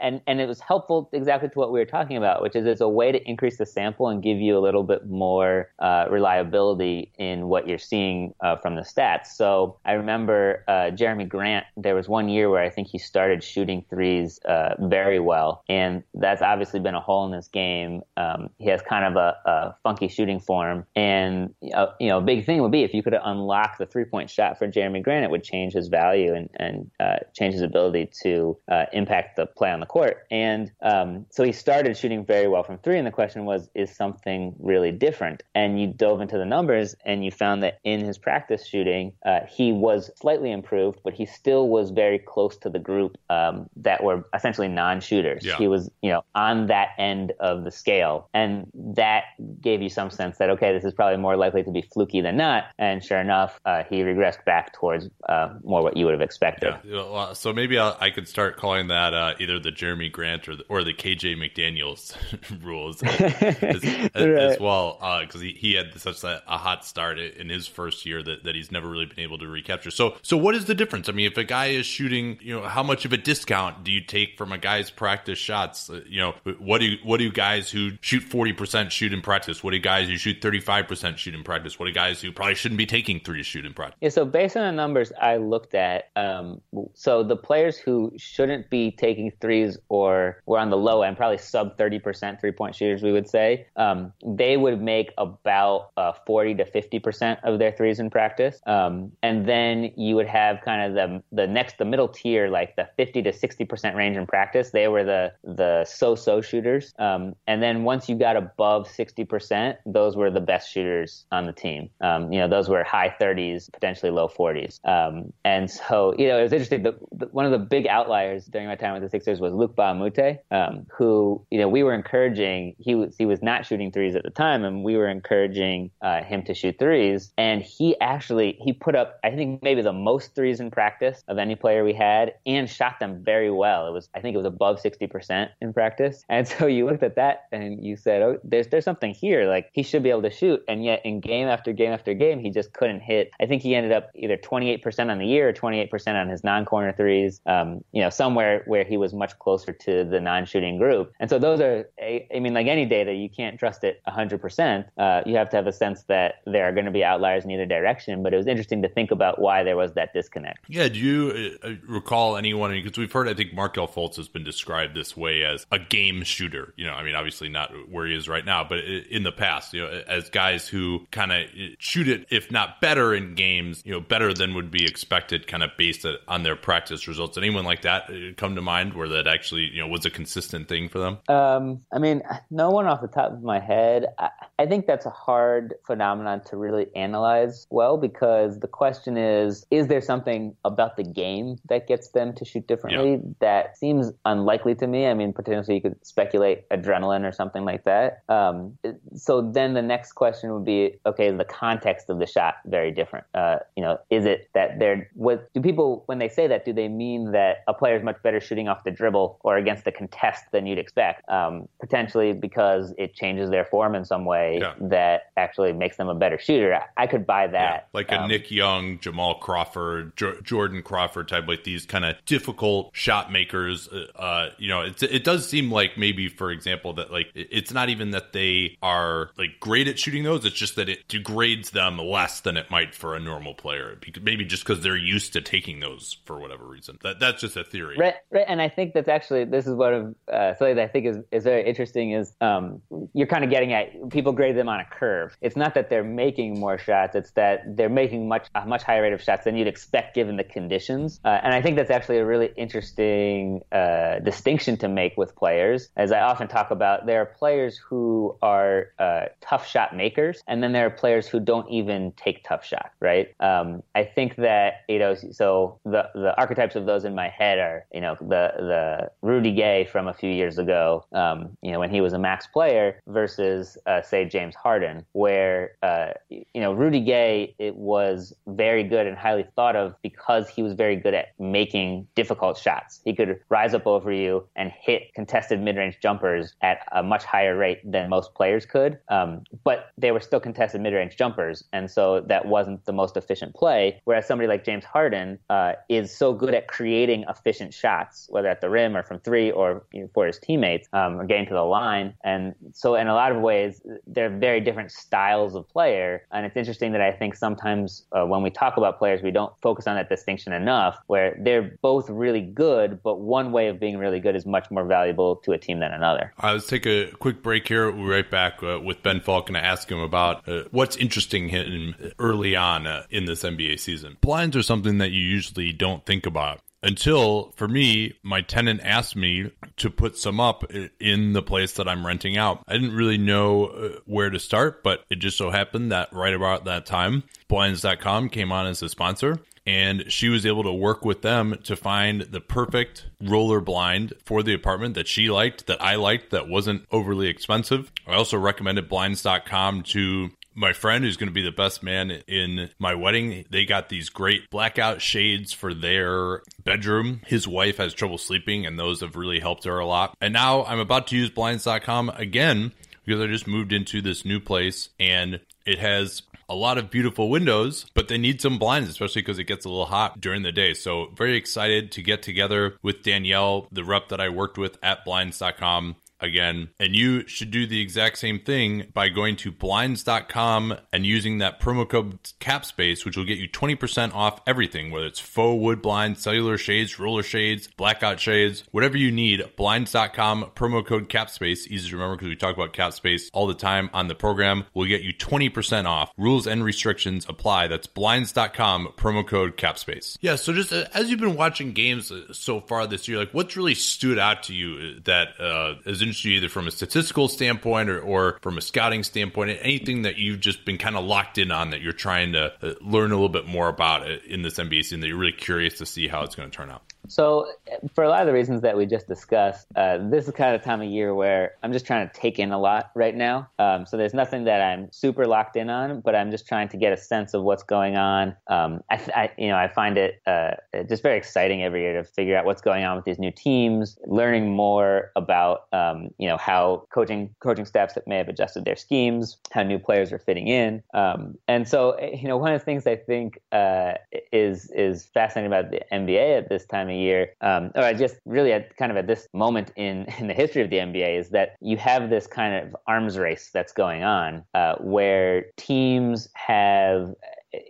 and 0.00 0.20
and 0.26 0.40
it 0.40 0.48
was 0.48 0.60
helpful 0.60 1.08
exactly 1.12 1.48
to 1.48 1.58
what 1.58 1.72
we 1.72 1.78
were 1.78 1.86
talking 1.86 2.16
about, 2.16 2.42
which 2.42 2.56
is 2.56 2.66
it's 2.66 2.80
a 2.80 2.88
way 2.88 3.12
to 3.12 3.22
increase 3.28 3.58
the 3.58 3.66
sample 3.66 4.08
and 4.08 4.22
give 4.22 4.38
you 4.38 4.56
a 4.56 4.60
little 4.60 4.82
bit 4.82 5.06
more 5.06 5.70
uh, 5.78 6.06
reliability 6.10 7.12
in 7.18 7.48
what 7.48 7.66
you're 7.66 7.78
seeing 7.78 8.34
uh, 8.40 8.56
from 8.56 8.76
the 8.76 8.82
stats. 8.82 9.28
So 9.28 9.76
I 9.84 9.92
remember 9.92 10.64
uh, 10.68 10.90
Jerami 10.92 11.28
Grant. 11.28 11.66
There 11.76 11.94
was 11.94 12.08
one 12.08 12.28
year 12.28 12.50
where 12.50 12.62
I 12.62 12.70
think 12.70 12.81
he 12.86 12.98
started 12.98 13.42
shooting 13.42 13.84
threes 13.88 14.38
uh, 14.44 14.74
very 14.78 15.18
well, 15.18 15.64
and 15.68 16.02
that's 16.14 16.42
obviously 16.42 16.80
been 16.80 16.94
a 16.94 17.00
hole 17.00 17.26
in 17.26 17.32
his 17.32 17.48
game. 17.48 18.02
Um, 18.16 18.50
he 18.58 18.68
has 18.70 18.82
kind 18.82 19.04
of 19.04 19.16
a, 19.16 19.50
a 19.50 19.74
funky 19.82 20.08
shooting 20.08 20.40
form, 20.40 20.86
and 20.94 21.54
uh, 21.74 21.86
you 22.00 22.08
know, 22.08 22.18
a 22.18 22.22
big 22.22 22.46
thing 22.46 22.62
would 22.62 22.72
be 22.72 22.82
if 22.82 22.94
you 22.94 23.02
could 23.02 23.16
unlock 23.22 23.78
the 23.78 23.86
three 23.86 24.04
point 24.04 24.30
shot 24.30 24.58
for 24.58 24.68
Jerami 24.68 25.02
Grant, 25.02 25.24
it 25.24 25.30
would 25.30 25.44
change 25.44 25.72
his 25.72 25.88
value 25.88 26.34
and 26.34 26.48
and 26.56 26.90
uh, 27.00 27.16
change 27.34 27.54
his 27.54 27.62
ability 27.62 28.10
to 28.22 28.58
impact 28.92 29.36
the 29.36 29.46
play 29.46 29.70
on 29.70 29.80
the 29.80 29.86
court. 29.86 30.26
And 30.30 30.70
um, 30.82 31.26
so 31.30 31.44
he 31.44 31.52
started 31.52 31.96
shooting 31.96 32.24
very 32.24 32.48
well 32.48 32.62
from 32.62 32.78
three, 32.78 32.98
and 32.98 33.06
the 33.06 33.10
question 33.10 33.44
was, 33.44 33.68
is 33.74 33.94
something 33.94 34.54
really 34.58 34.92
different? 34.92 35.42
And 35.54 35.80
you 35.80 35.86
dove 35.86 36.20
into 36.20 36.38
the 36.38 36.44
numbers, 36.44 36.94
and 37.04 37.24
you 37.24 37.30
found 37.30 37.62
that 37.62 37.78
in 37.84 38.04
his 38.04 38.18
practice 38.18 38.66
shooting, 38.66 39.12
uh, 39.24 39.40
he 39.48 39.72
was 39.72 40.10
slightly 40.16 40.50
improved, 40.50 41.00
but 41.04 41.14
he 41.14 41.26
still 41.26 41.68
was 41.68 41.90
very 41.90 42.18
close 42.18 42.56
to 42.58 42.70
the 42.72 42.78
group 42.78 43.16
um, 43.30 43.68
that 43.76 44.02
were 44.02 44.24
essentially 44.34 44.68
non-shooters. 44.68 45.44
Yeah. 45.44 45.56
He 45.56 45.68
was, 45.68 45.90
you 46.02 46.10
know, 46.10 46.24
on 46.34 46.66
that 46.66 46.90
end 46.98 47.32
of 47.40 47.64
the 47.64 47.70
scale, 47.70 48.28
and 48.34 48.70
that 48.74 49.24
gave 49.60 49.82
you 49.82 49.88
some 49.88 50.10
sense 50.10 50.38
that 50.38 50.50
okay, 50.50 50.72
this 50.72 50.84
is 50.84 50.92
probably 50.92 51.18
more 51.18 51.36
likely 51.36 51.62
to 51.62 51.70
be 51.70 51.82
fluky 51.82 52.20
than 52.20 52.36
not. 52.36 52.64
And 52.78 53.04
sure 53.04 53.18
enough, 53.18 53.60
uh, 53.64 53.84
he 53.88 54.02
regressed 54.02 54.44
back 54.44 54.72
towards 54.72 55.08
uh, 55.28 55.54
more 55.64 55.82
what 55.82 55.96
you 55.96 56.04
would 56.06 56.12
have 56.12 56.20
expected. 56.22 56.74
Yeah. 56.84 57.32
So 57.34 57.52
maybe 57.52 57.78
I'll, 57.78 57.96
i 58.00 58.10
could 58.10 58.28
start 58.28 58.56
calling 58.56 58.88
that 58.88 59.14
uh, 59.14 59.34
either 59.38 59.58
the 59.58 59.70
Jerami 59.70 60.10
Grant 60.10 60.48
or 60.48 60.56
the, 60.56 60.64
or 60.68 60.84
the 60.84 60.92
KJ 60.92 61.36
McDaniels 61.36 62.14
rules 62.64 63.02
as, 63.02 63.82
right. 64.14 64.14
as 64.14 64.60
well, 64.60 64.98
because 65.20 65.40
uh, 65.40 65.44
he, 65.44 65.52
he 65.52 65.74
had 65.74 65.98
such 65.98 66.22
a, 66.24 66.42
a, 66.46 66.58
hot 66.58 66.84
start 66.84 67.18
in 67.18 67.48
his 67.48 67.66
first 67.66 68.06
year 68.06 68.22
that, 68.22 68.44
that 68.44 68.54
he's 68.54 68.70
never 68.70 68.88
really 68.88 69.06
been 69.06 69.20
able 69.20 69.38
to 69.38 69.48
recapture. 69.48 69.90
So 69.90 70.16
so 70.22 70.36
what 70.36 70.54
is 70.54 70.66
the 70.66 70.74
difference? 70.74 71.08
I 71.08 71.12
mean, 71.12 71.26
if 71.26 71.36
a 71.36 71.44
guy 71.44 71.66
is 71.66 71.86
shooting, 71.86 72.38
you 72.40 72.54
know, 72.54 72.61
how 72.62 72.82
much 72.82 73.04
of 73.04 73.12
a 73.12 73.16
discount 73.16 73.84
do 73.84 73.92
you 73.92 74.00
take 74.00 74.36
from 74.36 74.52
a 74.52 74.58
guy's 74.58 74.90
practice 74.90 75.38
shots? 75.38 75.90
Uh, 75.90 76.00
you 76.06 76.20
know, 76.20 76.34
what 76.58 76.78
do 76.78 76.86
you, 76.86 76.98
what 77.02 77.18
do 77.18 77.30
guys 77.30 77.70
who 77.70 77.92
shoot 78.00 78.22
forty 78.22 78.52
percent 78.52 78.92
shoot 78.92 79.12
in 79.12 79.20
practice? 79.20 79.62
What 79.62 79.70
do 79.70 79.76
you 79.76 79.82
guys 79.82 80.08
who 80.08 80.16
shoot 80.16 80.38
thirty 80.40 80.60
five 80.60 80.88
percent 80.88 81.18
shoot 81.18 81.34
in 81.34 81.42
practice? 81.42 81.78
What 81.78 81.86
do 81.86 81.92
guys 81.92 82.20
who 82.20 82.32
probably 82.32 82.54
shouldn't 82.54 82.78
be 82.78 82.86
taking 82.86 83.20
three 83.20 83.42
shoot 83.42 83.64
in 83.64 83.74
practice? 83.74 83.98
Yeah. 84.00 84.08
So 84.10 84.24
based 84.24 84.56
on 84.56 84.64
the 84.64 84.72
numbers 84.72 85.12
I 85.20 85.36
looked 85.36 85.74
at, 85.74 86.10
um, 86.16 86.60
so 86.94 87.22
the 87.22 87.36
players 87.36 87.78
who 87.78 88.12
shouldn't 88.16 88.70
be 88.70 88.90
taking 88.90 89.32
threes 89.40 89.78
or 89.88 90.42
were 90.46 90.58
on 90.58 90.70
the 90.70 90.76
low 90.76 91.02
end, 91.02 91.16
probably 91.16 91.38
sub 91.38 91.76
thirty 91.78 91.98
percent 91.98 92.40
three 92.40 92.52
point 92.52 92.74
shooters, 92.74 93.02
we 93.02 93.12
would 93.12 93.28
say, 93.28 93.66
um, 93.76 94.12
they 94.24 94.56
would 94.56 94.80
make 94.80 95.12
about 95.18 95.90
uh, 95.96 96.12
40 96.26 96.54
to 96.56 96.64
50 96.64 96.98
percent 96.98 97.40
of 97.44 97.58
their 97.58 97.72
threes 97.72 98.00
in 98.00 98.10
practice, 98.10 98.60
um, 98.66 99.12
and 99.22 99.46
then 99.46 99.92
you 99.96 100.16
would 100.16 100.26
have 100.26 100.60
kind 100.64 100.82
of 100.82 100.94
the 100.94 101.22
the 101.32 101.46
next 101.46 101.78
the 101.78 101.84
middle 101.84 102.08
tier, 102.08 102.48
like 102.52 102.76
the 102.76 102.88
50 102.96 103.22
to 103.22 103.32
60 103.32 103.64
percent 103.64 103.96
range 103.96 104.16
in 104.16 104.26
practice. 104.26 104.70
They 104.70 104.88
were 104.88 105.04
the 105.04 105.32
the 105.42 105.84
so-so 105.84 106.40
shooters, 106.40 106.92
um, 106.98 107.34
and 107.46 107.62
then 107.62 107.84
once 107.84 108.08
you 108.08 108.16
got 108.16 108.36
above 108.36 108.88
60 108.88 109.24
percent, 109.24 109.78
those 109.86 110.16
were 110.16 110.30
the 110.30 110.40
best 110.40 110.70
shooters 110.70 111.24
on 111.32 111.46
the 111.46 111.52
team. 111.52 111.90
Um, 112.00 112.32
you 112.32 112.38
know, 112.38 112.48
those 112.48 112.68
were 112.68 112.84
high 112.84 113.14
30s, 113.20 113.72
potentially 113.72 114.10
low 114.10 114.28
40s, 114.28 114.78
um, 114.86 115.32
and 115.44 115.70
so 115.70 116.14
you 116.16 116.28
know 116.28 116.38
it 116.38 116.42
was 116.42 116.52
interesting. 116.52 116.82
The, 116.82 116.96
the, 117.12 117.26
one 117.26 117.46
of 117.46 117.52
the 117.52 117.58
big 117.58 117.86
outliers 117.86 118.46
during 118.46 118.68
my 118.68 118.76
time 118.76 118.92
with 118.92 119.02
the 119.02 119.08
Sixers 119.08 119.40
was 119.40 119.52
Luke 119.52 119.74
a 119.78 120.38
um, 120.50 120.86
who 120.96 121.44
you 121.50 121.58
know 121.58 121.68
we 121.68 121.82
were 121.82 121.94
encouraging. 121.94 122.74
He 122.78 122.94
was 122.94 123.16
he 123.16 123.26
was 123.26 123.42
not 123.42 123.66
shooting 123.66 123.90
threes 123.90 124.14
at 124.14 124.22
the 124.22 124.30
time, 124.30 124.64
and 124.64 124.84
we 124.84 124.96
were 124.96 125.08
encouraging 125.08 125.90
uh, 126.02 126.22
him 126.22 126.42
to 126.44 126.54
shoot 126.54 126.78
threes. 126.78 127.32
And 127.38 127.62
he 127.62 127.98
actually 128.00 128.58
he 128.60 128.72
put 128.72 128.94
up 128.94 129.18
I 129.24 129.30
think 129.30 129.62
maybe 129.62 129.82
the 129.82 129.92
most 129.92 130.34
threes 130.34 130.60
in 130.60 130.70
practice 130.70 131.22
of 131.28 131.38
any 131.38 131.54
player 131.54 131.84
we 131.84 131.94
had, 131.94 132.34
and 132.46 132.68
shot 132.68 133.00
them 133.00 133.22
very 133.22 133.50
well. 133.50 133.86
It 133.88 133.92
was 133.92 134.08
I 134.14 134.20
think 134.20 134.34
it 134.34 134.38
was 134.38 134.46
above 134.46 134.80
sixty 134.80 135.06
percent 135.06 135.50
in 135.60 135.72
practice. 135.72 136.24
And 136.32 136.48
so 136.48 136.66
you 136.66 136.86
looked 136.86 137.02
at 137.02 137.14
that 137.16 137.44
and 137.52 137.84
you 137.84 137.94
said, 137.94 138.22
oh, 138.22 138.38
there's 138.42 138.66
there's 138.68 138.84
something 138.84 139.12
here. 139.14 139.48
Like 139.48 139.70
he 139.72 139.82
should 139.82 140.02
be 140.02 140.10
able 140.10 140.22
to 140.22 140.30
shoot. 140.30 140.64
And 140.66 140.82
yet 140.84 141.02
in 141.04 141.20
game 141.20 141.46
after 141.46 141.72
game 141.72 141.92
after 141.92 142.14
game, 142.14 142.40
he 142.40 142.50
just 142.50 142.72
couldn't 142.72 143.00
hit. 143.00 143.30
I 143.40 143.46
think 143.46 143.62
he 143.62 143.74
ended 143.74 143.92
up 143.92 144.10
either 144.14 144.36
28% 144.36 145.10
on 145.10 145.18
the 145.18 145.26
year 145.26 145.48
or 145.48 145.52
28% 145.52 146.20
on 146.20 146.28
his 146.28 146.42
non-corner 146.42 146.92
threes. 146.92 147.40
Um, 147.46 147.84
you 147.92 148.02
know, 148.02 148.10
somewhere 148.10 148.62
where 148.66 148.84
he 148.84 148.96
was 148.96 149.12
much 149.12 149.38
closer 149.38 149.72
to 149.72 150.04
the 150.04 150.20
non-shooting 150.20 150.78
group. 150.78 151.12
And 151.20 151.28
so 151.28 151.38
those 151.38 151.60
are, 151.60 151.88
I 152.00 152.38
mean, 152.40 152.54
like 152.54 152.66
any 152.66 152.86
data, 152.86 153.12
you 153.12 153.28
can't 153.28 153.58
trust 153.58 153.84
it 153.84 154.00
100%. 154.08 154.84
Uh, 154.98 155.22
you 155.26 155.36
have 155.36 155.50
to 155.50 155.56
have 155.56 155.66
a 155.66 155.72
sense 155.72 156.04
that 156.04 156.36
there 156.46 156.64
are 156.64 156.72
going 156.72 156.86
to 156.86 156.90
be 156.90 157.04
outliers 157.04 157.44
in 157.44 157.50
either 157.50 157.66
direction. 157.66 158.22
But 158.22 158.34
it 158.34 158.36
was 158.36 158.46
interesting 158.46 158.82
to 158.82 158.88
think 158.88 159.10
about 159.10 159.40
why 159.40 159.62
there 159.62 159.76
was 159.76 159.92
that 159.94 160.12
disconnect. 160.12 160.64
Yeah. 160.68 160.88
Do 160.88 160.98
you 160.98 161.58
uh, 161.62 161.70
recall 161.86 162.31
anyone? 162.36 162.70
Because 162.70 162.98
we've 162.98 163.12
heard, 163.12 163.28
I 163.28 163.34
think 163.34 163.54
Markelle 163.54 163.88
Fultz 163.88 164.16
has 164.16 164.28
been 164.28 164.44
described 164.44 164.94
this 164.94 165.16
way 165.16 165.44
as 165.44 165.66
a 165.70 165.78
game 165.78 166.22
shooter. 166.22 166.72
You 166.76 166.86
know, 166.86 166.92
I 166.92 167.02
mean, 167.02 167.14
obviously 167.14 167.48
not 167.48 167.72
where 167.90 168.06
he 168.06 168.14
is 168.14 168.28
right 168.28 168.44
now, 168.44 168.64
but 168.64 168.78
in 168.80 169.22
the 169.22 169.32
past, 169.32 169.72
you 169.74 169.82
know, 169.82 170.02
as 170.06 170.30
guys 170.30 170.68
who 170.68 171.06
kind 171.10 171.32
of 171.32 171.48
shoot 171.78 172.08
it, 172.08 172.26
if 172.30 172.50
not 172.50 172.80
better 172.80 173.14
in 173.14 173.34
games, 173.34 173.82
you 173.84 173.92
know, 173.92 174.00
better 174.00 174.32
than 174.32 174.54
would 174.54 174.70
be 174.70 174.84
expected, 174.84 175.46
kind 175.46 175.62
of 175.62 175.70
based 175.76 176.06
on 176.28 176.42
their 176.42 176.56
practice 176.56 177.08
results. 177.08 177.36
Anyone 177.36 177.64
like 177.64 177.82
that 177.82 178.04
uh, 178.10 178.34
come 178.36 178.54
to 178.54 178.62
mind 178.62 178.94
where 178.94 179.08
that 179.08 179.26
actually, 179.26 179.70
you 179.72 179.80
know, 179.80 179.88
was 179.88 180.06
a 180.06 180.10
consistent 180.10 180.68
thing 180.68 180.88
for 180.88 180.98
them? 180.98 181.18
Um, 181.28 181.80
I 181.92 181.98
mean, 181.98 182.22
no 182.50 182.70
one 182.70 182.86
off 182.86 183.00
the 183.00 183.08
top 183.08 183.32
of 183.32 183.42
my 183.42 183.58
head. 183.58 184.06
I, 184.18 184.30
I 184.58 184.66
think 184.66 184.86
that's 184.86 185.06
a 185.06 185.10
hard 185.10 185.74
phenomenon 185.86 186.42
to 186.44 186.56
really 186.56 186.86
analyze 186.94 187.66
well 187.70 187.96
because 187.96 188.60
the 188.60 188.68
question 188.68 189.16
is, 189.16 189.66
is 189.70 189.88
there 189.88 190.00
something 190.00 190.54
about 190.64 190.96
the 190.96 191.02
game 191.02 191.58
that 191.68 191.86
gets 191.88 192.08
them 192.08 192.21
to 192.34 192.44
shoot 192.44 192.66
differently? 192.66 193.12
Yeah. 193.12 193.18
That 193.40 193.76
seems 193.76 194.12
unlikely 194.24 194.74
to 194.76 194.86
me. 194.86 195.06
I 195.06 195.14
mean, 195.14 195.32
potentially 195.32 195.76
you 195.76 195.82
could 195.82 195.96
speculate 196.06 196.68
adrenaline 196.70 197.28
or 197.28 197.32
something 197.32 197.64
like 197.64 197.84
that. 197.84 198.22
Um, 198.28 198.78
so 199.14 199.40
then 199.40 199.74
the 199.74 199.82
next 199.82 200.12
question 200.12 200.52
would 200.52 200.64
be, 200.64 200.98
okay, 201.06 201.28
is 201.28 201.38
the 201.38 201.44
context 201.44 202.10
of 202.10 202.18
the 202.18 202.26
shot 202.26 202.54
very 202.66 202.90
different. 202.90 203.26
Uh, 203.34 203.56
you 203.76 203.82
know, 203.82 203.98
is 204.10 204.24
it 204.26 204.50
that 204.54 204.78
they're 204.78 205.10
what 205.14 205.52
do 205.52 205.60
people 205.60 206.04
when 206.06 206.18
they 206.18 206.28
say 206.28 206.46
that 206.46 206.64
do 206.64 206.72
they 206.72 206.88
mean 206.88 207.32
that 207.32 207.64
a 207.68 207.74
player 207.74 207.96
is 207.96 208.02
much 208.02 208.22
better 208.22 208.40
shooting 208.40 208.68
off 208.68 208.84
the 208.84 208.90
dribble 208.90 209.38
or 209.42 209.56
against 209.56 209.84
the 209.84 209.92
contest 209.92 210.44
than 210.52 210.66
you'd 210.66 210.78
expect? 210.78 211.28
Um, 211.28 211.68
potentially 211.80 212.32
because 212.32 212.94
it 212.98 213.14
changes 213.14 213.50
their 213.50 213.64
form 213.64 213.94
in 213.94 214.04
some 214.04 214.24
way 214.24 214.58
yeah. 214.60 214.74
that 214.80 215.32
actually 215.36 215.72
makes 215.72 215.96
them 215.96 216.08
a 216.08 216.14
better 216.14 216.38
shooter. 216.38 216.74
I, 216.74 217.02
I 217.02 217.06
could 217.06 217.26
buy 217.26 217.46
that. 217.46 217.88
Yeah. 217.92 217.98
Like 217.98 218.10
a 218.12 218.22
um, 218.22 218.28
Nick 218.28 218.50
Young, 218.50 218.98
Jamal 218.98 219.36
Crawford, 219.36 220.16
jo- 220.16 220.40
Jordan 220.42 220.82
Crawford 220.82 221.28
type, 221.28 221.46
like 221.48 221.64
these 221.64 221.86
kind 221.86 222.04
of 222.04 222.11
difficult 222.26 222.90
shot 222.94 223.32
makers. 223.32 223.88
Uh, 223.88 224.06
uh 224.16 224.50
you 224.58 224.68
know, 224.68 224.82
it 224.82 225.24
does 225.24 225.48
seem 225.48 225.70
like 225.70 225.96
maybe, 225.96 226.28
for 226.28 226.50
example, 226.50 226.94
that 226.94 227.10
like 227.10 227.28
it's 227.34 227.72
not 227.72 227.88
even 227.88 228.10
that 228.10 228.32
they 228.32 228.76
are 228.82 229.30
like 229.36 229.60
great 229.60 229.88
at 229.88 229.98
shooting 229.98 230.24
those. 230.24 230.44
It's 230.44 230.56
just 230.56 230.76
that 230.76 230.88
it 230.88 231.06
degrades 231.08 231.70
them 231.70 231.98
less 231.98 232.40
than 232.40 232.56
it 232.56 232.70
might 232.70 232.94
for 232.94 233.14
a 233.14 233.20
normal 233.20 233.54
player. 233.54 233.98
Maybe 234.20 234.44
just 234.44 234.64
because 234.64 234.82
they're 234.82 234.96
used 234.96 235.32
to 235.34 235.40
taking 235.40 235.80
those 235.80 236.18
for 236.24 236.38
whatever 236.40 236.64
reason. 236.64 236.98
That 237.02 237.20
that's 237.20 237.40
just 237.40 237.56
a 237.56 237.64
theory. 237.64 237.96
Right, 237.98 238.14
right. 238.30 238.44
And 238.46 238.60
I 238.60 238.68
think 238.68 238.94
that's 238.94 239.08
actually 239.08 239.44
this 239.44 239.66
is 239.66 239.74
one 239.74 239.94
of 239.94 240.14
uh, 240.32 240.54
something 240.54 240.76
that 240.76 240.84
I 240.84 240.88
think 240.88 241.06
is, 241.06 241.16
is 241.30 241.44
very 241.44 241.66
interesting. 241.66 242.12
Is 242.12 242.34
um, 242.40 242.80
you're 243.14 243.26
kind 243.26 243.44
of 243.44 243.50
getting 243.50 243.72
at 243.72 244.10
people 244.10 244.32
grade 244.32 244.56
them 244.56 244.68
on 244.68 244.80
a 244.80 244.84
curve. 244.84 245.36
It's 245.40 245.56
not 245.56 245.74
that 245.74 245.90
they're 245.90 246.04
making 246.04 246.58
more 246.58 246.78
shots. 246.78 247.14
It's 247.14 247.32
that 247.32 247.76
they're 247.76 247.88
making 247.88 248.28
much 248.28 248.48
a 248.54 248.66
much 248.66 248.82
higher 248.82 249.02
rate 249.02 249.12
of 249.12 249.22
shots 249.22 249.44
than 249.44 249.56
you'd 249.56 249.66
expect 249.66 250.14
given 250.14 250.36
the 250.36 250.44
conditions. 250.44 251.20
Uh, 251.24 251.40
and 251.42 251.54
I 251.54 251.62
think 251.62 251.76
that's 251.76 251.90
actually 251.90 252.01
a 252.10 252.24
really 252.24 252.52
interesting 252.56 253.62
uh, 253.72 254.18
distinction 254.20 254.76
to 254.78 254.88
make 254.88 255.16
with 255.16 255.34
players. 255.36 255.88
As 255.96 256.12
I 256.12 256.20
often 256.20 256.48
talk 256.48 256.70
about, 256.70 257.06
there 257.06 257.20
are 257.20 257.26
players 257.26 257.76
who 257.76 258.36
are 258.42 258.88
uh, 258.98 259.26
tough 259.40 259.66
shot 259.66 259.96
makers, 259.96 260.42
and 260.46 260.62
then 260.62 260.72
there 260.72 260.86
are 260.86 260.90
players 260.90 261.26
who 261.26 261.40
don't 261.40 261.68
even 261.70 262.12
take 262.12 262.44
tough 262.44 262.64
shots. 262.64 262.94
Right? 263.00 263.34
Um, 263.40 263.82
I 263.94 264.04
think 264.04 264.36
that 264.36 264.82
you 264.88 264.98
know, 264.98 265.14
so 265.14 265.78
the 265.84 266.08
the 266.14 266.34
archetypes 266.36 266.76
of 266.76 266.86
those 266.86 267.04
in 267.04 267.14
my 267.14 267.28
head 267.28 267.58
are 267.58 267.84
you 267.92 268.00
know 268.00 268.16
the 268.20 268.52
the 268.58 269.10
Rudy 269.22 269.52
Gay 269.52 269.84
from 269.90 270.08
a 270.08 270.14
few 270.14 270.30
years 270.30 270.58
ago, 270.58 271.04
um, 271.12 271.56
you 271.62 271.72
know 271.72 271.78
when 271.78 271.90
he 271.90 272.00
was 272.00 272.12
a 272.12 272.18
max 272.18 272.46
player 272.46 273.00
versus 273.06 273.78
uh, 273.86 274.02
say 274.02 274.24
James 274.24 274.54
Harden, 274.54 275.04
where 275.12 275.72
uh, 275.82 276.12
you 276.28 276.60
know 276.60 276.72
Rudy 276.72 277.00
Gay 277.00 277.54
it 277.58 277.76
was 277.76 278.34
very 278.46 278.84
good 278.84 279.06
and 279.06 279.16
highly 279.16 279.44
thought 279.56 279.76
of 279.76 279.94
because 280.02 280.48
he 280.48 280.62
was 280.62 280.74
very 280.74 280.96
good 280.96 281.14
at 281.14 281.28
making 281.38 281.91
difficult 282.14 282.58
shots. 282.58 283.00
He 283.04 283.14
could 283.14 283.40
rise 283.48 283.74
up 283.74 283.86
over 283.86 284.12
you 284.12 284.46
and 284.56 284.72
hit 284.86 285.14
contested 285.14 285.60
mid-range 285.60 285.98
jumpers 286.00 286.54
at 286.62 286.78
a 286.92 287.02
much 287.02 287.24
higher 287.24 287.56
rate 287.56 287.80
than 287.84 288.08
most 288.08 288.34
players 288.34 288.64
could. 288.66 288.98
Um, 289.08 289.44
but 289.64 289.78
they 289.98 290.12
were 290.12 290.20
still 290.20 290.40
contested 290.40 290.80
mid-range 290.80 291.16
jumpers, 291.16 291.64
and 291.72 291.90
so 291.90 292.20
that 292.20 292.46
wasn't 292.46 292.84
the 292.84 292.92
most 292.92 293.16
efficient 293.16 293.54
play. 293.54 294.00
Whereas 294.04 294.26
somebody 294.26 294.48
like 294.48 294.64
James 294.64 294.84
Harden 294.84 295.38
uh, 295.50 295.72
is 295.88 296.16
so 296.16 296.32
good 296.32 296.54
at 296.54 296.68
creating 296.68 297.24
efficient 297.28 297.74
shots, 297.74 298.26
whether 298.30 298.48
at 298.48 298.60
the 298.60 298.70
rim 298.70 298.96
or 298.96 299.02
from 299.02 299.18
three 299.20 299.50
or 299.50 299.84
you 299.92 300.02
know, 300.02 300.10
for 300.14 300.26
his 300.26 300.38
teammates, 300.38 300.88
um, 300.92 301.20
or 301.20 301.26
getting 301.26 301.46
to 301.46 301.54
the 301.54 301.62
line. 301.62 302.14
And 302.24 302.54
so, 302.72 302.94
in 302.94 303.08
a 303.08 303.14
lot 303.14 303.32
of 303.32 303.40
ways, 303.40 303.80
they're 304.06 304.30
very 304.30 304.60
different 304.60 304.90
styles 304.90 305.54
of 305.54 305.68
player. 305.68 306.26
And 306.32 306.46
it's 306.46 306.56
interesting 306.56 306.92
that 306.92 307.00
I 307.00 307.12
think 307.12 307.34
sometimes 307.34 308.04
uh, 308.12 308.24
when 308.24 308.42
we 308.42 308.50
talk 308.50 308.76
about 308.76 308.98
players, 308.98 309.22
we 309.22 309.30
don't 309.30 309.52
focus 309.60 309.86
on 309.86 309.94
that 309.96 310.08
distinction 310.08 310.52
enough, 310.52 310.98
where 311.06 311.36
they're 311.40 311.76
both 311.82 312.08
really 312.08 312.40
good, 312.40 313.02
but 313.02 313.20
one 313.20 313.52
way 313.52 313.68
of 313.68 313.78
being 313.78 313.98
really 313.98 314.20
good 314.20 314.36
is 314.36 314.46
much 314.46 314.70
more 314.70 314.84
valuable 314.84 315.36
to 315.36 315.52
a 315.52 315.58
team 315.58 315.80
than 315.80 315.92
another. 315.92 316.32
All 316.38 316.48
right, 316.48 316.52
let's 316.54 316.68
take 316.68 316.86
a 316.86 317.10
quick 317.10 317.42
break 317.42 317.66
here. 317.68 317.90
We'll 317.90 318.04
be 318.04 318.10
right 318.10 318.30
back 318.30 318.62
uh, 318.62 318.80
with 318.80 319.02
Ben 319.02 319.20
Falk 319.20 319.48
and 319.48 319.56
ask 319.56 319.90
him 319.90 319.98
about 319.98 320.48
uh, 320.48 320.64
what's 320.70 320.96
interesting 320.96 321.48
him 321.48 321.94
early 322.18 322.56
on 322.56 322.86
uh, 322.86 323.04
in 323.10 323.26
this 323.26 323.42
NBA 323.42 323.80
season. 323.80 324.16
Blinds 324.20 324.56
are 324.56 324.62
something 324.62 324.98
that 324.98 325.10
you 325.10 325.20
usually 325.20 325.72
don't 325.72 326.06
think 326.06 326.24
about 326.24 326.60
until 326.82 327.52
for 327.56 327.68
me 327.68 328.14
my 328.22 328.40
tenant 328.40 328.80
asked 328.82 329.14
me 329.14 329.50
to 329.76 329.90
put 329.90 330.18
some 330.18 330.40
up 330.40 330.64
in 331.00 331.32
the 331.32 331.42
place 331.42 331.74
that 331.74 331.88
I'm 331.88 332.06
renting 332.06 332.36
out. 332.36 332.62
I 332.66 332.74
didn't 332.74 332.94
really 332.94 333.18
know 333.18 333.66
uh, 333.66 333.88
where 334.06 334.30
to 334.30 334.38
start, 334.38 334.82
but 334.82 335.04
it 335.10 335.16
just 335.16 335.38
so 335.38 335.50
happened 335.50 335.92
that 335.92 336.12
right 336.12 336.34
about 336.34 336.64
that 336.64 336.86
time 336.86 337.24
blinds.com 337.48 338.28
came 338.30 338.50
on 338.52 338.66
as 338.66 338.82
a 338.82 338.88
sponsor 338.88 339.38
and 339.66 340.04
she 340.08 340.28
was 340.28 340.44
able 340.44 340.64
to 340.64 340.72
work 340.72 341.04
with 341.04 341.22
them 341.22 341.56
to 341.64 341.76
find 341.76 342.22
the 342.22 342.40
perfect 342.40 343.06
roller 343.20 343.60
blind 343.60 344.14
for 344.24 344.42
the 344.42 344.54
apartment 344.54 344.94
that 344.94 345.08
she 345.08 345.30
liked, 345.30 345.66
that 345.66 345.82
I 345.82 345.96
liked, 345.96 346.30
that 346.30 346.48
wasn't 346.48 346.86
overly 346.90 347.28
expensive. 347.28 347.92
I 348.06 348.14
also 348.14 348.38
recommended 348.38 348.88
blinds.com 348.88 349.82
to 349.84 350.30
my 350.54 350.72
friend 350.72 351.04
who's 351.04 351.16
going 351.16 351.28
to 351.28 351.34
be 351.34 351.42
the 351.42 351.50
best 351.50 351.82
man 351.82 352.10
in 352.26 352.70
my 352.78 352.94
wedding. 352.94 353.44
They 353.50 353.64
got 353.64 353.88
these 353.88 354.08
great 354.08 354.50
blackout 354.50 355.00
shades 355.00 355.52
for 355.52 355.72
their 355.72 356.42
bedroom. 356.64 357.20
His 357.26 357.48
wife 357.48 357.78
has 357.78 357.94
trouble 357.94 358.18
sleeping 358.18 358.66
and 358.66 358.78
those 358.78 359.00
have 359.00 359.16
really 359.16 359.40
helped 359.40 359.64
her 359.64 359.78
a 359.78 359.86
lot. 359.86 360.16
And 360.20 360.32
now 360.32 360.64
i'm 360.64 360.78
about 360.78 361.06
to 361.08 361.16
use 361.16 361.30
blinds.com 361.30 362.10
again 362.10 362.72
because 363.04 363.20
i 363.20 363.26
just 363.26 363.46
moved 363.46 363.72
into 363.72 364.00
this 364.00 364.24
new 364.24 364.40
place 364.40 364.90
and 364.98 365.40
it 365.66 365.78
has 365.78 366.22
a 366.52 366.54
lot 366.54 366.76
of 366.76 366.90
beautiful 366.90 367.30
windows, 367.30 367.86
but 367.94 368.08
they 368.08 368.18
need 368.18 368.42
some 368.42 368.58
blinds, 368.58 368.90
especially 368.90 369.22
because 369.22 369.38
it 369.38 369.44
gets 369.44 369.64
a 369.64 369.70
little 369.70 369.86
hot 369.86 370.20
during 370.20 370.42
the 370.42 370.52
day. 370.52 370.74
So, 370.74 371.06
very 371.16 371.34
excited 371.36 371.90
to 371.92 372.02
get 372.02 372.22
together 372.22 372.76
with 372.82 373.02
Danielle, 373.02 373.68
the 373.72 373.84
rep 373.84 374.10
that 374.10 374.20
I 374.20 374.28
worked 374.28 374.58
with 374.58 374.76
at 374.82 375.02
blinds.com, 375.04 375.96
again. 376.22 376.70
And 376.78 376.94
you 376.94 377.26
should 377.26 377.50
do 377.50 377.66
the 377.66 377.80
exact 377.80 378.18
same 378.18 378.40
thing 378.40 378.88
by 378.94 379.08
going 379.08 379.36
to 379.36 379.52
blinds.com 379.52 380.76
and 380.92 381.06
using 381.06 381.38
that 381.38 381.60
promo 381.60 381.88
code 381.88 382.18
CAPSPACE, 382.40 383.04
which 383.04 383.16
will 383.16 383.24
get 383.24 383.38
you 383.38 383.48
20% 383.48 384.14
off 384.14 384.40
everything, 384.46 384.90
whether 384.90 385.06
it's 385.06 385.20
faux 385.20 385.60
wood 385.60 385.82
blinds, 385.82 386.20
cellular 386.22 386.58
shades, 386.58 386.98
roller 386.98 387.22
shades, 387.22 387.68
blackout 387.76 388.20
shades, 388.20 388.64
whatever 388.70 388.96
you 388.96 389.10
need. 389.10 389.44
Blinds.com, 389.56 390.52
promo 390.54 390.84
code 390.84 391.08
CAPSPACE, 391.08 391.66
easy 391.68 391.90
to 391.90 391.96
remember 391.96 392.16
because 392.16 392.28
we 392.28 392.36
talk 392.36 392.56
about 392.56 392.72
CAPSPACE 392.72 393.30
all 393.32 393.46
the 393.46 393.54
time 393.54 393.90
on 393.92 394.08
the 394.08 394.14
program, 394.14 394.64
will 394.74 394.86
get 394.86 395.02
you 395.02 395.12
20% 395.12 395.86
off. 395.86 396.10
Rules 396.16 396.46
and 396.46 396.64
restrictions 396.64 397.26
apply. 397.28 397.66
That's 397.68 397.86
blinds.com, 397.86 398.94
promo 398.96 399.26
code 399.26 399.56
CAPSPACE. 399.56 400.18
Yeah, 400.20 400.36
so 400.36 400.52
just 400.52 400.72
uh, 400.72 400.84
as 400.94 401.10
you've 401.10 401.20
been 401.20 401.36
watching 401.36 401.72
games 401.72 402.10
uh, 402.12 402.32
so 402.32 402.60
far 402.60 402.86
this 402.86 403.08
year, 403.08 403.18
like 403.18 403.32
what's 403.32 403.56
really 403.56 403.74
stood 403.74 404.18
out 404.18 404.44
to 404.44 404.54
you 404.54 405.00
that 405.00 405.40
uh, 405.40 405.74
is 405.86 406.02
you 406.24 406.32
either 406.32 406.48
from 406.48 406.66
a 406.66 406.70
statistical 406.70 407.28
standpoint 407.28 407.88
or, 407.88 408.00
or 408.00 408.38
from 408.42 408.58
a 408.58 408.60
scouting 408.60 409.02
standpoint, 409.02 409.58
anything 409.62 410.02
that 410.02 410.16
you've 410.16 410.40
just 410.40 410.64
been 410.64 410.78
kind 410.78 410.96
of 410.96 411.04
locked 411.04 411.38
in 411.38 411.50
on 411.50 411.70
that 411.70 411.80
you're 411.80 411.92
trying 411.92 412.32
to 412.32 412.52
uh, 412.62 412.74
learn 412.80 413.12
a 413.12 413.14
little 413.14 413.28
bit 413.28 413.46
more 413.46 413.68
about 413.68 414.08
in 414.10 414.42
this 414.42 414.58
NBA 414.58 414.84
scene 414.84 415.00
that 415.00 415.08
you're 415.08 415.16
really 415.16 415.32
curious 415.32 415.78
to 415.78 415.86
see 415.86 416.08
how 416.08 416.22
it's 416.22 416.34
going 416.34 416.50
to 416.50 416.56
turn 416.56 416.70
out? 416.70 416.82
So, 417.08 417.48
for 417.94 418.04
a 418.04 418.08
lot 418.08 418.20
of 418.20 418.26
the 418.26 418.32
reasons 418.32 418.62
that 418.62 418.76
we 418.76 418.86
just 418.86 419.08
discussed, 419.08 419.66
uh, 419.76 419.98
this 420.08 420.26
is 420.26 420.34
kind 420.34 420.54
of 420.54 420.62
time 420.62 420.80
of 420.80 420.88
year 420.88 421.14
where 421.14 421.52
I'm 421.62 421.72
just 421.72 421.86
trying 421.86 422.08
to 422.08 422.14
take 422.14 422.38
in 422.38 422.52
a 422.52 422.58
lot 422.58 422.90
right 422.94 423.14
now. 423.14 423.48
Um, 423.58 423.86
so 423.86 423.96
there's 423.96 424.14
nothing 424.14 424.44
that 424.44 424.60
I'm 424.62 424.90
super 424.92 425.26
locked 425.26 425.56
in 425.56 425.68
on, 425.68 426.00
but 426.00 426.14
I'm 426.14 426.30
just 426.30 426.46
trying 426.46 426.68
to 426.68 426.76
get 426.76 426.92
a 426.92 426.96
sense 426.96 427.34
of 427.34 427.42
what's 427.42 427.62
going 427.62 427.96
on. 427.96 428.36
Um, 428.48 428.82
I, 428.90 429.00
I, 429.14 429.30
you 429.36 429.48
know, 429.48 429.56
I 429.56 429.68
find 429.68 429.98
it 429.98 430.22
uh, 430.26 430.52
just 430.88 431.02
very 431.02 431.16
exciting 431.16 431.62
every 431.62 431.82
year 431.82 432.02
to 432.02 432.04
figure 432.04 432.36
out 432.36 432.44
what's 432.44 432.62
going 432.62 432.84
on 432.84 432.96
with 432.96 433.04
these 433.04 433.18
new 433.18 433.30
teams, 433.30 433.98
learning 434.06 434.54
more 434.54 435.10
about, 435.16 435.66
um, 435.72 436.10
you 436.18 436.28
know, 436.28 436.36
how 436.36 436.86
coaching 436.92 437.34
coaching 437.40 437.64
staffs 437.64 437.94
that 437.94 438.06
may 438.06 438.16
have 438.16 438.28
adjusted 438.28 438.64
their 438.64 438.76
schemes, 438.76 439.38
how 439.50 439.62
new 439.62 439.78
players 439.78 440.12
are 440.12 440.18
fitting 440.18 440.48
in, 440.48 440.82
um, 440.94 441.36
and 441.48 441.68
so 441.68 441.98
you 442.00 442.28
know, 442.28 442.36
one 442.36 442.52
of 442.52 442.60
the 442.60 442.64
things 442.64 442.86
I 442.86 442.96
think 442.96 443.38
uh, 443.50 443.94
is 444.32 444.70
is 444.70 445.06
fascinating 445.06 445.52
about 445.52 445.70
the 445.70 445.82
NBA 445.92 446.38
at 446.38 446.48
this 446.48 446.64
time 446.64 446.88
of 446.88 446.94
year, 446.94 447.01
um, 447.40 447.70
or 447.74 447.82
I 447.82 447.94
just 447.94 448.16
really 448.24 448.52
at 448.52 448.76
kind 448.76 448.90
of 448.90 448.98
at 448.98 449.06
this 449.06 449.28
moment 449.32 449.72
in 449.76 450.06
in 450.18 450.26
the 450.26 450.34
history 450.34 450.62
of 450.62 450.70
the 450.70 450.76
NBA 450.76 451.18
is 451.18 451.30
that 451.30 451.56
you 451.60 451.76
have 451.76 452.10
this 452.10 452.26
kind 452.26 452.54
of 452.54 452.76
arms 452.86 453.18
race 453.18 453.50
that's 453.52 453.72
going 453.72 454.02
on 454.02 454.44
uh, 454.54 454.76
where 454.76 455.46
teams 455.56 456.28
have 456.34 457.14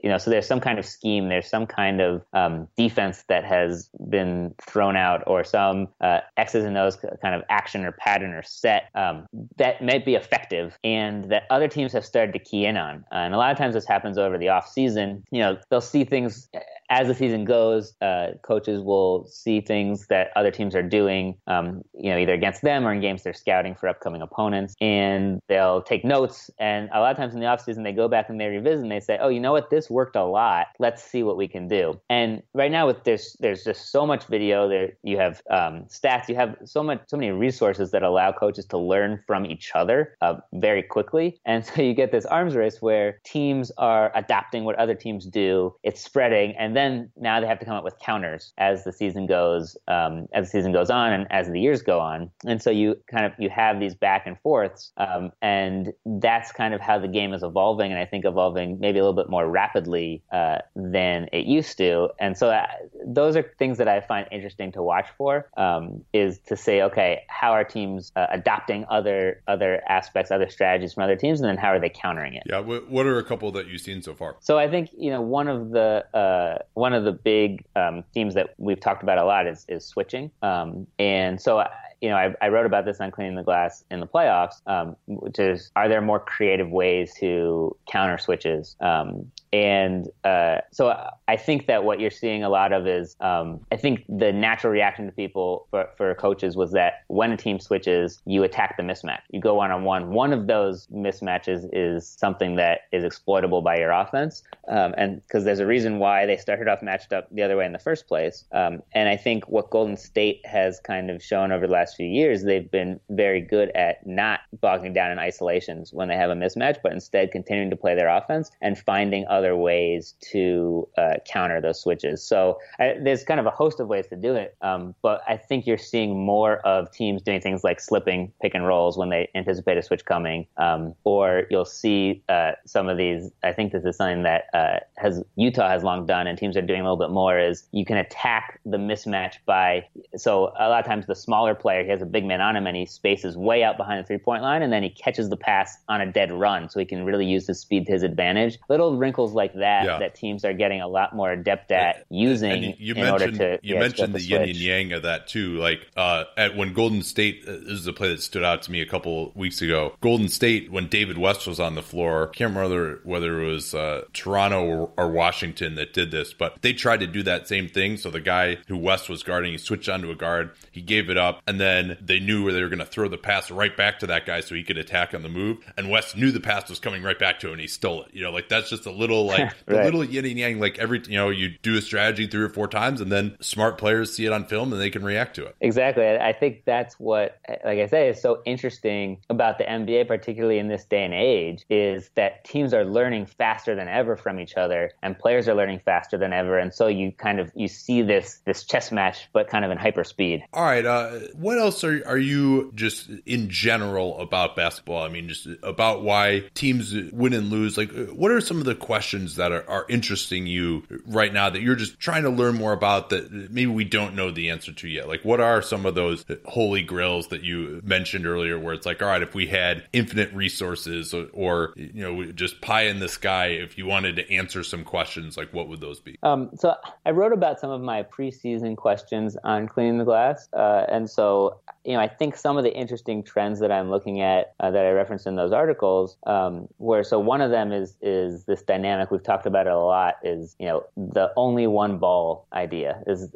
you 0.03 0.09
know, 0.09 0.19
so 0.19 0.31
there's 0.31 0.47
some 0.47 0.61
kind 0.61 0.79
of 0.79 0.87
scheme, 0.87 1.29
there's 1.29 1.49
some 1.49 1.67
kind 1.67 2.01
of 2.01 2.23
um, 2.33 2.69
defense 2.77 3.25
that 3.29 3.45
has 3.45 3.91
been 4.09 4.55
thrown 4.61 4.97
out, 4.97 5.25
or 5.27 5.43
some 5.43 5.89
uh, 6.01 6.21
X's 6.37 6.65
and 6.65 6.77
O's 6.79 6.97
kind 7.21 7.35
of 7.35 7.43
action 7.49 7.85
or 7.85 7.93
pattern 7.93 8.33
or 8.33 8.43
set 8.43 8.91
um, 8.95 9.27
that 9.57 9.83
might 9.83 10.05
be 10.05 10.15
effective, 10.15 10.79
and 10.85 11.31
that 11.31 11.45
other 11.51 11.69
teams 11.69 11.93
have 11.93 12.05
started 12.05 12.33
to 12.33 12.39
key 12.39 12.65
in 12.65 12.77
on. 12.77 13.05
Uh, 13.11 13.17
and 13.17 13.35
a 13.35 13.37
lot 13.37 13.51
of 13.51 13.59
times 13.59 13.75
this 13.75 13.87
happens 13.87 14.19
over 14.19 14.39
the 14.39 14.49
off 14.49 14.69
season. 14.69 15.25
You 15.31 15.41
know, 15.41 15.59
they'll 15.71 15.81
see 15.81 16.05
things 16.05 16.49
as 16.93 17.09
the 17.09 17.15
season 17.15 17.45
goes. 17.45 17.95
Uh, 18.01 18.29
coaches 18.43 18.83
will 18.83 19.27
see 19.27 19.61
things 19.61 20.07
that 20.07 20.31
other 20.37 20.51
teams 20.53 20.77
are 20.77 20.83
doing, 20.83 21.37
um, 21.49 21.83
you 21.95 22.11
know, 22.11 22.19
either 22.19 22.35
against 22.35 22.63
them 22.63 22.87
or 22.87 22.93
in 22.93 23.01
games 23.01 23.25
they're 23.25 23.33
scouting 23.33 23.75
for 23.75 23.89
upcoming 23.89 24.23
opponents, 24.23 24.77
and 24.81 25.41
they'll 25.49 25.83
take 25.83 26.05
notes. 26.05 26.51
And 26.59 26.89
a 26.93 27.01
lot 27.01 27.11
of 27.11 27.17
times 27.17 27.35
in 27.35 27.41
the 27.41 27.47
off 27.47 27.63
season, 27.63 27.83
they 27.83 27.93
go 27.93 28.07
back 28.07 28.29
and 28.29 28.41
they 28.41 28.47
revisit 28.47 28.83
and 28.83 28.93
they 28.93 29.01
say, 29.01 29.19
"Oh, 29.21 29.29
you 29.29 29.41
know 29.41 29.53
what? 29.53 29.71
this 29.73 29.89
worked 29.89 30.17
a 30.17 30.25
lot. 30.25 30.67
Let's 30.79 31.03
see 31.03 31.23
what 31.23 31.37
we 31.37 31.49
can 31.49 31.67
do. 31.67 31.99
And 32.11 32.43
right 32.53 32.71
now, 32.71 32.87
with 32.87 33.05
this, 33.05 33.37
there's 33.41 33.65
just 33.65 33.91
so 33.91 34.07
much 34.07 34.27
video. 34.27 34.69
There, 34.69 34.93
you 35.03 35.17
have 35.17 35.43
um, 35.51 35.87
stats. 35.89 36.29
You 36.29 36.37
have 36.37 36.57
so 36.65 36.83
much, 36.83 37.01
so 37.07 37.17
many 37.17 37.31
resources 37.33 37.91
that 37.93 38.03
allow 38.03 38.33
coaches 38.33 38.67
to 38.67 38.79
learn 38.79 39.23
from 39.27 39.47
each 39.47 39.73
other 39.75 40.17
uh, 40.21 40.35
very 40.53 40.83
quickly. 40.83 41.41
And 41.47 41.65
so 41.65 41.81
you 41.81 41.95
get 41.95 42.13
this 42.13 42.27
arms 42.27 42.55
race 42.55 42.83
where 42.83 43.19
teams 43.25 43.73
are 43.79 44.13
adapting 44.15 44.65
what 44.65 44.77
other 44.77 44.95
teams 44.95 45.25
do. 45.25 45.75
It's 45.83 46.03
spreading, 46.03 46.55
and 46.59 46.77
then 46.77 46.82
now 47.17 47.41
they 47.41 47.47
have 47.47 47.59
to 47.61 47.65
come 47.65 47.77
up 47.77 47.85
with 47.85 47.99
counters 47.99 48.53
as 48.59 48.85
the 48.85 48.93
season 48.93 49.27
goes, 49.27 49.77
um, 49.89 50.27
as 50.33 50.47
the 50.47 50.59
season 50.59 50.73
goes 50.73 50.91
on, 50.91 51.13
and 51.13 51.27
as 51.31 51.49
the 51.49 51.61
years 51.61 51.83
go 51.83 52.01
on. 52.01 52.31
And 52.47 52.63
so 52.63 52.71
you 52.71 52.97
kind 53.11 53.27
of 53.27 53.33
you 53.39 53.51
have 53.51 53.81
these 53.81 53.95
back 53.95 54.27
and 54.27 54.39
forths, 54.41 54.93
um, 54.97 55.33
and 55.41 55.93
that's 56.05 56.53
kind 56.53 56.75
of 56.75 56.81
how 56.81 56.99
the 56.99 57.09
game 57.09 57.33
is 57.33 57.43
evolving. 57.43 57.91
And 57.91 58.01
I 58.01 58.07
think 58.07 58.25
evolving 58.25 58.79
maybe 58.81 58.99
a 58.99 59.03
little 59.03 59.21
bit 59.21 59.31
more 59.31 59.49
rapidly 59.49 59.73
rapidly 59.73 60.23
uh, 60.33 60.59
than 60.75 61.29
it 61.33 61.47
used 61.47 61.79
to. 61.79 62.09
And 62.19 62.37
so 62.37 62.51
uh, 62.51 62.67
those 63.05 63.37
are 63.37 63.43
things 63.59 63.79
that 63.79 63.89
I 63.89 64.01
find 64.01 64.27
interesting 64.31 64.73
to 64.73 64.83
watch 64.83 65.07
for. 65.17 65.49
Um, 65.57 66.05
is 66.13 66.39
to 66.47 66.57
say, 66.57 66.83
okay, 66.83 67.23
how 67.29 67.53
are 67.53 67.65
teams 67.65 68.13
uh, 68.17 68.27
adopting 68.31 68.85
other 68.91 69.43
other 69.47 69.83
aspects, 69.89 70.31
other 70.31 70.49
strategies 70.49 70.95
from 70.95 71.05
other 71.05 71.17
teams, 71.17 71.41
and 71.41 71.49
then 71.49 71.57
how 71.57 71.69
are 71.69 71.81
they 71.81 71.89
countering 71.91 72.35
it? 72.35 72.43
Yeah. 72.47 72.61
What 72.61 73.07
are 73.07 73.19
a 73.19 73.25
couple 73.25 73.53
that 73.53 73.69
you've 73.69 73.81
seen 73.81 74.03
so 74.03 74.15
far? 74.15 74.37
So 74.41 74.59
I 74.59 74.69
think 74.69 74.91
you 74.97 75.11
know 75.11 75.21
one 75.21 75.49
of 75.49 75.71
the 75.71 76.05
uh, 76.15 76.62
one 76.75 76.93
of 76.93 77.05
the 77.05 77.13
big 77.13 77.65
um, 77.77 78.05
themes 78.15 78.35
that 78.35 78.55
we've 78.59 78.81
talked 78.81 79.03
about 79.03 79.19
a 79.19 79.25
lot 79.25 79.47
is 79.47 79.65
is 79.69 79.85
switching. 79.85 80.31
Um, 80.43 80.87
and 80.99 81.41
so 81.41 81.65
you 82.01 82.09
know, 82.09 82.17
I, 82.17 82.35
I, 82.43 82.49
wrote 82.49 82.67
about 82.67 82.85
this 82.85 83.01
on 83.01 83.13
cleaning 83.13 83.37
the 83.37 83.45
glass 83.45 83.85
in 83.89 84.01
the 84.01 84.09
playoffs, 84.09 84.61
um, 84.67 84.97
which 85.07 85.39
is 85.39 85.71
are 85.77 85.89
there 85.89 86.01
more 86.01 86.19
creative 86.19 86.69
ways 86.69 87.15
to 87.21 87.77
counter 87.89 88.19
switches? 88.19 88.77
Um, 88.81 89.31
and 89.53 90.09
uh, 90.25 90.59
so 90.71 90.97
I 91.29 91.37
think 91.37 91.67
that 91.67 91.85
what 91.85 92.01
you're 92.01 92.11
seeing 92.11 92.43
a 92.43 92.49
lot 92.49 92.73
of 92.73 92.87
is 92.87 93.17
um, 93.21 93.61
I 93.71 93.77
think 93.77 94.05
the 94.09 94.33
natural 94.33 94.73
reaction 94.73 95.05
to 95.05 95.13
people 95.13 95.67
for, 95.71 95.91
for 95.97 96.15
coaches 96.15 96.57
was 96.57 96.73
that 96.73 97.05
when 97.09 97.33
a 97.33 97.37
team 97.37 97.61
switches, 97.61 98.23
you 98.25 98.45
attack 98.45 98.79
the 98.79 98.83
mismatch. 98.83 99.21
You 99.31 99.41
go 99.41 99.55
one 99.55 99.71
on 99.71 99.85
one. 99.85 100.11
One 100.11 100.33
of 100.33 100.47
those 100.47 100.87
mismatches 100.87 101.69
is 101.71 102.09
something 102.09 102.57
that 102.57 102.83
is 102.93 103.05
exploitable 103.05 103.61
by 103.61 103.77
your 103.77 103.91
offense, 103.91 104.43
um, 104.69 104.95
and 104.97 105.23
because 105.23 105.45
there's 105.45 105.59
a 105.59 105.67
reason 105.67 105.99
why 105.99 106.25
they 106.25 106.39
started 106.39 106.67
off 106.67 106.81
matched 106.81 107.13
up 107.13 107.29
the 107.31 107.43
other 107.43 107.57
way 107.57 107.67
in 107.67 107.73
the 107.73 107.79
first 107.79 108.09
place. 108.09 108.45
Um, 108.53 108.83
and 108.93 109.09
I 109.09 109.17
think 109.19 109.49
what 109.49 109.69
Golden 109.69 109.99
State 109.99 110.45
has 110.47 110.81
kind 110.81 111.11
of 111.11 111.23
shown 111.23 111.53
over 111.53 111.67
the 111.67 111.73
last 111.73 111.97
few 111.97 112.07
years, 112.07 112.43
they've 112.43 112.71
been 112.71 112.99
very 113.11 113.43
good 113.43 113.71
at 113.75 114.07
not 114.07 114.41
bogging 114.61 114.95
down 114.95 115.11
in 115.11 115.19
isolations 115.19 115.93
when 115.93 116.09
they 116.09 116.17
have 116.17 116.31
a 116.31 116.35
mismatch, 116.35 116.79
but 116.83 116.93
instead 116.93 117.31
continuing 117.31 117.69
to 117.69 117.77
play 117.77 117.95
their 117.95 118.09
offense 118.09 118.51
and 118.63 118.79
finding 118.79 119.27
other 119.27 119.42
other 119.43 119.57
ways 119.57 120.15
to 120.31 120.89
uh, 120.97 121.15
counter 121.27 121.61
those 121.61 121.81
switches. 121.81 122.23
So 122.23 122.59
I, 122.79 122.97
there's 123.03 123.25
kind 123.25 123.41
of 123.41 123.47
a 123.47 123.51
host 123.51 123.81
of 123.81 123.89
ways 123.89 124.07
to 124.09 124.17
do 124.17 124.35
it, 124.35 124.57
um, 124.63 124.95
but 125.03 125.23
I 125.29 125.37
think 125.37 125.67
you're 125.67 125.79
seeing 125.79 126.25
more 126.25 126.59
of 126.59 126.91
teams 126.93 127.23
doing 127.23 127.41
things 127.41 127.65
like 127.65 127.81
slipping 127.81 128.33
pick 128.41 128.55
and 128.55 128.67
rolls 128.67 128.97
when 128.97 129.09
they 129.11 129.29
anticipate 129.35 129.77
a 129.79 129.83
switch 129.83 130.05
coming, 130.05 130.47
um, 130.57 130.95
or 131.05 131.47
you'll 131.51 131.65
see 131.65 132.23
uh, 132.29 132.53
some 132.67 132.89
of 132.89 132.97
these. 132.97 133.31
I 133.43 133.53
think 133.53 133.73
this 133.73 133.85
is 133.85 133.97
something 133.97 134.23
that 134.23 134.45
uh, 134.55 134.79
has 134.97 135.23
Utah 135.37 135.69
has 135.69 135.83
long 135.83 136.07
done, 136.07 136.27
and 136.27 136.39
teams 136.39 136.57
are 136.57 136.63
doing 136.63 136.81
a 136.81 136.85
little 136.85 136.97
bit 136.97 137.11
more. 137.11 137.39
Is 137.39 137.67
you 137.73 137.85
can 137.85 137.97
attack 137.97 138.61
the 138.65 138.79
mismatch 138.79 139.35
by 139.47 139.85
so 140.17 140.53
a 140.59 140.69
lot 140.69 140.81
of 140.81 140.87
times 140.87 141.07
the 141.07 141.15
smaller 141.15 141.55
player 141.55 141.83
he 141.83 141.91
has 141.91 142.03
a 142.03 142.07
big 142.07 142.25
man 142.25 142.41
on 142.41 142.57
him 142.57 142.67
and 142.67 142.77
he 142.77 142.87
spaces 142.87 143.37
way 143.37 143.65
out 143.65 143.77
behind 143.77 144.03
the 144.03 144.07
three 144.07 144.19
point 144.19 144.43
line, 144.43 144.63
and 144.63 144.73
then 144.73 144.83
he 144.83 144.91
catches 144.91 145.29
the 145.29 145.37
pass 145.37 145.79
on 145.89 146.01
a 146.01 146.11
dead 146.11 146.33
run, 146.33 146.69
so 146.69 146.79
he 146.79 146.87
can 146.87 147.05
really 147.05 147.27
use 147.27 147.47
his 147.47 147.59
speed 147.61 147.87
to 147.87 147.93
his 147.93 148.03
advantage. 148.03 148.59
Little 148.69 148.97
wrinkles 148.97 149.32
examples 149.33 149.55
like 149.55 149.61
that 149.61 149.85
yeah. 149.85 149.99
that 149.99 150.15
teams 150.15 150.45
are 150.45 150.53
getting 150.53 150.81
a 150.81 150.89
lot 150.89 151.15
more 151.15 151.31
adept 151.31 151.71
at 151.73 152.05
using 152.11 152.65
and 152.65 152.75
you 152.79 152.95
in 152.95 153.09
order 153.09 153.31
to. 153.31 153.59
You 153.63 153.75
yeah, 153.75 153.81
mentioned 153.81 154.15
the 154.15 154.21
yin 154.21 154.43
and 154.43 154.57
yang 154.57 154.93
of 154.93 155.03
that 155.03 155.29
too. 155.29 155.57
Like 155.57 155.87
uh, 155.97 156.25
at 156.37 156.57
when 156.57 156.73
Golden 156.73 157.03
State, 157.03 157.45
uh, 157.47 157.53
this 157.53 157.73
is 157.73 157.87
a 157.87 157.93
play 157.93 158.09
that 158.09 158.23
stood 158.23 158.45
out 158.45 158.63
to 158.63 158.73
me 158.73 158.81
a 158.81 158.87
couple 158.87 159.33
weeks 159.35 159.63
ago. 159.63 159.95
Golden 160.01 160.29
State, 160.29 160.71
when 160.71 160.89
David 160.89 161.19
West 161.19 161.47
was 161.47 161.61
on 161.61 161.75
the 161.75 161.83
floor, 161.83 162.29
can't 162.29 162.55
remember 162.55 163.01
whether 163.05 163.43
it 163.43 163.53
was 163.53 163.75
uh, 163.75 164.03
Toronto 164.13 164.65
or, 164.65 164.91
or, 164.97 165.13
Washington 165.13 165.75
that 165.75 165.93
did 165.93 166.11
this, 166.11 166.33
but 166.33 166.61
they 166.63 166.73
tried 166.73 167.01
to 167.01 167.07
do 167.07 167.23
that 167.23 167.47
same 167.47 167.69
thing. 167.69 167.99
So 167.99 168.11
the 168.11 168.21
guy 168.21 168.59
who 168.67 168.79
West 168.79 169.09
was 169.09 169.23
guarding, 169.23 169.53
he 169.53 169.59
switched 169.59 169.89
onto 169.89 170.11
a 170.11 170.15
guard, 170.15 170.53
he 170.71 170.81
gave 170.81 171.11
it 171.11 171.19
up, 171.19 171.43
and 171.47 171.61
then 171.61 171.99
they 172.01 172.19
knew 172.19 172.43
where 172.43 172.53
they 172.53 172.63
were 172.63 172.69
going 172.69 172.79
to 172.79 172.87
throw 172.87 173.09
the 173.09 173.19
pass 173.19 173.51
right 173.51 173.77
back 173.77 173.99
to 173.99 174.07
that 174.07 174.25
guy 174.25 174.41
so 174.41 174.55
he 174.55 174.65
could 174.65 174.79
attack 174.79 175.13
on 175.15 175.23
the 175.23 175.29
move. 175.29 175.59
And 175.77 175.91
West 175.91 176.17
knew 176.17 176.31
the 176.31 176.41
pass 176.41 176.69
was 176.71 176.79
coming 176.79 177.03
right 177.03 177.19
back 177.19 177.41
to 177.41 177.49
him, 177.49 177.53
and 177.53 177.61
he 177.61 177.67
stole 177.67 178.03
it. 178.03 178.11
You 178.13 178.23
know, 178.23 178.31
like 178.31 178.49
that's 178.49 178.71
just 178.71 178.87
a 178.87 178.91
little 178.91 179.22
like 179.27 179.53
right. 179.67 179.81
a 179.81 179.85
little 179.85 180.05
yin 180.05 180.25
and 180.25 180.39
yang. 180.39 180.61
Like 180.61 180.79
every 180.79 181.03
you 181.07 181.17
know, 181.17 181.31
you 181.31 181.51
do 181.63 181.77
a 181.77 181.83
strategy 181.83 182.27
three 182.27 182.43
or 182.43 182.49
four 182.49 182.69
times, 182.69 183.01
and 183.01 183.11
then 183.11 183.37
smart 183.41 183.79
players 183.79 184.15
see 184.15 184.27
it 184.27 184.33
on 184.33 184.47
film 184.47 184.73
and 184.73 184.81
they 184.81 184.91
can 184.91 185.05
react 185.05 185.37
to 185.37 185.47
it. 185.47 185.57
Exactly. 185.61 186.07
I 186.09 186.33
think 186.33 186.65
that's 186.65 186.99
what, 186.99 187.39
like 187.65 187.79
I 187.79 187.87
say, 187.87 188.09
is 188.09 188.21
so 188.21 188.43
interesting 188.45 189.19
about 189.31 189.59
the 189.59 189.65
NBA, 189.65 190.09
particularly 190.09 190.59
in 190.59 190.69
this 190.69 190.85
day 190.85 191.05
and 191.05 191.15
age, 191.15 191.65
is 191.71 192.11
that 192.15 192.45
teams 192.45 192.75
are 192.75 192.85
learning 192.85 193.27
faster 193.27 193.75
than 193.75 193.89
ever 193.89 194.17
from 194.17 194.39
each 194.41 194.57
other, 194.57 194.93
and 195.03 195.19
players 195.19 195.49
are 195.49 195.55
learning 195.55 195.81
faster 195.85 196.19
than 196.19 196.33
ever, 196.33 196.59
and 196.59 196.73
so 196.73 196.87
you 196.87 197.13
kind 197.13 197.41
of 197.41 197.51
you 197.55 197.69
see 197.69 198.03
this 198.03 198.41
this 198.45 198.65
chess 198.65 198.93
match, 198.93 199.29
but 199.33 199.49
kind 199.49 199.65
of 199.65 199.71
in 199.71 199.79
hyper 199.79 200.05
speed. 200.05 200.45
All 200.53 200.65
right. 200.65 200.85
Uh, 200.85 201.11
what 201.35 201.59
else 201.59 201.85
are 201.85 202.03
are 202.07 202.19
you 202.19 202.73
just 202.75 203.09
in 203.27 203.49
general 203.51 204.19
about 204.21 204.57
basketball? 204.57 205.03
I 205.03 205.09
mean, 205.09 205.29
just 205.29 205.47
about 205.63 206.03
why 206.03 206.45
teams 206.55 206.95
win 207.13 207.33
and 207.33 207.51
lose. 207.51 207.77
Like, 207.77 207.93
what 208.11 208.31
are 208.31 208.41
some 208.41 208.59
of 208.59 208.65
the 208.65 208.75
questions 208.75 209.12
that 209.37 209.53
are, 209.53 209.69
are 209.69 209.87
interesting 209.89 210.47
you 210.47 210.83
right 211.07 211.33
now 211.33 211.51
that 211.51 211.63
you're 211.63 211.77
just 211.77 211.99
trying 211.99 212.23
to 212.23 212.31
learn 212.31 212.57
more 212.57 212.73
about 212.73 213.11
that 213.11 213.31
maybe 213.31 213.67
we 213.67 213.85
don't 213.85 214.15
know 214.15 214.31
the 214.31 214.51
answer 214.51 214.73
to 214.73 214.89
yet? 214.89 215.09
Like, 215.09 215.25
what 215.25 215.41
are 215.41 215.63
some 215.63 215.87
of 215.87 215.95
those 215.95 216.25
holy 216.45 216.83
grails 216.83 217.29
that 217.29 217.43
you 217.43 217.81
mentioned 217.85 218.27
earlier 218.27 218.59
where 218.59 218.75
it's 218.75 218.87
like, 218.87 219.03
all 219.03 219.09
right, 219.09 219.23
if 219.23 219.35
we 219.35 219.47
had 219.47 219.85
infinite 219.93 220.33
resources 220.33 221.15
or, 221.15 221.29
or 221.33 221.73
you 221.77 222.03
know, 222.03 222.33
just 222.33 222.61
pie 222.61 222.83
in 222.83 223.01
the 223.01 223.09
sky, 223.09 223.47
if 223.47 223.79
you 223.79 223.87
wanted 223.87 224.17
to 224.17 224.33
answer 224.33 224.63
some 224.63 224.85
questions, 224.85 225.37
like 225.37 225.53
what 225.53 225.69
would 225.69 225.81
those 225.81 226.01
be? 226.01 226.19
Um, 226.23 226.51
so 226.57 226.75
I 227.05 227.11
wrote 227.11 227.33
about 227.33 227.61
some 227.61 227.71
of 227.71 227.81
my 227.81 228.03
preseason 228.03 228.77
questions 228.77 229.37
on 229.45 229.69
cleaning 229.69 229.99
the 229.99 230.05
glass. 230.05 230.49
Uh, 230.53 230.85
and 230.89 231.09
so, 231.09 231.59
you 231.85 231.95
know, 231.95 232.01
I 232.01 232.09
think 232.09 232.37
some 232.37 232.57
of 232.57 232.65
the 232.65 232.75
interesting 232.75 233.23
trends 233.23 233.61
that 233.61 233.73
I'm 233.73 233.91
looking 233.91 234.21
at 234.21 234.55
uh, 234.61 234.71
that 234.71 234.85
I 234.85 234.91
referenced 234.91 235.27
in 235.27 235.37
those 235.37 235.53
articles, 235.53 236.17
um, 236.27 236.69
where 236.79 237.03
so 237.03 237.19
one 237.19 237.41
of 237.41 237.51
them 237.51 237.73
is 237.73 237.97
is 238.01 238.45
this 238.45 238.63
dynamic 238.63 239.11
we've 239.11 239.23
talked 239.23 239.47
about 239.47 239.67
it 239.67 239.73
a 239.73 239.79
lot 239.79 240.15
is 240.23 240.55
you 240.59 240.67
know 240.67 240.85
the 240.97 241.33
only 241.37 241.67
one 241.67 241.99
ball 241.99 242.47
idea 242.53 243.03
is 243.07 243.35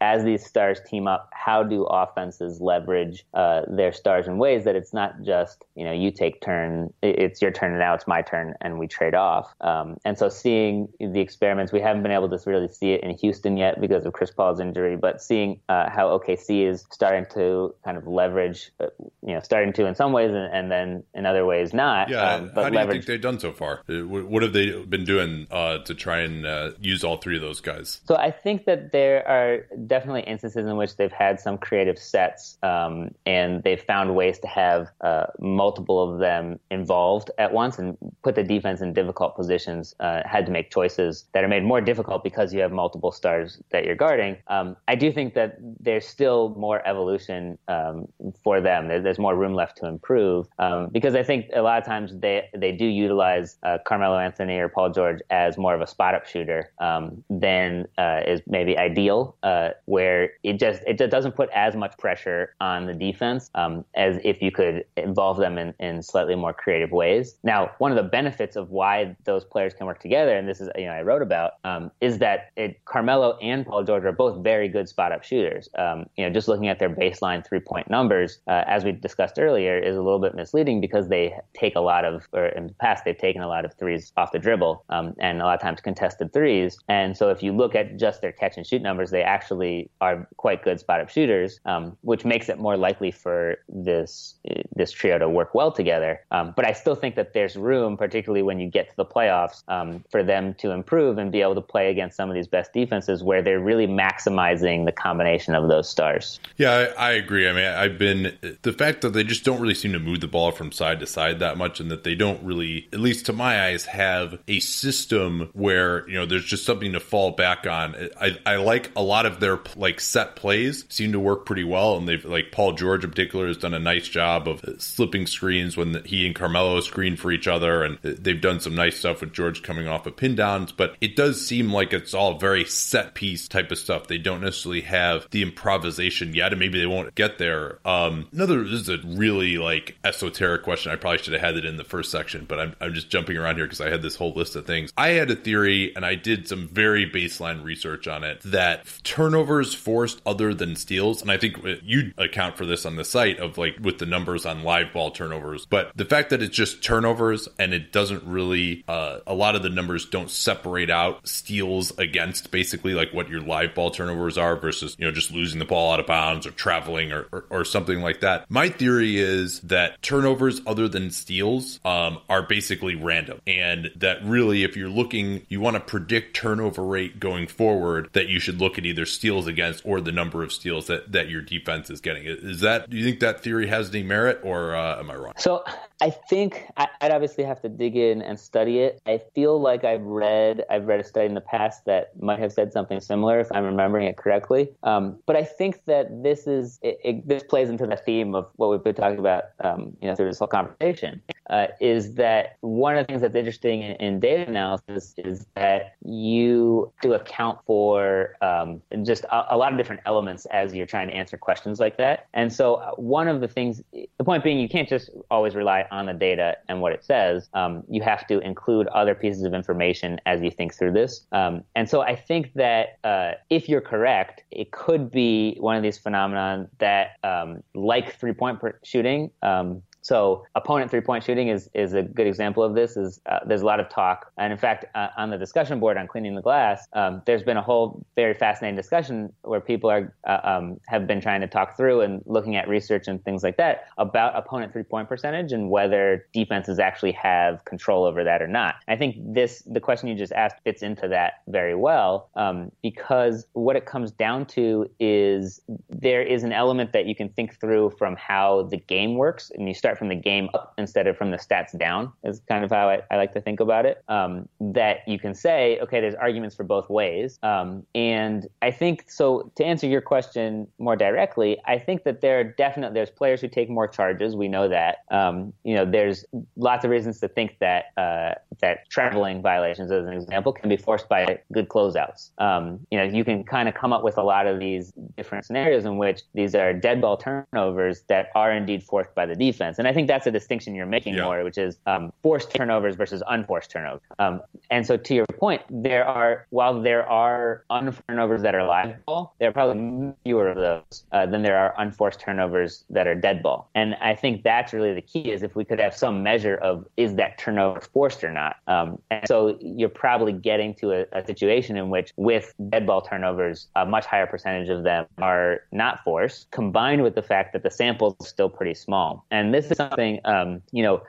as 0.00 0.24
these 0.24 0.44
stars 0.44 0.80
team 0.86 1.06
up, 1.06 1.30
how 1.32 1.62
do 1.62 1.84
offenses 1.84 2.60
leverage 2.60 3.24
uh, 3.34 3.62
their 3.68 3.92
stars 3.92 4.26
in 4.26 4.36
ways 4.36 4.64
that 4.64 4.76
it's 4.76 4.92
not 4.92 5.22
just 5.22 5.64
you 5.74 5.84
know 5.84 5.92
you 5.92 6.10
take 6.10 6.40
turn, 6.42 6.92
it's 7.02 7.40
your 7.40 7.50
turn 7.50 7.70
and 7.70 7.80
now 7.80 7.94
it's 7.94 8.06
my 8.06 8.20
turn 8.22 8.54
and 8.60 8.78
we 8.78 8.86
trade 8.86 9.14
off. 9.14 9.54
Um, 9.60 9.96
and 10.04 10.18
so 10.18 10.28
seeing 10.28 10.88
the 11.00 11.20
experiments, 11.20 11.72
we 11.72 11.80
haven't 11.80 12.02
been 12.02 12.12
able 12.12 12.28
to 12.28 12.38
really 12.46 12.68
see 12.68 12.92
it 12.92 13.02
in 13.02 13.16
Houston 13.16 13.56
yet 13.56 13.80
because 13.80 14.04
of 14.04 14.12
Chris 14.12 14.30
Paul's 14.30 14.60
injury, 14.60 14.96
but 14.96 15.22
seeing 15.22 15.60
uh, 15.68 15.88
how 15.88 16.18
OKC 16.18 16.66
is 16.66 16.84
starting 16.90 17.26
to 17.32 17.74
kind 17.86 17.96
of 17.96 18.06
leverage, 18.08 18.72
uh, 18.80 18.86
you 19.22 19.32
know, 19.34 19.40
starting 19.40 19.72
to 19.72 19.86
in 19.86 19.94
some 19.94 20.12
ways 20.12 20.30
and, 20.30 20.52
and 20.52 20.70
then 20.70 21.04
in 21.14 21.24
other 21.24 21.46
ways 21.46 21.72
not. 21.72 22.08
Yeah, 22.08 22.34
um, 22.34 22.50
how 22.52 22.68
do 22.68 22.74
leverage... 22.74 22.78
you 22.78 22.92
think 22.92 23.06
they've 23.06 23.20
done 23.20 23.38
so 23.38 23.52
far? 23.52 23.82
Uh, 23.88 24.04
what 24.04 24.42
have 24.42 24.52
they 24.52 24.72
been 24.82 25.04
doing 25.04 25.46
uh, 25.52 25.78
to 25.84 25.94
try 25.94 26.18
and 26.18 26.44
uh, 26.44 26.72
use 26.80 27.04
all 27.04 27.18
three 27.18 27.36
of 27.36 27.42
those 27.42 27.60
guys? 27.60 28.00
So 28.04 28.16
I 28.16 28.32
think 28.32 28.64
that 28.64 28.90
there 28.90 29.26
are 29.28 29.68
definitely 29.86 30.22
instances 30.22 30.66
in 30.66 30.76
which 30.76 30.96
they've 30.96 31.12
had 31.12 31.38
some 31.38 31.58
creative 31.58 31.98
sets 31.98 32.58
um, 32.64 33.14
and 33.24 33.62
they've 33.62 33.80
found 33.80 34.16
ways 34.16 34.40
to 34.40 34.48
have 34.48 34.88
uh, 35.02 35.26
multiple 35.38 36.12
of 36.12 36.18
them 36.18 36.58
involved 36.72 37.30
at 37.38 37.52
once 37.52 37.78
and 37.78 37.96
put 38.24 38.34
the 38.34 38.42
defense 38.42 38.80
in 38.80 38.92
difficult 38.92 39.36
positions. 39.36 39.94
had 40.00 40.44
to 40.46 40.52
make 40.52 40.72
choices 40.72 41.26
that 41.34 41.44
are 41.44 41.48
made 41.48 41.62
more 41.62 41.80
difficult 41.80 42.24
because 42.24 42.52
you 42.52 42.60
have 42.60 42.72
multiple 42.72 43.12
stars 43.12 43.62
that 43.70 43.84
you're 43.84 43.94
guarding. 43.94 44.38
Um, 44.48 44.76
I 44.88 44.96
do 44.96 45.12
think 45.12 45.34
that 45.34 45.58
there's 45.78 46.06
still 46.06 46.48
more 46.56 46.84
evolution 46.84 47.58
um, 47.76 48.06
for 48.42 48.60
them. 48.60 48.88
There's 48.88 49.18
more 49.18 49.36
room 49.36 49.54
left 49.54 49.76
to 49.78 49.86
improve 49.86 50.46
um, 50.58 50.88
because 50.88 51.14
I 51.14 51.22
think 51.22 51.46
a 51.54 51.62
lot 51.62 51.78
of 51.78 51.84
times 51.84 52.12
they 52.18 52.48
they 52.54 52.72
do 52.72 52.86
utilize 52.86 53.58
uh, 53.62 53.78
Carmelo 53.84 54.18
Anthony 54.18 54.58
or 54.58 54.68
Paul 54.68 54.90
George 54.90 55.20
as 55.30 55.58
more 55.58 55.74
of 55.74 55.80
a 55.80 55.86
spot 55.86 56.14
up 56.14 56.26
shooter 56.26 56.70
um, 56.78 57.24
than 57.30 57.86
uh, 57.98 58.20
is 58.26 58.40
maybe 58.46 58.76
ideal, 58.78 59.36
uh, 59.42 59.70
where 59.86 60.30
it 60.42 60.58
just 60.58 60.82
it 60.86 60.98
just 60.98 61.10
doesn't 61.10 61.32
put 61.32 61.48
as 61.50 61.76
much 61.76 61.96
pressure 61.98 62.54
on 62.60 62.86
the 62.86 62.94
defense 62.94 63.50
um, 63.54 63.84
as 63.94 64.18
if 64.24 64.40
you 64.40 64.50
could 64.50 64.84
involve 64.96 65.38
them 65.38 65.58
in, 65.58 65.74
in 65.80 66.02
slightly 66.02 66.34
more 66.34 66.52
creative 66.52 66.90
ways. 66.90 67.36
Now, 67.42 67.72
one 67.78 67.90
of 67.90 67.96
the 67.96 68.08
benefits 68.08 68.56
of 68.56 68.70
why 68.70 69.16
those 69.24 69.44
players 69.44 69.74
can 69.74 69.86
work 69.86 70.00
together, 70.00 70.36
and 70.36 70.48
this 70.48 70.60
is 70.60 70.68
you 70.76 70.86
know 70.86 70.92
I 70.92 71.02
wrote 71.02 71.22
about, 71.22 71.52
um, 71.64 71.90
is 72.00 72.18
that 72.18 72.50
it, 72.56 72.84
Carmelo 72.84 73.36
and 73.42 73.66
Paul 73.66 73.84
George 73.84 74.04
are 74.04 74.12
both 74.12 74.42
very 74.42 74.68
good 74.68 74.88
spot 74.88 75.12
up 75.12 75.22
shooters. 75.22 75.68
Um, 75.76 76.06
you 76.16 76.24
know, 76.24 76.32
just 76.32 76.48
looking 76.48 76.68
at 76.68 76.78
their 76.78 76.90
baseline 76.90 77.46
three 77.46 77.60
point 77.66 77.90
numbers, 77.90 78.38
uh, 78.46 78.64
as 78.66 78.84
we 78.84 78.92
discussed 78.92 79.38
earlier, 79.38 79.78
is 79.78 79.96
a 79.96 80.02
little 80.02 80.18
bit 80.18 80.34
misleading 80.34 80.80
because 80.80 81.08
they 81.08 81.34
take 81.54 81.76
a 81.76 81.80
lot 81.80 82.04
of, 82.04 82.26
or 82.32 82.46
in 82.46 82.68
the 82.68 82.74
past 82.74 83.04
they've 83.04 83.18
taken 83.18 83.42
a 83.42 83.48
lot 83.48 83.64
of 83.64 83.74
threes 83.74 84.12
off 84.16 84.32
the 84.32 84.38
dribble, 84.38 84.84
um, 84.88 85.14
and 85.18 85.42
a 85.42 85.44
lot 85.44 85.54
of 85.54 85.60
times 85.60 85.80
contested 85.80 86.32
threes. 86.32 86.78
And 86.88 87.16
so 87.16 87.30
if 87.30 87.42
you 87.42 87.52
look 87.52 87.74
at 87.74 87.96
just 87.98 88.22
their 88.22 88.32
catch 88.32 88.56
and 88.56 88.66
shoot 88.66 88.82
numbers, 88.82 89.10
they 89.10 89.22
actually 89.22 89.90
are 90.00 90.28
quite 90.36 90.62
good 90.62 90.80
spot 90.80 91.00
up 91.00 91.08
shooters, 91.08 91.60
um, 91.66 91.96
which 92.02 92.24
makes 92.24 92.48
it 92.48 92.58
more 92.58 92.76
likely 92.76 93.10
for 93.10 93.58
this 93.68 94.36
this 94.74 94.92
trio 94.92 95.18
to 95.18 95.28
work 95.28 95.54
well 95.54 95.72
together. 95.72 96.20
Um, 96.30 96.52
but 96.54 96.66
I 96.66 96.72
still 96.72 96.94
think 96.94 97.16
that 97.16 97.32
there's 97.32 97.56
room, 97.56 97.96
particularly 97.96 98.42
when 98.42 98.60
you 98.60 98.70
get 98.70 98.88
to 98.90 98.96
the 98.96 99.04
playoffs, 99.04 99.62
um, 99.68 100.04
for 100.10 100.22
them 100.22 100.54
to 100.54 100.70
improve 100.70 101.18
and 101.18 101.32
be 101.32 101.40
able 101.40 101.54
to 101.54 101.60
play 101.60 101.90
against 101.90 102.16
some 102.16 102.28
of 102.28 102.34
these 102.34 102.46
best 102.46 102.72
defenses 102.72 103.22
where 103.22 103.42
they're 103.42 103.60
really 103.60 103.86
maximizing 103.86 104.84
the 104.84 104.92
combination 104.92 105.54
of 105.54 105.68
those 105.68 105.88
stars. 105.88 106.38
Yeah, 106.56 106.92
I, 106.98 107.08
I 107.08 107.12
agree. 107.12 107.48
I 107.48 107.52
mean, 107.56 107.66
I've 107.66 107.98
been 107.98 108.58
the 108.62 108.72
fact 108.72 109.02
that 109.02 109.10
they 109.10 109.24
just 109.24 109.44
don't 109.44 109.60
really 109.60 109.74
seem 109.74 109.92
to 109.92 109.98
move 109.98 110.20
the 110.20 110.28
ball 110.28 110.52
from 110.52 110.72
side 110.72 111.00
to 111.00 111.06
side 111.06 111.40
that 111.40 111.56
much, 111.58 111.80
and 111.80 111.90
that 111.90 112.04
they 112.04 112.14
don't 112.14 112.42
really, 112.44 112.88
at 112.92 113.00
least 113.00 113.26
to 113.26 113.32
my 113.32 113.66
eyes, 113.66 113.86
have 113.86 114.38
a 114.46 114.60
system 114.60 115.50
where 115.52 116.08
you 116.08 116.14
know 116.14 116.26
there's 116.26 116.44
just 116.44 116.64
something 116.64 116.92
to 116.92 117.00
fall 117.00 117.32
back 117.32 117.66
on. 117.66 117.96
I, 118.20 118.38
I 118.44 118.56
like 118.56 118.90
a 118.96 119.02
lot 119.02 119.26
of 119.26 119.40
their 119.40 119.60
like 119.74 120.00
set 120.00 120.36
plays 120.36 120.84
seem 120.88 121.12
to 121.12 121.20
work 121.20 121.46
pretty 121.46 121.64
well, 121.64 121.96
and 121.96 122.08
they've 122.08 122.24
like 122.24 122.52
Paul 122.52 122.72
George 122.72 123.04
in 123.04 123.10
particular 123.10 123.46
has 123.46 123.56
done 123.56 123.74
a 123.74 123.78
nice 123.78 124.08
job 124.08 124.48
of 124.48 124.64
slipping 124.78 125.26
screens 125.26 125.76
when 125.76 126.04
he 126.04 126.26
and 126.26 126.34
Carmelo 126.34 126.80
screen 126.80 127.16
for 127.16 127.32
each 127.32 127.48
other, 127.48 127.82
and 127.82 127.98
they've 128.02 128.40
done 128.40 128.60
some 128.60 128.74
nice 128.74 128.98
stuff 128.98 129.20
with 129.20 129.32
George 129.32 129.62
coming 129.62 129.88
off 129.88 130.06
of 130.06 130.16
pin 130.16 130.34
downs. 130.34 130.72
But 130.72 130.96
it 131.00 131.16
does 131.16 131.44
seem 131.46 131.72
like 131.72 131.92
it's 131.92 132.14
all 132.14 132.38
very 132.38 132.64
set 132.64 133.14
piece 133.14 133.48
type 133.48 133.70
of 133.70 133.78
stuff. 133.78 134.08
They 134.08 134.18
don't 134.18 134.42
necessarily 134.42 134.82
have 134.82 135.26
the 135.30 135.42
improvisation 135.42 136.34
yet, 136.34 136.52
and 136.52 136.60
maybe 136.60 136.78
they 136.78 136.86
won't 136.86 137.14
get 137.14 137.38
there. 137.38 137.45
Um, 137.84 138.28
another 138.32 138.64
this 138.64 138.80
is 138.80 138.88
a 138.88 138.98
really 139.04 139.58
like 139.58 139.96
esoteric 140.04 140.62
question. 140.62 140.92
I 140.92 140.96
probably 140.96 141.18
should 141.18 141.32
have 141.32 141.42
had 141.42 141.56
it 141.56 141.64
in 141.64 141.76
the 141.76 141.84
first 141.84 142.10
section, 142.10 142.44
but 142.48 142.58
I'm, 142.58 142.76
I'm 142.80 142.94
just 142.94 143.10
jumping 143.10 143.36
around 143.36 143.56
here 143.56 143.66
because 143.66 143.80
I 143.80 143.90
had 143.90 144.02
this 144.02 144.16
whole 144.16 144.32
list 144.32 144.56
of 144.56 144.66
things. 144.66 144.92
I 144.96 145.08
had 145.08 145.30
a 145.30 145.36
theory, 145.36 145.94
and 145.94 146.04
I 146.04 146.14
did 146.14 146.48
some 146.48 146.68
very 146.68 147.08
baseline 147.10 147.62
research 147.62 148.08
on 148.08 148.24
it 148.24 148.40
that 148.44 148.86
turnovers 149.04 149.74
forced 149.74 150.20
other 150.26 150.54
than 150.54 150.76
steals, 150.76 151.22
and 151.22 151.30
I 151.30 151.38
think 151.38 151.58
you 151.82 152.12
account 152.18 152.56
for 152.56 152.66
this 152.66 152.86
on 152.86 152.96
the 152.96 153.04
site 153.04 153.38
of 153.38 153.58
like 153.58 153.78
with 153.80 153.98
the 153.98 154.06
numbers 154.06 154.46
on 154.46 154.62
live 154.62 154.92
ball 154.92 155.10
turnovers, 155.10 155.66
but 155.66 155.92
the 155.94 156.04
fact 156.04 156.30
that 156.30 156.42
it's 156.42 156.56
just 156.56 156.82
turnovers 156.82 157.48
and 157.58 157.74
it 157.74 157.92
doesn't 157.92 158.24
really, 158.24 158.84
uh, 158.88 159.18
a 159.26 159.34
lot 159.34 159.56
of 159.56 159.62
the 159.62 159.68
numbers 159.68 160.06
don't 160.06 160.30
separate 160.30 160.90
out 160.90 161.26
steals 161.26 161.96
against 161.98 162.50
basically 162.50 162.94
like 162.94 163.12
what 163.12 163.28
your 163.28 163.40
live 163.40 163.74
ball 163.74 163.90
turnovers 163.90 164.38
are 164.38 164.56
versus, 164.56 164.96
you 164.98 165.06
know, 165.06 165.12
just 165.12 165.30
losing 165.30 165.58
the 165.58 165.64
ball 165.64 165.92
out 165.92 166.00
of 166.00 166.06
bounds 166.06 166.46
or 166.46 166.50
traveling 166.50 167.12
or, 167.12 167.26
or 167.50 167.64
something 167.64 168.00
like 168.00 168.20
that. 168.20 168.50
My 168.50 168.68
theory 168.68 169.18
is 169.18 169.60
that 169.60 170.00
turnovers 170.02 170.60
other 170.66 170.88
than 170.88 171.10
steals 171.10 171.80
um, 171.84 172.18
are 172.28 172.42
basically 172.42 172.94
random. 172.94 173.40
And 173.46 173.90
that 173.96 174.24
really, 174.24 174.64
if 174.64 174.76
you're 174.76 174.88
looking, 174.88 175.44
you 175.48 175.60
want 175.60 175.74
to 175.74 175.80
predict 175.80 176.36
turnover 176.36 176.82
rate 176.82 177.20
going 177.20 177.46
forward, 177.46 178.10
that 178.12 178.28
you 178.28 178.38
should 178.38 178.60
look 178.60 178.78
at 178.78 178.86
either 178.86 179.06
steals 179.06 179.46
against 179.46 179.84
or 179.86 180.00
the 180.00 180.12
number 180.12 180.42
of 180.42 180.52
steals 180.52 180.86
that, 180.86 181.12
that 181.12 181.28
your 181.28 181.42
defense 181.42 181.90
is 181.90 182.00
getting. 182.00 182.24
Is 182.24 182.60
that, 182.60 182.88
do 182.90 182.96
you 182.96 183.04
think 183.04 183.20
that 183.20 183.42
theory 183.42 183.66
has 183.66 183.90
any 183.90 184.02
merit 184.02 184.40
or 184.42 184.74
uh, 184.74 184.98
am 184.98 185.10
I 185.10 185.14
wrong? 185.16 185.32
So 185.36 185.64
I 186.00 186.10
think 186.10 186.66
I, 186.76 186.88
would 187.02 187.12
obviously 187.12 187.44
have 187.44 187.60
to 187.62 187.68
dig 187.68 187.96
in 187.96 188.20
and 188.22 188.38
study 188.38 188.80
it. 188.80 189.00
I 189.06 189.20
feel 189.34 189.60
like 189.60 189.84
I've 189.84 190.02
read 190.02 190.64
I've 190.70 190.86
read 190.86 191.00
a 191.00 191.04
study 191.04 191.26
in 191.26 191.34
the 191.34 191.40
past 191.40 191.84
that 191.86 192.20
might 192.20 192.38
have 192.38 192.52
said 192.52 192.72
something 192.72 193.00
similar, 193.00 193.40
if 193.40 193.48
I'm 193.52 193.64
remembering 193.64 194.06
it 194.06 194.16
correctly. 194.16 194.70
Um, 194.82 195.18
but 195.26 195.36
I 195.36 195.44
think 195.44 195.84
that 195.86 196.22
this 196.22 196.46
is 196.46 196.78
it, 196.82 196.98
it, 197.02 197.25
this 197.26 197.42
plays 197.42 197.68
into 197.68 197.86
the 197.86 197.96
theme 197.96 198.34
of 198.34 198.48
what 198.56 198.70
we've 198.70 198.84
been 198.84 198.94
talking 198.94 199.18
about, 199.18 199.44
um, 199.60 199.96
you 200.00 200.08
know, 200.08 200.14
through 200.14 200.26
this 200.26 200.38
whole 200.38 200.48
conversation. 200.48 201.20
Uh, 201.50 201.66
is 201.80 202.14
that 202.14 202.56
one 202.60 202.96
of 202.96 203.06
the 203.06 203.12
things 203.12 203.20
that's 203.20 203.34
interesting 203.34 203.82
in, 203.82 203.94
in 203.96 204.18
data 204.18 204.48
analysis 204.48 205.14
is 205.18 205.46
that 205.54 205.94
you 206.04 206.92
do 207.02 207.14
account 207.14 207.58
for 207.66 208.34
um, 208.40 208.82
just 209.02 209.24
a, 209.24 209.54
a 209.54 209.56
lot 209.56 209.70
of 209.72 209.78
different 209.78 210.00
elements 210.06 210.46
as 210.46 210.74
you're 210.74 210.86
trying 210.86 211.08
to 211.08 211.14
answer 211.14 211.36
questions 211.36 211.78
like 211.78 211.96
that. 211.96 212.26
And 212.34 212.52
so 212.52 212.74
uh, 212.74 212.90
one 212.92 213.28
of 213.28 213.40
the 213.40 213.48
things, 213.48 213.82
the 213.92 214.24
point 214.24 214.42
being, 214.42 214.58
you 214.58 214.68
can't 214.68 214.88
just 214.88 215.10
always 215.30 215.54
rely 215.54 215.84
on 215.90 216.06
the 216.06 216.14
data 216.14 216.56
and 216.68 216.80
what 216.80 216.92
it 216.92 217.04
says. 217.04 217.48
Um, 217.54 217.84
you 217.88 218.02
have 218.02 218.26
to 218.28 218.40
include 218.40 218.88
other 218.88 219.14
pieces 219.14 219.42
of 219.44 219.54
information 219.54 220.20
as 220.26 220.42
you 220.42 220.50
think 220.50 220.74
through 220.74 220.92
this. 220.92 221.26
Um, 221.32 221.62
and 221.74 221.88
so 221.88 222.00
I 222.00 222.16
think 222.16 222.54
that 222.54 222.98
uh, 223.04 223.32
if 223.50 223.68
you're 223.68 223.80
correct, 223.80 224.42
it 224.50 224.72
could 224.72 225.10
be 225.10 225.56
one 225.60 225.76
of 225.76 225.82
these 225.82 225.98
phenomena 225.98 226.68
that, 226.78 227.05
um, 227.22 227.62
like 227.74 228.18
three 228.18 228.32
point 228.32 228.60
shooting, 228.84 229.30
um, 229.42 229.82
so 230.06 230.46
opponent 230.54 230.88
three 230.88 231.00
point 231.00 231.24
shooting 231.24 231.48
is 231.48 231.68
is 231.74 231.92
a 231.92 232.02
good 232.02 232.28
example 232.28 232.62
of 232.62 232.74
this. 232.76 232.96
Is 232.96 233.20
uh, 233.26 233.40
there's 233.44 233.62
a 233.62 233.66
lot 233.66 233.80
of 233.80 233.88
talk, 233.88 234.30
and 234.38 234.52
in 234.52 234.58
fact, 234.58 234.84
uh, 234.94 235.08
on 235.16 235.30
the 235.30 235.36
discussion 235.36 235.80
board 235.80 235.96
on 235.96 236.06
cleaning 236.06 236.36
the 236.36 236.42
glass, 236.42 236.86
um, 236.92 237.22
there's 237.26 237.42
been 237.42 237.56
a 237.56 237.62
whole 237.62 238.06
very 238.14 238.32
fascinating 238.32 238.76
discussion 238.76 239.32
where 239.42 239.60
people 239.60 239.90
are 239.90 240.14
uh, 240.24 240.38
um, 240.44 240.78
have 240.86 241.08
been 241.08 241.20
trying 241.20 241.40
to 241.40 241.48
talk 241.48 241.76
through 241.76 242.02
and 242.02 242.22
looking 242.24 242.54
at 242.54 242.68
research 242.68 243.08
and 243.08 243.24
things 243.24 243.42
like 243.42 243.56
that 243.56 243.88
about 243.98 244.36
opponent 244.36 244.72
three 244.72 244.84
point 244.84 245.08
percentage 245.08 245.50
and 245.50 245.70
whether 245.70 246.24
defenses 246.32 246.78
actually 246.78 247.12
have 247.12 247.64
control 247.64 248.04
over 248.04 248.22
that 248.22 248.40
or 248.40 248.46
not. 248.46 248.76
I 248.86 248.94
think 248.94 249.16
this 249.18 249.64
the 249.66 249.80
question 249.80 250.08
you 250.08 250.14
just 250.14 250.32
asked 250.32 250.62
fits 250.62 250.82
into 250.82 251.08
that 251.08 251.42
very 251.48 251.74
well 251.74 252.30
um, 252.36 252.70
because 252.80 253.44
what 253.54 253.74
it 253.74 253.86
comes 253.86 254.12
down 254.12 254.46
to 254.46 254.88
is 255.00 255.60
there 255.88 256.22
is 256.22 256.44
an 256.44 256.52
element 256.52 256.92
that 256.92 257.06
you 257.06 257.16
can 257.16 257.28
think 257.30 257.58
through 257.60 257.90
from 257.98 258.14
how 258.14 258.62
the 258.70 258.76
game 258.76 259.16
works, 259.16 259.50
and 259.56 259.66
you 259.66 259.74
start 259.74 259.95
from 259.96 260.08
the 260.08 260.14
game 260.14 260.48
up 260.54 260.74
instead 260.78 261.06
of 261.06 261.16
from 261.16 261.30
the 261.30 261.36
stats 261.36 261.76
down 261.78 262.12
is 262.24 262.40
kind 262.48 262.64
of 262.64 262.70
how 262.70 262.88
I, 262.88 263.02
I 263.10 263.16
like 263.16 263.32
to 263.34 263.40
think 263.40 263.60
about 263.60 263.86
it. 263.86 264.02
Um, 264.08 264.48
that 264.60 264.98
you 265.06 265.18
can 265.18 265.34
say, 265.34 265.78
okay, 265.80 266.00
there's 266.00 266.14
arguments 266.14 266.54
for 266.54 266.64
both 266.64 266.88
ways. 266.88 267.38
Um, 267.42 267.84
and 267.94 268.46
I 268.62 268.70
think 268.70 269.04
so 269.08 269.50
to 269.56 269.64
answer 269.64 269.86
your 269.86 270.00
question 270.00 270.66
more 270.78 270.96
directly, 270.96 271.58
I 271.66 271.78
think 271.78 272.04
that 272.04 272.20
there 272.20 272.40
are 272.40 272.44
definitely 272.44 272.94
there's 272.94 273.10
players 273.10 273.40
who 273.40 273.48
take 273.48 273.68
more 273.68 273.88
charges. 273.88 274.34
We 274.36 274.48
know 274.48 274.68
that. 274.68 274.98
Um, 275.10 275.52
you 275.64 275.74
know, 275.74 275.84
there's 275.84 276.24
lots 276.56 276.84
of 276.84 276.90
reasons 276.90 277.20
to 277.20 277.28
think 277.28 277.58
that 277.60 277.86
uh, 277.96 278.34
that 278.60 278.88
traveling 278.90 279.42
violations, 279.42 279.90
as 279.90 280.06
an 280.06 280.12
example, 280.12 280.52
can 280.52 280.68
be 280.68 280.76
forced 280.76 281.08
by 281.08 281.38
good 281.52 281.68
closeouts. 281.68 282.30
Um, 282.38 282.80
you 282.90 282.98
know, 282.98 283.04
you 283.04 283.24
can 283.24 283.44
kind 283.44 283.68
of 283.68 283.74
come 283.74 283.92
up 283.92 284.02
with 284.02 284.18
a 284.18 284.22
lot 284.22 284.46
of 284.46 284.58
these 284.60 284.92
different 285.16 285.44
scenarios 285.44 285.84
in 285.84 285.98
which 285.98 286.22
these 286.34 286.54
are 286.54 286.72
dead 286.72 287.00
ball 287.00 287.16
turnovers 287.16 288.02
that 288.08 288.28
are 288.34 288.52
indeed 288.52 288.82
forced 288.82 289.14
by 289.14 289.26
the 289.26 289.34
defense. 289.34 289.78
And 289.78 289.85
I 289.86 289.92
think 289.92 290.08
that's 290.08 290.26
a 290.26 290.30
distinction 290.30 290.74
you're 290.74 290.86
making 290.86 291.14
yeah. 291.14 291.24
more, 291.24 291.44
which 291.44 291.58
is 291.58 291.78
um, 291.86 292.12
forced 292.22 292.50
turnovers 292.54 292.96
versus 292.96 293.22
unforced 293.28 293.70
turnovers. 293.70 294.02
Um, 294.18 294.40
and 294.70 294.86
so, 294.86 294.96
to 294.96 295.14
your 295.14 295.26
point, 295.38 295.62
there 295.70 296.06
are 296.06 296.46
while 296.50 296.80
there 296.80 297.08
are 297.08 297.64
unforced 297.70 298.02
turnovers 298.08 298.42
that 298.42 298.54
are 298.54 298.66
live 298.66 299.04
ball, 299.06 299.34
there 299.38 299.48
are 299.48 299.52
probably 299.52 300.12
fewer 300.24 300.48
of 300.48 300.56
those 300.56 301.04
uh, 301.12 301.26
than 301.26 301.42
there 301.42 301.58
are 301.58 301.74
unforced 301.78 302.20
turnovers 302.20 302.84
that 302.90 303.06
are 303.06 303.14
dead 303.14 303.42
ball. 303.42 303.70
And 303.74 303.94
I 304.00 304.14
think 304.14 304.42
that's 304.42 304.72
really 304.72 304.94
the 304.94 305.02
key 305.02 305.32
is 305.32 305.42
if 305.42 305.56
we 305.56 305.64
could 305.64 305.78
have 305.78 305.94
some 305.96 306.22
measure 306.22 306.56
of 306.56 306.86
is 306.96 307.14
that 307.14 307.38
turnover 307.38 307.80
forced 307.80 308.24
or 308.24 308.32
not. 308.32 308.56
Um, 308.66 308.98
and 309.10 309.26
so 309.26 309.58
you're 309.60 309.88
probably 309.88 310.32
getting 310.32 310.74
to 310.74 310.92
a, 310.92 311.06
a, 311.12 311.26
situation 311.26 311.76
in 311.76 311.90
which 311.90 312.12
with 312.16 312.54
dead 312.70 312.86
ball 312.86 313.00
turnovers, 313.00 313.68
a 313.74 313.84
much 313.84 314.06
higher 314.06 314.26
percentage 314.26 314.68
of 314.68 314.84
them 314.84 315.06
are 315.18 315.60
not 315.72 316.02
forced, 316.04 316.50
combined 316.50 317.02
with 317.02 317.14
the 317.14 317.22
fact 317.22 317.52
that 317.52 317.62
the 317.62 317.70
sample 317.70 318.16
is 318.20 318.28
still 318.28 318.48
pretty 318.48 318.74
small. 318.74 319.24
And 319.30 319.52
this 319.52 319.70
is 319.80 319.88
something, 319.88 320.20
um, 320.24 320.62
you 320.72 320.82
know, 320.82 321.02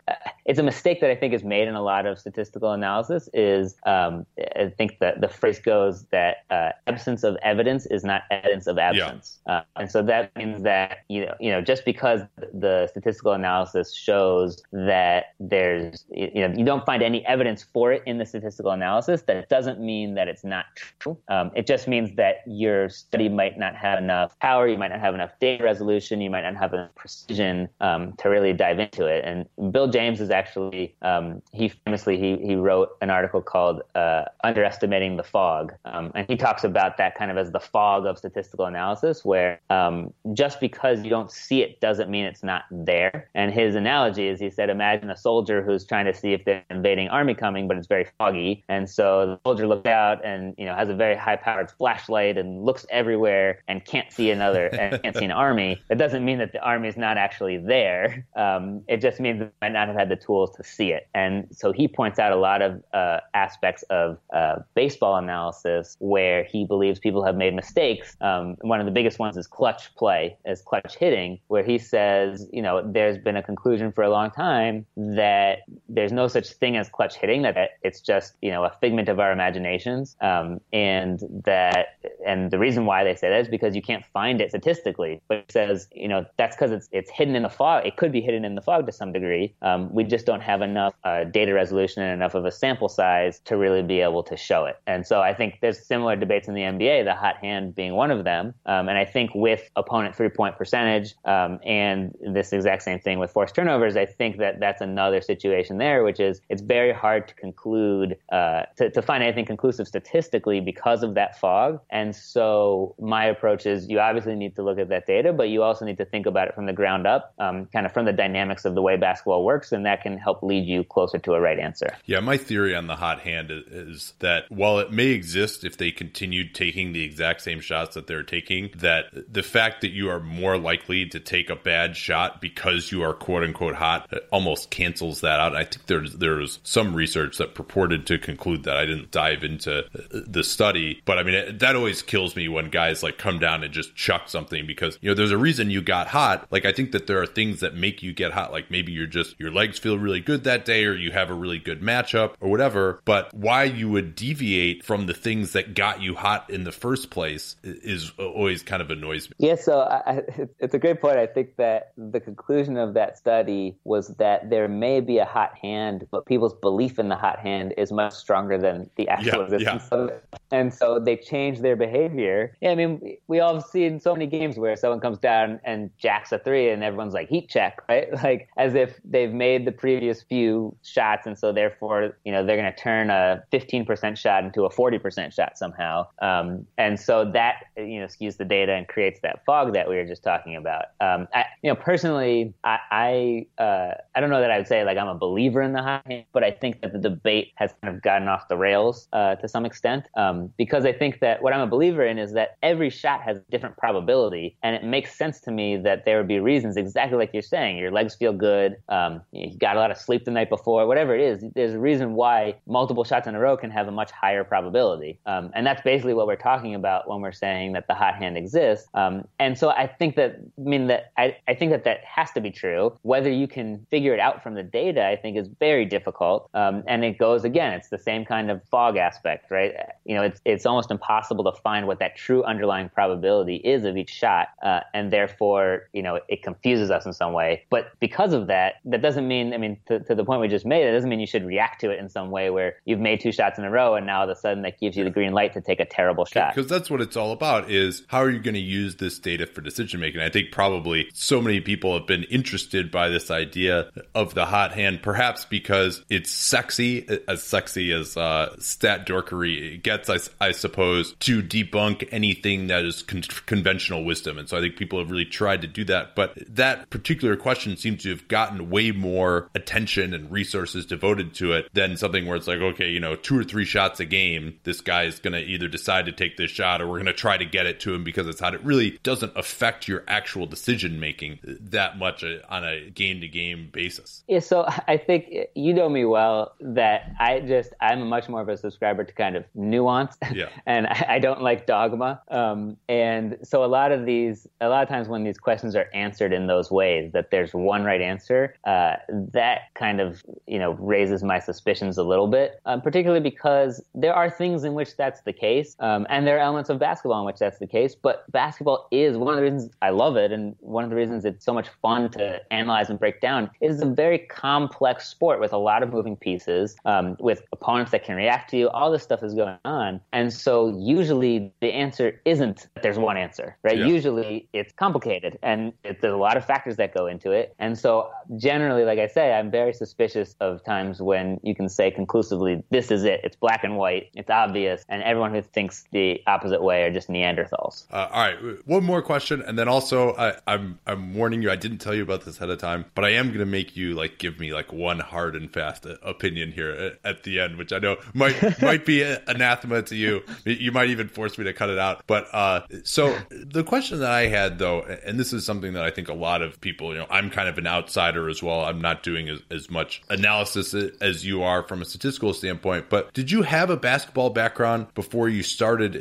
it's 0.46 0.60
a 0.60 0.64
mistake 0.64 1.02
that 1.02 1.10
I 1.10 1.16
think 1.16 1.34
is 1.34 1.44
made 1.44 1.68
in 1.68 1.76
a 1.76 1.82
lot 1.82 2.06
of 2.06 2.20
statistical 2.20 2.72
analysis 2.72 3.30
is 3.34 3.76
um, 3.86 4.26
I 4.56 4.74
think 4.78 5.00
that 5.00 5.22
the 5.22 5.28
phrase 5.28 5.60
goes 5.60 6.06
that 6.12 6.38
uh, 6.50 6.72
absence 6.88 7.24
of 7.24 7.38
evidence 7.44 7.86
is 7.86 8.04
not 8.04 8.24
evidence 8.32 8.68
of 8.68 8.78
absence. 8.78 9.40
Yeah. 9.48 9.58
Uh, 9.58 9.64
and 9.78 9.92
so 9.92 10.02
that 10.04 10.36
means 10.36 10.64
that, 10.64 11.00
you 11.10 11.26
know, 11.26 11.34
you 11.40 11.52
know, 11.52 11.62
just 11.62 11.86
because 11.86 12.22
the 12.54 12.88
statistical 12.88 13.34
analysis 13.34 13.94
shows 13.94 14.62
that 14.72 15.36
there's, 15.40 16.06
you 16.12 16.48
know, 16.48 16.54
you 16.56 16.66
don't 16.66 16.86
find 16.86 17.04
any 17.04 17.26
evidence 17.26 17.64
for 17.64 17.92
it 17.92 18.04
in 18.06 18.18
the 18.18 18.26
statistical 18.26 18.72
analysis, 18.72 19.24
that 19.24 19.50
doesn't 19.50 19.80
mean 19.80 20.16
that 20.16 20.28
it's 20.28 20.44
not 20.44 20.66
true. 21.00 21.18
Um, 21.28 21.52
it 21.56 21.68
just 21.68 21.88
means 21.88 22.16
that 22.16 22.38
your 22.46 22.90
study 22.90 23.30
might 23.30 23.58
not 23.58 23.76
have 23.76 24.00
enough 24.00 24.38
power, 24.40 24.68
you 24.68 24.78
might 24.78 24.90
not 24.90 25.00
have 25.00 25.14
enough 25.14 25.32
data 25.40 25.64
resolution, 25.64 26.22
you 26.22 26.30
might 26.30 26.44
not 26.44 26.56
have 26.56 26.74
enough 26.74 26.94
precision 26.96 27.70
um, 27.82 28.14
to 28.18 28.30
really 28.30 28.47
dive 28.54 28.80
into 28.80 29.06
it. 29.06 29.24
And 29.26 29.72
Bill 29.72 29.88
James 29.88 30.22
is 30.22 30.30
actually, 30.30 30.96
um, 31.02 31.42
he 31.52 31.70
famously, 31.70 32.18
he, 32.18 32.38
he 32.46 32.56
wrote 32.56 32.98
an 33.02 33.10
article 33.10 33.42
called 33.42 33.82
uh, 33.96 34.26
Underestimating 34.44 35.18
the 35.18 35.24
Fog. 35.24 35.74
Um, 35.86 36.12
and 36.16 36.28
he 36.28 36.36
talks 36.36 36.64
about 36.64 36.98
that 36.98 37.16
kind 37.16 37.32
of 37.32 37.38
as 37.38 37.52
the 37.52 37.60
fog 37.60 38.06
of 38.06 38.18
statistical 38.18 38.66
analysis, 38.66 39.26
where 39.26 39.60
um, 39.70 40.14
just 40.34 40.60
because 40.60 41.04
you 41.04 41.10
don't 41.10 41.32
see 41.32 41.62
it 41.62 41.80
doesn't 41.80 42.10
mean 42.10 42.26
it's 42.26 42.44
not 42.44 42.64
there. 42.72 43.30
And 43.36 43.54
his 43.54 43.76
analogy 43.76 44.28
is 44.28 44.40
he 44.40 44.50
said, 44.50 44.70
imagine 44.70 45.10
a 45.10 45.18
soldier 45.18 45.64
who's 45.64 45.86
trying 45.86 46.06
to 46.06 46.14
see 46.14 46.34
if 46.34 46.46
the 46.46 46.62
invading 46.70 47.10
army 47.10 47.34
coming, 47.34 47.68
but 47.68 47.78
it's 47.78 47.88
very 47.88 48.08
foggy. 48.18 48.64
And 48.70 48.90
so 48.90 49.26
the 49.28 49.40
soldier 49.46 49.68
looks 49.68 49.88
out 49.88 50.24
and, 50.26 50.56
you 50.58 50.66
know, 50.66 50.76
has 50.76 50.90
a 50.90 50.96
very 50.96 51.16
high 51.16 51.36
powered 51.36 51.72
flashlight 51.72 52.38
and 52.38 52.64
looks 52.64 52.86
everywhere 52.90 53.64
and 53.68 53.84
can't 53.86 54.12
see 54.12 54.32
another, 54.32 54.68
and 54.68 55.02
can't 55.02 55.16
see 55.18 55.26
an 55.26 55.32
army. 55.32 55.82
That 55.90 55.98
doesn't 55.98 56.24
mean 56.24 56.38
that 56.40 56.52
the 56.52 56.62
army 56.62 56.88
is 56.88 56.98
not 56.98 57.18
actually 57.18 57.58
there. 57.58 58.26
Um, 58.38 58.84
it 58.88 59.02
just 59.02 59.20
means 59.20 59.40
they 59.40 59.50
might 59.62 59.74
not 59.74 59.88
have 59.88 59.98
had 59.98 60.10
the 60.10 60.16
tools 60.16 60.56
to 60.58 60.64
see 60.64 60.92
it. 60.92 61.08
And 61.14 61.48
so 61.52 61.72
he 61.72 61.88
points 61.88 62.20
out 62.20 62.32
a 62.32 62.36
lot 62.36 62.62
of 62.62 62.84
uh, 62.94 63.20
aspects 63.34 63.84
of 63.90 64.18
uh, 64.34 64.58
baseball 64.76 65.18
analysis 65.18 65.98
where 66.00 66.44
he 66.44 66.66
believes 66.66 67.00
people 67.00 67.26
have 67.26 67.36
made 67.36 67.54
mistakes. 67.56 68.16
Um, 68.22 68.56
one 68.62 68.80
of 68.80 68.86
the 68.86 68.92
biggest 68.92 69.20
ones 69.20 69.38
is 69.38 69.48
clutch 69.48 69.94
play, 69.96 70.38
is 70.46 70.62
clutch 70.62 70.96
hitting, 70.98 71.40
where 71.48 71.64
he 71.64 71.78
says, 71.78 72.48
you 72.54 72.62
know, 72.62 72.82
there's 72.86 73.18
been 73.18 73.36
a 73.36 73.44
conclusion 73.44 73.92
for 73.92 74.04
a 74.04 74.10
long 74.10 74.30
time 74.30 74.86
that 74.96 75.60
there's 75.90 76.12
no 76.12 76.28
such 76.28 76.50
thing 76.50 76.78
as 76.78 76.90
clutch 76.90 77.16
hitting, 77.16 77.42
that 77.42 77.58
it's 77.82 78.02
just, 78.02 78.36
you 78.42 78.52
know, 78.52 78.64
a 78.64 78.70
figment 78.80 79.10
of 79.10 79.20
our 79.20 79.32
imaginations. 79.32 80.16
Um, 80.22 80.62
and 80.72 81.24
that, 81.46 81.98
and 82.26 82.52
the 82.52 82.60
reason 82.60 82.86
why 82.86 83.04
they 83.04 83.16
say 83.16 83.30
that 83.30 83.42
is 83.42 83.48
because 83.48 83.76
you 83.76 83.82
can't 83.82 84.06
find 84.06 84.42
it 84.42 84.50
statistically. 84.50 85.22
But 85.28 85.38
it 85.38 85.52
says, 85.52 85.88
you 85.92 86.08
know, 86.08 86.26
that's 86.38 86.56
because 86.56 86.72
it's, 86.72 86.88
it's 86.92 87.10
hidden 87.10 87.36
in 87.36 87.44
the 87.44 87.50
fog. 87.50 87.86
It 87.86 87.98
could 87.98 88.12
be 88.12 88.22
hidden 88.28 88.44
in 88.44 88.56
the 88.56 88.62
fog 88.62 88.86
to 88.86 88.92
some 88.92 89.14
degree. 89.14 89.56
Um, 89.62 89.94
we 89.94 90.04
just 90.04 90.26
don't 90.26 90.42
have 90.42 90.62
enough 90.62 90.94
uh, 91.06 91.24
data 91.24 91.54
resolution 91.54 92.04
and 92.04 92.14
enough 92.14 92.36
of 92.36 92.44
a 92.46 92.52
sample 92.52 92.90
size 92.90 93.40
to 93.46 93.56
really 93.56 93.82
be 93.82 94.02
able 94.02 94.24
to 94.24 94.36
show 94.36 94.66
it. 94.66 94.76
And 94.86 95.08
so 95.08 95.22
I 95.22 95.34
think 95.34 95.60
there's 95.62 95.80
similar 95.86 96.16
debates 96.18 96.48
in 96.50 96.54
the 96.54 96.62
NBA, 96.62 97.06
the 97.06 97.14
hot 97.14 97.38
hand 97.38 97.74
being 97.74 97.94
one 97.94 98.12
of 98.12 98.26
them. 98.26 98.54
Um, 98.66 98.90
and 98.90 98.98
I 98.98 99.06
think 99.06 99.32
with 99.34 99.70
opponent 99.78 100.16
three 100.16 100.30
point 100.30 100.58
percentage 100.58 101.16
um, 101.24 101.60
and 101.66 102.14
this 102.34 102.52
exact 102.52 102.84
same 102.84 103.00
thing 103.00 103.18
with 103.20 103.32
forced 103.32 103.56
turnovers, 103.56 103.96
I 103.96 104.06
think 104.06 104.38
that 104.38 104.60
that's 104.60 104.82
another 104.82 105.22
situation 105.22 105.78
there, 105.78 106.04
which 106.04 106.20
is 106.20 106.42
it's 106.50 106.62
very 106.62 106.94
hard 106.94 107.28
to 107.30 107.36
conclude, 107.36 108.18
uh, 108.32 108.64
to, 108.78 108.90
to 108.92 109.02
find 109.02 109.24
anything 109.24 109.46
conclusive 109.46 109.88
statistically 109.88 110.60
because 110.60 111.02
of 111.04 111.16
that 111.16 111.40
fog. 111.40 111.80
And 111.90 112.14
so 112.16 112.96
my 113.00 113.26
approach 113.26 113.66
is 113.66 113.88
you 113.90 114.00
obviously 114.00 114.36
need 114.36 114.56
to 114.56 114.64
look 114.64 114.80
at 114.80 114.90
that 114.90 115.06
data, 115.06 115.32
but 115.32 115.50
you 115.50 115.64
also 115.64 115.86
need 115.86 115.98
to 115.98 116.06
think 116.06 116.26
about 116.26 116.48
it 116.50 116.56
from 116.56 116.66
the 116.66 116.74
ground 116.74 117.08
up, 117.08 117.34
um, 117.40 117.66
kind 117.68 117.86
of 117.86 117.94
from 117.94 118.06
the 118.06 118.14
dynamics 118.18 118.66
of 118.66 118.76
the 118.76 118.82
way 118.82 118.98
basketball 118.98 119.46
works, 119.46 119.72
and 119.72 119.86
that 119.86 120.02
can 120.02 120.18
help 120.18 120.44
lead 120.44 120.66
you 120.66 120.84
closer 120.84 121.18
to 121.20 121.34
a 121.34 121.40
right 121.40 121.60
answer. 121.60 121.96
Yeah, 122.06 122.20
my 122.20 122.38
theory 122.38 122.76
on 122.76 122.88
the 122.88 122.96
hot 122.96 123.22
hand 123.22 123.52
is 123.52 124.14
that 124.20 124.46
while 124.50 124.80
it 124.80 124.92
may 124.92 125.08
exist 125.08 125.64
if 125.64 125.78
they 125.78 125.92
continued 125.92 126.54
taking 126.54 126.92
the 126.92 127.04
exact 127.04 127.42
same 127.42 127.60
shots 127.60 127.96
that 127.96 128.08
they're 128.08 128.24
taking, 128.24 128.72
that 128.78 129.06
the 129.32 129.44
fact 129.44 129.82
that 129.82 129.92
you 129.92 130.10
are 130.10 130.20
more 130.20 130.58
likely 130.58 131.08
to 131.08 131.20
take 131.20 131.50
a 131.50 131.56
bad 131.56 131.96
shot 131.96 132.42
because 132.42 132.92
you 132.92 133.04
are 133.04 133.14
quote 133.14 133.44
unquote 133.44 133.76
hot 133.76 134.08
uh, 134.12 134.20
almost 134.32 134.70
cancels 134.70 135.22
that 135.22 135.40
out. 135.40 135.56
I 135.56 135.64
think 135.64 135.86
there's 135.86 136.14
there's 136.14 136.60
some 136.64 136.96
research 136.96 137.38
that 137.38 137.56
purported 137.56 138.08
to 138.08 138.18
conclude 138.18 138.64
that. 138.64 138.78
I 138.78 138.86
didn't 138.86 139.12
dive 139.12 139.44
into 139.44 139.80
uh, 139.80 139.84
the 140.12 140.44
study, 140.44 141.02
but 141.06 141.18
I 141.18 141.24
mean 141.24 141.58
that 141.58 141.76
always 141.76 142.02
kills 142.02 142.36
me 142.36 142.48
when 142.48 142.70
guys 142.70 143.04
like 143.04 143.18
come 143.18 143.40
down 143.40 143.64
and 143.64 143.74
just 143.74 143.96
chuck 143.96 144.30
something 144.30 144.66
because 144.66 144.98
you 145.02 145.10
know 145.10 145.16
there's 145.16 145.32
a 145.32 145.38
reason 145.38 145.70
you 145.70 145.82
got 145.82 146.08
hot. 146.08 146.48
Like 146.52 146.66
I 146.66 146.72
think 146.72 146.92
that 146.92 147.08
there 147.08 147.22
are 147.22 147.26
things 147.26 147.60
that 147.60 147.76
make 147.76 148.02
you 148.02 148.07
get 148.14 148.32
hot. 148.32 148.52
Like 148.52 148.72
maybe 148.72 148.92
you're 148.92 149.08
just 149.08 149.40
your 149.40 149.52
legs 149.52 149.80
feel 149.80 149.98
really 149.98 150.22
good 150.22 150.44
that 150.46 150.66
day, 150.66 150.86
or 150.86 150.94
you 150.94 151.12
have 151.12 151.30
a 151.30 151.34
really 151.34 151.60
good 151.60 151.82
matchup, 151.82 152.36
or 152.40 152.50
whatever. 152.50 153.02
But 153.06 153.34
why 153.34 153.64
you 153.64 153.90
would 153.90 154.16
deviate 154.16 154.84
from 154.84 155.06
the 155.06 155.14
things 155.14 155.54
that 155.54 155.74
got 155.74 156.02
you 156.02 156.16
hot 156.16 156.50
in 156.50 156.64
the 156.64 156.72
first 156.72 157.10
place 157.10 157.56
is 157.64 158.12
always 158.20 158.64
kind 158.64 158.82
of 158.82 158.90
annoys 158.92 159.30
me. 159.30 159.36
Yeah, 159.40 159.56
so 159.56 159.82
I, 159.82 160.22
it's 160.60 160.74
a 160.74 160.80
great 160.80 161.02
point. 161.02 161.18
I 161.18 161.28
think 161.28 161.56
that 161.58 161.94
the 161.98 162.20
conclusion 162.20 162.78
of 162.78 162.94
that 162.94 163.18
study 163.18 163.76
was 163.84 164.10
that 164.18 164.50
there 164.50 164.68
may 164.68 165.00
be 165.00 165.18
a 165.18 165.26
hot 165.26 165.58
hand, 165.58 166.08
but 166.12 166.26
people's 166.26 166.54
belief 166.54 167.00
in 167.00 167.10
the 167.10 167.16
hot 167.16 167.40
hand 167.40 167.74
is 167.78 167.92
much 167.92 168.14
stronger 168.14 168.58
than 168.58 168.90
the 168.96 169.08
actual 169.10 169.40
yeah, 169.40 169.44
existence 169.44 169.88
yeah. 169.92 169.98
of 169.98 170.10
it. 170.10 170.24
And 170.52 170.74
so 170.74 171.00
they 171.00 171.18
change 171.18 171.60
their 171.60 171.76
behavior. 171.76 172.56
Yeah, 172.62 172.72
I 172.72 172.76
mean, 172.76 173.18
we 173.28 173.40
all 173.40 173.56
have 173.56 173.66
seen 173.66 174.00
so 174.00 174.14
many 174.14 174.28
games 174.28 174.58
where 174.58 174.76
someone 174.76 175.00
comes 175.00 175.18
down 175.18 175.60
and 175.64 175.90
jacks 175.98 176.32
a 176.32 176.40
three, 176.40 176.70
and 176.70 176.84
everyone's 176.84 177.14
like 177.14 177.30
heat 177.30 177.50
check, 177.50 177.82
right? 177.90 177.97
Like 178.28 178.50
as 178.58 178.74
if 178.76 179.00
they've 179.06 179.32
made 179.32 179.66
the 179.66 179.72
previous 179.72 180.24
few 180.24 180.76
shots, 180.84 181.28
and 181.28 181.38
so 181.38 181.54
therefore, 181.54 182.18
you 182.26 182.32
know, 182.32 182.46
they're 182.46 182.58
going 182.58 182.72
to 182.72 182.78
turn 182.78 183.10
a 183.10 183.44
15% 183.54 184.18
shot 184.18 184.44
into 184.44 184.66
a 184.66 184.70
40% 184.70 185.34
shot 185.34 185.58
somehow. 185.58 186.08
Um, 186.22 186.66
and 186.78 187.00
so 187.00 187.30
that 187.32 187.66
you 187.78 188.00
know 188.00 188.08
skews 188.08 188.38
the 188.38 188.46
data 188.46 188.74
and 188.74 188.88
creates 188.88 189.20
that 189.22 189.46
fog 189.46 189.74
that 189.74 189.88
we 189.88 189.96
were 189.96 190.06
just 190.06 190.24
talking 190.24 190.56
about. 190.56 190.86
Um, 191.00 191.28
I, 191.34 191.46
you 191.62 191.70
know, 191.70 191.76
personally, 191.76 192.54
I 192.64 192.78
I, 192.92 193.62
uh, 193.62 193.94
I 194.16 194.20
don't 194.20 194.30
know 194.30 194.42
that 194.42 194.52
I 194.52 194.58
would 194.58 194.68
say 194.68 194.84
like 194.84 194.98
I'm 194.98 195.08
a 195.08 195.16
believer 195.16 195.62
in 195.62 195.74
the 195.74 195.82
hot 195.82 196.04
hand, 196.08 196.26
but 196.34 196.44
I 196.44 196.52
think 196.52 196.82
that 196.82 196.94
the 196.94 197.00
debate 197.00 197.52
has 197.56 197.74
kind 197.82 197.96
of 197.96 198.02
gotten 198.02 198.28
off 198.28 198.48
the 198.48 198.58
rails 198.58 199.08
uh, 199.14 199.36
to 199.36 199.48
some 199.48 199.66
extent 199.66 200.08
um, 200.16 200.52
because 200.58 200.86
I 200.86 200.94
think 200.94 201.20
that 201.20 201.42
what 201.42 201.54
I'm 201.54 201.62
a 201.62 201.68
believer 201.68 202.06
in 202.06 202.18
is 202.18 202.34
that 202.34 202.58
every 202.64 202.90
shot 202.90 203.22
has 203.22 203.40
different 203.52 203.78
probability, 203.78 204.58
and 204.64 204.76
it 204.76 204.84
makes 204.84 205.18
sense 205.18 205.40
to 205.42 205.52
me 205.52 205.78
that 205.78 206.06
there 206.06 206.18
would 206.18 206.28
be 206.28 206.40
reasons 206.40 206.78
exactly 206.78 207.18
like 207.18 207.32
you're 207.34 207.42
saying. 207.42 207.78
Your 207.88 207.94
legs 207.94 208.16
feel 208.16 208.34
good, 208.34 208.76
um, 208.90 209.22
you 209.32 209.58
got 209.58 209.78
a 209.78 209.80
lot 209.80 209.92
of 209.92 209.98
sleep 209.98 210.26
the 210.26 210.32
night 210.32 210.50
before, 210.50 210.86
whatever 210.88 211.16
it 211.16 211.22
is. 211.22 211.46
There's 211.56 211.74
a 211.74 211.80
reason 211.80 212.16
why 212.16 212.56
multiple 212.68 213.06
shots 213.06 213.28
in 213.28 213.34
a 213.34 213.40
row 213.40 213.56
can 213.56 213.72
have 213.72 213.88
a 213.88 213.92
much 213.92 214.12
higher 214.12 214.44
probability, 214.44 215.20
um, 215.26 215.52
and 215.56 215.66
that's 215.66 215.82
basically 215.84 216.14
what 216.14 216.28
we're 216.28 216.36
talking 216.36 216.76
about 216.76 217.08
when 217.08 217.22
we're 217.22 217.32
saying 217.32 217.72
that 217.74 217.88
the 217.88 217.94
hot 217.94 218.16
hand 218.16 218.38
exists. 218.38 218.90
Um, 218.94 219.26
and 219.40 219.58
so 219.58 219.70
I 219.70 219.88
think 219.88 220.18
that 220.18 220.36
I 220.58 220.62
mean 220.62 220.88
that 220.88 221.14
I, 221.18 221.38
I 221.48 221.54
think 221.54 221.72
that 221.72 221.86
that 221.86 222.04
has 222.04 222.30
to 222.32 222.42
be 222.42 222.52
true. 222.52 222.98
Whether 223.04 223.32
you 223.32 223.48
can 223.48 223.86
figure 223.90 224.14
it 224.14 224.20
out 224.20 224.44
from 224.44 224.54
the 224.56 224.64
data, 224.64 225.08
I 225.08 225.16
think 225.16 225.38
is 225.38 225.48
very 225.60 225.86
difficult. 225.86 226.50
Um, 226.54 226.84
and 226.88 227.06
it 227.06 227.18
goes 227.18 227.46
again, 227.46 227.72
it's 227.72 227.88
the 227.88 227.98
same 227.98 228.26
kind 228.26 228.52
of 228.52 228.62
fog 228.66 228.98
aspect, 228.98 229.50
right? 229.50 229.74
You 230.04 230.16
know, 230.16 230.24
it's 230.24 230.42
it's 230.44 230.66
almost 230.66 230.92
impossible 230.92 231.46
to 231.46 231.54
find 231.62 231.88
what 231.88 232.00
that 232.00 232.18
true 232.18 232.44
underlying 232.44 232.90
probability 232.90 233.58
is 233.58 233.86
of 233.86 233.96
each 233.96 234.10
shot, 234.10 234.50
uh, 234.62 234.82
and 234.94 235.14
therefore, 235.14 235.88
you 235.94 236.02
know, 236.02 236.20
it 236.28 236.44
confuses 236.44 236.92
us 236.92 237.06
in 237.06 237.14
some 237.14 237.32
way. 237.32 237.64
But 237.70 237.77
because 238.00 238.34
of 238.34 238.48
that, 238.48 238.76
that 238.86 239.02
doesn't 239.02 239.28
mean, 239.28 239.54
I 239.54 239.58
mean, 239.58 239.78
to, 239.88 240.00
to 240.02 240.16
the 240.16 240.24
point 240.24 240.42
we 240.42 240.48
just 240.48 240.66
made, 240.66 240.88
it 240.88 240.92
doesn't 240.92 241.10
mean 241.10 241.20
you 241.20 241.28
should 241.28 241.46
react 241.46 241.82
to 241.82 241.92
it 241.92 242.00
in 242.00 242.10
some 242.10 242.32
way 242.32 242.50
where 242.50 242.76
you've 242.86 243.00
made 243.00 243.20
two 243.20 243.32
shots 243.32 243.58
in 243.58 243.66
a 243.66 243.72
row 243.72 243.96
and 243.96 244.06
now 244.06 244.20
all 244.20 244.30
of 244.30 244.30
a 244.30 244.40
sudden 244.40 244.64
that 244.64 244.80
gives 244.80 244.98
you 244.98 245.04
the 245.04 245.10
green 245.10 245.34
light 245.34 245.54
to 245.54 245.62
take 245.62 245.80
a 245.80 245.86
terrible 245.86 246.26
shot. 246.26 246.56
Because 246.56 246.70
that's 246.70 246.90
what 246.90 247.02
it's 247.02 247.16
all 247.16 247.32
about 247.32 247.70
is 247.70 248.04
how 248.08 248.20
are 248.20 248.30
you 248.30 248.40
going 248.40 248.56
to 248.56 248.60
use 248.60 248.96
this 248.96 249.20
data 249.20 249.46
for 249.46 249.62
decision 249.62 250.00
making? 250.00 250.22
I 250.22 250.30
think 250.30 250.52
probably 250.52 251.10
so 251.14 251.42
many 251.42 251.62
people 251.62 251.98
have 251.98 252.08
been 252.08 252.24
interested 252.24 252.92
by 252.92 253.10
this 253.10 253.32
idea 253.32 253.92
of 254.16 254.34
the 254.34 254.46
hot 254.46 254.74
hand, 254.74 255.02
perhaps 255.02 255.46
because 255.46 256.04
it's 256.10 256.32
sexy, 256.32 257.08
as 257.28 257.44
sexy 257.44 257.92
as 257.92 258.18
uh, 258.18 258.56
stat 258.60 259.08
dorkery 259.08 259.82
gets, 259.82 260.10
I, 260.10 260.18
I, 260.40 260.52
suppose, 260.52 261.14
to 261.20 261.42
debunk 261.42 262.08
anything 262.12 262.68
that 262.68 262.86
is 262.86 263.04
con- 263.04 263.22
conventional 263.46 264.04
wisdom. 264.04 264.38
And 264.38 264.48
so 264.48 264.58
I 264.58 264.62
think 264.62 264.76
people 264.76 265.00
have 265.00 265.12
really 265.12 265.26
tried 265.26 265.62
to 265.62 265.68
do 265.68 265.84
that. 265.86 266.16
But 266.16 266.38
that 266.48 266.90
particular 266.90 267.36
question 267.36 267.57
seems 267.58 268.04
to 268.04 268.10
have 268.10 268.28
gotten 268.28 268.70
way 268.70 268.92
more 268.92 269.50
attention 269.56 270.14
and 270.14 270.32
resources 270.32 270.86
devoted 270.86 271.34
to 271.36 271.54
it 271.54 271.70
than 271.74 271.98
something 271.98 272.26
where 272.26 272.38
it's 272.38 272.48
like, 272.48 272.60
okay, 272.60 272.90
you 272.90 273.00
know, 273.00 273.16
two 273.16 273.38
or 273.38 273.44
three 273.44 273.66
shots 273.66 274.00
a 274.00 274.06
game, 274.06 274.60
this 274.64 274.82
guy 274.82 275.04
is 275.04 275.20
going 275.20 275.34
to 275.34 275.40
either 275.40 275.68
decide 275.68 276.06
to 276.06 276.12
take 276.12 276.38
this 276.38 276.52
shot 276.52 276.82
or 276.82 276.88
we're 276.88 276.98
going 276.98 277.06
to 277.06 277.14
try 277.14 277.38
to 277.38 277.46
get 277.46 277.66
it 277.66 277.80
to 277.82 277.94
him 277.94 278.04
because 278.04 278.28
it's 278.28 278.40
hot. 278.40 278.54
It 278.54 278.64
really 278.64 279.00
doesn't 279.04 279.34
affect 279.36 279.88
your 279.88 280.04
actual 280.08 280.46
decision 280.46 281.00
making 281.00 281.40
that 281.44 281.98
much 281.98 282.24
uh, 282.24 282.38
on 282.50 282.64
a 282.64 282.90
game 282.90 283.22
to 283.22 283.28
game 283.28 283.70
basis. 283.72 284.24
Yeah, 284.28 284.40
so 284.40 284.66
I 284.88 284.98
think 284.98 285.34
you 285.56 285.74
know 285.74 285.90
me 285.90 286.06
well 286.06 286.54
that 286.60 287.12
I 287.20 287.40
just, 287.42 287.74
I'm 287.82 288.08
much 288.08 288.30
more 288.30 288.42
of 288.42 288.50
a 288.50 288.58
subscriber 288.58 289.04
to 289.04 289.14
kind 289.14 289.36
of 289.36 289.46
nuance. 289.56 290.18
Yeah. 290.32 290.50
and 290.66 290.88
I, 290.88 291.06
I, 291.10 291.20
don't 291.20 291.42
like 291.42 291.66
dogma. 291.66 292.22
Um, 292.30 292.78
and 292.88 293.38
so 293.44 293.64
a 293.64 293.68
lot 293.68 293.92
of 293.92 294.06
these, 294.06 294.48
a 294.62 294.70
lot 294.70 294.84
of 294.84 294.90
times 294.90 295.08
when 295.08 295.24
these 295.24 295.38
questions 295.38 295.76
are 295.76 295.90
answered 295.94 296.34
in 296.34 296.48
those 296.48 296.72
ways, 296.72 297.12
that 297.14 297.32
there's 297.32 297.47
one 297.54 297.84
right 297.84 298.02
answer, 298.02 298.56
uh, 298.66 298.96
that 299.10 299.74
kind 299.76 300.00
of, 300.02 300.24
you 300.48 300.60
know, 300.60 300.72
raises 300.74 301.24
my 301.24 301.40
suspicions 301.40 301.98
a 301.98 302.04
little 302.04 302.28
bit, 302.28 302.60
um, 302.66 302.82
particularly 302.82 303.22
because 303.22 303.84
there 303.94 304.14
are 304.14 304.30
things 304.30 304.64
in 304.64 304.74
which 304.74 304.96
that's 304.98 305.22
the 305.22 305.34
case. 305.34 305.76
Um, 305.80 306.06
and 306.10 306.26
there 306.26 306.38
are 306.38 306.42
elements 306.42 306.70
of 306.70 306.80
basketball 306.80 307.20
in 307.20 307.26
which 307.26 307.40
that's 307.40 307.60
the 307.60 307.68
case. 307.68 307.96
But 307.96 308.30
basketball 308.32 308.88
is 308.92 309.18
one 309.18 309.34
of 309.34 309.38
the 309.38 309.44
reasons 309.44 309.72
I 309.82 309.90
love 309.90 310.18
it. 310.18 310.32
And 310.32 310.56
one 310.60 310.84
of 310.84 310.90
the 310.90 310.96
reasons 310.96 311.26
it's 311.26 311.46
so 311.46 311.54
much 311.54 311.70
fun 311.82 312.10
to 312.12 312.42
analyze 312.52 312.90
and 312.90 313.00
break 313.00 313.22
down 313.22 313.50
It 313.62 313.72
is 313.72 313.82
a 313.82 313.86
very 313.86 314.20
complex 314.20 315.08
sport 315.08 315.40
with 315.40 315.54
a 315.54 315.58
lot 315.58 315.84
of 315.84 315.92
moving 315.92 316.16
pieces, 316.16 316.76
um, 316.86 317.16
with 317.20 317.44
opponents 317.52 317.92
that 317.92 318.04
can 318.04 318.16
react 318.16 318.50
to 318.52 318.58
you. 318.58 318.70
All 318.70 318.92
this 318.92 319.04
stuff 319.04 319.24
is 319.24 319.34
going 319.34 319.58
on. 319.66 320.02
And 320.14 320.32
so 320.32 320.76
usually 320.78 321.52
the 321.62 321.72
answer 321.74 322.22
isn't 322.26 322.68
that 322.74 322.84
there's 322.84 323.00
one 323.00 323.18
answer, 323.18 323.58
right? 323.64 323.78
Yeah. 323.78 323.86
Usually 323.86 324.48
it's 324.54 324.74
complicated 324.74 325.38
and 325.44 325.74
it, 325.84 326.02
there's 326.02 326.14
a 326.14 326.18
lot 326.18 326.38
of 326.38 326.46
factors 326.46 326.76
that 326.78 326.94
go 326.94 327.08
into 327.08 327.32
it. 327.32 327.37
And 327.60 327.78
so 327.78 328.10
generally, 328.36 328.84
like 328.84 329.00
I 329.00 329.08
say, 329.08 329.34
I'm 329.34 329.50
very 329.52 329.74
suspicious 329.74 330.36
of 330.40 330.64
times 330.64 331.02
when 331.02 331.40
you 331.44 331.56
can 331.56 331.70
say 331.70 331.92
conclusively, 331.92 332.64
this 332.70 332.92
is 332.92 333.04
it. 333.04 333.22
It's 333.24 333.36
black 333.36 333.64
and 333.64 333.78
white. 333.78 334.10
It's 334.16 334.30
obvious. 334.30 334.84
And 334.90 335.02
everyone 335.04 335.34
who 335.34 335.42
thinks 335.42 335.86
the 335.92 336.22
opposite 336.28 336.62
way 336.62 336.84
are 336.84 336.92
just 336.92 337.10
Neanderthals. 337.10 337.86
Uh, 337.92 338.08
all 338.12 338.22
right. 338.22 338.68
One 338.68 338.84
more 338.84 339.02
question. 339.02 339.42
And 339.42 339.58
then 339.58 339.68
also, 339.68 340.16
I, 340.16 340.36
I'm, 340.48 340.80
I'm 340.86 341.14
warning 341.14 341.42
you, 341.42 341.52
I 341.52 341.56
didn't 341.56 341.80
tell 341.80 341.96
you 341.96 342.04
about 342.04 342.26
this 342.26 342.38
ahead 342.38 342.50
of 342.50 342.60
time, 342.60 342.86
but 342.96 343.06
I 343.06 343.12
am 343.12 343.28
going 343.28 343.40
to 343.40 343.46
make 343.46 343.76
you 343.76 343.94
like 343.94 344.18
give 344.18 344.40
me 344.40 344.54
like 344.54 344.72
one 344.74 345.00
hard 345.00 345.36
and 345.36 345.52
fast 345.52 345.86
opinion 346.04 346.52
here 346.52 346.98
at, 347.04 347.24
the 347.24 347.40
end, 347.40 347.58
which 347.58 347.74
I 347.74 347.80
know 347.80 347.98
might, 348.14 348.62
might 348.62 348.86
be 348.86 349.02
anathema 349.02 349.82
to 349.84 349.96
you. 349.96 350.22
You 350.46 350.72
might 350.72 350.90
even 350.90 351.08
force 351.08 351.38
me 351.38 351.46
to 351.46 351.54
cut 351.54 351.70
it 351.70 351.80
out. 351.80 352.04
But 352.08 352.28
uh, 352.34 352.62
so 352.84 353.18
the 353.30 353.64
question 353.64 354.00
that 354.00 354.12
I 354.12 354.28
had 354.28 354.60
though, 354.60 354.82
and 354.82 355.20
this 355.20 355.34
is 355.34 355.46
something 355.46 355.74
that 355.74 355.84
I 355.84 355.92
think 355.92 356.10
a 356.10 356.14
lot 356.14 356.42
of 356.42 356.62
people, 356.62 356.94
you 356.94 357.00
know, 357.00 357.08
I'm 357.10 357.27
kind 357.30 357.48
of 357.48 357.58
an 357.58 357.68
outsider 357.68 358.30
as 358.30 358.42
well. 358.42 358.66
I'm 358.66 358.82
not 358.82 359.04
doing 359.04 359.30
as, 359.30 359.40
as 359.52 359.70
much 359.70 360.02
analysis 360.10 360.74
as 361.02 361.26
you 361.26 361.44
are 361.44 361.64
from 361.64 361.82
a 361.82 361.86
statistical 361.86 362.34
standpoint, 362.34 362.90
but 362.90 363.14
did 363.14 363.32
you 363.32 363.42
have 363.44 363.70
a 363.70 363.78
basketball 363.78 364.30
background 364.30 364.94
before 364.94 365.30
you 365.30 365.44
started 365.44 365.96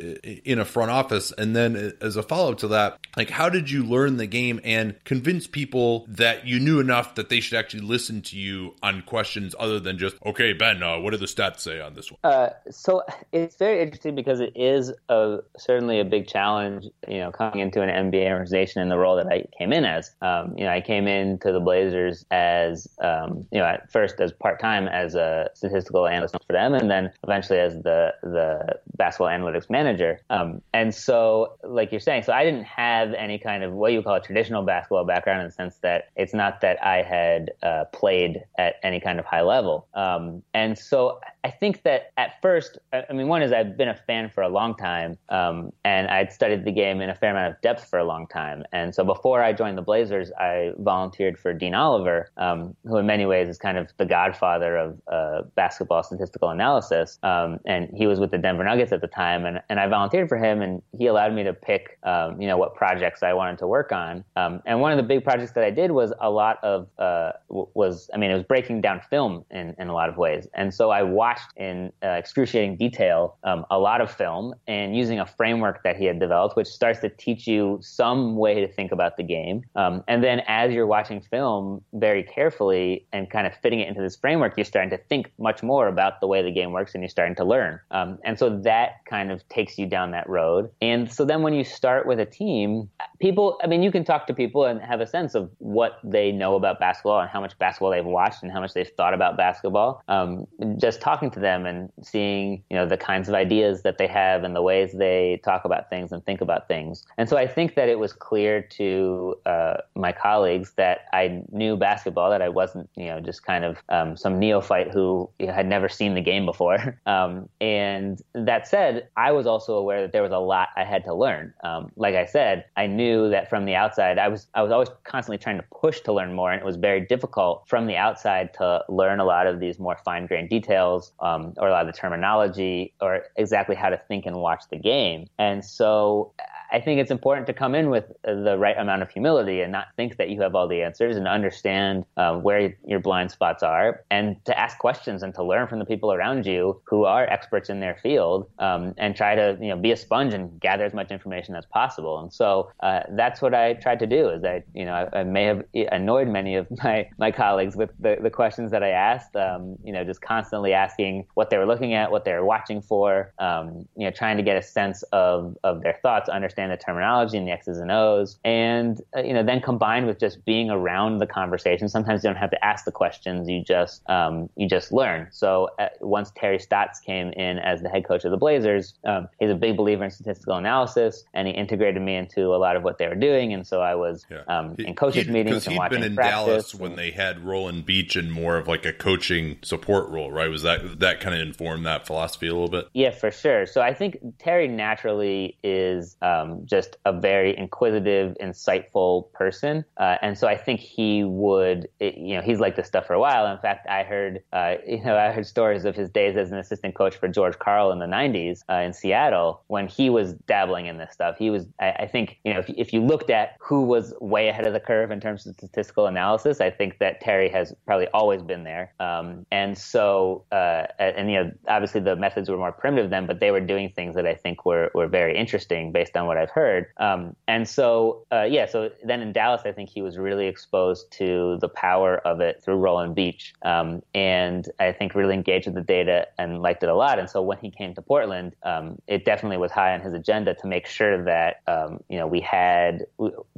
in 0.45 0.59
a 0.59 0.65
front 0.65 0.91
office? 0.91 1.31
And 1.37 1.55
then 1.55 1.93
as 2.01 2.15
a 2.15 2.23
follow 2.23 2.51
up 2.51 2.57
to 2.59 2.67
that, 2.69 2.99
like 3.15 3.29
how 3.29 3.49
did 3.49 3.69
you 3.69 3.83
learn 3.83 4.17
the 4.17 4.27
game 4.27 4.59
and 4.63 4.95
convince 5.03 5.47
people 5.47 6.05
that 6.09 6.45
you 6.47 6.59
knew 6.59 6.79
enough 6.79 7.15
that 7.15 7.29
they 7.29 7.39
should 7.39 7.57
actually 7.57 7.81
listen 7.81 8.21
to 8.21 8.37
you 8.37 8.75
on 8.83 9.01
questions 9.01 9.55
other 9.59 9.79
than 9.79 9.97
just, 9.97 10.15
okay, 10.25 10.53
Ben, 10.53 10.83
uh, 10.83 10.99
what 10.99 11.11
do 11.11 11.17
the 11.17 11.25
stats 11.25 11.59
say 11.59 11.79
on 11.79 11.93
this 11.93 12.11
one? 12.11 12.19
Uh, 12.23 12.49
so 12.69 13.03
it's 13.31 13.55
very 13.55 13.81
interesting 13.81 14.15
because 14.15 14.39
it 14.39 14.53
is 14.55 14.91
a, 15.09 15.39
certainly 15.57 15.99
a 15.99 16.05
big 16.05 16.27
challenge, 16.27 16.85
you 17.07 17.19
know, 17.19 17.31
coming 17.31 17.59
into 17.59 17.81
an 17.81 17.89
NBA 17.89 18.29
organization 18.29 18.81
in 18.81 18.89
the 18.89 18.97
role 18.97 19.15
that 19.15 19.27
I 19.27 19.45
came 19.57 19.73
in 19.73 19.85
as. 19.85 20.11
Um, 20.21 20.53
you 20.57 20.65
know, 20.65 20.71
I 20.71 20.81
came 20.81 21.07
into 21.17 21.51
the 21.51 21.59
Blazers 21.59 22.25
as, 22.31 22.87
um, 22.99 23.45
you 23.51 23.59
know, 23.59 23.65
at 23.65 23.91
first 23.91 24.19
as 24.19 24.31
part 24.31 24.59
time 24.59 24.87
as 24.87 25.15
a 25.15 25.49
statistical 25.53 26.07
analyst 26.07 26.35
for 26.45 26.53
them, 26.53 26.73
and 26.73 26.89
then 26.89 27.11
eventually 27.23 27.59
as 27.59 27.73
the 27.87 28.13
the 28.23 28.79
basketball 28.95 29.27
analytics 29.27 29.69
manager. 29.69 30.19
Um, 30.29 30.61
and 30.73 30.93
so, 30.93 31.53
like 31.63 31.91
you're 31.91 31.99
saying, 31.99 32.23
so 32.23 32.33
I 32.33 32.43
didn't 32.43 32.65
have 32.65 33.13
any 33.13 33.37
kind 33.37 33.63
of 33.63 33.73
what 33.73 33.91
you 33.93 34.01
call 34.01 34.15
a 34.15 34.21
traditional 34.21 34.63
basketball 34.63 35.05
background 35.05 35.41
in 35.41 35.47
the 35.47 35.53
sense 35.53 35.77
that 35.77 36.09
it's 36.15 36.33
not 36.33 36.61
that 36.61 36.83
I 36.83 37.03
had 37.03 37.51
uh, 37.63 37.85
played 37.85 38.43
at 38.57 38.75
any 38.83 38.99
kind 38.99 39.19
of 39.19 39.25
high 39.25 39.41
level. 39.41 39.87
Um, 39.93 40.43
and 40.53 40.77
so 40.77 41.19
I 41.43 41.51
think 41.51 41.83
that 41.83 42.11
at 42.17 42.41
first, 42.41 42.77
I 42.91 43.13
mean, 43.13 43.27
one 43.27 43.41
is 43.41 43.51
I've 43.51 43.77
been 43.77 43.87
a 43.87 43.95
fan 43.95 44.29
for 44.29 44.41
a 44.41 44.49
long 44.49 44.75
time, 44.75 45.17
um, 45.29 45.71
and 45.85 46.07
I'd 46.07 46.31
studied 46.31 46.65
the 46.65 46.71
game 46.71 46.99
in 47.01 47.09
a 47.09 47.15
fair 47.15 47.31
amount 47.31 47.53
of 47.55 47.61
depth 47.61 47.89
for 47.89 47.99
a 47.99 48.03
long 48.03 48.27
time. 48.27 48.63
And 48.73 48.93
so 48.93 49.03
before 49.03 49.41
I 49.41 49.53
joined 49.53 49.77
the 49.77 49.81
Blazers, 49.81 50.31
I 50.37 50.73
volunteered 50.77 51.06
for 51.37 51.53
Dean 51.53 51.73
Oliver, 51.73 52.31
um, 52.37 52.75
who 52.85 52.97
in 52.97 53.05
many 53.05 53.25
ways 53.25 53.47
is 53.47 53.57
kind 53.57 53.77
of 53.77 53.89
the 53.97 54.05
godfather 54.05 54.77
of 54.77 55.01
uh, 55.11 55.41
basketball 55.55 56.03
statistical 56.03 56.49
analysis. 56.49 57.19
Um, 57.23 57.59
and 57.65 57.89
he 57.95 58.07
was 58.07 58.19
with 58.19 58.31
the 58.31 58.37
Denver 58.37 58.63
Nuggets 58.63 58.91
at 58.91 59.01
the 59.01 59.07
time, 59.07 59.45
and, 59.45 59.61
and 59.69 59.79
I 59.79 59.87
volunteered 59.87 60.29
for 60.29 60.37
him, 60.37 60.61
and 60.61 60.81
he 60.97 61.07
allowed 61.07 61.33
me 61.33 61.43
to 61.43 61.53
pick, 61.53 61.97
um, 62.03 62.41
you 62.41 62.47
know, 62.47 62.57
what 62.57 62.75
projects 62.75 63.23
I 63.23 63.33
wanted 63.33 63.57
to 63.59 63.67
work 63.67 63.91
on. 63.91 64.23
Um, 64.35 64.61
and 64.65 64.81
one 64.81 64.91
of 64.91 64.97
the 64.97 65.03
big 65.03 65.23
projects 65.23 65.53
that 65.53 65.63
I 65.63 65.71
did 65.71 65.91
was 65.91 66.13
a 66.19 66.29
lot 66.29 66.63
of 66.63 66.87
uh, 66.97 67.31
was, 67.49 68.09
I 68.13 68.17
mean, 68.17 68.31
it 68.31 68.33
was 68.33 68.43
breaking 68.43 68.81
down 68.81 69.01
film 69.09 69.45
in, 69.51 69.75
in 69.79 69.87
a 69.87 69.93
lot 69.93 70.09
of 70.09 70.17
ways. 70.17 70.47
And 70.53 70.73
so 70.73 70.89
I 70.89 71.03
watched 71.03 71.51
in 71.55 71.91
uh, 72.03 72.09
excruciating 72.09 72.77
detail 72.77 73.37
um, 73.43 73.65
a 73.71 73.79
lot 73.79 74.01
of 74.01 74.11
film 74.11 74.53
and 74.67 74.95
using 74.95 75.19
a 75.19 75.25
framework 75.25 75.83
that 75.83 75.95
he 75.95 76.05
had 76.05 76.19
developed, 76.19 76.55
which 76.55 76.67
starts 76.67 76.99
to 76.99 77.09
teach 77.09 77.47
you 77.47 77.79
some 77.81 78.35
way 78.35 78.59
to 78.59 78.67
think 78.67 78.91
about 78.91 79.17
the 79.17 79.23
game. 79.23 79.63
Um, 79.75 80.03
and 80.07 80.23
then 80.23 80.41
as 80.47 80.73
you're 80.73 80.85
watching 80.87 80.96
film 81.29 81.83
very 81.93 82.23
carefully 82.23 83.05
and 83.13 83.29
kind 83.29 83.47
of 83.47 83.53
fitting 83.55 83.79
it 83.79 83.87
into 83.87 84.01
this 84.01 84.15
framework, 84.15 84.53
you're 84.57 84.65
starting 84.65 84.89
to 84.89 84.97
think 84.97 85.31
much 85.39 85.63
more 85.63 85.87
about 85.87 86.19
the 86.21 86.27
way 86.27 86.41
the 86.41 86.51
game 86.51 86.71
works 86.71 86.93
and 86.93 87.03
you're 87.03 87.09
starting 87.09 87.35
to 87.35 87.43
learn. 87.43 87.79
Um, 87.91 88.19
and 88.23 88.37
so 88.37 88.49
that 88.63 89.05
kind 89.05 89.31
of 89.31 89.47
takes 89.49 89.77
you 89.77 89.85
down 89.85 90.11
that 90.11 90.29
road. 90.29 90.69
And 90.81 91.11
so 91.11 91.25
then 91.25 91.41
when 91.41 91.53
you 91.53 91.63
start 91.63 92.05
with 92.07 92.19
a 92.19 92.25
team, 92.25 92.89
people, 93.19 93.59
I 93.63 93.67
mean, 93.67 93.83
you 93.83 93.91
can 93.91 94.03
talk 94.03 94.27
to 94.27 94.33
people 94.33 94.65
and 94.65 94.81
have 94.81 95.01
a 95.01 95.07
sense 95.07 95.35
of 95.35 95.49
what 95.59 95.99
they 96.03 96.31
know 96.31 96.55
about 96.55 96.79
basketball 96.79 97.19
and 97.19 97.29
how 97.29 97.41
much 97.41 97.57
basketball 97.59 97.91
they've 97.91 98.05
watched 98.05 98.43
and 98.43 98.51
how 98.51 98.61
much 98.61 98.73
they've 98.73 98.89
thought 98.97 99.13
about 99.13 99.37
basketball. 99.37 100.01
Um, 100.07 100.47
just 100.77 101.01
talking 101.01 101.31
to 101.31 101.39
them 101.39 101.65
and 101.65 101.91
seeing, 102.01 102.63
you 102.69 102.75
know, 102.75 102.87
the 102.87 102.97
kinds 102.97 103.29
of 103.29 103.35
ideas 103.35 103.83
that 103.83 103.97
they 103.97 104.07
have 104.07 104.43
and 104.43 104.55
the 104.55 104.61
ways 104.61 104.93
they 104.93 105.39
talk 105.43 105.65
about 105.65 105.89
things 105.89 106.11
and 106.11 106.25
think 106.25 106.41
about 106.41 106.67
things. 106.67 107.05
And 107.17 107.29
so 107.29 107.37
I 107.37 107.47
think 107.47 107.75
that 107.75 107.89
it 107.89 107.99
was 107.99 108.13
clear 108.13 108.61
to 108.61 109.35
uh, 109.45 109.77
my 109.95 110.11
colleagues 110.11 110.73
that 110.77 110.86
I 111.13 111.43
knew 111.51 111.75
basketball, 111.77 112.29
that 112.29 112.41
I 112.41 112.49
wasn't, 112.49 112.89
you 112.95 113.07
know, 113.07 113.19
just 113.19 113.43
kind 113.45 113.63
of 113.63 113.77
um, 113.89 114.17
some 114.17 114.39
neophyte 114.39 114.91
who 114.91 115.29
had 115.39 115.67
never 115.67 115.89
seen 115.89 116.15
the 116.15 116.21
game 116.21 116.45
before. 116.45 116.99
Um, 117.07 117.47
and 117.61 118.21
that 118.33 118.67
said, 118.67 119.07
I 119.15 119.31
was 119.31 119.47
also 119.47 119.75
aware 119.75 120.01
that 120.01 120.11
there 120.11 120.21
was 120.21 120.31
a 120.31 120.39
lot 120.39 120.69
I 120.75 120.83
had 120.83 121.05
to 121.05 121.13
learn. 121.13 121.53
Um, 121.63 121.89
like 121.95 122.15
I 122.15 122.25
said, 122.25 122.65
I 122.75 122.85
knew 122.85 123.29
that 123.29 123.49
from 123.49 123.65
the 123.65 123.75
outside, 123.75 124.17
I 124.17 124.27
was 124.27 124.47
I 124.53 124.61
was 124.61 124.71
always 124.71 124.89
constantly 125.05 125.37
trying 125.37 125.57
to 125.57 125.63
push 125.71 126.01
to 126.01 126.13
learn 126.13 126.33
more, 126.33 126.51
and 126.51 126.61
it 126.61 126.65
was 126.65 126.75
very 126.75 127.01
difficult 127.01 127.63
from 127.67 127.87
the 127.87 127.95
outside 127.95 128.53
to 128.55 128.83
learn 128.89 129.19
a 129.19 129.25
lot 129.25 129.47
of 129.47 129.59
these 129.59 129.79
more 129.79 129.97
fine 130.03 130.27
grained 130.27 130.49
details 130.49 131.13
um, 131.21 131.53
or 131.57 131.69
a 131.69 131.71
lot 131.71 131.87
of 131.87 131.93
the 131.93 131.97
terminology 131.97 132.93
or 132.99 133.23
exactly 133.37 133.75
how 133.75 133.89
to 133.89 133.97
think 134.07 134.25
and 134.25 134.35
watch 134.35 134.63
the 134.69 134.77
game. 134.77 135.27
And 135.39 135.63
so 135.63 136.33
I 136.71 136.81
think 136.81 136.99
it's 136.99 137.11
important 137.11 137.47
to 137.47 137.53
come 137.53 137.75
in 137.75 137.89
with 137.89 138.05
the 138.23 138.57
right 138.57 138.77
amount 138.77 139.01
of 139.01 139.09
humility 139.09 139.61
and 139.61 139.71
not 139.71 139.87
think 139.95 140.17
that 140.17 140.29
you 140.29 140.41
have 140.41 140.55
all 140.55 140.67
the 140.67 140.81
answers 140.81 141.15
and 141.15 141.27
understand 141.27 142.05
uh, 142.17 142.35
where 142.35 142.75
your 142.85 142.99
blind 142.99 143.31
spots 143.31 143.63
are 143.63 144.03
and 144.11 144.43
to 144.45 144.57
ask 144.57 144.77
questions 144.77 145.23
and 145.23 145.33
to 145.35 145.43
learn 145.43 145.67
from 145.67 145.79
the 145.79 145.85
people 145.85 146.11
around 146.11 146.45
you 146.45 146.81
who 146.85 147.05
are 147.05 147.23
experts 147.25 147.69
in 147.69 147.79
their 147.79 147.95
field 147.95 148.49
um, 148.59 148.93
and 148.97 149.15
try 149.15 149.35
to 149.35 149.57
you 149.61 149.69
know 149.69 149.77
be 149.77 149.91
a 149.91 149.97
sponge 149.97 150.33
and 150.33 150.59
gather 150.59 150.83
as 150.83 150.93
much 150.93 151.11
information 151.11 151.55
as 151.55 151.65
possible. 151.65 152.19
And 152.19 152.33
so 152.33 152.69
uh, 152.81 153.01
that's 153.11 153.41
what 153.41 153.53
I 153.53 153.73
tried 153.73 153.99
to 153.99 154.07
do. 154.07 154.29
Is 154.29 154.43
I 154.43 154.63
you 154.73 154.85
know 154.85 154.93
I, 154.93 155.19
I, 155.21 155.23
may 155.23 155.45
have 155.45 155.63
annoyed 155.91 156.27
many 156.27 156.55
of 156.55 156.67
my 156.83 157.09
my 157.17 157.31
colleagues 157.31 157.75
with 157.75 157.91
the, 157.99 158.17
the 158.21 158.29
questions 158.29 158.71
that 158.71 158.83
I 158.83 158.89
asked. 158.89 159.35
Um, 159.35 159.77
you 159.83 159.93
know, 159.93 160.03
just 160.03 160.21
constantly 160.21 160.73
asking 160.73 161.25
what 161.35 161.49
they 161.49 161.57
were 161.57 161.65
looking 161.65 161.93
at, 161.93 162.11
what 162.11 162.25
they 162.25 162.33
were 162.33 162.45
watching 162.45 162.81
for. 162.81 163.33
Um, 163.39 163.87
you 163.95 164.05
know, 164.05 164.11
trying 164.11 164.37
to 164.37 164.43
get 164.43 164.57
a 164.57 164.61
sense 164.61 165.03
of 165.13 165.55
of 165.63 165.81
their 165.81 165.97
thoughts, 166.01 166.29
understand 166.29 166.56
the 166.57 166.77
terminology 166.77 167.37
and 167.37 167.47
the 167.47 167.51
X's 167.51 167.77
and 167.77 167.91
O's, 167.91 168.37
and 168.43 169.01
uh, 169.15 169.21
you 169.21 169.33
know 169.33 169.43
then 169.43 169.61
combined 169.61 170.07
with 170.07 170.19
just 170.19 170.43
being 170.45 170.69
around 170.69 171.19
the 171.19 171.27
conversation. 171.27 171.87
Sometimes 171.87 172.23
you 172.23 172.29
don't 172.29 172.37
have 172.37 172.51
to 172.51 172.65
ask 172.65 172.85
the 172.85 172.91
questions; 172.91 173.47
you 173.47 173.63
just 173.63 174.07
um, 174.09 174.49
you 174.55 174.67
just 174.67 174.91
learn. 174.91 175.27
So 175.31 175.69
uh, 175.79 175.89
once 176.01 176.31
Terry 176.35 176.59
Stotts 176.59 176.99
came 176.99 177.29
in 177.33 177.59
as 177.59 177.81
the 177.81 177.89
head 177.89 178.05
coach 178.05 178.25
of 178.25 178.31
the 178.31 178.37
Blazers, 178.37 178.95
um, 179.05 179.27
he's 179.39 179.51
a 179.51 179.55
big 179.55 179.77
believer 179.77 180.03
in 180.03 180.11
statistical 180.11 180.55
analysis, 180.55 181.23
and 181.33 181.47
he 181.47 181.53
integrated 181.53 182.01
me 182.01 182.15
into 182.15 182.53
a 182.53 182.57
lot 182.57 182.75
of 182.75 182.83
what 182.83 182.97
they 182.97 183.07
were 183.07 183.15
doing. 183.15 183.53
And 183.53 183.65
so 183.65 183.81
I 183.81 183.95
was 183.95 184.25
yeah. 184.29 184.41
um, 184.47 184.75
in 184.79 184.95
coaches 184.95 185.27
meetings 185.27 185.67
and 185.67 185.77
watching 185.77 186.01
been 186.01 186.11
in 186.11 186.15
Dallas 186.15 186.73
when 186.73 186.95
they 186.95 187.11
had 187.11 187.45
Roland 187.45 187.85
Beech 187.85 188.15
in 188.15 188.31
more 188.31 188.57
of 188.57 188.67
like 188.67 188.85
a 188.85 188.93
coaching 188.93 189.57
support 189.61 190.09
role, 190.09 190.31
right? 190.31 190.49
Was 190.49 190.63
that 190.63 190.99
that 190.99 191.19
kind 191.19 191.35
of 191.35 191.41
informed 191.41 191.85
that 191.85 192.07
philosophy 192.07 192.47
a 192.47 192.53
little 192.53 192.69
bit? 192.69 192.87
Yeah, 192.93 193.11
for 193.11 193.31
sure. 193.31 193.65
So 193.65 193.81
I 193.81 193.93
think 193.93 194.17
Terry 194.39 194.67
naturally 194.67 195.57
is 195.63 196.15
um, 196.21 196.46
just 196.65 196.97
a 197.05 197.13
very 197.13 197.57
inquisitive, 197.57 198.35
insightful 198.41 199.31
person, 199.33 199.85
uh, 199.97 200.17
and 200.21 200.37
so 200.37 200.47
I 200.47 200.57
think 200.57 200.79
he 200.79 201.23
would, 201.23 201.87
you 201.99 202.35
know, 202.35 202.41
he's 202.41 202.59
like 202.59 202.75
this 202.75 202.87
stuff 202.87 203.05
for 203.05 203.13
a 203.13 203.19
while. 203.19 203.47
In 203.47 203.57
fact, 203.59 203.87
I 203.87 204.03
heard, 204.03 204.43
uh, 204.53 204.75
you 204.87 205.03
know, 205.03 205.17
I 205.17 205.31
heard 205.31 205.45
stories 205.45 205.85
of 205.85 205.95
his 205.95 206.09
days 206.09 206.35
as 206.37 206.51
an 206.51 206.57
assistant 206.57 206.95
coach 206.95 207.15
for 207.15 207.27
George 207.27 207.57
Karl 207.59 207.91
in 207.91 207.99
the 207.99 208.05
'90s 208.05 208.61
uh, 208.69 208.75
in 208.75 208.93
Seattle 208.93 209.61
when 209.67 209.87
he 209.87 210.09
was 210.09 210.33
dabbling 210.33 210.85
in 210.87 210.97
this 210.97 211.13
stuff. 211.13 211.37
He 211.37 211.49
was, 211.49 211.65
I, 211.79 211.91
I 211.91 212.07
think, 212.07 212.39
you 212.43 212.53
know, 212.53 212.59
if, 212.59 212.69
if 212.69 212.93
you 212.93 213.01
looked 213.01 213.29
at 213.29 213.55
who 213.59 213.83
was 213.83 214.13
way 214.19 214.47
ahead 214.47 214.65
of 214.65 214.73
the 214.73 214.79
curve 214.79 215.11
in 215.11 215.19
terms 215.19 215.45
of 215.45 215.55
statistical 215.55 216.07
analysis, 216.07 216.61
I 216.61 216.69
think 216.69 216.99
that 216.99 217.21
Terry 217.21 217.49
has 217.49 217.73
probably 217.85 218.07
always 218.13 218.41
been 218.41 218.63
there. 218.63 218.93
Um, 218.99 219.45
and 219.51 219.77
so, 219.77 220.45
uh, 220.51 220.85
and 220.99 221.29
you 221.29 221.43
know, 221.43 221.51
obviously 221.67 222.01
the 222.01 222.15
methods 222.15 222.49
were 222.49 222.57
more 222.57 222.71
primitive 222.71 223.09
then, 223.09 223.25
but 223.25 223.39
they 223.39 223.51
were 223.51 223.61
doing 223.61 223.91
things 223.95 224.15
that 224.15 224.25
I 224.25 224.35
think 224.35 224.65
were 224.65 224.91
were 224.93 225.07
very 225.07 225.37
interesting 225.37 225.91
based 225.91 226.15
on 226.15 226.27
what 226.27 226.36
I've 226.37 226.49
heard. 226.49 226.87
Um, 226.97 227.35
and 227.47 227.67
so, 227.67 228.25
uh, 228.31 228.43
yeah, 228.43 228.65
so 228.65 228.91
then 229.03 229.21
in 229.21 229.33
Dallas, 229.33 229.61
I 229.65 229.71
think 229.71 229.89
he 229.89 230.01
was 230.01 230.17
really 230.17 230.47
exposed 230.47 231.11
to 231.13 231.57
the 231.59 231.69
power 231.69 232.17
of 232.17 232.39
it 232.39 232.61
through 232.63 232.77
Roland 232.77 233.15
Beech, 233.15 233.53
um, 233.63 234.01
and 234.13 234.67
I 234.79 234.91
think 234.91 235.15
really 235.15 235.33
engaged 235.33 235.65
with 235.65 235.75
the 235.75 235.81
data 235.81 236.27
and 236.37 236.61
liked 236.61 236.83
it 236.83 236.89
a 236.89 236.95
lot. 236.95 237.19
And 237.19 237.29
so 237.29 237.41
when 237.41 237.57
he 237.57 237.71
came 237.71 237.93
to 237.95 238.01
Portland, 238.01 238.55
um, 238.63 238.99
it 239.07 239.25
definitely 239.25 239.57
was 239.57 239.71
high 239.71 239.93
on 239.93 240.01
his 240.01 240.13
agenda 240.13 240.53
to 240.55 240.67
make 240.67 240.87
sure 240.87 241.23
that 241.25 241.61
um, 241.67 241.99
you 242.09 242.17
know 242.17 242.27
we 242.27 242.41
had 242.41 243.05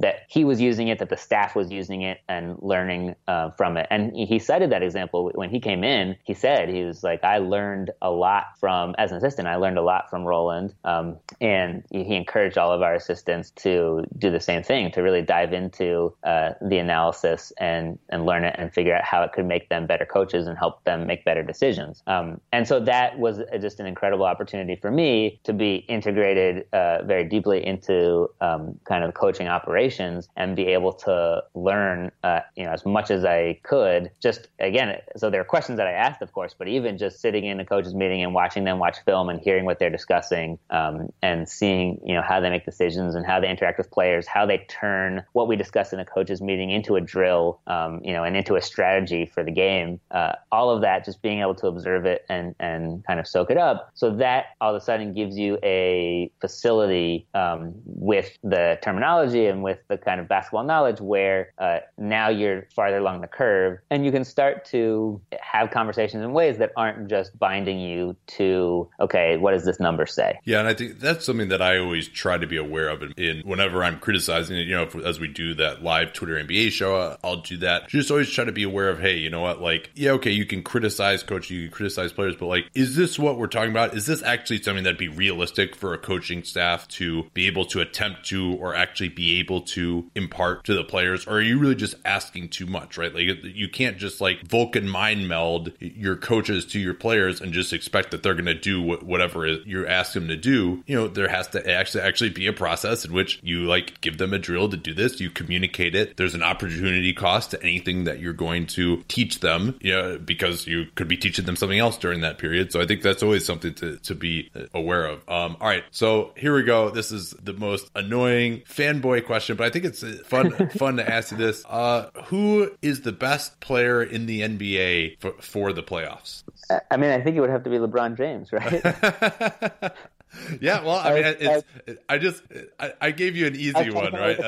that 0.00 0.22
he 0.28 0.44
was 0.44 0.60
using 0.60 0.88
it, 0.88 0.98
that 0.98 1.10
the 1.10 1.16
staff 1.16 1.54
was 1.54 1.70
using 1.70 2.02
it, 2.02 2.20
and 2.28 2.56
learning 2.60 3.14
uh, 3.28 3.50
from 3.50 3.76
it. 3.76 3.86
And 3.90 4.16
he 4.16 4.38
cited 4.38 4.70
that 4.70 4.82
example 4.82 5.30
when 5.34 5.50
he 5.50 5.60
came 5.60 5.84
in. 5.84 6.16
He 6.24 6.34
said 6.34 6.68
he 6.68 6.84
was 6.84 7.04
like, 7.04 7.22
I 7.22 7.38
learned 7.38 7.90
a 8.00 8.10
lot 8.10 8.46
from 8.58 8.94
as 8.98 9.12
an 9.12 9.18
assistant. 9.18 9.46
I 9.46 9.56
learned 9.56 9.78
a 9.78 9.82
lot 9.82 10.08
from 10.08 10.24
Roland, 10.24 10.74
um, 10.84 11.18
and 11.40 11.84
he 11.90 12.16
encouraged 12.16 12.56
all 12.56 12.72
of 12.72 12.82
our 12.82 12.94
assistants 12.94 13.50
to 13.50 14.04
do 14.18 14.30
the 14.30 14.40
same 14.40 14.62
thing, 14.62 14.90
to 14.92 15.02
really 15.02 15.22
dive 15.22 15.52
into 15.52 16.14
uh, 16.24 16.52
the 16.62 16.78
analysis 16.78 17.52
and 17.58 17.98
and 18.08 18.24
learn 18.24 18.44
it 18.44 18.56
and 18.58 18.72
figure 18.72 18.94
out 18.94 19.04
how 19.04 19.22
it 19.22 19.32
could 19.32 19.46
make 19.46 19.68
them 19.68 19.86
better 19.86 20.06
coaches 20.06 20.46
and 20.46 20.56
help 20.56 20.82
them 20.84 21.06
make 21.06 21.24
better 21.24 21.42
decisions. 21.42 22.02
Um, 22.06 22.40
and 22.52 22.66
so 22.66 22.80
that 22.80 23.18
was 23.18 23.40
just 23.60 23.80
an 23.80 23.86
incredible 23.86 24.24
opportunity 24.24 24.76
for 24.76 24.90
me 24.90 25.40
to 25.44 25.52
be 25.52 25.76
integrated 25.88 26.66
uh, 26.72 27.02
very 27.04 27.24
deeply 27.24 27.66
into 27.66 28.28
um, 28.40 28.80
kind 28.84 29.04
of 29.04 29.12
coaching 29.12 29.48
operations 29.48 29.89
and 30.36 30.56
be 30.56 30.66
able 30.66 30.92
to 30.92 31.42
learn, 31.54 32.10
uh, 32.22 32.40
you 32.56 32.64
know, 32.64 32.72
as 32.72 32.84
much 32.84 33.10
as 33.10 33.24
I 33.24 33.58
could. 33.62 34.10
Just 34.20 34.48
again, 34.58 34.98
so 35.16 35.30
there 35.30 35.40
are 35.40 35.44
questions 35.44 35.76
that 35.78 35.86
I 35.86 35.92
asked, 35.92 36.22
of 36.22 36.32
course, 36.32 36.54
but 36.56 36.68
even 36.68 36.98
just 36.98 37.20
sitting 37.20 37.44
in 37.44 37.60
a 37.60 37.64
coach's 37.64 37.94
meeting 37.94 38.22
and 38.22 38.34
watching 38.34 38.64
them 38.64 38.78
watch 38.78 38.98
film 39.04 39.28
and 39.28 39.40
hearing 39.40 39.64
what 39.64 39.78
they're 39.78 39.90
discussing 39.90 40.58
um, 40.70 41.10
and 41.22 41.48
seeing, 41.48 42.00
you 42.04 42.14
know, 42.14 42.22
how 42.22 42.40
they 42.40 42.50
make 42.50 42.64
decisions 42.64 43.14
and 43.14 43.26
how 43.26 43.40
they 43.40 43.48
interact 43.48 43.78
with 43.78 43.90
players, 43.90 44.26
how 44.26 44.46
they 44.46 44.58
turn 44.68 45.22
what 45.32 45.48
we 45.48 45.56
discuss 45.56 45.92
in 45.92 46.00
a 46.00 46.04
coach's 46.04 46.40
meeting 46.40 46.70
into 46.70 46.96
a 46.96 47.00
drill, 47.00 47.60
um, 47.66 48.00
you 48.04 48.12
know, 48.12 48.24
and 48.24 48.36
into 48.36 48.56
a 48.56 48.62
strategy 48.62 49.26
for 49.26 49.42
the 49.42 49.50
game. 49.50 50.00
Uh, 50.10 50.32
all 50.52 50.70
of 50.70 50.80
that, 50.82 51.04
just 51.04 51.22
being 51.22 51.40
able 51.40 51.54
to 51.54 51.66
observe 51.66 52.04
it 52.06 52.24
and 52.28 52.54
and 52.60 53.04
kind 53.06 53.20
of 53.20 53.26
soak 53.26 53.50
it 53.50 53.56
up. 53.56 53.90
So 53.94 54.10
that 54.16 54.46
all 54.60 54.74
of 54.74 54.80
a 54.80 54.84
sudden 54.84 55.12
gives 55.12 55.38
you 55.38 55.58
a 55.62 56.30
facility 56.40 57.26
um, 57.34 57.74
with 57.84 58.36
the 58.42 58.78
terminology 58.82 59.46
and 59.46 59.62
with 59.62 59.78
the 59.88 59.98
kind 59.98 60.20
of 60.20 60.28
basketball 60.28 60.64
knowledge 60.64 61.00
where 61.00 61.52
uh, 61.58 61.78
now 61.98 62.28
you're 62.28 62.66
farther 62.74 62.98
along 62.98 63.20
the 63.20 63.26
curve 63.26 63.78
and 63.90 64.04
you 64.04 64.12
can 64.12 64.24
start 64.24 64.64
to 64.66 65.20
have 65.40 65.70
conversations 65.70 66.22
in 66.22 66.32
ways 66.32 66.58
that 66.58 66.72
aren't 66.76 67.08
just 67.08 67.38
binding 67.38 67.80
you 67.80 68.16
to 68.26 68.88
okay 69.00 69.36
what 69.36 69.52
does 69.52 69.64
this 69.64 69.80
number 69.80 70.06
say? 70.06 70.38
Yeah 70.44 70.60
and 70.60 70.68
i 70.68 70.74
think 70.74 70.98
that's 70.98 71.24
something 71.24 71.48
that 71.48 71.62
i 71.62 71.78
always 71.78 72.08
try 72.08 72.36
to 72.36 72.46
be 72.46 72.56
aware 72.56 72.88
of 72.88 73.02
in, 73.02 73.12
in 73.12 73.40
whenever 73.40 73.82
i'm 73.82 73.98
criticizing 73.98 74.56
it. 74.56 74.66
You 74.66 74.76
know 74.76 74.82
if, 74.84 74.94
as 74.94 75.20
we 75.20 75.28
do 75.28 75.54
that 75.54 75.82
live 75.82 76.12
twitter 76.12 76.34
nba 76.34 76.70
show 76.70 76.96
uh, 76.96 77.16
i'll 77.24 77.42
do 77.42 77.58
that. 77.58 77.88
Just 77.88 78.10
always 78.10 78.30
try 78.30 78.44
to 78.44 78.52
be 78.52 78.62
aware 78.62 78.88
of 78.88 79.00
hey 79.00 79.16
you 79.16 79.30
know 79.30 79.40
what? 79.40 79.60
Like 79.60 79.90
yeah 79.94 80.12
okay 80.12 80.30
you 80.30 80.46
can 80.46 80.62
criticize 80.62 81.22
coach 81.22 81.50
you 81.50 81.68
can 81.68 81.72
criticize 81.72 82.12
players 82.12 82.36
but 82.36 82.46
like 82.46 82.70
is 82.74 82.96
this 82.96 83.18
what 83.18 83.38
we're 83.38 83.46
talking 83.46 83.70
about? 83.70 83.94
Is 83.94 84.06
this 84.06 84.22
actually 84.22 84.62
something 84.62 84.84
that'd 84.84 84.98
be 84.98 85.08
realistic 85.08 85.74
for 85.76 85.94
a 85.94 85.98
coaching 85.98 86.42
staff 86.42 86.88
to 86.88 87.24
be 87.34 87.46
able 87.46 87.64
to 87.66 87.80
attempt 87.80 88.26
to 88.26 88.54
or 88.54 88.74
actually 88.74 89.08
be 89.08 89.38
able 89.38 89.62
to 89.70 90.10
impart 90.14 90.64
to 90.64 90.74
the 90.74 90.84
players 90.84 91.26
or 91.26 91.34
are 91.34 91.40
you 91.40 91.58
really 91.58 91.74
just 91.74 91.94
asking 92.04 92.48
too 92.48 92.66
much 92.66 92.98
right? 92.98 93.14
Like 93.14 93.42
you 93.42 93.68
can't 93.68 93.98
just 93.98 94.20
like 94.20 94.46
vulcan 94.46 94.88
mind 94.88 95.28
meld 95.28 95.72
your 95.80 96.16
coaches 96.16 96.66
to 96.66 96.78
your 96.78 96.94
players 96.94 97.40
and 97.40 97.52
just 97.52 97.72
expect 97.72 98.10
that 98.10 98.22
they're 98.22 98.34
going 98.34 98.46
to 98.46 98.54
do 98.54 98.82
whatever 98.82 99.46
you 99.46 99.86
ask 99.86 100.12
them 100.12 100.28
to 100.28 100.36
do. 100.36 100.82
You 100.86 100.96
know 100.96 101.08
there 101.08 101.28
has 101.28 101.48
to 101.48 101.70
actually 101.70 102.02
actually 102.02 102.30
be 102.30 102.46
a 102.46 102.52
process 102.52 103.04
in 103.04 103.12
which 103.12 103.40
you 103.42 103.66
like 103.66 104.00
give 104.00 104.18
them 104.18 104.32
a 104.32 104.38
drill 104.38 104.68
to 104.68 104.76
do 104.76 104.94
this. 104.94 105.20
You 105.20 105.30
communicate 105.30 105.94
it. 105.94 106.16
There's 106.16 106.34
an 106.34 106.42
opportunity 106.42 107.12
cost 107.12 107.52
to 107.52 107.62
anything 107.62 108.04
that 108.04 108.20
you're 108.20 108.32
going 108.32 108.66
to 108.68 109.02
teach 109.08 109.40
them 109.40 109.78
you 109.80 109.92
know 109.92 110.18
because 110.18 110.66
you 110.66 110.86
could 110.94 111.08
be 111.08 111.16
teaching 111.16 111.44
them 111.44 111.56
something 111.56 111.78
else 111.78 111.96
during 111.96 112.20
that 112.22 112.38
period. 112.38 112.72
So 112.72 112.80
i 112.80 112.86
think 112.86 113.02
that's 113.02 113.22
always 113.22 113.44
something 113.44 113.74
to, 113.74 113.96
to 113.98 114.14
be 114.14 114.50
aware 114.74 115.06
of. 115.06 115.18
Um, 115.28 115.56
all 115.60 115.68
right. 115.68 115.84
So 115.90 116.32
here 116.36 116.54
we 116.54 116.62
go. 116.62 116.90
This 116.90 117.12
is 117.12 117.30
the 117.30 117.52
most 117.52 117.90
annoying 117.94 118.62
fanboy 118.62 119.26
question 119.26 119.56
but 119.60 119.66
i 119.66 119.70
think 119.70 119.84
it's 119.84 120.02
fun 120.26 120.50
fun 120.78 120.96
to 120.96 121.08
ask 121.08 121.32
you 121.32 121.36
this 121.36 121.64
uh, 121.68 122.08
who 122.24 122.70
is 122.80 123.02
the 123.02 123.12
best 123.12 123.60
player 123.60 124.02
in 124.02 124.24
the 124.24 124.40
nba 124.40 125.20
for, 125.20 125.32
for 125.40 125.72
the 125.72 125.82
playoffs 125.82 126.42
I 126.90 126.96
mean, 126.96 127.10
I 127.10 127.20
think 127.20 127.36
it 127.36 127.40
would 127.40 127.50
have 127.50 127.64
to 127.64 127.70
be 127.70 127.78
LeBron 127.78 128.16
James, 128.16 128.52
right? 128.52 128.82
yeah, 130.60 130.82
well, 130.84 130.96
I 130.96 131.14
mean, 131.14 131.24
it's, 131.40 131.64
I 132.08 132.18
just 132.18 132.42
I, 132.78 132.92
I 133.00 133.10
gave 133.10 133.36
you 133.36 133.46
an 133.46 133.56
easy 133.56 133.72
one, 133.90 134.12
right? 134.12 134.38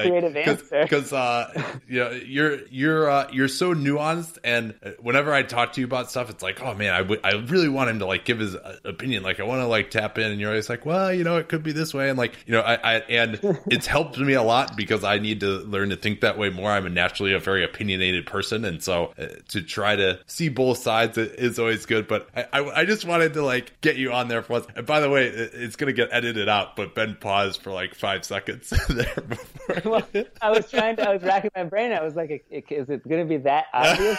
Because 0.83 1.12
uh, 1.12 1.74
you 1.89 1.99
know 1.99 2.11
you're 2.11 2.66
you're 2.68 3.11
uh, 3.11 3.28
you're 3.33 3.49
so 3.49 3.74
nuanced, 3.74 4.39
and 4.45 4.74
whenever 5.01 5.33
I 5.33 5.43
talk 5.43 5.72
to 5.72 5.80
you 5.80 5.87
about 5.87 6.11
stuff, 6.11 6.30
it's 6.30 6.43
like, 6.43 6.62
oh 6.62 6.74
man, 6.74 6.95
I, 6.95 6.99
w- 6.99 7.20
I 7.24 7.33
really 7.33 7.68
want 7.68 7.91
him 7.91 7.99
to 7.99 8.07
like 8.07 8.24
give 8.24 8.39
his 8.39 8.55
uh, 8.55 8.78
opinion. 8.85 9.22
Like, 9.22 9.41
I 9.41 9.45
want 9.45 9.61
to 9.61 9.66
like 9.66 9.91
tap 9.91 10.18
in, 10.18 10.30
and 10.30 10.41
you're 10.41 10.51
always 10.51 10.68
like, 10.68 10.87
well, 10.87 11.12
you 11.12 11.24
know, 11.24 11.39
it 11.39 11.49
could 11.49 11.62
be 11.62 11.72
this 11.72 11.93
way, 11.93 12.09
and 12.11 12.18
like, 12.18 12.37
you 12.47 12.53
know, 12.53 12.61
I, 12.61 12.74
I 12.74 12.95
and 13.09 13.41
it's 13.66 13.87
helped 13.87 14.18
me 14.18 14.35
a 14.35 14.43
lot 14.43 14.76
because 14.76 15.03
I 15.05 15.18
need 15.18 15.41
to 15.41 15.59
learn 15.59 15.91
to 15.91 15.97
think 15.97 16.20
that 16.20 16.39
way 16.39 16.51
more. 16.51 16.70
I'm 16.70 16.87
a 16.87 16.91
naturally 16.91 17.33
a 17.33 17.41
very 17.41 17.64
opinionated 17.64 18.26
person, 18.26 18.64
and 18.64 18.83
so 18.83 19.12
uh, 19.18 19.26
to 19.49 19.62
try 19.62 19.97
to 19.97 20.20
see 20.26 20.49
both 20.49 20.78
sides 20.78 21.18
is 21.18 21.59
always 21.59 21.87
good. 21.87 22.07
But 22.07 22.28
I, 22.37 22.47
I, 22.53 22.80
I 22.80 22.85
just 22.85 23.05
wanted 23.05 23.35
to 23.35 23.45
like 23.45 23.80
get 23.80 23.97
you 23.97 24.12
on 24.12 24.28
there 24.28 24.43
for 24.43 24.53
once. 24.55 24.66
And 24.76 24.87
by 24.87 25.01
the 25.01 25.11
way, 25.11 25.26
it, 25.26 25.72
it's 25.73 25.79
gonna 25.79 25.95
get 25.95 26.11
edited 26.12 26.51
out, 26.51 26.77
but 26.77 26.95
Ben 26.95 27.16
paused 27.18 27.62
for 27.62 27.73
like 27.73 27.95
five 27.95 28.27
seconds 28.27 28.68
there 28.89 29.14
before. 29.27 29.49
Well, 29.85 30.07
I 30.43 30.51
was 30.51 30.70
trying 30.70 30.97
to, 30.97 31.09
I 31.09 31.14
was 31.14 31.23
racking 31.23 31.51
my 31.55 31.64
brain. 31.64 31.93
I 31.93 32.03
was 32.03 32.14
like, 32.14 32.45
is 32.51 32.91
it 32.91 33.09
gonna 33.09 33.25
be 33.25 33.39
that 33.39 33.66
obvious? 33.73 34.18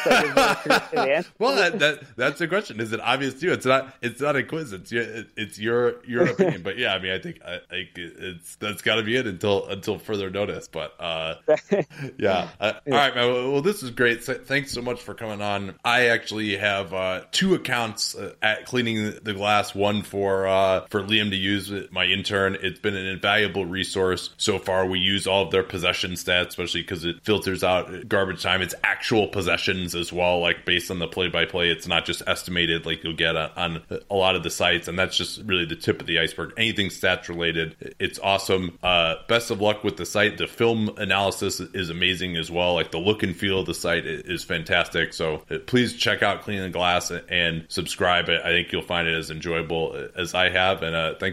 well, 1.37 1.55
that, 1.55 1.79
that, 1.79 2.15
that's 2.15 2.39
the 2.39 2.47
question. 2.47 2.79
Is 2.79 2.91
it 2.91 2.99
obvious 2.99 3.35
to 3.35 3.47
you? 3.47 3.53
It's 3.53 3.65
not. 3.65 3.93
It's 4.01 4.19
not 4.19 4.35
a 4.35 4.43
quiz. 4.43 4.73
It's 4.73 4.91
your. 4.91 5.25
It's 5.37 5.59
your 5.59 6.03
your 6.05 6.25
opinion. 6.27 6.63
But 6.63 6.77
yeah, 6.77 6.95
I 6.95 6.99
mean, 6.99 7.11
I 7.11 7.19
think 7.19 7.41
I, 7.45 7.55
I 7.69 7.87
it's 7.95 8.55
that's 8.55 8.81
got 8.81 8.95
to 8.95 9.03
be 9.03 9.15
it 9.15 9.27
until 9.27 9.67
until 9.67 9.99
further 9.99 10.29
notice. 10.29 10.67
But 10.69 10.95
uh, 10.99 11.35
yeah. 12.17 12.49
Uh, 12.59 12.73
all 12.87 12.93
right, 12.93 13.13
man. 13.13 13.51
Well, 13.51 13.61
this 13.61 13.83
is 13.83 13.91
great. 13.91 14.23
So, 14.23 14.33
thanks 14.33 14.71
so 14.71 14.81
much 14.81 15.01
for 15.01 15.13
coming 15.13 15.41
on. 15.41 15.75
I 15.83 16.07
actually 16.07 16.57
have 16.57 16.93
uh, 16.93 17.21
two 17.31 17.53
accounts 17.53 18.15
uh, 18.15 18.33
at 18.41 18.65
cleaning 18.65 19.19
the 19.21 19.33
glass. 19.33 19.75
One 19.75 20.01
for 20.03 20.47
uh, 20.47 20.85
for 20.89 21.03
Liam 21.03 21.29
to 21.29 21.37
use 21.43 21.71
my 21.91 22.05
intern. 22.05 22.57
It's 22.61 22.79
been 22.79 22.95
an 22.95 23.05
invaluable 23.05 23.65
resource 23.65 24.31
so 24.37 24.57
far. 24.57 24.85
We 24.85 24.99
use 24.99 25.27
all 25.27 25.43
of 25.43 25.51
their 25.51 25.63
possession 25.63 26.11
stats, 26.11 26.47
especially 26.47 26.81
because 26.81 27.05
it 27.05 27.23
filters 27.23 27.63
out 27.63 28.07
garbage 28.07 28.41
time. 28.41 28.61
It's 28.61 28.75
actual 28.83 29.27
possessions 29.27 29.95
as 29.95 30.11
well, 30.11 30.39
like 30.39 30.65
based 30.65 30.89
on 30.89 30.99
the 30.99 31.07
play 31.07 31.27
by 31.27 31.45
play. 31.45 31.69
It's 31.69 31.87
not 31.87 32.05
just 32.05 32.21
estimated 32.27 32.85
like 32.85 33.03
you'll 33.03 33.15
get 33.15 33.35
on, 33.35 33.51
on 33.57 33.81
a 34.09 34.15
lot 34.15 34.35
of 34.35 34.43
the 34.43 34.49
sites. 34.49 34.87
And 34.87 34.97
that's 34.97 35.17
just 35.17 35.41
really 35.43 35.65
the 35.65 35.75
tip 35.75 36.01
of 36.01 36.07
the 36.07 36.19
iceberg. 36.19 36.53
Anything 36.57 36.87
stats 36.87 37.27
related, 37.27 37.95
it's 37.99 38.19
awesome. 38.19 38.79
Uh, 38.81 39.15
best 39.27 39.51
of 39.51 39.61
luck 39.61 39.83
with 39.83 39.97
the 39.97 40.05
site. 40.05 40.37
The 40.37 40.47
film 40.47 40.89
analysis 40.97 41.59
is 41.59 41.89
amazing 41.89 42.37
as 42.37 42.49
well. 42.49 42.73
Like 42.73 42.91
the 42.91 42.99
look 42.99 43.23
and 43.23 43.35
feel 43.35 43.59
of 43.59 43.65
the 43.65 43.73
site 43.73 44.05
is 44.05 44.43
fantastic. 44.43 45.13
So 45.13 45.43
uh, 45.49 45.57
please 45.65 45.93
check 45.93 46.23
out 46.23 46.41
Cleaning 46.43 46.63
the 46.63 46.69
Glass 46.69 47.11
and 47.11 47.65
subscribe. 47.67 48.29
I 48.29 48.49
think 48.49 48.71
you'll 48.71 48.81
find 48.81 49.07
it 49.07 49.15
as 49.15 49.29
enjoyable 49.29 50.09
as 50.15 50.33
I 50.33 50.49
have. 50.49 50.83
And 50.83 50.95
uh, 50.95 51.15
thanks 51.19 51.32